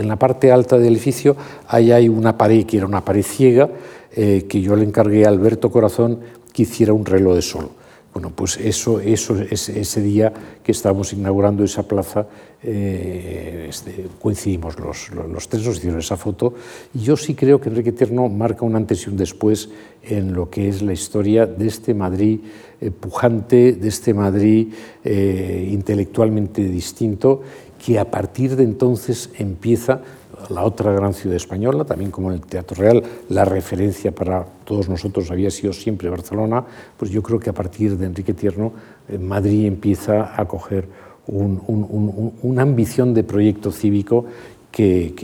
la, 0.08 0.16
parte 0.16 0.50
alta 0.50 0.76
del 0.78 0.94
edificio 0.94 1.36
ahí 1.68 1.92
hay 1.92 2.08
una 2.08 2.36
pared 2.36 2.66
que 2.66 2.78
era 2.78 2.86
una 2.86 3.04
pared 3.04 3.22
ciega, 3.22 3.70
eh, 4.16 4.46
que 4.48 4.60
yo 4.60 4.74
le 4.74 4.84
encargué 4.84 5.24
a 5.24 5.28
Alberto 5.28 5.70
Corazón 5.70 6.18
que 6.52 6.62
hiciera 6.62 6.92
un 6.92 7.06
reloj 7.06 7.36
de 7.36 7.42
sol. 7.42 7.68
Bueno, 8.12 8.32
pues 8.34 8.56
eso, 8.56 8.98
eso 8.98 9.36
ese 9.38 10.02
día 10.02 10.32
que 10.64 10.72
estábamos 10.72 11.12
inaugurando 11.12 11.62
esa 11.62 11.84
plaza, 11.84 12.26
eh, 12.64 13.66
este, 13.68 14.08
coincidimos 14.20 14.78
los, 14.80 15.10
los, 15.12 15.48
tres, 15.48 15.64
nos 15.64 15.76
hicieron 15.76 16.00
esa 16.00 16.16
foto. 16.16 16.54
Yo 16.92 17.16
sí 17.16 17.36
creo 17.36 17.60
que 17.60 17.68
Enrique 17.68 17.92
Tierno 17.92 18.28
marca 18.28 18.64
un 18.64 18.74
antes 18.74 19.06
y 19.06 19.10
un 19.10 19.16
después 19.16 19.68
en 20.02 20.34
lo 20.34 20.50
que 20.50 20.68
es 20.68 20.82
la 20.82 20.92
historia 20.92 21.46
de 21.46 21.68
este 21.68 21.94
Madrid 21.94 22.40
eh, 22.80 22.90
pujante, 22.90 23.74
de 23.74 23.88
este 23.88 24.12
Madrid 24.14 24.74
intelectualmente 25.04 26.64
distinto 26.64 27.42
que 27.84 27.98
a 27.98 28.10
partir 28.10 28.54
de 28.54 28.62
entonces 28.62 29.30
empieza 29.38 30.02
la 30.48 30.64
otra 30.64 30.92
gran 30.92 31.14
ciudad 31.14 31.36
española, 31.36 31.84
también 31.84 32.10
como 32.10 32.30
en 32.30 32.34
el 32.34 32.46
Teatro 32.46 32.76
Real, 32.76 33.02
la 33.28 33.44
referencia 33.44 34.12
para 34.12 34.44
todos 34.64 34.88
nosotros 34.88 35.30
había 35.30 35.50
sido 35.50 35.72
siempre 35.72 36.08
Barcelona, 36.08 36.64
pues 36.96 37.10
yo 37.10 37.22
creo 37.22 37.40
que 37.40 37.50
a 37.50 37.52
partir 37.52 37.96
de 37.96 38.06
Enrique 38.06 38.34
Tierno, 38.34 38.72
eh, 39.08 39.18
Madrid 39.18 39.66
empieza 39.66 40.40
a 40.40 40.46
coger 40.46 40.88
una 41.26 42.62
ambición 42.62 43.14
de 43.14 43.22
proyecto 43.22 43.70
cívico 43.70 44.26
que, 44.72 45.14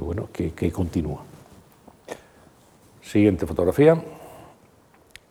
bueno, 0.00 0.28
que, 0.32 0.70
continúa. 0.70 1.24
Siguiente 3.02 3.46
fotografía, 3.46 4.00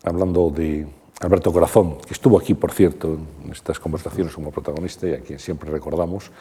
hablando 0.04 0.50
de 0.50 0.86
Alberto 1.22 1.54
Corazón, 1.54 2.00
que 2.06 2.14
estuvo 2.14 2.38
aquí, 2.38 2.54
por 2.54 2.74
cierto, 2.74 3.18
en 3.46 3.52
estas 3.54 3.80
conversaciones 3.80 4.34
como 4.34 4.52
protagonista 4.52 5.08
y 5.08 5.14
a 5.14 5.20
quien 5.22 5.40
siempre 5.40 5.72
recordamos 5.72 6.32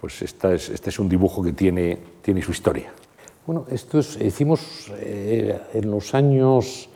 pues 0.00 0.22
esta 0.22 0.54
es, 0.54 0.68
este 0.68 0.90
es 0.90 0.98
un 0.98 1.08
dibujo 1.08 1.42
que 1.42 1.52
tiene, 1.52 1.98
tiene 2.22 2.42
su 2.42 2.52
historia. 2.52 2.92
Bueno, 3.46 3.66
esto 3.70 3.98
es, 3.98 4.18
hicimos 4.20 4.90
eh, 5.00 5.58
en 5.74 5.90
los 5.90 6.14
años 6.14 6.88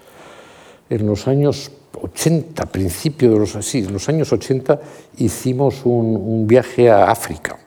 en 0.92 1.06
los 1.06 1.26
años 1.26 1.70
80, 2.00 2.66
principio 2.66 3.32
de 3.32 3.38
los, 3.38 3.52
sí, 3.62 3.78
en 3.78 3.94
los 3.94 4.08
años 4.10 4.30
80 4.30 4.78
hicimos 5.16 5.86
un, 5.86 6.46
viaje 6.46 6.90
a 6.90 7.10
África, 7.10 7.58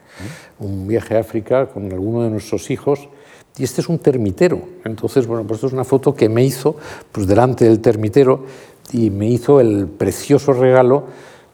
un 0.60 0.88
viaje 0.88 1.18
a 1.18 1.22
África 1.22 1.66
con 1.68 1.92
alguno 1.92 2.24
de 2.24 2.30
nuestros 2.30 2.70
hijos 2.70 3.10
y 3.58 3.64
este 3.64 3.82
es 3.82 3.90
un 3.90 3.98
termitero. 3.98 4.62
Entonces, 4.84 5.26
bueno, 5.26 5.44
pues 5.44 5.58
esto 5.58 5.68
es 5.68 5.74
una 5.74 5.86
foto 5.86 6.14
que 6.14 6.30
me 6.30 6.44
hizo 6.44 6.76
pues 7.12 7.26
delante 7.26 7.66
del 7.66 7.80
termitero 7.80 8.46
y 8.92 9.10
me 9.10 9.28
hizo 9.28 9.60
el 9.60 9.88
precioso 9.88 10.54
regalo 10.54 11.06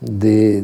de, 0.01 0.63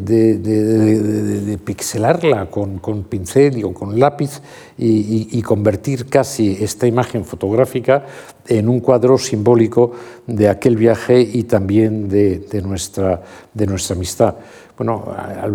pixelarla 1.63 2.49
con, 2.49 2.79
pincel 3.03 3.63
o 3.63 3.73
con 3.73 3.99
lápiz 3.99 4.41
y, 4.77 5.41
convertir 5.43 6.07
casi 6.07 6.57
esta 6.59 6.87
imagen 6.87 7.23
fotográfica 7.23 8.05
en 8.47 8.67
un 8.67 8.79
cuadro 8.79 9.17
simbólico 9.17 9.91
de 10.25 10.49
aquel 10.49 10.75
viaje 10.75 11.21
y 11.21 11.43
también 11.43 12.09
de, 12.09 12.61
nuestra, 12.63 13.21
de 13.53 13.67
nuestra 13.67 13.95
amistad. 13.95 14.35
Bueno, 14.77 15.05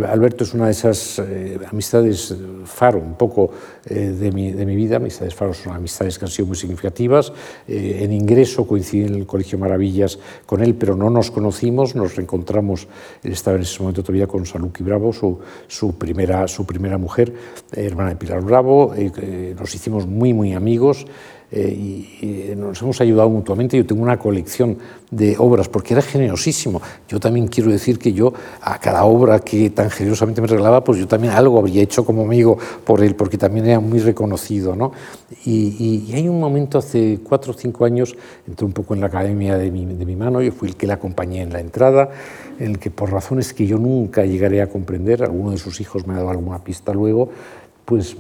Alberto 0.09 0.43
es 0.43 0.53
una 0.53 0.65
de 0.65 0.73
esas 0.73 1.21
eh, 1.21 1.57
amistades 1.71 2.35
faro, 2.65 2.99
un 2.99 3.15
poco 3.15 3.53
eh, 3.87 3.95
de, 4.19 4.33
mi, 4.33 4.51
de, 4.51 4.67
mi, 4.67 4.75
vida. 4.75 4.97
Amistades 4.97 5.33
faro 5.33 5.55
son 5.55 5.75
amistades 5.75 6.19
que 6.19 6.25
han 6.25 6.31
sido 6.31 6.47
muy 6.47 6.57
significativas. 6.57 7.33
Eh, 7.69 8.01
en 8.03 8.13
ingreso 8.13 8.67
coincidí 8.67 9.05
en 9.05 9.15
el 9.15 9.27
Colegio 9.27 9.59
Maravillas 9.59 10.19
con 10.45 10.61
él, 10.61 10.75
pero 10.75 10.97
no 10.97 11.09
nos 11.09 11.31
conocimos, 11.31 11.95
nos 11.95 12.17
reencontramos. 12.17 12.89
Él 13.23 13.31
estaba 13.31 13.57
en 13.57 13.63
ese 13.63 13.79
momento 13.79 14.03
todavía 14.03 14.27
con 14.27 14.45
Saluki 14.45 14.83
Bravo, 14.83 15.13
su, 15.13 15.39
su, 15.69 15.95
primera, 15.95 16.49
su 16.49 16.67
primera 16.67 16.99
mujer, 16.99 17.33
hermana 17.71 18.09
de 18.11 18.17
Pilar 18.17 18.43
Bravo. 18.43 18.93
nos 19.57 19.73
hicimos 19.73 20.05
muy, 20.05 20.35
muy 20.35 20.53
amigos. 20.53 21.07
Eh, 21.53 21.69
y, 21.69 22.55
nos 22.57 22.81
hemos 22.81 23.01
ayudado 23.01 23.29
mutuamente. 23.29 23.77
Yo 23.77 23.85
tengo 23.85 24.03
una 24.03 24.19
colección 24.19 24.79
de 25.11 25.37
obras 25.39 25.69
porque 25.69 25.93
era 25.93 26.03
generosísimo. 26.03 26.81
Yo 27.09 27.21
también 27.21 27.49
quiero 27.49 27.71
decir 27.71 27.99
que 27.99 28.13
yo 28.13 28.33
a 28.63 28.79
cada 28.79 29.05
obra 29.05 29.41
que 29.41 29.69
tan 29.71 29.91
generosamente 29.91 30.41
me 30.41 30.47
regalaba, 30.47 30.83
pues 30.83 30.99
yo 30.99 31.07
también 31.07 31.35
algo 31.35 31.59
habría 31.59 31.83
hecho 31.83 32.05
como 32.05 32.23
amigo 32.23 32.57
por 32.85 33.03
él, 33.03 33.15
porque 33.15 33.37
también 33.37 33.67
era 33.67 33.81
muy 33.81 33.99
reconocido. 33.99 34.75
¿no? 34.75 34.93
Y, 35.45 36.11
hay 36.15 36.29
un 36.29 36.41
momento 36.41 36.79
hace 36.79 37.21
cuatro 37.23 37.53
o 37.53 37.55
cinco 37.55 37.85
años, 37.85 38.17
entré 38.47 38.65
un 38.65 38.73
poco 38.73 38.95
en 38.95 39.01
la 39.01 39.07
academia 39.09 39.59
de 39.59 39.71
mi, 39.71 39.85
de 39.85 40.07
mi 40.07 40.17
mano, 40.17 40.41
yo 40.41 40.53
fui 40.53 40.69
el 40.69 40.77
que 40.77 40.87
le 40.87 40.95
acompañé 40.95 41.43
en 41.43 41.53
la 41.53 41.61
entrada, 41.61 42.11
en 42.59 42.73
el 42.73 42.79
que 42.79 42.91
por 42.91 43.11
razones 43.11 43.53
que 43.53 43.67
yo 43.67 43.79
nunca 43.79 44.25
llegaré 44.25 44.63
a 44.63 44.69
comprender, 44.69 45.23
alguno 45.23 45.51
de 45.51 45.59
sus 45.59 45.81
hijos 45.81 46.07
me 46.07 46.15
ha 46.15 46.19
dado 46.19 46.31
alguna 46.31 46.63
pista 46.63 46.93
luego, 46.93 47.31
pues 47.85 48.17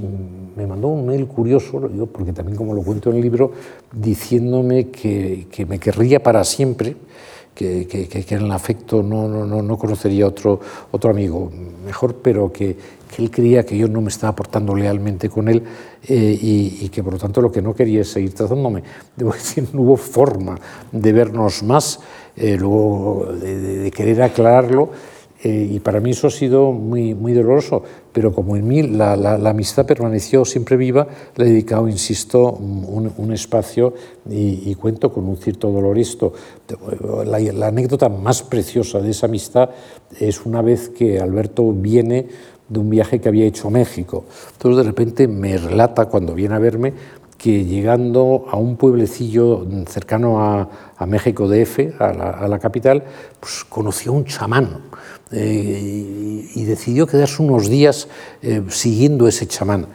me 0.57 0.67
mandó 0.67 0.89
un 0.89 1.07
mail 1.07 1.27
curioso, 1.27 1.81
porque 2.13 2.33
también 2.33 2.57
como 2.57 2.75
lo 2.75 2.83
cuento 2.83 3.11
en 3.11 3.17
el 3.17 3.23
libro, 3.23 3.53
diciéndome 3.93 4.89
que, 4.89 5.47
me 5.69 5.79
querría 5.79 6.23
para 6.23 6.45
siempre 6.45 6.97
que, 7.55 7.87
que, 7.87 8.35
en 8.35 8.43
el 8.43 8.53
afecto 8.53 9.03
no, 9.03 9.29
no, 9.29 9.63
no, 9.63 9.79
conocería 9.79 10.27
otro, 10.27 10.59
otro 10.91 11.11
amigo 11.11 11.51
mejor, 11.85 12.17
pero 12.17 12.51
que, 12.53 12.77
que, 13.15 13.23
él 13.23 13.31
creía 13.31 13.65
que 13.65 13.77
yo 13.77 13.89
no 13.89 14.01
me 14.01 14.09
estaba 14.09 14.35
portando 14.35 14.75
lealmente 14.75 15.29
con 15.29 15.49
él 15.49 15.63
eh, 16.09 16.39
y, 16.41 16.89
que 16.89 17.03
por 17.03 17.13
lo 17.13 17.19
tanto 17.19 17.41
lo 17.41 17.53
que 17.53 17.63
no 17.63 17.75
quería 17.75 18.01
es 18.01 18.09
seguir 18.09 18.35
tratándome. 18.35 18.83
Debo 19.17 19.33
decir, 19.33 19.69
no 19.73 19.83
hubo 19.83 19.97
forma 19.97 20.59
de 20.91 21.13
vernos 21.13 21.63
más, 21.63 22.01
eh, 22.37 22.57
luego 22.59 23.29
de, 23.41 23.91
querer 23.91 24.23
aclararlo. 24.23 24.91
Eh, 25.45 25.69
y 25.73 25.81
para 25.81 25.99
mí 25.99 26.11
eso 26.11 26.29
ha 26.29 26.31
sido 26.31 26.71
muy, 26.71 27.15
muy 27.15 27.33
doloroso, 27.33 27.83
pero 28.13 28.33
como 28.33 28.57
en 28.57 28.69
mí 28.69 28.83
la, 28.83 29.17
la, 29.17 29.51
amistad 29.51 29.85
permaneció 29.85 30.45
siempre 30.45 30.77
viva, 30.77 31.09
le 31.35 31.47
he 31.47 31.49
dedicado, 31.49 31.89
insisto, 31.89 32.53
un, 32.53 33.13
un 33.17 33.33
espacio 33.33 33.93
y, 34.31 34.71
y, 34.71 34.75
cuento 34.77 35.13
con 35.13 35.27
un 35.27 35.37
cierto 35.37 35.73
dolor 35.73 35.99
esto. 35.99 36.33
La, 37.27 37.41
la, 37.41 37.67
anécdota 37.67 38.09
más 38.09 38.45
preciosa 38.45 39.01
de 39.01 39.11
esa 39.11 39.27
amistad 39.27 39.71
es 40.21 40.47
una 40.47 40.63
vez 40.63 40.91
que 40.91 41.19
Alberto 41.19 41.73
viene 41.73 42.29
de 42.69 42.79
un 42.79 42.89
viaje 42.89 43.21
que 43.21 43.29
había 43.29 43.45
hecho 43.45 43.67
a 43.67 43.73
México. 43.73 44.25
Entonces 44.53 44.77
de 44.77 44.91
repente 44.91 45.27
me 45.27 45.59
relata 45.59 46.07
cuando 46.07 46.35
viene 46.35 46.55
a 46.55 46.61
verme 46.61 46.93
que 47.37 47.65
llegando 47.65 48.45
a 48.49 48.57
un 48.57 48.77
pueblecillo 48.77 49.67
cercano 49.89 50.41
a, 50.41 50.69
a 50.97 51.07
México 51.07 51.49
DF, 51.49 52.01
a 52.01 52.13
la, 52.13 52.31
a 52.31 52.47
la 52.47 52.61
capital, 52.61 53.03
pues 53.41 53.65
conoció 53.65 54.13
a 54.13 54.15
un 54.15 54.25
chamán 54.25 54.93
eh, 55.33 56.51
y, 56.55 56.65
decidió 56.65 57.07
quedarse 57.07 57.43
unos 57.43 57.69
días 57.69 58.09
eh, 58.43 58.63
siguiendo 58.69 59.27
ese 59.27 59.47
chamán. 59.47 59.87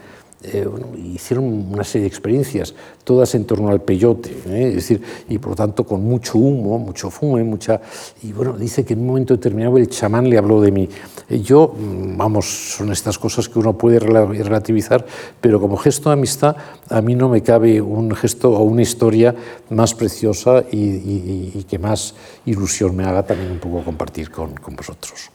Eh, 0.43 0.69
hicieron 1.15 1.45
una 1.73 1.84
serie 1.84 2.03
de 2.03 2.07
experiencias, 2.09 2.76
todas 3.03 3.34
en 3.34 3.45
torno 3.45 3.69
al 3.69 3.81
peyote, 3.81 4.30
es 4.45 4.76
decir, 4.76 5.01
y 5.27 5.39
por 5.39 5.51
lo 5.51 5.55
tanto 5.55 5.84
con 5.84 6.03
mucho 6.03 6.38
humo, 6.38 6.77
mucho 6.77 7.09
fumo, 7.09 7.38
mucha... 7.43 7.81
Y 8.22 8.34
bueno, 8.34 8.53
dice 8.53 8.85
que 8.85 8.93
en 8.93 8.99
un 8.99 9.07
momento 9.07 9.35
determinado 9.35 9.77
el 9.77 9.89
chamán 9.89 10.30
le 10.30 10.38
habló 10.38 10.61
de 10.61 10.72
mí. 10.72 10.88
yo, 11.30 11.73
mm, 11.76 12.18
vamos, 12.18 12.45
son 12.45 12.91
estas 12.91 13.18
cosas 13.18 13.49
que 13.49 13.57
uno 13.57 13.76
puede 13.76 13.99
relativizar, 13.99 15.03
pero 15.41 15.59
como 15.59 15.76
gesto 15.76 16.09
de 16.09 16.14
amistad, 16.14 16.55
a 16.88 17.01
mí 17.01 17.15
no 17.15 17.30
me 17.30 17.41
cabe 17.41 17.81
un 17.81 18.14
gesto 18.14 18.51
o 18.51 18.61
una 18.61 18.84
historia 18.84 19.34
más 19.72 19.95
preciosa 19.95 20.64
y, 20.72 21.64
que 21.68 21.80
más 21.80 22.14
ilusión 22.45 22.95
me 22.95 23.03
haga 23.05 23.23
también 23.23 23.51
un 23.51 23.59
poco 23.59 23.84
compartir 23.84 24.30
con, 24.30 24.53
con 24.53 24.76
vosotros. 24.76 25.31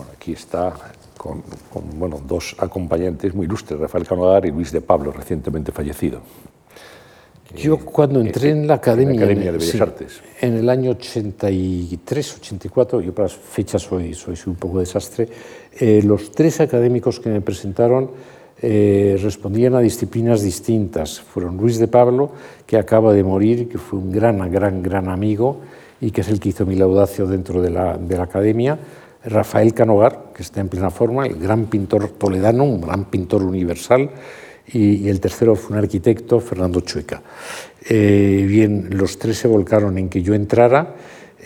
Bueno, 0.00 0.14
aquí 0.16 0.32
está 0.32 0.72
con, 1.18 1.42
bueno, 1.98 2.22
dos 2.26 2.56
acompañantes 2.58 3.34
muy 3.34 3.44
ilustres, 3.44 3.78
Rafael 3.78 4.06
Canogar 4.06 4.46
y 4.46 4.50
Luis 4.50 4.72
de 4.72 4.80
Pablo, 4.80 5.12
recientemente 5.12 5.72
fallecido. 5.72 6.22
Yo 7.54 7.76
cuando 7.76 8.18
entré 8.18 8.48
en 8.48 8.66
la 8.66 8.76
Academia, 8.76 9.16
en 9.16 9.18
Academia 9.18 9.52
de 9.52 9.58
Bellas 9.58 9.78
Artes. 9.78 10.22
En 10.40 10.56
el 10.56 10.70
año 10.70 10.92
83, 10.92 12.36
84, 12.38 13.02
yo 13.02 13.14
para 13.14 13.28
las 13.28 13.36
fechas 13.36 13.82
soy, 13.82 14.14
soy, 14.14 14.36
un 14.46 14.54
poco 14.54 14.78
desastre, 14.78 15.28
eh, 15.78 16.00
los 16.02 16.30
tres 16.30 16.62
académicos 16.62 17.20
que 17.20 17.28
me 17.28 17.42
presentaron 17.42 18.10
eh, 18.62 19.18
respondían 19.22 19.74
a 19.74 19.80
disciplinas 19.80 20.40
distintas. 20.40 21.20
Fueron 21.20 21.58
Luis 21.58 21.78
de 21.78 21.88
Pablo, 21.88 22.30
que 22.64 22.78
acaba 22.78 23.12
de 23.12 23.22
morir, 23.22 23.68
que 23.68 23.76
fue 23.76 23.98
un 23.98 24.10
gran, 24.10 24.50
gran, 24.50 24.82
gran 24.82 25.10
amigo 25.10 25.58
y 26.00 26.10
que 26.10 26.22
es 26.22 26.28
el 26.30 26.40
que 26.40 26.48
hizo 26.48 26.64
mi 26.64 26.76
laudacio 26.76 27.26
dentro 27.26 27.60
de 27.60 27.68
la, 27.68 27.98
de 27.98 28.16
la 28.16 28.22
Academia, 28.22 28.78
Rafael 29.24 29.74
Canogar, 29.74 30.32
que 30.34 30.42
está 30.42 30.60
en 30.60 30.68
plena 30.68 30.90
forma, 30.90 31.26
el 31.26 31.38
gran 31.38 31.66
pintor 31.66 32.08
toledano, 32.08 32.64
un 32.64 32.80
gran 32.80 33.04
pintor 33.06 33.42
universal, 33.42 34.10
y, 34.72 35.08
el 35.08 35.20
tercero 35.20 35.56
fue 35.56 35.76
un 35.76 35.82
arquitecto, 35.82 36.40
Fernando 36.40 36.80
Chueca. 36.80 37.22
Eh, 37.88 38.44
bien, 38.46 38.88
los 38.92 39.18
tres 39.18 39.38
se 39.38 39.48
volcaron 39.48 39.98
en 39.98 40.08
que 40.08 40.22
yo 40.22 40.34
entrara. 40.34 40.94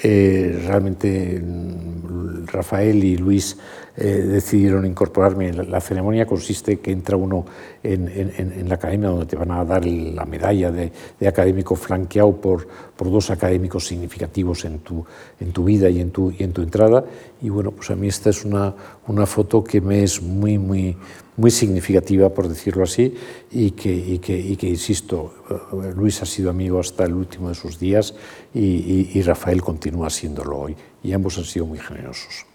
Eh, 0.02 0.62
realmente 0.66 1.40
mm, 1.40 2.46
Rafael 2.46 3.04
y 3.04 3.16
Luis 3.16 3.56
eh, 3.96 4.04
decidieron 4.04 4.84
incorporarme. 4.86 5.52
La, 5.52 5.80
ceremonia 5.80 6.26
consiste 6.26 6.72
en 6.72 6.78
que 6.78 6.90
entra 6.90 7.16
uno 7.16 7.44
en, 7.82 8.08
en, 8.08 8.68
la 8.68 8.74
academia 8.74 9.08
donde 9.08 9.26
te 9.26 9.36
van 9.36 9.52
a 9.52 9.64
dar 9.64 9.86
la 9.86 10.24
medalla 10.24 10.72
de, 10.72 10.90
académico 11.26 11.76
flanqueado 11.76 12.34
por, 12.40 12.66
por, 12.96 13.10
dos 13.10 13.30
académicos 13.30 13.86
significativos 13.86 14.64
en 14.64 14.80
tu, 14.80 15.04
en 15.38 15.52
tu 15.52 15.62
vida 15.64 15.88
y 15.88 16.00
en 16.00 16.10
tu, 16.10 16.32
y 16.36 16.42
en 16.42 16.52
tu 16.52 16.62
entrada. 16.62 17.04
Y 17.40 17.50
bueno, 17.50 17.70
pues 17.70 17.90
a 17.90 17.94
mí 17.94 18.08
esta 18.08 18.30
es 18.30 18.44
una, 18.44 18.74
una 19.06 19.26
foto 19.26 19.62
que 19.62 19.80
me 19.80 20.02
es 20.02 20.20
muy, 20.20 20.58
muy, 20.58 20.96
muy 21.36 21.50
significativa, 21.50 22.28
por 22.28 22.48
decirlo 22.48 22.84
así, 22.84 23.14
y 23.50 23.72
que, 23.72 23.92
y 23.92 24.18
que, 24.18 24.38
y 24.38 24.56
que 24.56 24.68
insisto, 24.68 25.34
eh, 25.50 25.92
Luis 25.94 26.22
ha 26.22 26.26
sido 26.26 26.50
amigo 26.50 26.78
hasta 26.78 27.04
el 27.04 27.14
último 27.14 27.48
de 27.48 27.54
sus 27.54 27.78
días 27.78 28.14
y, 28.54 29.20
Rafael 29.22 29.62
continúa 29.62 30.10
siéndolo 30.10 30.58
hoy. 30.58 30.76
Y 31.02 31.12
ambos 31.12 31.38
han 31.38 31.44
sido 31.44 31.66
muy 31.66 31.78
generosos. 31.78 32.46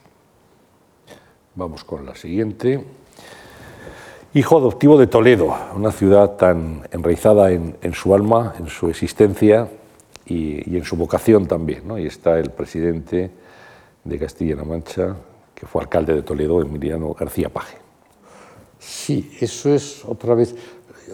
Vamos 1.56 1.84
con 1.84 2.06
la 2.06 2.15
siguiente. 2.15 2.84
Hijo 4.34 4.57
adoptivo 4.57 4.97
de 4.97 5.07
Toledo, 5.07 5.56
una 5.76 5.91
ciudad 5.91 6.38
tan 6.38 6.88
enraizada 6.91 7.51
en, 7.51 7.93
su 7.93 8.14
alma, 8.14 8.53
en 8.60 8.68
su 8.68 8.88
existencia 8.88 9.68
y, 10.26 10.77
en 10.77 10.85
su 10.85 10.95
vocación 10.95 11.47
también. 11.47 11.84
Y 11.97 12.06
está 12.06 12.38
el 12.39 12.51
presidente 12.51 13.31
de 14.03 14.19
Castilla-La 14.19 14.64
Mancha, 14.64 15.15
que 15.56 15.65
fue 15.65 15.81
alcalde 15.81 16.14
de 16.14 16.22
Toledo, 16.22 16.61
Emiliano 16.61 17.14
García 17.14 17.49
Paje. 17.49 17.89
Sí, 18.80 19.31
eso 19.39 19.73
es 19.73 20.03
otra 20.06 20.35
vez 20.35 20.56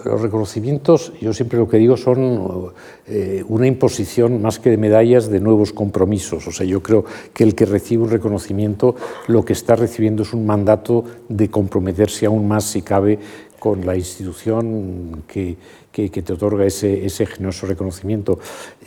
los 0.04 0.22
reconocimientos, 0.22 1.14
yo 1.22 1.34
siempre 1.34 1.58
lo 1.58 1.70
que 1.70 1.78
digo, 1.78 1.96
son 1.96 2.74
eh, 3.08 3.44
una 3.48 3.68
imposición 3.68 4.42
más 4.42 4.60
que 4.60 4.70
de 4.70 4.78
medallas 4.78 5.30
de 5.30 5.40
nuevos 5.40 5.72
compromisos. 5.72 6.48
O 6.48 6.52
sea, 6.52 6.66
yo 6.66 6.84
creo 6.84 7.06
que 7.34 7.44
el 7.44 7.56
que 7.56 7.66
recibe 7.66 8.04
un 8.04 8.10
reconocimiento 8.10 8.96
lo 9.28 9.46
que 9.46 9.54
está 9.54 9.76
recibiendo 9.76 10.24
es 10.24 10.34
un 10.34 10.46
mandato 10.46 11.06
de 11.30 11.50
comprometerse 11.50 12.26
aún 12.26 12.48
más, 12.48 12.66
si 12.66 12.82
cabe, 12.82 13.20
con 13.60 13.86
la 13.86 13.96
institución 13.96 15.24
que, 15.28 15.56
que, 15.92 16.10
te 16.10 16.34
otorga 16.34 16.66
ese, 16.66 17.06
ese, 17.06 17.26
generoso 17.26 17.66
reconocimiento. 17.66 18.38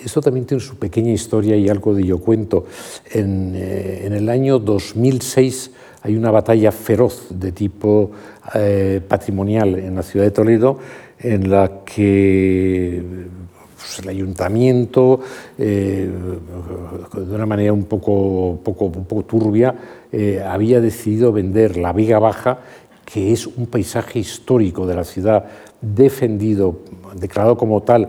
Esto 0.04 0.20
también 0.20 0.46
tiene 0.46 0.62
su 0.62 0.76
pequeña 0.76 1.10
historia 1.10 1.56
y 1.56 1.68
algo 1.68 1.94
de 1.94 2.04
yo 2.04 2.18
cuento. 2.18 2.66
En, 3.10 3.54
eh, 3.56 4.06
en 4.06 4.12
el 4.12 4.28
año 4.28 4.58
2006 4.60 5.72
hay 6.02 6.16
una 6.16 6.30
batalla 6.30 6.72
feroz 6.72 7.26
de 7.30 7.52
tipo 7.52 8.10
eh, 8.54 9.00
patrimonial 9.06 9.78
en 9.78 9.96
la 9.96 10.02
ciudad 10.02 10.24
de 10.24 10.30
Toledo 10.30 10.78
en 11.18 11.50
la 11.50 11.82
que 11.84 13.02
pues, 13.76 13.98
el 14.00 14.08
ayuntamiento, 14.08 15.20
eh, 15.58 16.08
de 17.12 17.34
una 17.34 17.46
manera 17.46 17.72
un 17.72 17.84
poco, 17.84 18.60
turbia, 19.26 19.74
eh, 20.12 20.42
había 20.46 20.80
decidido 20.80 21.32
vender 21.32 21.76
la 21.76 21.92
Vega 21.92 22.18
Baja, 22.20 22.60
que 23.04 23.32
es 23.32 23.46
un 23.46 23.66
paisaje 23.66 24.20
histórico 24.20 24.86
de 24.86 24.94
la 24.94 25.04
ciudad, 25.04 25.46
defendido, 25.80 26.80
declarado 27.18 27.56
como 27.56 27.82
tal 27.82 28.08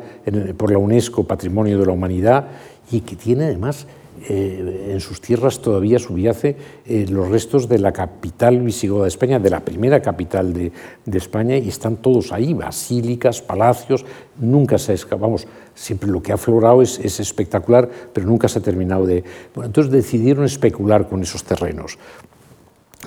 por 0.57 0.71
la 0.71 0.77
UNESCO 0.77 1.23
Patrimonio 1.23 1.79
de 1.79 1.85
la 1.85 1.93
Humanidad, 1.93 2.47
y 2.91 3.01
que 3.01 3.15
tiene 3.15 3.45
además 3.45 3.87
eh, 4.27 4.91
en 4.91 4.99
sus 4.99 5.21
tierras 5.21 5.61
todavía 5.61 5.99
subyace 5.99 6.55
eh, 6.85 7.05
los 7.09 7.29
restos 7.29 7.69
de 7.69 7.79
la 7.79 7.93
capital 7.93 8.59
visigoda 8.59 9.03
de 9.03 9.09
España, 9.09 9.39
de 9.39 9.49
la 9.49 9.59
primera 9.61 10.01
capital 10.01 10.53
de, 10.53 10.71
España, 11.17 11.57
y 11.57 11.69
están 11.69 11.97
todos 11.97 12.31
ahí, 12.31 12.53
basílicas, 12.53 13.41
palacios, 13.41 14.05
nunca 14.39 14.77
se 14.77 14.91
ha 14.91 14.95
escapado, 14.95 15.35
siempre 15.73 16.09
lo 16.09 16.21
que 16.21 16.31
ha 16.31 16.35
aflorado 16.35 16.81
es, 16.81 16.99
espectacular, 17.19 17.89
pero 18.13 18.27
nunca 18.27 18.47
se 18.47 18.59
ha 18.59 18.61
terminado 18.61 19.05
de... 19.05 19.23
Bueno, 19.55 19.67
entonces 19.67 19.91
decidieron 19.91 20.45
especular 20.45 21.07
con 21.07 21.21
esos 21.21 21.43
terrenos. 21.43 21.97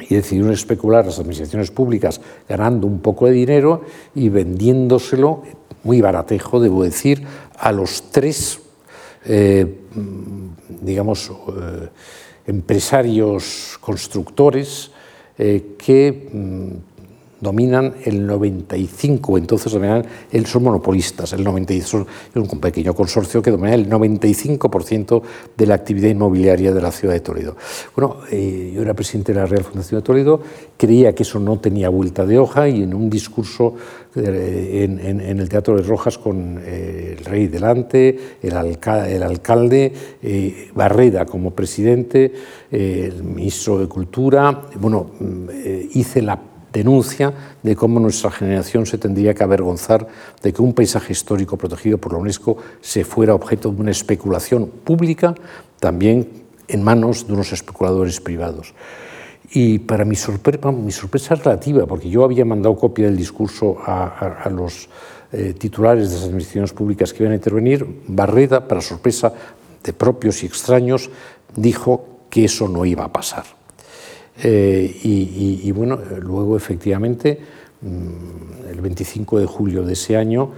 Y 0.09 0.14
decidieron 0.14 0.52
especular 0.52 1.05
las 1.05 1.18
administraciones 1.18 1.70
públicas 1.70 2.20
ganando 2.48 2.86
un 2.86 3.01
poco 3.01 3.26
de 3.26 3.32
dinero 3.32 3.82
y 4.14 4.30
vendiéndoselo, 4.30 5.43
muy 5.84 6.01
baratejo, 6.01 6.60
debo 6.60 6.82
decir, 6.82 7.24
a 7.59 7.72
los 7.72 8.10
tres 8.10 8.60
eh, 9.24 9.66
digamos, 10.81 11.31
eh, 11.31 11.89
empresarios 12.47 13.78
constructores 13.81 14.90
eh, 15.39 15.74
que 15.78 16.28
mm, 16.32 16.91
dominan 17.43 17.94
el 18.05 18.24
95, 18.24 19.36
entonces 19.36 19.73
dominan, 19.73 20.05
son 20.47 20.62
monopolistas, 20.62 21.32
el 21.32 21.43
95, 21.43 22.06
es 22.35 22.52
un 22.52 22.60
pequeño 22.60 22.94
consorcio 22.94 23.43
que 23.43 23.51
domina 23.51 23.74
el 23.74 23.90
95% 23.90 25.23
de 25.56 25.66
la 25.66 25.74
actividad 25.74 26.09
inmobiliaria 26.09 26.73
de 26.73 26.81
la 26.81 26.93
ciudad 26.93 27.14
de 27.14 27.20
Toledo. 27.20 27.56
Bueno, 27.97 28.19
eh, 28.31 28.73
yo 28.74 28.82
era 28.82 28.94
presidente 28.94 29.35
de 29.35 29.40
la 29.40 29.47
Real 29.47 29.64
Fundación 29.64 30.01
de 30.01 30.05
Toledo, 30.05 30.40
creía 30.77 31.14
que 31.14 31.24
eso 31.24 31.40
no 31.40 31.59
tenía 31.59 31.89
vuelta 31.89 32.24
de 32.24 32.39
hoja 32.39 32.69
y 32.69 32.85
en 32.85 32.94
un 32.94 33.10
discurso 33.10 33.74
eh, 34.14 34.85
en, 34.85 35.20
el 35.20 35.48
Teatro 35.48 35.77
de 35.77 35.82
Rojas 35.82 36.19
con 36.19 36.60
eh, 36.64 37.16
el 37.19 37.24
rey 37.24 37.48
delante, 37.48 38.36
el, 38.40 38.56
alcalde, 38.56 39.93
Barreda 40.74 41.27
como 41.27 41.51
presidente, 41.51 42.32
el 42.70 43.24
ministro 43.24 43.78
de 43.78 43.89
Cultura, 43.89 44.69
bueno, 44.78 45.10
mm, 45.19 45.48
hice 45.94 46.23
la 46.23 46.52
denuncia 46.73 47.32
de 47.62 47.77
cómo 47.77 48.01
nuestra 48.01 48.31
generación 48.31 48.86
se 48.86 48.99
tendría 48.99 49.35
que 49.35 49.44
avergonzar 49.44 50.07
de 50.43 50.53
que 50.53 50.62
un 50.62 50.73
paisaje 50.73 51.12
histórico 51.12 51.57
protegido 51.57 51.99
por 51.99 52.12
la 52.12 52.19
UNESCO 52.19 52.57
se 52.81 53.05
fuera 53.05 53.35
objeto 53.35 53.70
de 53.70 53.81
una 53.81 53.90
especulación 53.90 54.69
pública, 54.85 55.35
también 55.78 56.28
en 56.69 56.82
manos 56.82 57.27
de 57.27 57.35
unos 57.35 57.53
especuladores 57.53 58.20
privados. 58.20 58.74
Y 59.55 59.81
para 59.81 60.07
mi 60.07 60.16
sorpresa, 60.16 61.35
relativa, 61.35 61.86
porque 61.86 62.09
yo 62.09 62.24
había 62.24 62.44
mandado 62.44 62.74
copia 62.74 63.05
del 63.05 63.16
discurso 63.16 63.77
a, 63.85 64.49
los 64.51 64.89
eh, 65.31 65.53
titulares 65.53 66.09
de 66.09 66.16
las 66.16 66.24
administraciones 66.24 66.73
públicas 66.73 67.12
que 67.12 67.23
iban 67.23 67.32
a 67.32 67.36
intervenir. 67.36 67.86
Barreda, 68.07 68.66
para 68.66 68.81
sorpresa 68.81 69.32
de 69.85 69.93
propios 69.93 70.43
y 70.43 70.47
extraños, 70.47 71.11
dijo 71.55 72.07
que 72.31 72.47
eso 72.47 72.66
no 72.66 72.86
iba 72.86 73.05
a 73.05 73.12
pasar. 73.12 73.44
Eh, 74.43 75.01
y, 75.02 75.70
bueno, 75.73 75.98
luego 76.20 76.56
efectivamente, 76.56 77.39
mm, 77.81 78.69
el 78.70 78.81
25 78.81 79.39
de 79.39 79.47
julio 79.47 79.85
de 79.85 79.93
ese 79.93 80.16
año, 80.16 80.51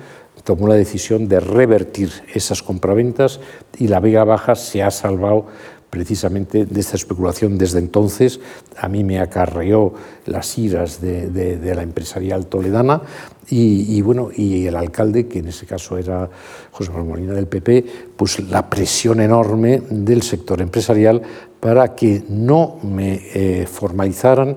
tomó 0.42 0.68
la 0.68 0.74
decisión 0.74 1.28
de 1.28 1.40
revertir 1.40 2.10
esas 2.34 2.62
compraventas 2.62 3.40
y 3.78 3.88
la 3.88 4.00
Vega 4.00 4.24
Baja 4.24 4.54
se 4.54 4.82
ha 4.82 4.90
salvado 4.90 5.46
precisamente 5.94 6.66
de 6.66 6.80
esta 6.80 6.96
especulación 6.96 7.56
desde 7.56 7.78
entonces. 7.78 8.40
A 8.76 8.88
mí 8.88 9.04
me 9.04 9.20
acarreó 9.20 9.94
las 10.26 10.58
iras 10.58 11.00
de, 11.00 11.72
la 11.74 11.82
empresarial 11.82 12.46
toledana 12.46 13.00
y, 13.48 14.00
bueno, 14.02 14.30
y 14.34 14.66
el 14.66 14.74
alcalde, 14.74 15.28
que 15.28 15.38
en 15.38 15.48
ese 15.48 15.66
caso 15.66 15.96
era 15.96 16.28
José 16.72 16.90
Manuel 16.90 17.08
Molina 17.08 17.34
del 17.34 17.46
PP, 17.46 17.84
pues 18.16 18.40
la 18.40 18.68
presión 18.68 19.20
enorme 19.20 19.82
del 19.88 20.22
sector 20.22 20.60
empresarial 20.60 21.22
para 21.64 21.94
que 21.94 22.22
no 22.28 22.76
me 22.82 23.22
eh, 23.32 23.66
formalizaran 23.66 24.54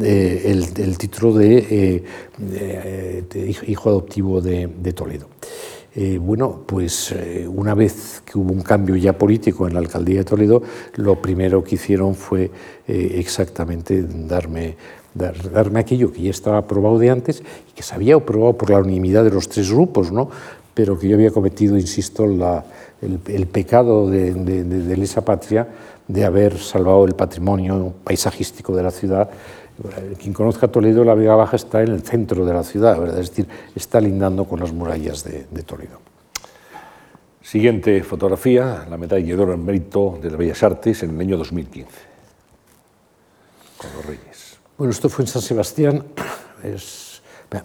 eh, 0.00 0.42
el, 0.78 0.96
título 0.96 1.34
de, 1.34 2.02
eh, 2.48 3.52
hijo 3.66 3.90
adoptivo 3.90 4.40
de, 4.40 4.92
Toledo. 4.94 5.28
bueno, 6.18 6.62
pues 6.64 7.14
una 7.46 7.74
vez 7.74 8.22
que 8.24 8.38
hubo 8.38 8.54
un 8.54 8.62
cambio 8.62 8.96
ya 8.96 9.12
político 9.12 9.68
en 9.68 9.74
la 9.74 9.80
alcaldía 9.80 10.20
de 10.20 10.24
Toledo, 10.24 10.62
lo 10.94 11.20
primero 11.20 11.62
que 11.62 11.74
hicieron 11.74 12.14
fue 12.14 12.50
exactamente 12.86 14.02
darme, 14.02 14.76
darme 15.14 15.80
aquello 15.80 16.10
que 16.10 16.22
ya 16.22 16.30
estaba 16.30 16.56
aprobado 16.56 16.98
de 16.98 17.10
antes 17.10 17.42
y 17.68 17.72
que 17.72 17.82
se 17.82 17.94
había 17.94 18.14
aprobado 18.14 18.56
por 18.56 18.70
la 18.70 18.78
unanimidad 18.78 19.24
de 19.24 19.30
los 19.30 19.50
tres 19.50 19.70
grupos, 19.70 20.10
¿no? 20.10 20.30
pero 20.72 20.98
que 20.98 21.08
yo 21.08 21.16
había 21.16 21.30
cometido, 21.30 21.76
insisto, 21.76 22.24
el, 22.24 23.46
pecado 23.46 24.10
de, 24.10 24.32
de, 24.34 24.64
de 24.64 24.96
lesa 24.96 25.22
patria 25.22 25.66
de 26.08 26.24
haber 26.24 26.58
salvado 26.58 27.04
el 27.04 27.14
patrimonio 27.14 27.94
paisajístico 28.04 28.74
de 28.74 28.82
la 28.82 28.90
ciudad. 28.90 29.28
Quien 30.18 30.32
conozca 30.32 30.68
Toledo, 30.68 31.04
la 31.04 31.14
Vega 31.14 31.34
Baja 31.34 31.56
está 31.56 31.82
en 31.82 31.88
el 31.92 32.02
centro 32.02 32.46
de 32.46 32.54
la 32.54 32.62
ciudad, 32.62 32.98
¿verdad? 32.98 33.18
es 33.18 33.30
decir, 33.30 33.46
está 33.74 34.00
lindando 34.00 34.46
con 34.46 34.60
las 34.60 34.72
murallas 34.72 35.24
de, 35.24 35.62
Toledo. 35.62 36.00
Siguiente 37.42 38.02
fotografía, 38.02 38.86
la 38.88 38.96
medalla 38.96 39.24
de 39.24 39.42
oro 39.42 39.52
en 39.52 39.64
mérito 39.64 40.18
de 40.20 40.30
las 40.30 40.38
Bellas 40.38 40.62
Artes 40.62 41.02
en 41.02 41.10
el 41.10 41.20
año 41.20 41.36
2015, 41.36 41.90
con 43.76 43.92
los 43.96 44.06
Reyes. 44.06 44.58
Bueno, 44.78 44.90
esto 44.90 45.08
fue 45.08 45.24
en 45.24 45.28
San 45.28 45.42
Sebastián. 45.42 46.04
Es, 46.62 47.05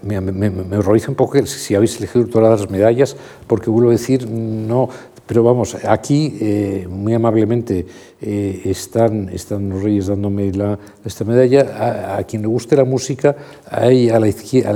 me, 0.04 0.22
me, 0.22 0.78
horroriza 0.78 1.10
un 1.10 1.16
poco 1.16 1.44
si 1.46 1.76
habéis 1.76 1.98
elegido 1.98 2.26
todas 2.28 2.62
las 2.62 2.70
medallas, 2.70 3.16
porque 3.48 3.70
vuelvo 3.70 3.90
a 3.90 3.94
decir, 3.94 4.30
no, 4.30 4.90
pero 5.32 5.44
vamos, 5.44 5.78
aquí 5.88 6.38
eh, 6.42 6.88
muy 6.90 7.14
amablemente 7.14 7.86
eh, 8.22 8.62
están, 8.66 9.30
están 9.30 9.70
los 9.70 9.82
reyes 9.82 10.08
dándome 10.08 10.52
la, 10.52 10.78
esta 11.06 11.24
medalla. 11.24 12.18
A, 12.18 12.24
quien 12.26 12.42
le 12.42 12.50
guste 12.50 12.76
la 12.76 12.84
música, 12.84 13.36
ahí 13.70 14.10
a 14.10 14.20
la 14.20 14.28
izquierda, 14.28 14.74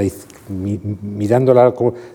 mirándola 0.49 1.73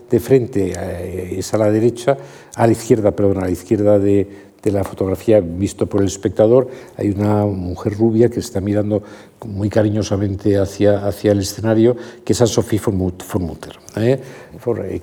de 0.09 0.19
frente, 0.19 0.73
eh, 0.75 1.35
es 1.37 1.53
a 1.53 1.59
la 1.59 1.69
derecha, 1.69 2.17
a 2.55 2.65
la 2.65 2.71
izquierda, 2.71 3.11
perdón, 3.11 3.43
a 3.43 3.45
la 3.45 3.51
izquierda 3.51 3.99
de, 3.99 4.27
de 4.61 4.71
la 4.71 4.83
fotografía 4.83 5.39
visto 5.39 5.87
por 5.87 6.01
el 6.01 6.07
espectador, 6.07 6.69
hay 6.97 7.09
una 7.09 7.45
mujer 7.45 7.97
rubia 7.97 8.29
que 8.29 8.39
está 8.39 8.61
mirando 8.61 9.01
muy 9.45 9.69
cariñosamente 9.69 10.57
hacia, 10.57 11.07
hacia 11.07 11.31
el 11.31 11.39
escenario, 11.39 11.95
que 12.23 12.33
es 12.33 12.41
Anne-Sophie 12.41 12.79
von 12.85 12.95
Mutter, 12.95 13.73
¿eh? 13.95 14.19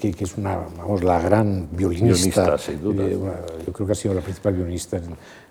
que, 0.00 0.12
que, 0.12 0.24
es 0.24 0.36
una, 0.36 0.58
vamos, 0.76 1.02
la 1.02 1.20
gran 1.20 1.68
violinista, 1.72 2.56
sin 2.56 2.80
duda. 2.80 3.04
Eh, 3.04 3.18
yo 3.66 3.72
creo 3.72 3.86
que 3.86 3.92
ha 3.92 3.96
sido 3.96 4.14
la 4.14 4.20
principal 4.20 4.54
violinista 4.54 5.00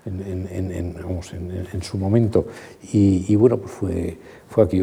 en, 0.06 0.48
en, 0.50 0.72
en, 0.72 0.94
vamos, 0.94 1.32
en 1.34 1.82
su 1.82 1.98
momento. 1.98 2.46
Y, 2.92 3.26
y, 3.28 3.36
bueno, 3.36 3.58
pues 3.58 3.72
fue, 3.72 4.18
fue 4.48 4.64
aquí 4.64 4.82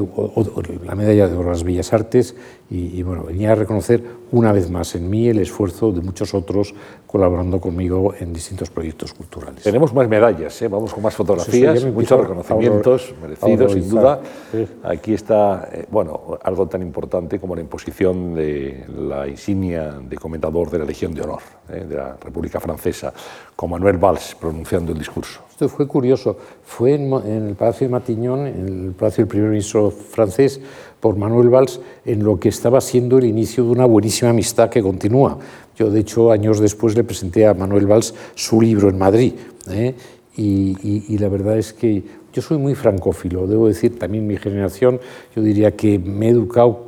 la 0.86 0.96
medalla 0.96 1.28
de 1.28 1.36
oro 1.36 1.50
a 1.50 1.54
las 1.54 1.64
Bellas 1.64 1.92
Artes 1.92 2.36
y, 2.70 3.02
bueno, 3.04 3.24
venía 3.24 3.52
a 3.52 3.56
reconocer 3.56 4.04
una 4.32 4.52
vez 4.52 4.70
más 4.70 4.96
en 4.96 5.10
mí 5.10 5.28
el 5.28 5.40
esfuerzo 5.40 5.92
de 5.92 6.02
muchos 6.02 6.34
otros 6.34 6.74
colaborando 7.08 7.60
conmigo 7.60 8.14
en 8.20 8.34
distintos 8.34 8.70
proyectos 8.70 9.14
culturales. 9.14 9.64
Tenemos 9.64 9.94
más 9.94 10.08
medallas, 10.08 10.62
¿eh? 10.62 10.68
vamos 10.68 10.94
con 10.94 11.04
más 11.04 11.16
fotografías, 11.16 11.84
muchos 11.86 12.20
reconocimientos 12.22 13.14
merecidos, 13.22 13.74
sin 13.74 13.90
duda. 13.90 14.20
Aquí 14.84 15.14
está, 15.14 15.70
eh, 15.72 15.86
bueno, 15.90 16.40
algo 16.44 16.68
tan 16.68 16.82
importante 16.82 17.40
como 17.40 17.56
la 17.56 17.62
imposición 17.62 18.34
de 18.34 18.86
la 18.98 19.28
insignia 19.28 20.00
de 20.00 20.16
comentador 20.18 20.70
de 20.70 20.80
la 20.80 20.86
Legión 20.86 21.14
de 21.14 21.22
Honor 21.22 21.42
¿eh? 21.70 21.86
de 21.88 21.96
la 21.96 22.18
República 22.22 22.60
Francesa, 22.60 23.14
con 23.56 23.70
Manuel 23.70 23.98
Valls 23.98 24.36
pronunciando 24.40 24.92
el 24.92 24.98
discurso. 24.98 25.45
Esto 25.56 25.70
fue 25.70 25.88
curioso. 25.88 26.36
Fue 26.66 26.96
en, 26.96 27.14
el 27.14 27.56
Palacio 27.56 27.88
de 27.88 27.92
Matignon, 27.92 28.46
en 28.46 28.88
el 28.88 28.92
Palacio 28.92 29.22
del 29.22 29.30
primer 29.30 29.52
ministro 29.52 29.90
francés, 29.90 30.60
por 31.00 31.16
Manuel 31.16 31.48
Valls, 31.48 31.80
en 32.04 32.26
lo 32.26 32.38
que 32.38 32.50
estaba 32.50 32.82
siendo 32.82 33.20
el 33.20 33.24
inicio 33.24 33.64
de 33.64 33.70
una 33.70 33.86
buenísima 33.86 34.32
amistad 34.32 34.70
que 34.70 34.82
continúa. 34.82 35.40
Yo, 35.78 35.90
de 35.90 36.02
hecho, 36.02 36.34
años 36.34 36.60
después 36.60 36.98
le 36.98 37.06
presenté 37.06 37.48
a 37.48 37.54
Manuel 37.54 37.88
Valls 37.88 38.14
su 38.34 38.60
libro 38.60 38.90
en 38.90 38.98
Madrid. 38.98 39.32
¿eh? 39.70 39.96
Y, 40.36 41.18
la 41.18 41.30
verdad 41.30 41.58
es 41.58 41.72
que 41.72 42.04
yo 42.34 42.42
soy 42.42 42.58
muy 42.58 42.76
francófilo, 42.76 43.48
debo 43.48 43.70
decir, 43.70 43.98
también 43.98 44.28
mi 44.28 44.36
generación, 44.36 45.00
yo 45.34 45.42
diría 45.42 45.72
que 45.72 45.98
me 46.00 46.26
he 46.26 46.30
educado 46.32 46.85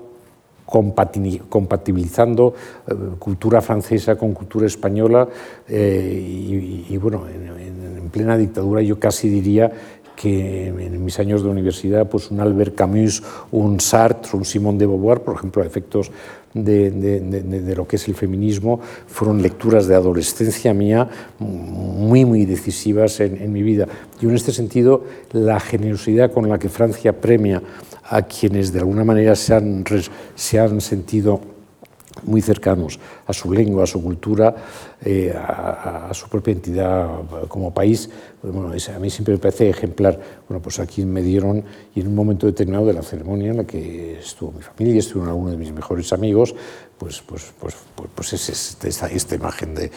compatibilizando 0.67 2.53
eh, 2.87 2.93
cultura 3.17 3.61
francesa 3.61 4.17
con 4.17 4.33
cultura 4.33 4.67
española 4.67 5.27
eh, 5.67 6.85
y, 6.89 6.97
bueno, 6.97 7.25
en, 7.27 8.09
plena 8.11 8.37
dictadura 8.37 8.81
yo 8.81 8.99
casi 8.99 9.27
diría 9.27 9.69
que 10.15 10.67
en 10.67 11.03
mis 11.03 11.19
años 11.19 11.43
de 11.43 11.49
universidad, 11.49 12.09
pues 12.09 12.31
un 12.31 12.39
Albert 12.39 12.73
Camus, 12.73 13.21
un 13.51 13.79
Sartre, 13.79 14.35
un 14.35 14.45
Simone 14.45 14.79
de 14.79 14.87
Beauvoir, 14.87 15.21
por 15.21 15.35
ejemplo, 15.35 15.61
a 15.61 15.65
efectos 15.65 16.09
de, 16.53 17.73
lo 17.75 17.87
que 17.87 17.97
es 17.97 18.07
el 18.07 18.15
feminismo, 18.15 18.79
fueron 19.05 19.41
lecturas 19.43 19.87
de 19.87 19.93
adolescencia 19.93 20.73
mía 20.73 21.07
muy, 21.37 22.25
muy 22.25 22.45
decisivas 22.45 23.19
en 23.19 23.51
mi 23.51 23.61
vida. 23.61 23.87
Y 24.19 24.25
en 24.25 24.33
este 24.33 24.51
sentido, 24.51 25.03
la 25.33 25.59
generosidad 25.59 26.31
con 26.31 26.49
la 26.49 26.57
que 26.57 26.69
Francia 26.69 27.13
premia 27.13 27.61
a 28.09 28.21
quienes 28.23 28.71
de 28.71 28.79
alguna 28.79 29.03
manera 29.03 29.35
se 29.35 29.53
han, 29.53 29.83
se 30.35 30.59
han 30.59 30.81
sentido 30.81 31.41
muy 32.23 32.41
cercanos 32.41 32.99
a 33.25 33.33
su 33.33 33.51
lengua, 33.51 33.83
a 33.83 33.87
su 33.87 34.01
cultura, 34.01 34.55
eh, 35.03 35.33
a, 35.35 36.09
su 36.13 36.27
propia 36.29 36.53
entidad 36.53 37.07
como 37.47 37.73
país. 37.73 38.09
Bueno, 38.41 38.69
a 38.69 38.99
mí 38.99 39.09
siempre 39.09 39.33
me 39.35 39.39
parece 39.39 39.69
ejemplar. 39.69 40.19
Bueno, 40.47 40.61
pues 40.61 40.79
aquí 40.79 41.05
me 41.05 41.21
dieron, 41.21 41.63
y 41.93 42.01
en 42.01 42.07
un 42.07 42.15
momento 42.15 42.47
determinado 42.47 42.85
de 42.85 42.93
la 42.93 43.03
ceremonia 43.03 43.51
en 43.51 43.57
la 43.57 43.63
que 43.65 44.19
estuvo 44.19 44.51
mi 44.51 44.61
familia, 44.61 44.99
estuvieron 44.99 45.29
algunos 45.29 45.51
de 45.51 45.57
mis 45.57 45.71
mejores 45.71 46.11
amigos, 46.13 46.55
pues, 46.97 47.21
pues, 47.21 47.53
pues, 47.59 47.75
pues, 47.95 48.09
pues 48.13 48.33
es 48.33 48.49
esta, 48.83 49.07
esta 49.07 49.35
imagen 49.35 49.75
de, 49.75 49.91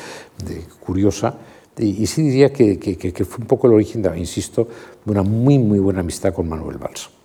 curiosa. 0.80 1.34
Y, 1.78 2.04
sí 2.06 2.22
diría 2.22 2.52
que, 2.52 2.78
que, 2.78 2.96
que, 2.96 3.24
fue 3.24 3.38
un 3.38 3.46
poco 3.46 3.66
el 3.66 3.72
origen, 3.72 4.02
de, 4.02 4.18
insisto, 4.18 4.68
de 5.04 5.12
una 5.12 5.22
muy, 5.22 5.58
muy 5.58 5.78
buena 5.78 6.00
amistad 6.00 6.34
con 6.34 6.46
Manuel 6.46 6.76
Valls. 6.76 7.19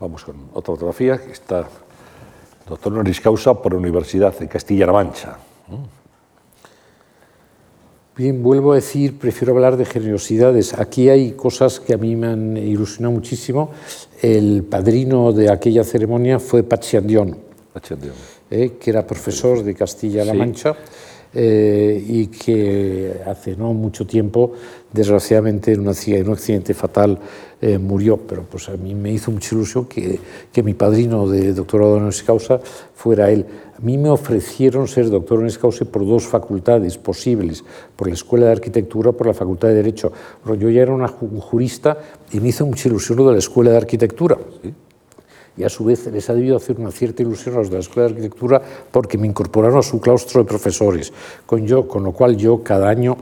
Vamos 0.00 0.24
con 0.24 0.34
otra 0.54 0.72
fotografía, 0.72 1.18
que 1.18 1.32
está 1.32 1.68
doctor 2.66 2.90
honoris 2.90 3.20
causa 3.20 3.52
por 3.52 3.72
la 3.72 3.78
Universidad 3.78 4.32
de 4.38 4.48
Castilla-La 4.48 4.92
Mancha. 4.92 5.36
Bien, 8.16 8.42
vuelvo 8.42 8.72
a 8.72 8.76
decir, 8.76 9.18
prefiero 9.18 9.52
hablar 9.52 9.76
de 9.76 9.84
generosidades. 9.84 10.72
Aquí 10.72 11.10
hay 11.10 11.32
cosas 11.32 11.80
que 11.80 11.92
a 11.92 11.98
mí 11.98 12.16
me 12.16 12.28
han 12.28 12.56
ilusionado 12.56 13.12
muchísimo. 13.12 13.72
El 14.22 14.64
padrino 14.64 15.32
de 15.32 15.50
aquella 15.50 15.84
ceremonia 15.84 16.38
fue 16.38 16.62
Pachiandión, 16.62 17.36
eh, 18.50 18.78
que 18.80 18.90
era 18.90 19.06
profesor 19.06 19.62
de 19.62 19.74
Castilla-La 19.74 20.32
Mancha. 20.32 20.76
Eh, 21.32 22.04
y 22.08 22.26
que 22.26 23.20
hace 23.24 23.54
no 23.54 23.72
mucho 23.72 24.04
tiempo, 24.04 24.52
desgraciadamente, 24.92 25.72
en 25.72 25.80
un 25.82 26.32
accidente 26.32 26.74
fatal 26.74 27.20
eh, 27.60 27.78
murió. 27.78 28.16
Pero 28.16 28.42
pues 28.42 28.68
a 28.68 28.76
mí 28.76 28.94
me 28.94 29.12
hizo 29.12 29.30
mucha 29.30 29.54
ilusión 29.54 29.84
que, 29.86 30.18
que 30.52 30.62
mi 30.62 30.74
padrino 30.74 31.28
de 31.28 31.52
doctorado 31.52 31.98
en 31.98 32.10
causa 32.24 32.60
fuera 32.94 33.30
él. 33.30 33.46
A 33.76 33.80
mí 33.80 33.96
me 33.96 34.10
ofrecieron 34.10 34.88
ser 34.88 35.08
doctor 35.08 35.42
en 35.42 35.50
causa 35.54 35.84
por 35.84 36.06
dos 36.06 36.26
facultades 36.26 36.98
posibles, 36.98 37.64
por 37.96 38.08
la 38.08 38.14
Escuela 38.14 38.46
de 38.46 38.52
Arquitectura, 38.52 39.12
por 39.12 39.26
la 39.26 39.34
Facultad 39.34 39.68
de 39.68 39.74
Derecho. 39.74 40.12
Pero 40.42 40.54
yo 40.54 40.70
ya 40.70 40.82
era 40.82 40.92
una, 40.92 41.12
un 41.20 41.40
jurista 41.40 41.96
y 42.32 42.40
me 42.40 42.48
hizo 42.48 42.66
mucha 42.66 42.88
ilusión 42.88 43.18
lo 43.18 43.26
de 43.26 43.32
la 43.32 43.38
Escuela 43.38 43.70
de 43.70 43.76
Arquitectura. 43.78 44.36
y 45.56 45.64
a 45.64 45.68
su 45.68 45.84
vez 45.84 46.06
les 46.06 46.30
ha 46.30 46.34
debido 46.34 46.56
hacer 46.56 46.78
una 46.78 46.90
cierta 46.90 47.22
ilusión 47.22 47.54
a 47.54 47.58
los 47.58 47.68
de 47.68 47.74
la 47.74 47.80
Escuela 47.80 48.08
de 48.08 48.14
Arquitectura 48.14 48.62
porque 48.90 49.18
me 49.18 49.26
incorporaron 49.26 49.78
a 49.78 49.82
su 49.82 50.00
claustro 50.00 50.42
de 50.42 50.48
profesores, 50.48 51.12
con, 51.44 51.66
yo, 51.66 51.86
con 51.88 52.04
lo 52.04 52.12
cual 52.12 52.36
yo 52.36 52.62
cada 52.62 52.88
año 52.88 53.16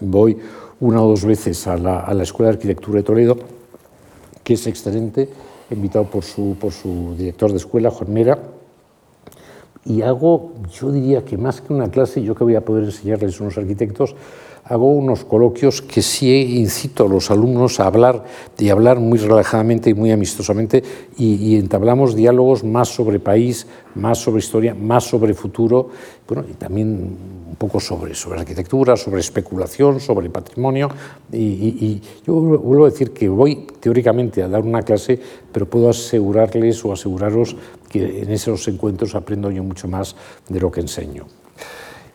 voy 0.00 0.36
una 0.84 1.02
o 1.02 1.08
dos 1.08 1.24
veces 1.24 1.66
a 1.66 1.78
la, 1.78 2.00
a 2.00 2.12
la 2.12 2.24
Escuela 2.24 2.50
de 2.50 2.56
Arquitectura 2.56 2.98
de 2.98 3.02
Toledo, 3.04 3.38
que 4.42 4.52
es 4.52 4.66
excelente, 4.66 5.30
invitado 5.70 6.04
por 6.04 6.22
su, 6.22 6.56
por 6.60 6.72
su 6.72 7.14
director 7.16 7.50
de 7.50 7.56
escuela, 7.56 7.90
Juan 7.90 8.36
y 9.86 10.02
hago, 10.02 10.52
yo 10.70 10.92
diría 10.92 11.24
que 11.24 11.38
más 11.38 11.62
que 11.62 11.72
una 11.72 11.90
clase, 11.90 12.22
yo 12.22 12.34
que 12.34 12.44
voy 12.44 12.54
a 12.54 12.62
poder 12.62 12.84
enseñarles 12.84 13.40
unos 13.40 13.56
arquitectos, 13.56 14.14
hago 14.64 14.86
unos 14.86 15.24
coloquios 15.24 15.82
que 15.82 16.00
sí 16.00 16.58
incito 16.58 17.04
a 17.04 17.08
los 17.08 17.30
alumnos 17.30 17.80
a 17.80 17.86
hablar 17.86 18.24
y 18.58 18.70
hablar 18.70 18.98
muy 18.98 19.18
relajadamente 19.18 19.90
y 19.90 19.94
muy 19.94 20.10
amistosamente 20.10 20.82
y, 21.18 21.34
y, 21.34 21.56
entablamos 21.56 22.14
diálogos 22.14 22.64
más 22.64 22.88
sobre 22.88 23.20
país, 23.20 23.66
más 23.94 24.18
sobre 24.18 24.38
historia, 24.38 24.74
más 24.74 25.04
sobre 25.04 25.34
futuro, 25.34 25.90
bueno, 26.26 26.44
y 26.50 26.54
también 26.54 26.88
un 27.50 27.56
poco 27.56 27.78
sobre, 27.78 28.14
sobre 28.14 28.40
arquitectura, 28.40 28.96
sobre 28.96 29.20
especulación, 29.20 30.00
sobre 30.00 30.30
patrimonio. 30.30 30.88
Y, 31.30 31.36
y, 31.36 31.68
y, 31.80 32.02
yo 32.26 32.34
vuelvo 32.34 32.86
a 32.86 32.90
decir 32.90 33.12
que 33.12 33.28
voy 33.28 33.66
teóricamente 33.80 34.42
a 34.42 34.48
dar 34.48 34.62
una 34.62 34.82
clase, 34.82 35.20
pero 35.52 35.68
puedo 35.68 35.90
asegurarles 35.90 36.84
o 36.84 36.92
aseguraros 36.92 37.54
que 37.88 38.22
en 38.22 38.30
esos 38.30 38.66
encuentros 38.66 39.14
aprendo 39.14 39.50
yo 39.50 39.62
mucho 39.62 39.88
más 39.88 40.16
de 40.48 40.58
lo 40.58 40.72
que 40.72 40.80
enseño. 40.80 41.26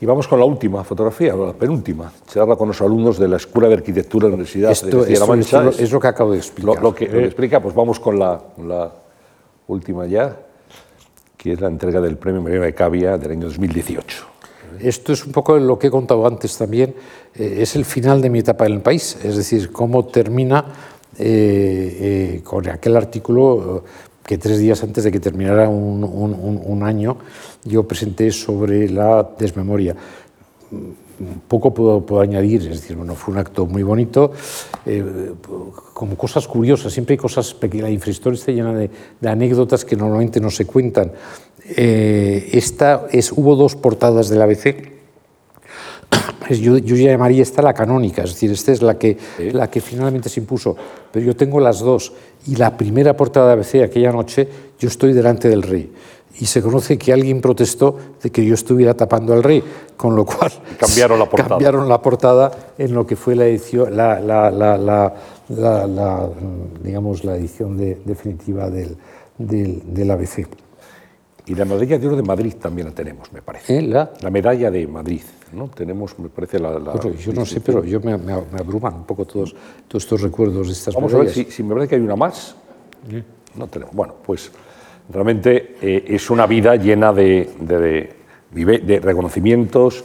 Y 0.01 0.05
vamos 0.05 0.27
con 0.27 0.39
la 0.39 0.45
última 0.45 0.83
fotografía, 0.83 1.35
la 1.35 1.51
penúltima. 1.51 2.11
Charla 2.25 2.55
con 2.55 2.69
los 2.69 2.81
alumnos 2.81 3.19
de 3.19 3.27
la 3.27 3.35
Escuela 3.35 3.67
de 3.67 3.75
Arquitectura 3.75 4.25
de 4.25 4.29
la 4.29 4.35
Universidad 4.35 4.71
esto, 4.71 4.87
de 4.87 4.97
Castilla-La 4.97 5.25
Mancha. 5.25 5.69
Es, 5.69 5.79
es, 5.81 5.91
lo 5.91 5.99
que 5.99 6.07
acabo 6.07 6.31
de 6.31 6.37
explicar. 6.37 6.75
Lo, 6.75 6.81
lo 6.81 6.95
que 6.95 7.05
eh. 7.05 7.25
explica, 7.25 7.61
pues 7.61 7.75
vamos 7.75 7.99
con 7.99 8.17
la, 8.17 8.41
la, 8.65 8.91
última 9.67 10.05
ya, 10.05 10.35
que 11.37 11.53
es 11.53 11.61
la 11.61 11.67
entrega 11.67 12.01
del 12.01 12.17
Premio 12.17 12.41
Mariano 12.41 12.65
de 12.65 12.73
Cavia 12.73 13.17
del 13.17 13.31
año 13.31 13.47
2018. 13.47 14.25
Esto 14.79 15.13
es 15.13 15.25
un 15.25 15.31
poco 15.31 15.57
lo 15.57 15.77
que 15.77 15.87
he 15.87 15.91
contado 15.91 16.25
antes 16.25 16.57
también, 16.57 16.95
eh, 17.35 17.57
es 17.59 17.75
el 17.75 17.85
final 17.85 18.21
de 18.21 18.29
mi 18.29 18.39
etapa 18.39 18.65
en 18.65 18.73
el 18.73 18.81
país, 18.81 19.17
es 19.23 19.35
decir, 19.35 19.71
cómo 19.71 20.05
termina 20.05 20.65
eh, 21.17 22.37
eh, 22.37 22.41
con 22.43 22.67
aquel 22.69 22.95
artículo 22.95 23.83
que 24.29 24.37
tres 24.37 24.59
días 24.59 24.83
antes 24.83 25.03
de 25.03 25.11
que 25.11 25.19
terminara 25.19 25.67
un, 25.67 26.83
año 26.83 27.17
yo 27.65 27.87
presenté 27.87 28.29
sobre 28.29 28.87
la 28.87 29.27
desmemoria. 29.39 29.95
Poco 31.47 31.73
puedo, 31.73 32.21
añadir, 32.21 32.61
es 32.61 32.79
decir, 32.79 32.95
bueno, 32.95 33.15
fue 33.15 33.33
un 33.33 33.39
acto 33.39 33.65
muy 33.65 33.81
bonito, 33.81 34.31
eh, 34.85 35.33
como 35.95 36.15
cosas 36.15 36.47
curiosas, 36.47 36.93
siempre 36.93 37.13
hay 37.13 37.17
cosas 37.17 37.55
pequeñas, 37.55 37.87
la 37.87 37.89
infrahistoria 37.89 38.37
está 38.37 38.51
llena 38.51 38.75
de, 38.75 38.91
de 39.19 39.29
anécdotas 39.29 39.83
que 39.83 39.95
normalmente 39.95 40.39
no 40.39 40.51
se 40.51 40.65
cuentan. 40.67 41.11
Eh, 41.75 42.49
esta 42.53 43.07
es, 43.11 43.31
hubo 43.31 43.55
dos 43.55 43.75
portadas 43.75 44.29
del 44.29 44.43
ABC, 44.43 44.98
yo, 46.57 46.77
yo, 46.77 46.95
llamaría 46.95 47.43
esta 47.43 47.61
la 47.61 47.73
canónica, 47.73 48.23
es 48.23 48.31
decir, 48.31 48.51
esta 48.51 48.71
es 48.71 48.81
la 48.81 48.97
que, 48.97 49.17
sí. 49.37 49.51
la 49.51 49.69
que 49.69 49.81
finalmente 49.81 50.29
se 50.29 50.39
impuso, 50.39 50.75
pero 51.11 51.25
yo 51.25 51.35
tengo 51.35 51.59
las 51.59 51.79
dos. 51.79 52.13
Y 52.47 52.55
la 52.55 52.75
primera 52.75 53.15
portada 53.15 53.47
de 53.47 53.53
ABC 53.53 53.83
aquella 53.83 54.11
noche, 54.11 54.47
yo 54.79 54.87
estoy 54.87 55.13
delante 55.13 55.49
del 55.49 55.61
rey. 55.61 55.91
Y 56.39 56.45
se 56.45 56.61
conoce 56.61 56.97
que 56.97 57.11
alguien 57.11 57.41
protestó 57.41 57.97
de 58.21 58.31
que 58.31 58.45
yo 58.45 58.53
estuviera 58.53 58.93
tapando 58.93 59.33
al 59.33 59.43
rey, 59.43 59.61
con 59.97 60.15
lo 60.15 60.25
cual 60.25 60.51
cambiaron 60.79 61.19
la 61.19 61.25
portada, 61.29 61.49
cambiaron 61.49 61.89
la 61.89 62.01
portada 62.01 62.51
en 62.77 62.93
lo 62.93 63.05
que 63.05 63.15
fue 63.15 63.35
la 63.35 63.45
edición, 63.45 63.95
la, 63.95 64.19
la, 64.19 64.49
la, 64.49 66.29
digamos, 66.81 67.25
la 67.25 67.35
edición 67.35 67.77
de, 67.77 68.01
definitiva 68.05 68.69
del, 68.69 68.95
del, 69.37 69.81
del 69.93 70.11
ABC. 70.11 70.47
Y 71.45 71.55
la 71.55 71.65
medalla 71.65 71.97
de 71.97 72.07
oro 72.07 72.15
de 72.15 72.23
Madrid 72.23 72.53
también 72.61 72.87
la 72.87 72.93
tenemos, 72.93 73.33
me 73.33 73.41
parece. 73.41 73.79
¿Eh? 73.79 73.81
¿La? 73.81 74.11
la 74.21 74.29
medalla 74.29 74.69
de 74.69 74.87
Madrid, 74.87 75.21
¿no? 75.53 75.67
Tenemos, 75.69 76.17
me 76.19 76.29
parece, 76.29 76.59
la... 76.59 76.71
la 76.79 76.93
bueno, 76.93 77.11
yo 77.17 77.33
no 77.33 77.45
sé, 77.45 77.61
pero 77.61 77.83
yo 77.83 77.99
me, 77.99 78.17
me, 78.17 78.33
me, 78.33 78.59
abruman 78.59 78.93
un 78.95 79.05
poco 79.05 79.25
todos, 79.25 79.55
todos 79.87 80.03
estos 80.03 80.21
recuerdos 80.21 80.67
de 80.67 80.73
estas 80.73 80.93
Vamos 80.95 81.11
medallas. 81.11 81.33
a 81.33 81.37
ver 81.37 81.45
si, 81.45 81.51
si, 81.51 81.63
me 81.63 81.73
parece 81.73 81.89
que 81.89 81.95
hay 81.95 82.01
una 82.01 82.15
más. 82.15 82.55
¿Sí? 83.09 83.23
No 83.55 83.67
tenemos. 83.67 83.95
Bueno, 83.95 84.15
pues 84.25 84.51
realmente 85.09 85.75
eh, 85.81 86.05
es 86.07 86.29
una 86.29 86.45
vida 86.45 86.75
llena 86.75 87.11
de, 87.11 87.49
de, 87.59 88.15
de, 88.51 88.77
de 88.79 88.99
reconocimientos, 88.99 90.03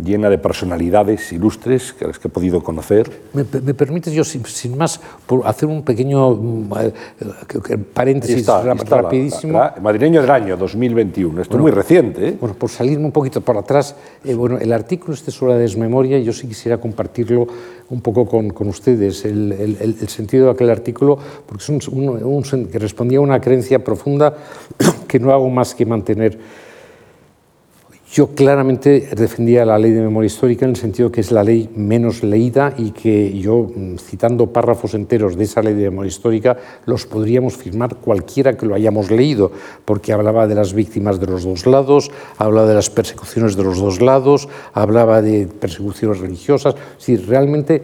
llena 0.00 0.30
de 0.30 0.38
personalidades 0.38 1.32
ilustres 1.32 1.92
que 1.92 2.06
las 2.06 2.18
que 2.18 2.28
he 2.28 2.30
podido 2.30 2.62
conocer. 2.62 3.10
¿Me, 3.34 3.44
me 3.60 3.74
permites 3.74 4.12
yo, 4.12 4.24
sin, 4.24 4.44
sin, 4.46 4.76
más, 4.76 5.00
por 5.26 5.46
hacer 5.46 5.68
un 5.68 5.82
pequeño 5.82 6.32
eh, 6.80 7.78
paréntesis 7.92 8.38
está, 8.38 8.62
rapidísimo? 8.62 9.52
La, 9.52 9.74
la, 9.76 9.82
madrileño 9.82 10.22
del 10.22 10.30
año 10.30 10.56
2021, 10.56 11.42
esto 11.42 11.52
bueno, 11.52 11.68
es 11.68 11.74
muy 11.74 11.82
reciente. 11.82 12.28
¿eh? 12.28 12.36
Bueno, 12.40 12.54
por 12.54 12.70
salirme 12.70 13.04
un 13.04 13.12
poquito 13.12 13.42
para 13.42 13.60
atrás, 13.60 13.94
eh, 14.24 14.34
bueno, 14.34 14.58
el 14.58 14.72
artículo 14.72 15.12
este 15.12 15.30
sobre 15.30 15.54
la 15.54 15.58
desmemoria, 15.58 16.18
yo 16.20 16.32
sí 16.32 16.46
quisiera 16.48 16.78
compartirlo 16.78 17.46
un 17.90 18.00
poco 18.00 18.26
con, 18.26 18.50
con 18.50 18.68
ustedes, 18.68 19.26
el, 19.26 19.52
el, 19.52 19.96
el, 20.00 20.08
sentido 20.08 20.46
de 20.46 20.52
aquel 20.52 20.70
artículo, 20.70 21.18
porque 21.44 21.62
es 21.62 21.68
un, 21.68 21.80
un, 21.92 22.24
un, 22.24 22.66
que 22.66 22.78
respondía 22.78 23.18
a 23.18 23.20
una 23.20 23.40
creencia 23.40 23.84
profunda 23.84 24.34
que 25.06 25.20
no 25.20 25.32
hago 25.32 25.50
más 25.50 25.74
que 25.74 25.84
mantener 25.84 26.38
yo 28.12 28.34
claramente 28.34 29.08
defendía 29.16 29.64
la 29.64 29.78
ley 29.78 29.90
de 29.90 30.02
memoria 30.02 30.26
histórica 30.26 30.66
en 30.66 30.72
el 30.72 30.76
sentido 30.76 31.10
que 31.10 31.22
es 31.22 31.32
la 31.32 31.42
ley 31.42 31.70
menos 31.74 32.22
leída 32.22 32.74
y 32.76 32.90
que 32.90 33.38
yo, 33.38 33.70
mm, 33.74 33.96
citando 33.96 34.52
párrafos 34.52 34.92
enteros 34.92 35.34
de 35.34 35.44
esa 35.44 35.62
ley 35.62 35.72
de 35.72 35.84
memoria 35.88 36.10
histórica, 36.10 36.58
los 36.84 37.06
podríamos 37.06 37.56
firmar 37.56 37.96
cualquiera 37.96 38.54
que 38.54 38.66
lo 38.66 38.74
hayamos 38.74 39.10
leído, 39.10 39.50
porque 39.86 40.12
hablaba 40.12 40.46
de 40.46 40.54
las 40.54 40.74
víctimas 40.74 41.20
de 41.20 41.26
los 41.26 41.44
dos 41.44 41.64
lados, 41.64 42.10
hablaba 42.36 42.68
de 42.68 42.74
las 42.74 42.90
persecuciones 42.90 43.56
de 43.56 43.64
los 43.64 43.78
dos 43.78 44.02
lados, 44.02 44.46
hablaba 44.74 45.22
de 45.22 45.46
persecuciones 45.46 46.20
religiosas. 46.20 46.74
Si 46.98 47.16
realmente 47.16 47.82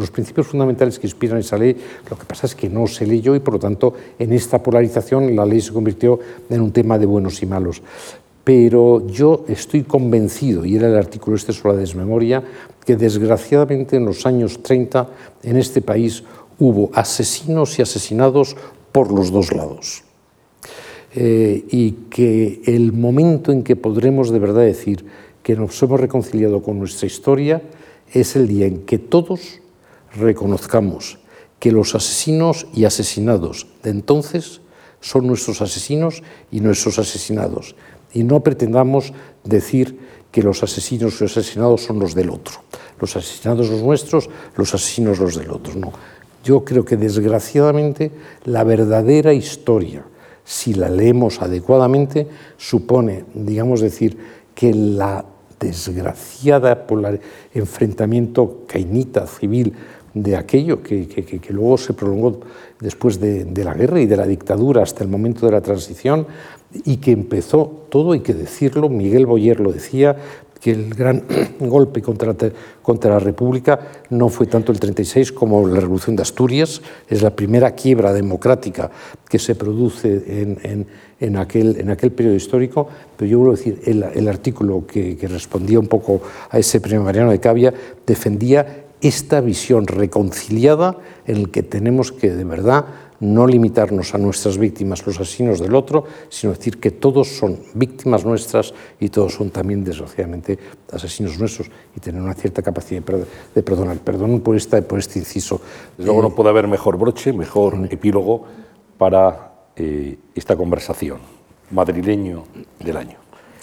los 0.00 0.10
principios 0.10 0.48
fundamentales 0.48 0.98
que 0.98 1.06
inspiran 1.06 1.38
esa 1.38 1.56
ley, 1.56 1.76
lo 2.10 2.18
que 2.18 2.24
pasa 2.24 2.46
es 2.46 2.56
que 2.56 2.68
no 2.68 2.88
se 2.88 3.06
leyó 3.06 3.36
y 3.36 3.38
por 3.38 3.54
lo 3.54 3.60
tanto 3.60 3.94
en 4.18 4.32
esta 4.32 4.60
polarización 4.60 5.36
la 5.36 5.46
ley 5.46 5.60
se 5.60 5.72
convirtió 5.72 6.18
en 6.48 6.60
un 6.60 6.72
tema 6.72 6.98
de 6.98 7.06
buenos 7.06 7.40
y 7.40 7.46
malos 7.46 7.80
pero 8.44 9.06
yo 9.06 9.44
estoy 9.48 9.82
convencido, 9.82 10.64
y 10.64 10.76
era 10.76 10.88
el 10.88 10.96
artículo 10.96 11.36
este 11.36 11.52
sobre 11.52 11.74
la 11.74 11.80
desmemoria, 11.80 12.42
que 12.84 12.96
desgraciadamente 12.96 13.96
en 13.96 14.06
los 14.06 14.26
años 14.26 14.62
30 14.62 15.08
en 15.42 15.56
este 15.56 15.82
país 15.82 16.24
hubo 16.58 16.90
asesinos 16.94 17.78
y 17.78 17.82
asesinados 17.82 18.56
por 18.92 19.12
los 19.12 19.30
dos 19.30 19.52
lados. 19.52 20.04
Eh, 21.14 21.64
y 21.70 21.92
que 22.08 22.62
el 22.66 22.92
momento 22.92 23.50
en 23.50 23.64
que 23.64 23.74
podremos 23.74 24.30
de 24.30 24.38
verdad 24.38 24.62
decir 24.62 25.04
que 25.42 25.56
nos 25.56 25.82
hemos 25.82 25.98
reconciliado 25.98 26.62
con 26.62 26.78
nuestra 26.78 27.06
historia 27.06 27.62
es 28.12 28.36
el 28.36 28.46
día 28.46 28.66
en 28.66 28.82
que 28.82 28.98
todos 28.98 29.60
reconozcamos 30.14 31.18
que 31.58 31.72
los 31.72 31.94
asesinos 31.94 32.66
y 32.74 32.84
asesinados 32.84 33.66
de 33.82 33.90
entonces 33.90 34.60
son 35.00 35.26
nuestros 35.26 35.62
asesinos 35.62 36.22
y 36.50 36.60
nuestros 36.60 36.98
asesinados 36.98 37.74
y 38.12 38.24
no 38.24 38.40
pretendamos 38.40 39.12
decir 39.44 39.98
que 40.30 40.42
los 40.42 40.62
asesinos 40.62 41.20
y 41.20 41.24
los 41.24 41.36
asesinados 41.36 41.82
son 41.82 41.98
los 41.98 42.14
del 42.14 42.30
otro. 42.30 42.54
Los 43.00 43.16
asesinados 43.16 43.68
los 43.70 43.82
nuestros, 43.82 44.28
los 44.56 44.74
asesinos 44.74 45.18
los 45.18 45.36
del 45.36 45.50
otro. 45.50 45.74
No. 45.74 45.92
Yo 46.44 46.64
creo 46.64 46.84
que 46.84 46.96
desgraciadamente 46.96 48.10
la 48.44 48.64
verdadera 48.64 49.32
historia, 49.32 50.04
si 50.44 50.74
la 50.74 50.88
leemos 50.88 51.42
adecuadamente, 51.42 52.26
supone, 52.56 53.24
digamos 53.34 53.80
decir, 53.80 54.16
que 54.54 54.72
la 54.72 55.24
desgraciada 55.58 56.86
polar 56.86 57.20
enfrentamiento 57.52 58.64
cainita 58.66 59.26
civil 59.26 59.74
de 60.14 60.36
aquello 60.36 60.82
que, 60.82 61.06
que, 61.06 61.24
que, 61.24 61.52
luego 61.52 61.78
se 61.78 61.92
prolongó 61.92 62.40
después 62.80 63.20
de, 63.20 63.46
la 63.64 63.74
guerra 63.74 64.00
y 64.00 64.06
de 64.06 64.16
la 64.16 64.26
dictadura 64.26 64.82
hasta 64.82 65.04
el 65.04 65.10
momento 65.10 65.46
de 65.46 65.52
la 65.52 65.60
transición, 65.60 66.26
y 66.84 66.98
que 66.98 67.12
empezó 67.12 67.86
todo, 67.88 68.12
hay 68.12 68.20
que 68.20 68.34
decirlo, 68.34 68.88
Miguel 68.88 69.26
Boyer 69.26 69.60
lo 69.60 69.72
decía, 69.72 70.16
que 70.60 70.72
el 70.72 70.94
gran 70.94 71.24
golpe 71.60 72.02
contra, 72.02 72.36
contra, 72.82 73.12
la 73.12 73.18
República 73.18 73.80
no 74.10 74.28
fue 74.28 74.46
tanto 74.46 74.72
el 74.72 74.78
36 74.78 75.32
como 75.32 75.66
la 75.66 75.80
Revolución 75.80 76.16
de 76.16 76.22
Asturias, 76.22 76.82
es 77.08 77.22
la 77.22 77.34
primera 77.34 77.74
quiebra 77.74 78.12
democrática 78.12 78.90
que 79.28 79.38
se 79.38 79.54
produce 79.54 80.22
en, 80.26 80.58
en, 80.62 80.86
en 81.18 81.36
aquel, 81.36 81.80
en 81.80 81.90
aquel 81.90 82.12
periodo 82.12 82.36
histórico, 82.36 82.88
pero 83.16 83.30
yo 83.30 83.38
vuelvo 83.38 83.54
a 83.54 83.56
decir, 83.56 83.80
el, 83.86 84.02
el 84.02 84.28
artículo 84.28 84.86
que, 84.86 85.16
que, 85.16 85.28
respondía 85.28 85.80
un 85.80 85.88
poco 85.88 86.20
a 86.50 86.58
ese 86.58 86.80
premio 86.80 87.04
Mariano 87.04 87.30
de 87.30 87.40
Cavia 87.40 87.72
defendía 88.06 88.84
esta 89.00 89.40
visión 89.40 89.86
reconciliada 89.86 90.96
en 91.26 91.42
la 91.42 91.48
que 91.48 91.62
tenemos 91.62 92.12
que 92.12 92.30
de 92.30 92.44
verdad 92.44 92.84
no 93.20 93.46
limitarnos 93.46 94.14
a 94.14 94.18
nuestras 94.18 94.56
víctimas, 94.56 95.06
los 95.06 95.20
asesinos 95.20 95.60
del 95.60 95.74
otro, 95.74 96.04
sino 96.30 96.54
decir 96.54 96.80
que 96.80 96.90
todos 96.90 97.28
son 97.28 97.58
víctimas 97.74 98.24
nuestras 98.24 98.72
y 98.98 99.10
todos 99.10 99.34
son 99.34 99.50
también, 99.50 99.84
desgraciadamente, 99.84 100.58
asesinos 100.90 101.38
nuestros 101.38 101.70
y 101.94 102.00
tener 102.00 102.20
una 102.20 102.34
cierta 102.34 102.62
capacidad 102.62 103.02
de 103.54 103.62
perdonar. 103.62 103.98
Perdón 103.98 104.40
por, 104.40 104.56
esta, 104.56 104.80
por 104.80 104.98
este 104.98 105.18
inciso. 105.18 105.60
luego 105.98 106.22
no 106.22 106.34
puede 106.34 106.48
haber 106.48 106.66
mejor 106.66 106.96
broche, 106.96 107.32
mejor 107.32 107.88
epílogo 107.90 108.44
para 108.96 109.52
eh, 109.76 110.16
esta 110.34 110.56
conversación. 110.56 111.18
Madrileño 111.70 112.44
del 112.78 112.96
año, 112.96 113.18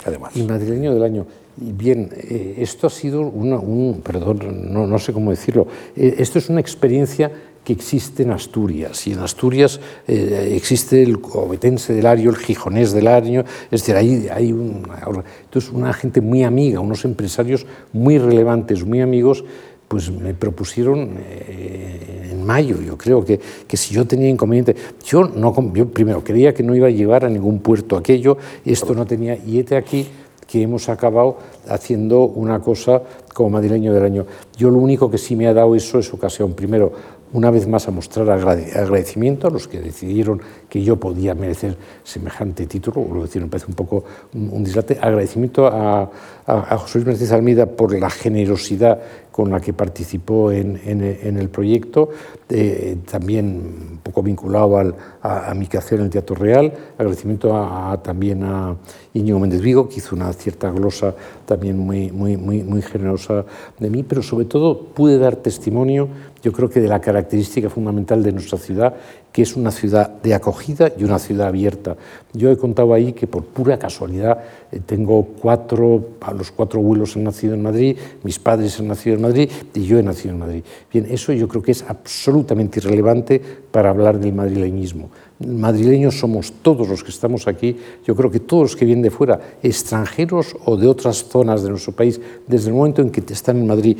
además. 0.05 0.35
Y 0.35 0.43
madrileño 0.43 0.93
del 0.93 1.03
año. 1.03 1.25
Bien, 1.59 2.11
eh, 2.15 2.57
esto 2.59 2.85
ha 2.85 2.89
sido 2.91 3.21
una, 3.21 3.57
un, 3.57 4.01
perdón, 4.03 4.71
no, 4.71 4.85
no, 4.85 4.99
sé 4.99 5.11
cómo 5.11 5.31
decirlo, 5.31 5.65
eh, 5.95 6.13
esto 6.19 6.37
es 6.37 6.49
una 6.49 6.59
experiencia 6.59 7.31
que 7.63 7.73
existe 7.73 8.21
en 8.21 8.29
Asturias. 8.29 9.07
Y 9.07 9.13
en 9.13 9.19
Asturias 9.19 9.79
eh, 10.07 10.53
existe 10.55 11.01
el 11.01 11.19
cobetense 11.19 11.93
del 11.93 12.05
año, 12.05 12.29
el 12.29 12.35
gijonés 12.35 12.93
del 12.93 13.07
año, 13.07 13.43
es 13.71 13.81
decir, 13.81 13.95
hay, 13.95 14.27
hay 14.31 14.51
una, 14.53 14.99
entonces 15.45 15.71
una 15.71 15.93
gente 15.93 16.21
muy 16.21 16.43
amiga, 16.43 16.79
unos 16.79 17.03
empresarios 17.05 17.65
muy 17.91 18.19
relevantes, 18.19 18.85
muy 18.85 19.01
amigos, 19.01 19.43
pues 19.87 20.11
me 20.11 20.35
propusieron 20.35 21.17
en 21.17 22.45
mayo, 22.45 22.81
yo 22.81 22.97
creo 22.97 23.23
que, 23.23 23.39
que, 23.65 23.77
si 23.77 23.95
yo 23.95 24.05
tenía 24.05 24.27
inconveniente, 24.27 24.75
yo, 25.05 25.23
no, 25.23 25.55
yo 25.73 25.87
primero 25.89 26.21
creía 26.23 26.53
que 26.53 26.61
no 26.61 26.75
iba 26.75 26.87
a 26.87 26.91
llevar 26.91 27.23
a 27.23 27.29
ningún 27.29 27.59
puerto 27.59 27.95
aquello, 27.95 28.37
esto 28.65 28.93
no 28.93 29.05
tenía, 29.05 29.37
y 29.45 29.59
este 29.59 29.77
aquí 29.77 30.07
que 30.47 30.61
hemos 30.61 30.89
acabado 30.89 31.37
haciendo 31.67 32.21
una 32.23 32.59
cosa 32.59 33.01
como 33.33 33.51
madrileño 33.51 33.93
del 33.93 34.03
año. 34.03 34.25
Yo 34.55 34.71
lo 34.71 34.79
único 34.79 35.11
que 35.11 35.17
sí 35.17 35.35
me 35.35 35.47
ha 35.47 35.53
dado 35.53 35.75
eso 35.75 35.99
es 35.99 36.11
ocasión, 36.13 36.53
primero, 36.53 36.91
una 37.33 37.51
vez 37.51 37.67
más 37.67 37.87
a 37.87 37.91
mostrar 37.91 38.29
agradecimiento 38.29 39.47
a 39.47 39.51
los 39.51 39.67
que 39.67 39.81
decidieron 39.81 40.41
que 40.69 40.81
yo 40.81 40.95
podía 40.95 41.35
merecer 41.35 41.75
semejante 42.03 42.65
título, 42.65 43.05
lo 43.13 43.23
decir, 43.23 43.41
me 43.41 43.49
parece 43.49 43.67
un 43.67 43.75
poco 43.75 44.03
un, 44.33 44.63
dislate, 44.63 44.97
agradecimiento 44.99 45.67
a, 45.67 46.09
a, 46.45 46.77
José 46.77 46.99
Luis 46.99 47.07
Martínez 47.07 47.31
Almeida 47.33 47.65
por 47.65 47.97
la 47.97 48.09
generosidad 48.09 48.99
con 49.37 49.51
la 49.51 49.59
que 49.59 49.71
participó 49.71 50.51
en, 50.51 50.79
el 50.83 51.49
proyecto, 51.49 52.09
eh, 52.49 52.97
también 53.07 53.45
un 53.91 53.99
poco 54.01 54.23
vinculado 54.23 54.79
al, 54.79 54.95
a, 55.21 55.53
mi 55.53 55.67
quehacer 55.67 55.99
en 55.99 56.05
el 56.05 56.09
Teatro 56.09 56.35
Real, 56.35 56.73
agradecimiento 56.97 57.99
también 58.03 58.43
a 58.43 58.75
Íñigo 59.13 59.37
Méndez 59.37 59.61
Vigo, 59.61 59.87
que 59.87 59.97
hizo 59.97 60.15
una 60.15 60.33
cierta 60.33 60.71
glosa 60.71 61.13
también 61.45 61.77
muy, 61.77 62.11
muy, 62.11 62.35
muy, 62.35 62.63
muy 62.63 62.81
generosa 62.81 63.45
de 63.77 63.91
mí, 63.91 64.01
pero 64.01 64.23
sobre 64.23 64.45
todo 64.45 64.85
pude 64.85 65.19
dar 65.19 65.35
testimonio, 65.35 66.07
yo 66.41 66.51
creo 66.51 66.67
que 66.67 66.81
de 66.81 66.87
la 66.87 66.99
característica 66.99 67.69
fundamental 67.69 68.23
de 68.23 68.31
nuestra 68.31 68.57
ciudad, 68.57 68.95
que 69.37 69.43
es 69.43 69.55
una 69.55 69.69
ciudad 69.69 70.09
de 70.23 70.33
acogida 70.33 70.91
y 70.97 71.03
una 71.03 71.19
ciudad 71.19 71.49
abierta. 71.49 71.95
Yo 72.33 72.49
he 72.49 72.57
contado 72.57 72.91
ahí 72.91 73.13
que 73.13 73.27
por 73.27 73.43
pura 73.43 73.77
casualidad 73.77 74.39
eh, 74.71 74.79
tengo 74.83 75.23
cuatro, 75.39 76.17
los 76.35 76.49
cuatro 76.49 76.79
abuelos 76.79 77.15
han 77.15 77.25
nacido 77.25 77.53
en 77.53 77.61
Madrid, 77.61 77.95
mis 78.23 78.39
padres 78.39 78.79
han 78.79 78.87
nacido 78.87 79.15
en 79.15 79.21
Madrid 79.21 79.47
y 79.75 79.83
yo 79.83 79.99
he 79.99 80.01
nacido 80.01 80.33
en 80.33 80.39
Madrid. 80.39 80.63
Bien, 80.91 81.05
eso 81.11 81.33
yo 81.33 81.47
creo 81.47 81.61
que 81.61 81.73
es 81.73 81.85
absolutamente 81.87 82.79
irrelevante 82.79 83.39
para 83.69 83.91
hablar 83.91 84.19
del 84.19 84.33
madrileñismo. 84.33 85.11
Madrileños 85.45 86.17
somos 86.17 86.51
todos 86.63 86.89
los 86.89 87.03
que 87.03 87.11
estamos 87.11 87.47
aquí, 87.47 87.77
yo 88.07 88.15
creo 88.15 88.31
que 88.31 88.39
todos 88.39 88.63
los 88.63 88.75
que 88.75 88.85
vienen 88.85 89.03
de 89.03 89.11
fuera, 89.11 89.39
extranjeros 89.61 90.57
o 90.65 90.77
de 90.77 90.87
otras 90.87 91.25
zonas 91.29 91.61
de 91.61 91.69
nuestro 91.69 91.93
país, 91.93 92.19
desde 92.47 92.69
el 92.69 92.73
momento 92.73 93.03
en 93.03 93.11
que 93.11 93.21
están 93.31 93.57
en 93.57 93.67
Madrid, 93.67 93.99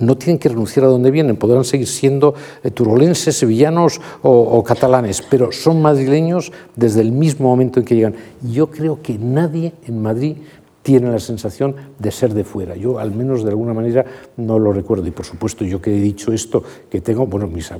no 0.00 0.16
tienen 0.16 0.38
que 0.38 0.48
renunciar 0.48 0.86
a 0.86 0.88
donde 0.88 1.10
vienen, 1.10 1.36
podrán 1.36 1.64
seguir 1.64 1.86
siendo 1.86 2.34
eh, 2.62 2.70
turolenses, 2.70 3.36
sevillanos 3.36 4.00
o, 4.22 4.62
catalanes, 4.64 5.22
pero 5.22 5.52
son 5.52 5.80
madrileños 5.82 6.52
desde 6.76 7.00
el 7.00 7.12
mismo 7.12 7.48
momento 7.48 7.80
en 7.80 7.86
que 7.86 7.94
llegan. 7.94 8.14
Yo 8.42 8.70
creo 8.70 9.00
que 9.02 9.18
nadie 9.18 9.72
en 9.86 10.02
Madrid 10.02 10.36
tiene 10.82 11.10
la 11.10 11.18
sensación 11.18 11.76
de 11.98 12.10
ser 12.10 12.32
de 12.32 12.44
fuera. 12.44 12.74
Yo, 12.74 12.98
al 12.98 13.12
menos 13.12 13.44
de 13.44 13.50
alguna 13.50 13.74
manera, 13.74 14.04
no 14.36 14.58
lo 14.58 14.72
recuerdo. 14.72 15.06
Y 15.06 15.10
por 15.10 15.26
supuesto, 15.26 15.64
yo 15.64 15.80
que 15.80 15.94
he 15.94 16.00
dicho 16.00 16.32
esto, 16.32 16.62
que 16.88 17.00
tengo, 17.00 17.26
bueno, 17.26 17.46
mis, 17.46 17.70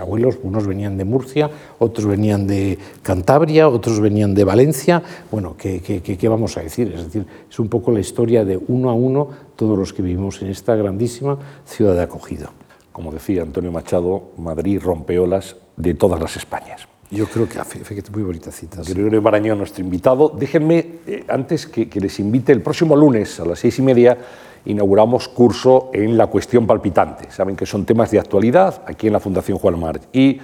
abuelos, 0.00 0.38
unos 0.42 0.66
venían 0.66 0.96
de 0.96 1.04
Murcia, 1.04 1.50
otros 1.78 2.06
venían 2.06 2.46
de 2.46 2.78
Cantabria, 3.02 3.68
otros 3.68 4.00
venían 4.00 4.34
de 4.34 4.44
Valencia. 4.44 5.02
Bueno, 5.30 5.54
¿qué, 5.56 5.80
qué, 5.80 6.00
qué 6.00 6.28
vamos 6.28 6.56
a 6.56 6.62
decir? 6.62 6.92
Es 6.92 7.04
decir, 7.04 7.26
es 7.48 7.58
un 7.58 7.68
poco 7.68 7.92
la 7.92 8.00
historia 8.00 8.44
de 8.44 8.58
uno 8.68 8.90
a 8.90 8.94
uno 8.94 9.28
todos 9.56 9.78
los 9.78 9.92
que 9.92 10.02
vivimos 10.02 10.42
en 10.42 10.48
esta 10.48 10.74
grandísima 10.74 11.38
ciudad 11.64 11.94
de 11.94 12.02
acogida. 12.02 12.50
Como 12.92 13.12
decía 13.12 13.42
Antonio 13.42 13.70
Machado, 13.70 14.32
Madrid 14.38 14.80
rompeolas 14.82 15.56
de 15.76 15.94
todas 15.94 16.20
las 16.20 16.36
Españas. 16.36 16.88
Yo 17.10 17.26
creo 17.26 17.48
que 17.48 17.58
es 17.58 18.10
muy 18.10 18.22
bonita 18.22 18.52
cita. 18.52 18.82
Gregorio 18.86 19.22
Marañón, 19.22 19.56
nuestro 19.56 19.82
invitado. 19.82 20.28
Déjenme, 20.28 20.86
eh, 21.06 21.24
antes 21.28 21.66
que, 21.66 21.88
les 21.94 22.20
invite, 22.20 22.52
el 22.52 22.60
próximo 22.60 22.94
lunes 22.94 23.40
a 23.40 23.46
las 23.46 23.58
seis 23.60 23.78
y 23.78 23.82
media 23.82 24.18
inauguramos 24.66 25.28
curso 25.28 25.90
en 25.94 26.18
la 26.18 26.26
cuestión 26.26 26.66
palpitante. 26.66 27.30
Saben 27.30 27.56
que 27.56 27.64
son 27.64 27.86
temas 27.86 28.10
de 28.10 28.18
actualidad 28.18 28.82
aquí 28.86 29.06
en 29.06 29.14
la 29.14 29.20
Fundación 29.20 29.56
Juan 29.56 29.80
March. 29.80 30.02
Y 30.12 30.38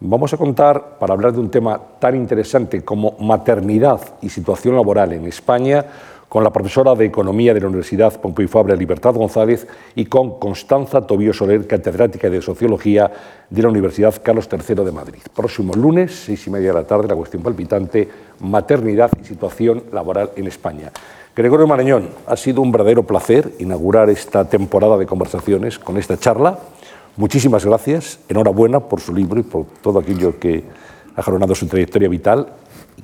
vamos 0.00 0.32
a 0.32 0.38
contar, 0.38 0.96
para 0.98 1.12
hablar 1.12 1.34
de 1.34 1.40
un 1.40 1.50
tema 1.50 1.78
tan 1.98 2.16
interesante 2.16 2.82
como 2.82 3.16
maternidad 3.20 4.00
y 4.22 4.30
situación 4.30 4.76
laboral 4.76 5.12
en 5.12 5.26
España, 5.26 5.84
con 6.28 6.44
la 6.44 6.52
profesora 6.52 6.94
de 6.94 7.06
Economía 7.06 7.54
de 7.54 7.60
la 7.60 7.68
Universidad 7.68 8.20
Pompeu 8.20 8.48
Fabra 8.48 8.76
Libertad 8.76 9.14
González 9.14 9.66
y 9.94 10.06
con 10.06 10.38
Constanza 10.38 11.06
Tobío 11.06 11.32
Soler, 11.32 11.66
catedrática 11.66 12.28
de 12.28 12.42
Sociología 12.42 13.10
de 13.48 13.62
la 13.62 13.68
Universidad 13.68 14.14
Carlos 14.22 14.48
III 14.50 14.84
de 14.84 14.92
Madrid. 14.92 15.20
Próximo 15.34 15.72
lunes, 15.74 16.24
seis 16.26 16.46
y 16.46 16.50
media 16.50 16.68
de 16.68 16.74
la 16.74 16.86
tarde, 16.86 17.08
la 17.08 17.16
cuestión 17.16 17.42
palpitante, 17.42 18.08
maternidad 18.40 19.10
y 19.20 19.24
situación 19.24 19.84
laboral 19.92 20.30
en 20.36 20.46
España. 20.46 20.92
Gregorio 21.34 21.66
Marañón, 21.66 22.10
ha 22.26 22.36
sido 22.36 22.60
un 22.60 22.72
verdadero 22.72 23.04
placer 23.04 23.52
inaugurar 23.58 24.10
esta 24.10 24.48
temporada 24.48 24.98
de 24.98 25.06
conversaciones 25.06 25.78
con 25.78 25.96
esta 25.96 26.18
charla. 26.18 26.58
Muchísimas 27.16 27.64
gracias, 27.64 28.18
enhorabuena 28.28 28.80
por 28.80 29.00
su 29.00 29.14
libro 29.14 29.40
y 29.40 29.44
por 29.44 29.64
todo 29.80 30.00
aquello 30.00 30.38
que 30.38 30.64
ha 31.16 31.22
jalonado 31.22 31.54
su 31.54 31.66
trayectoria 31.66 32.08
vital 32.08 32.48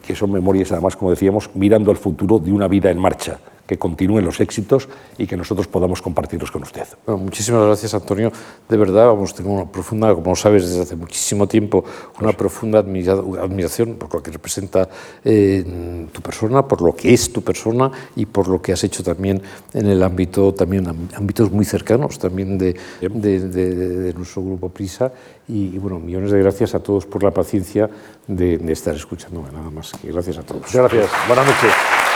que 0.06 0.14
son 0.14 0.32
memorias, 0.32 0.72
además, 0.72 0.96
como 0.96 1.10
decíamos, 1.10 1.50
mirando 1.54 1.90
al 1.90 1.96
futuro 1.96 2.38
de 2.38 2.52
una 2.52 2.68
vida 2.68 2.90
en 2.90 2.98
marcha 2.98 3.38
que 3.66 3.78
continúen 3.78 4.24
los 4.24 4.40
éxitos 4.40 4.88
y 5.18 5.26
que 5.26 5.36
nosotros 5.36 5.66
podamos 5.66 6.02
compartirlos 6.02 6.50
con 6.50 6.62
usted. 6.62 6.86
muchísimas 7.06 7.64
gracias, 7.66 7.94
Antonio. 7.94 8.32
De 8.68 8.76
verdad, 8.76 9.06
vamos, 9.06 9.34
tengo 9.34 9.52
una 9.52 9.70
profunda, 9.70 10.14
como 10.14 10.34
sabes, 10.36 10.68
desde 10.68 10.82
hace 10.82 10.96
muchísimo 10.96 11.46
tiempo, 11.46 11.84
una 12.20 12.32
profunda 12.32 12.80
admiración 12.80 13.94
por 13.94 14.12
lo 14.14 14.22
que 14.22 14.30
representa 14.30 14.88
eh, 15.24 16.06
tu 16.12 16.20
persona, 16.20 16.66
por 16.66 16.82
lo 16.82 16.94
que 16.94 17.14
es 17.14 17.32
tu 17.32 17.42
persona 17.42 17.90
y 18.16 18.26
por 18.26 18.48
lo 18.48 18.60
que 18.60 18.72
has 18.72 18.84
hecho 18.84 19.02
también 19.02 19.42
en 19.72 19.86
el 19.86 20.02
ámbito, 20.02 20.52
también 20.52 20.86
ámbitos 21.14 21.50
muy 21.50 21.64
cercanos 21.64 22.18
también 22.18 22.58
de, 22.58 22.74
de, 23.00 24.12
nuestro 24.14 24.42
grupo 24.42 24.68
Prisa. 24.68 25.12
Y, 25.48 25.78
bueno, 25.78 25.98
millones 25.98 26.30
de 26.30 26.40
gracias 26.40 26.74
a 26.74 26.80
todos 26.80 27.06
por 27.06 27.22
la 27.22 27.30
paciencia 27.30 27.88
de, 28.26 28.54
estar 28.72 28.94
escuchándome, 28.94 29.50
nada 29.52 29.70
más. 29.70 29.92
gracias 30.02 30.38
a 30.38 30.42
todos. 30.42 30.62
Muchas 30.62 30.92
gracias. 30.92 31.10
Buenas 31.28 31.46
noches. 31.46 32.13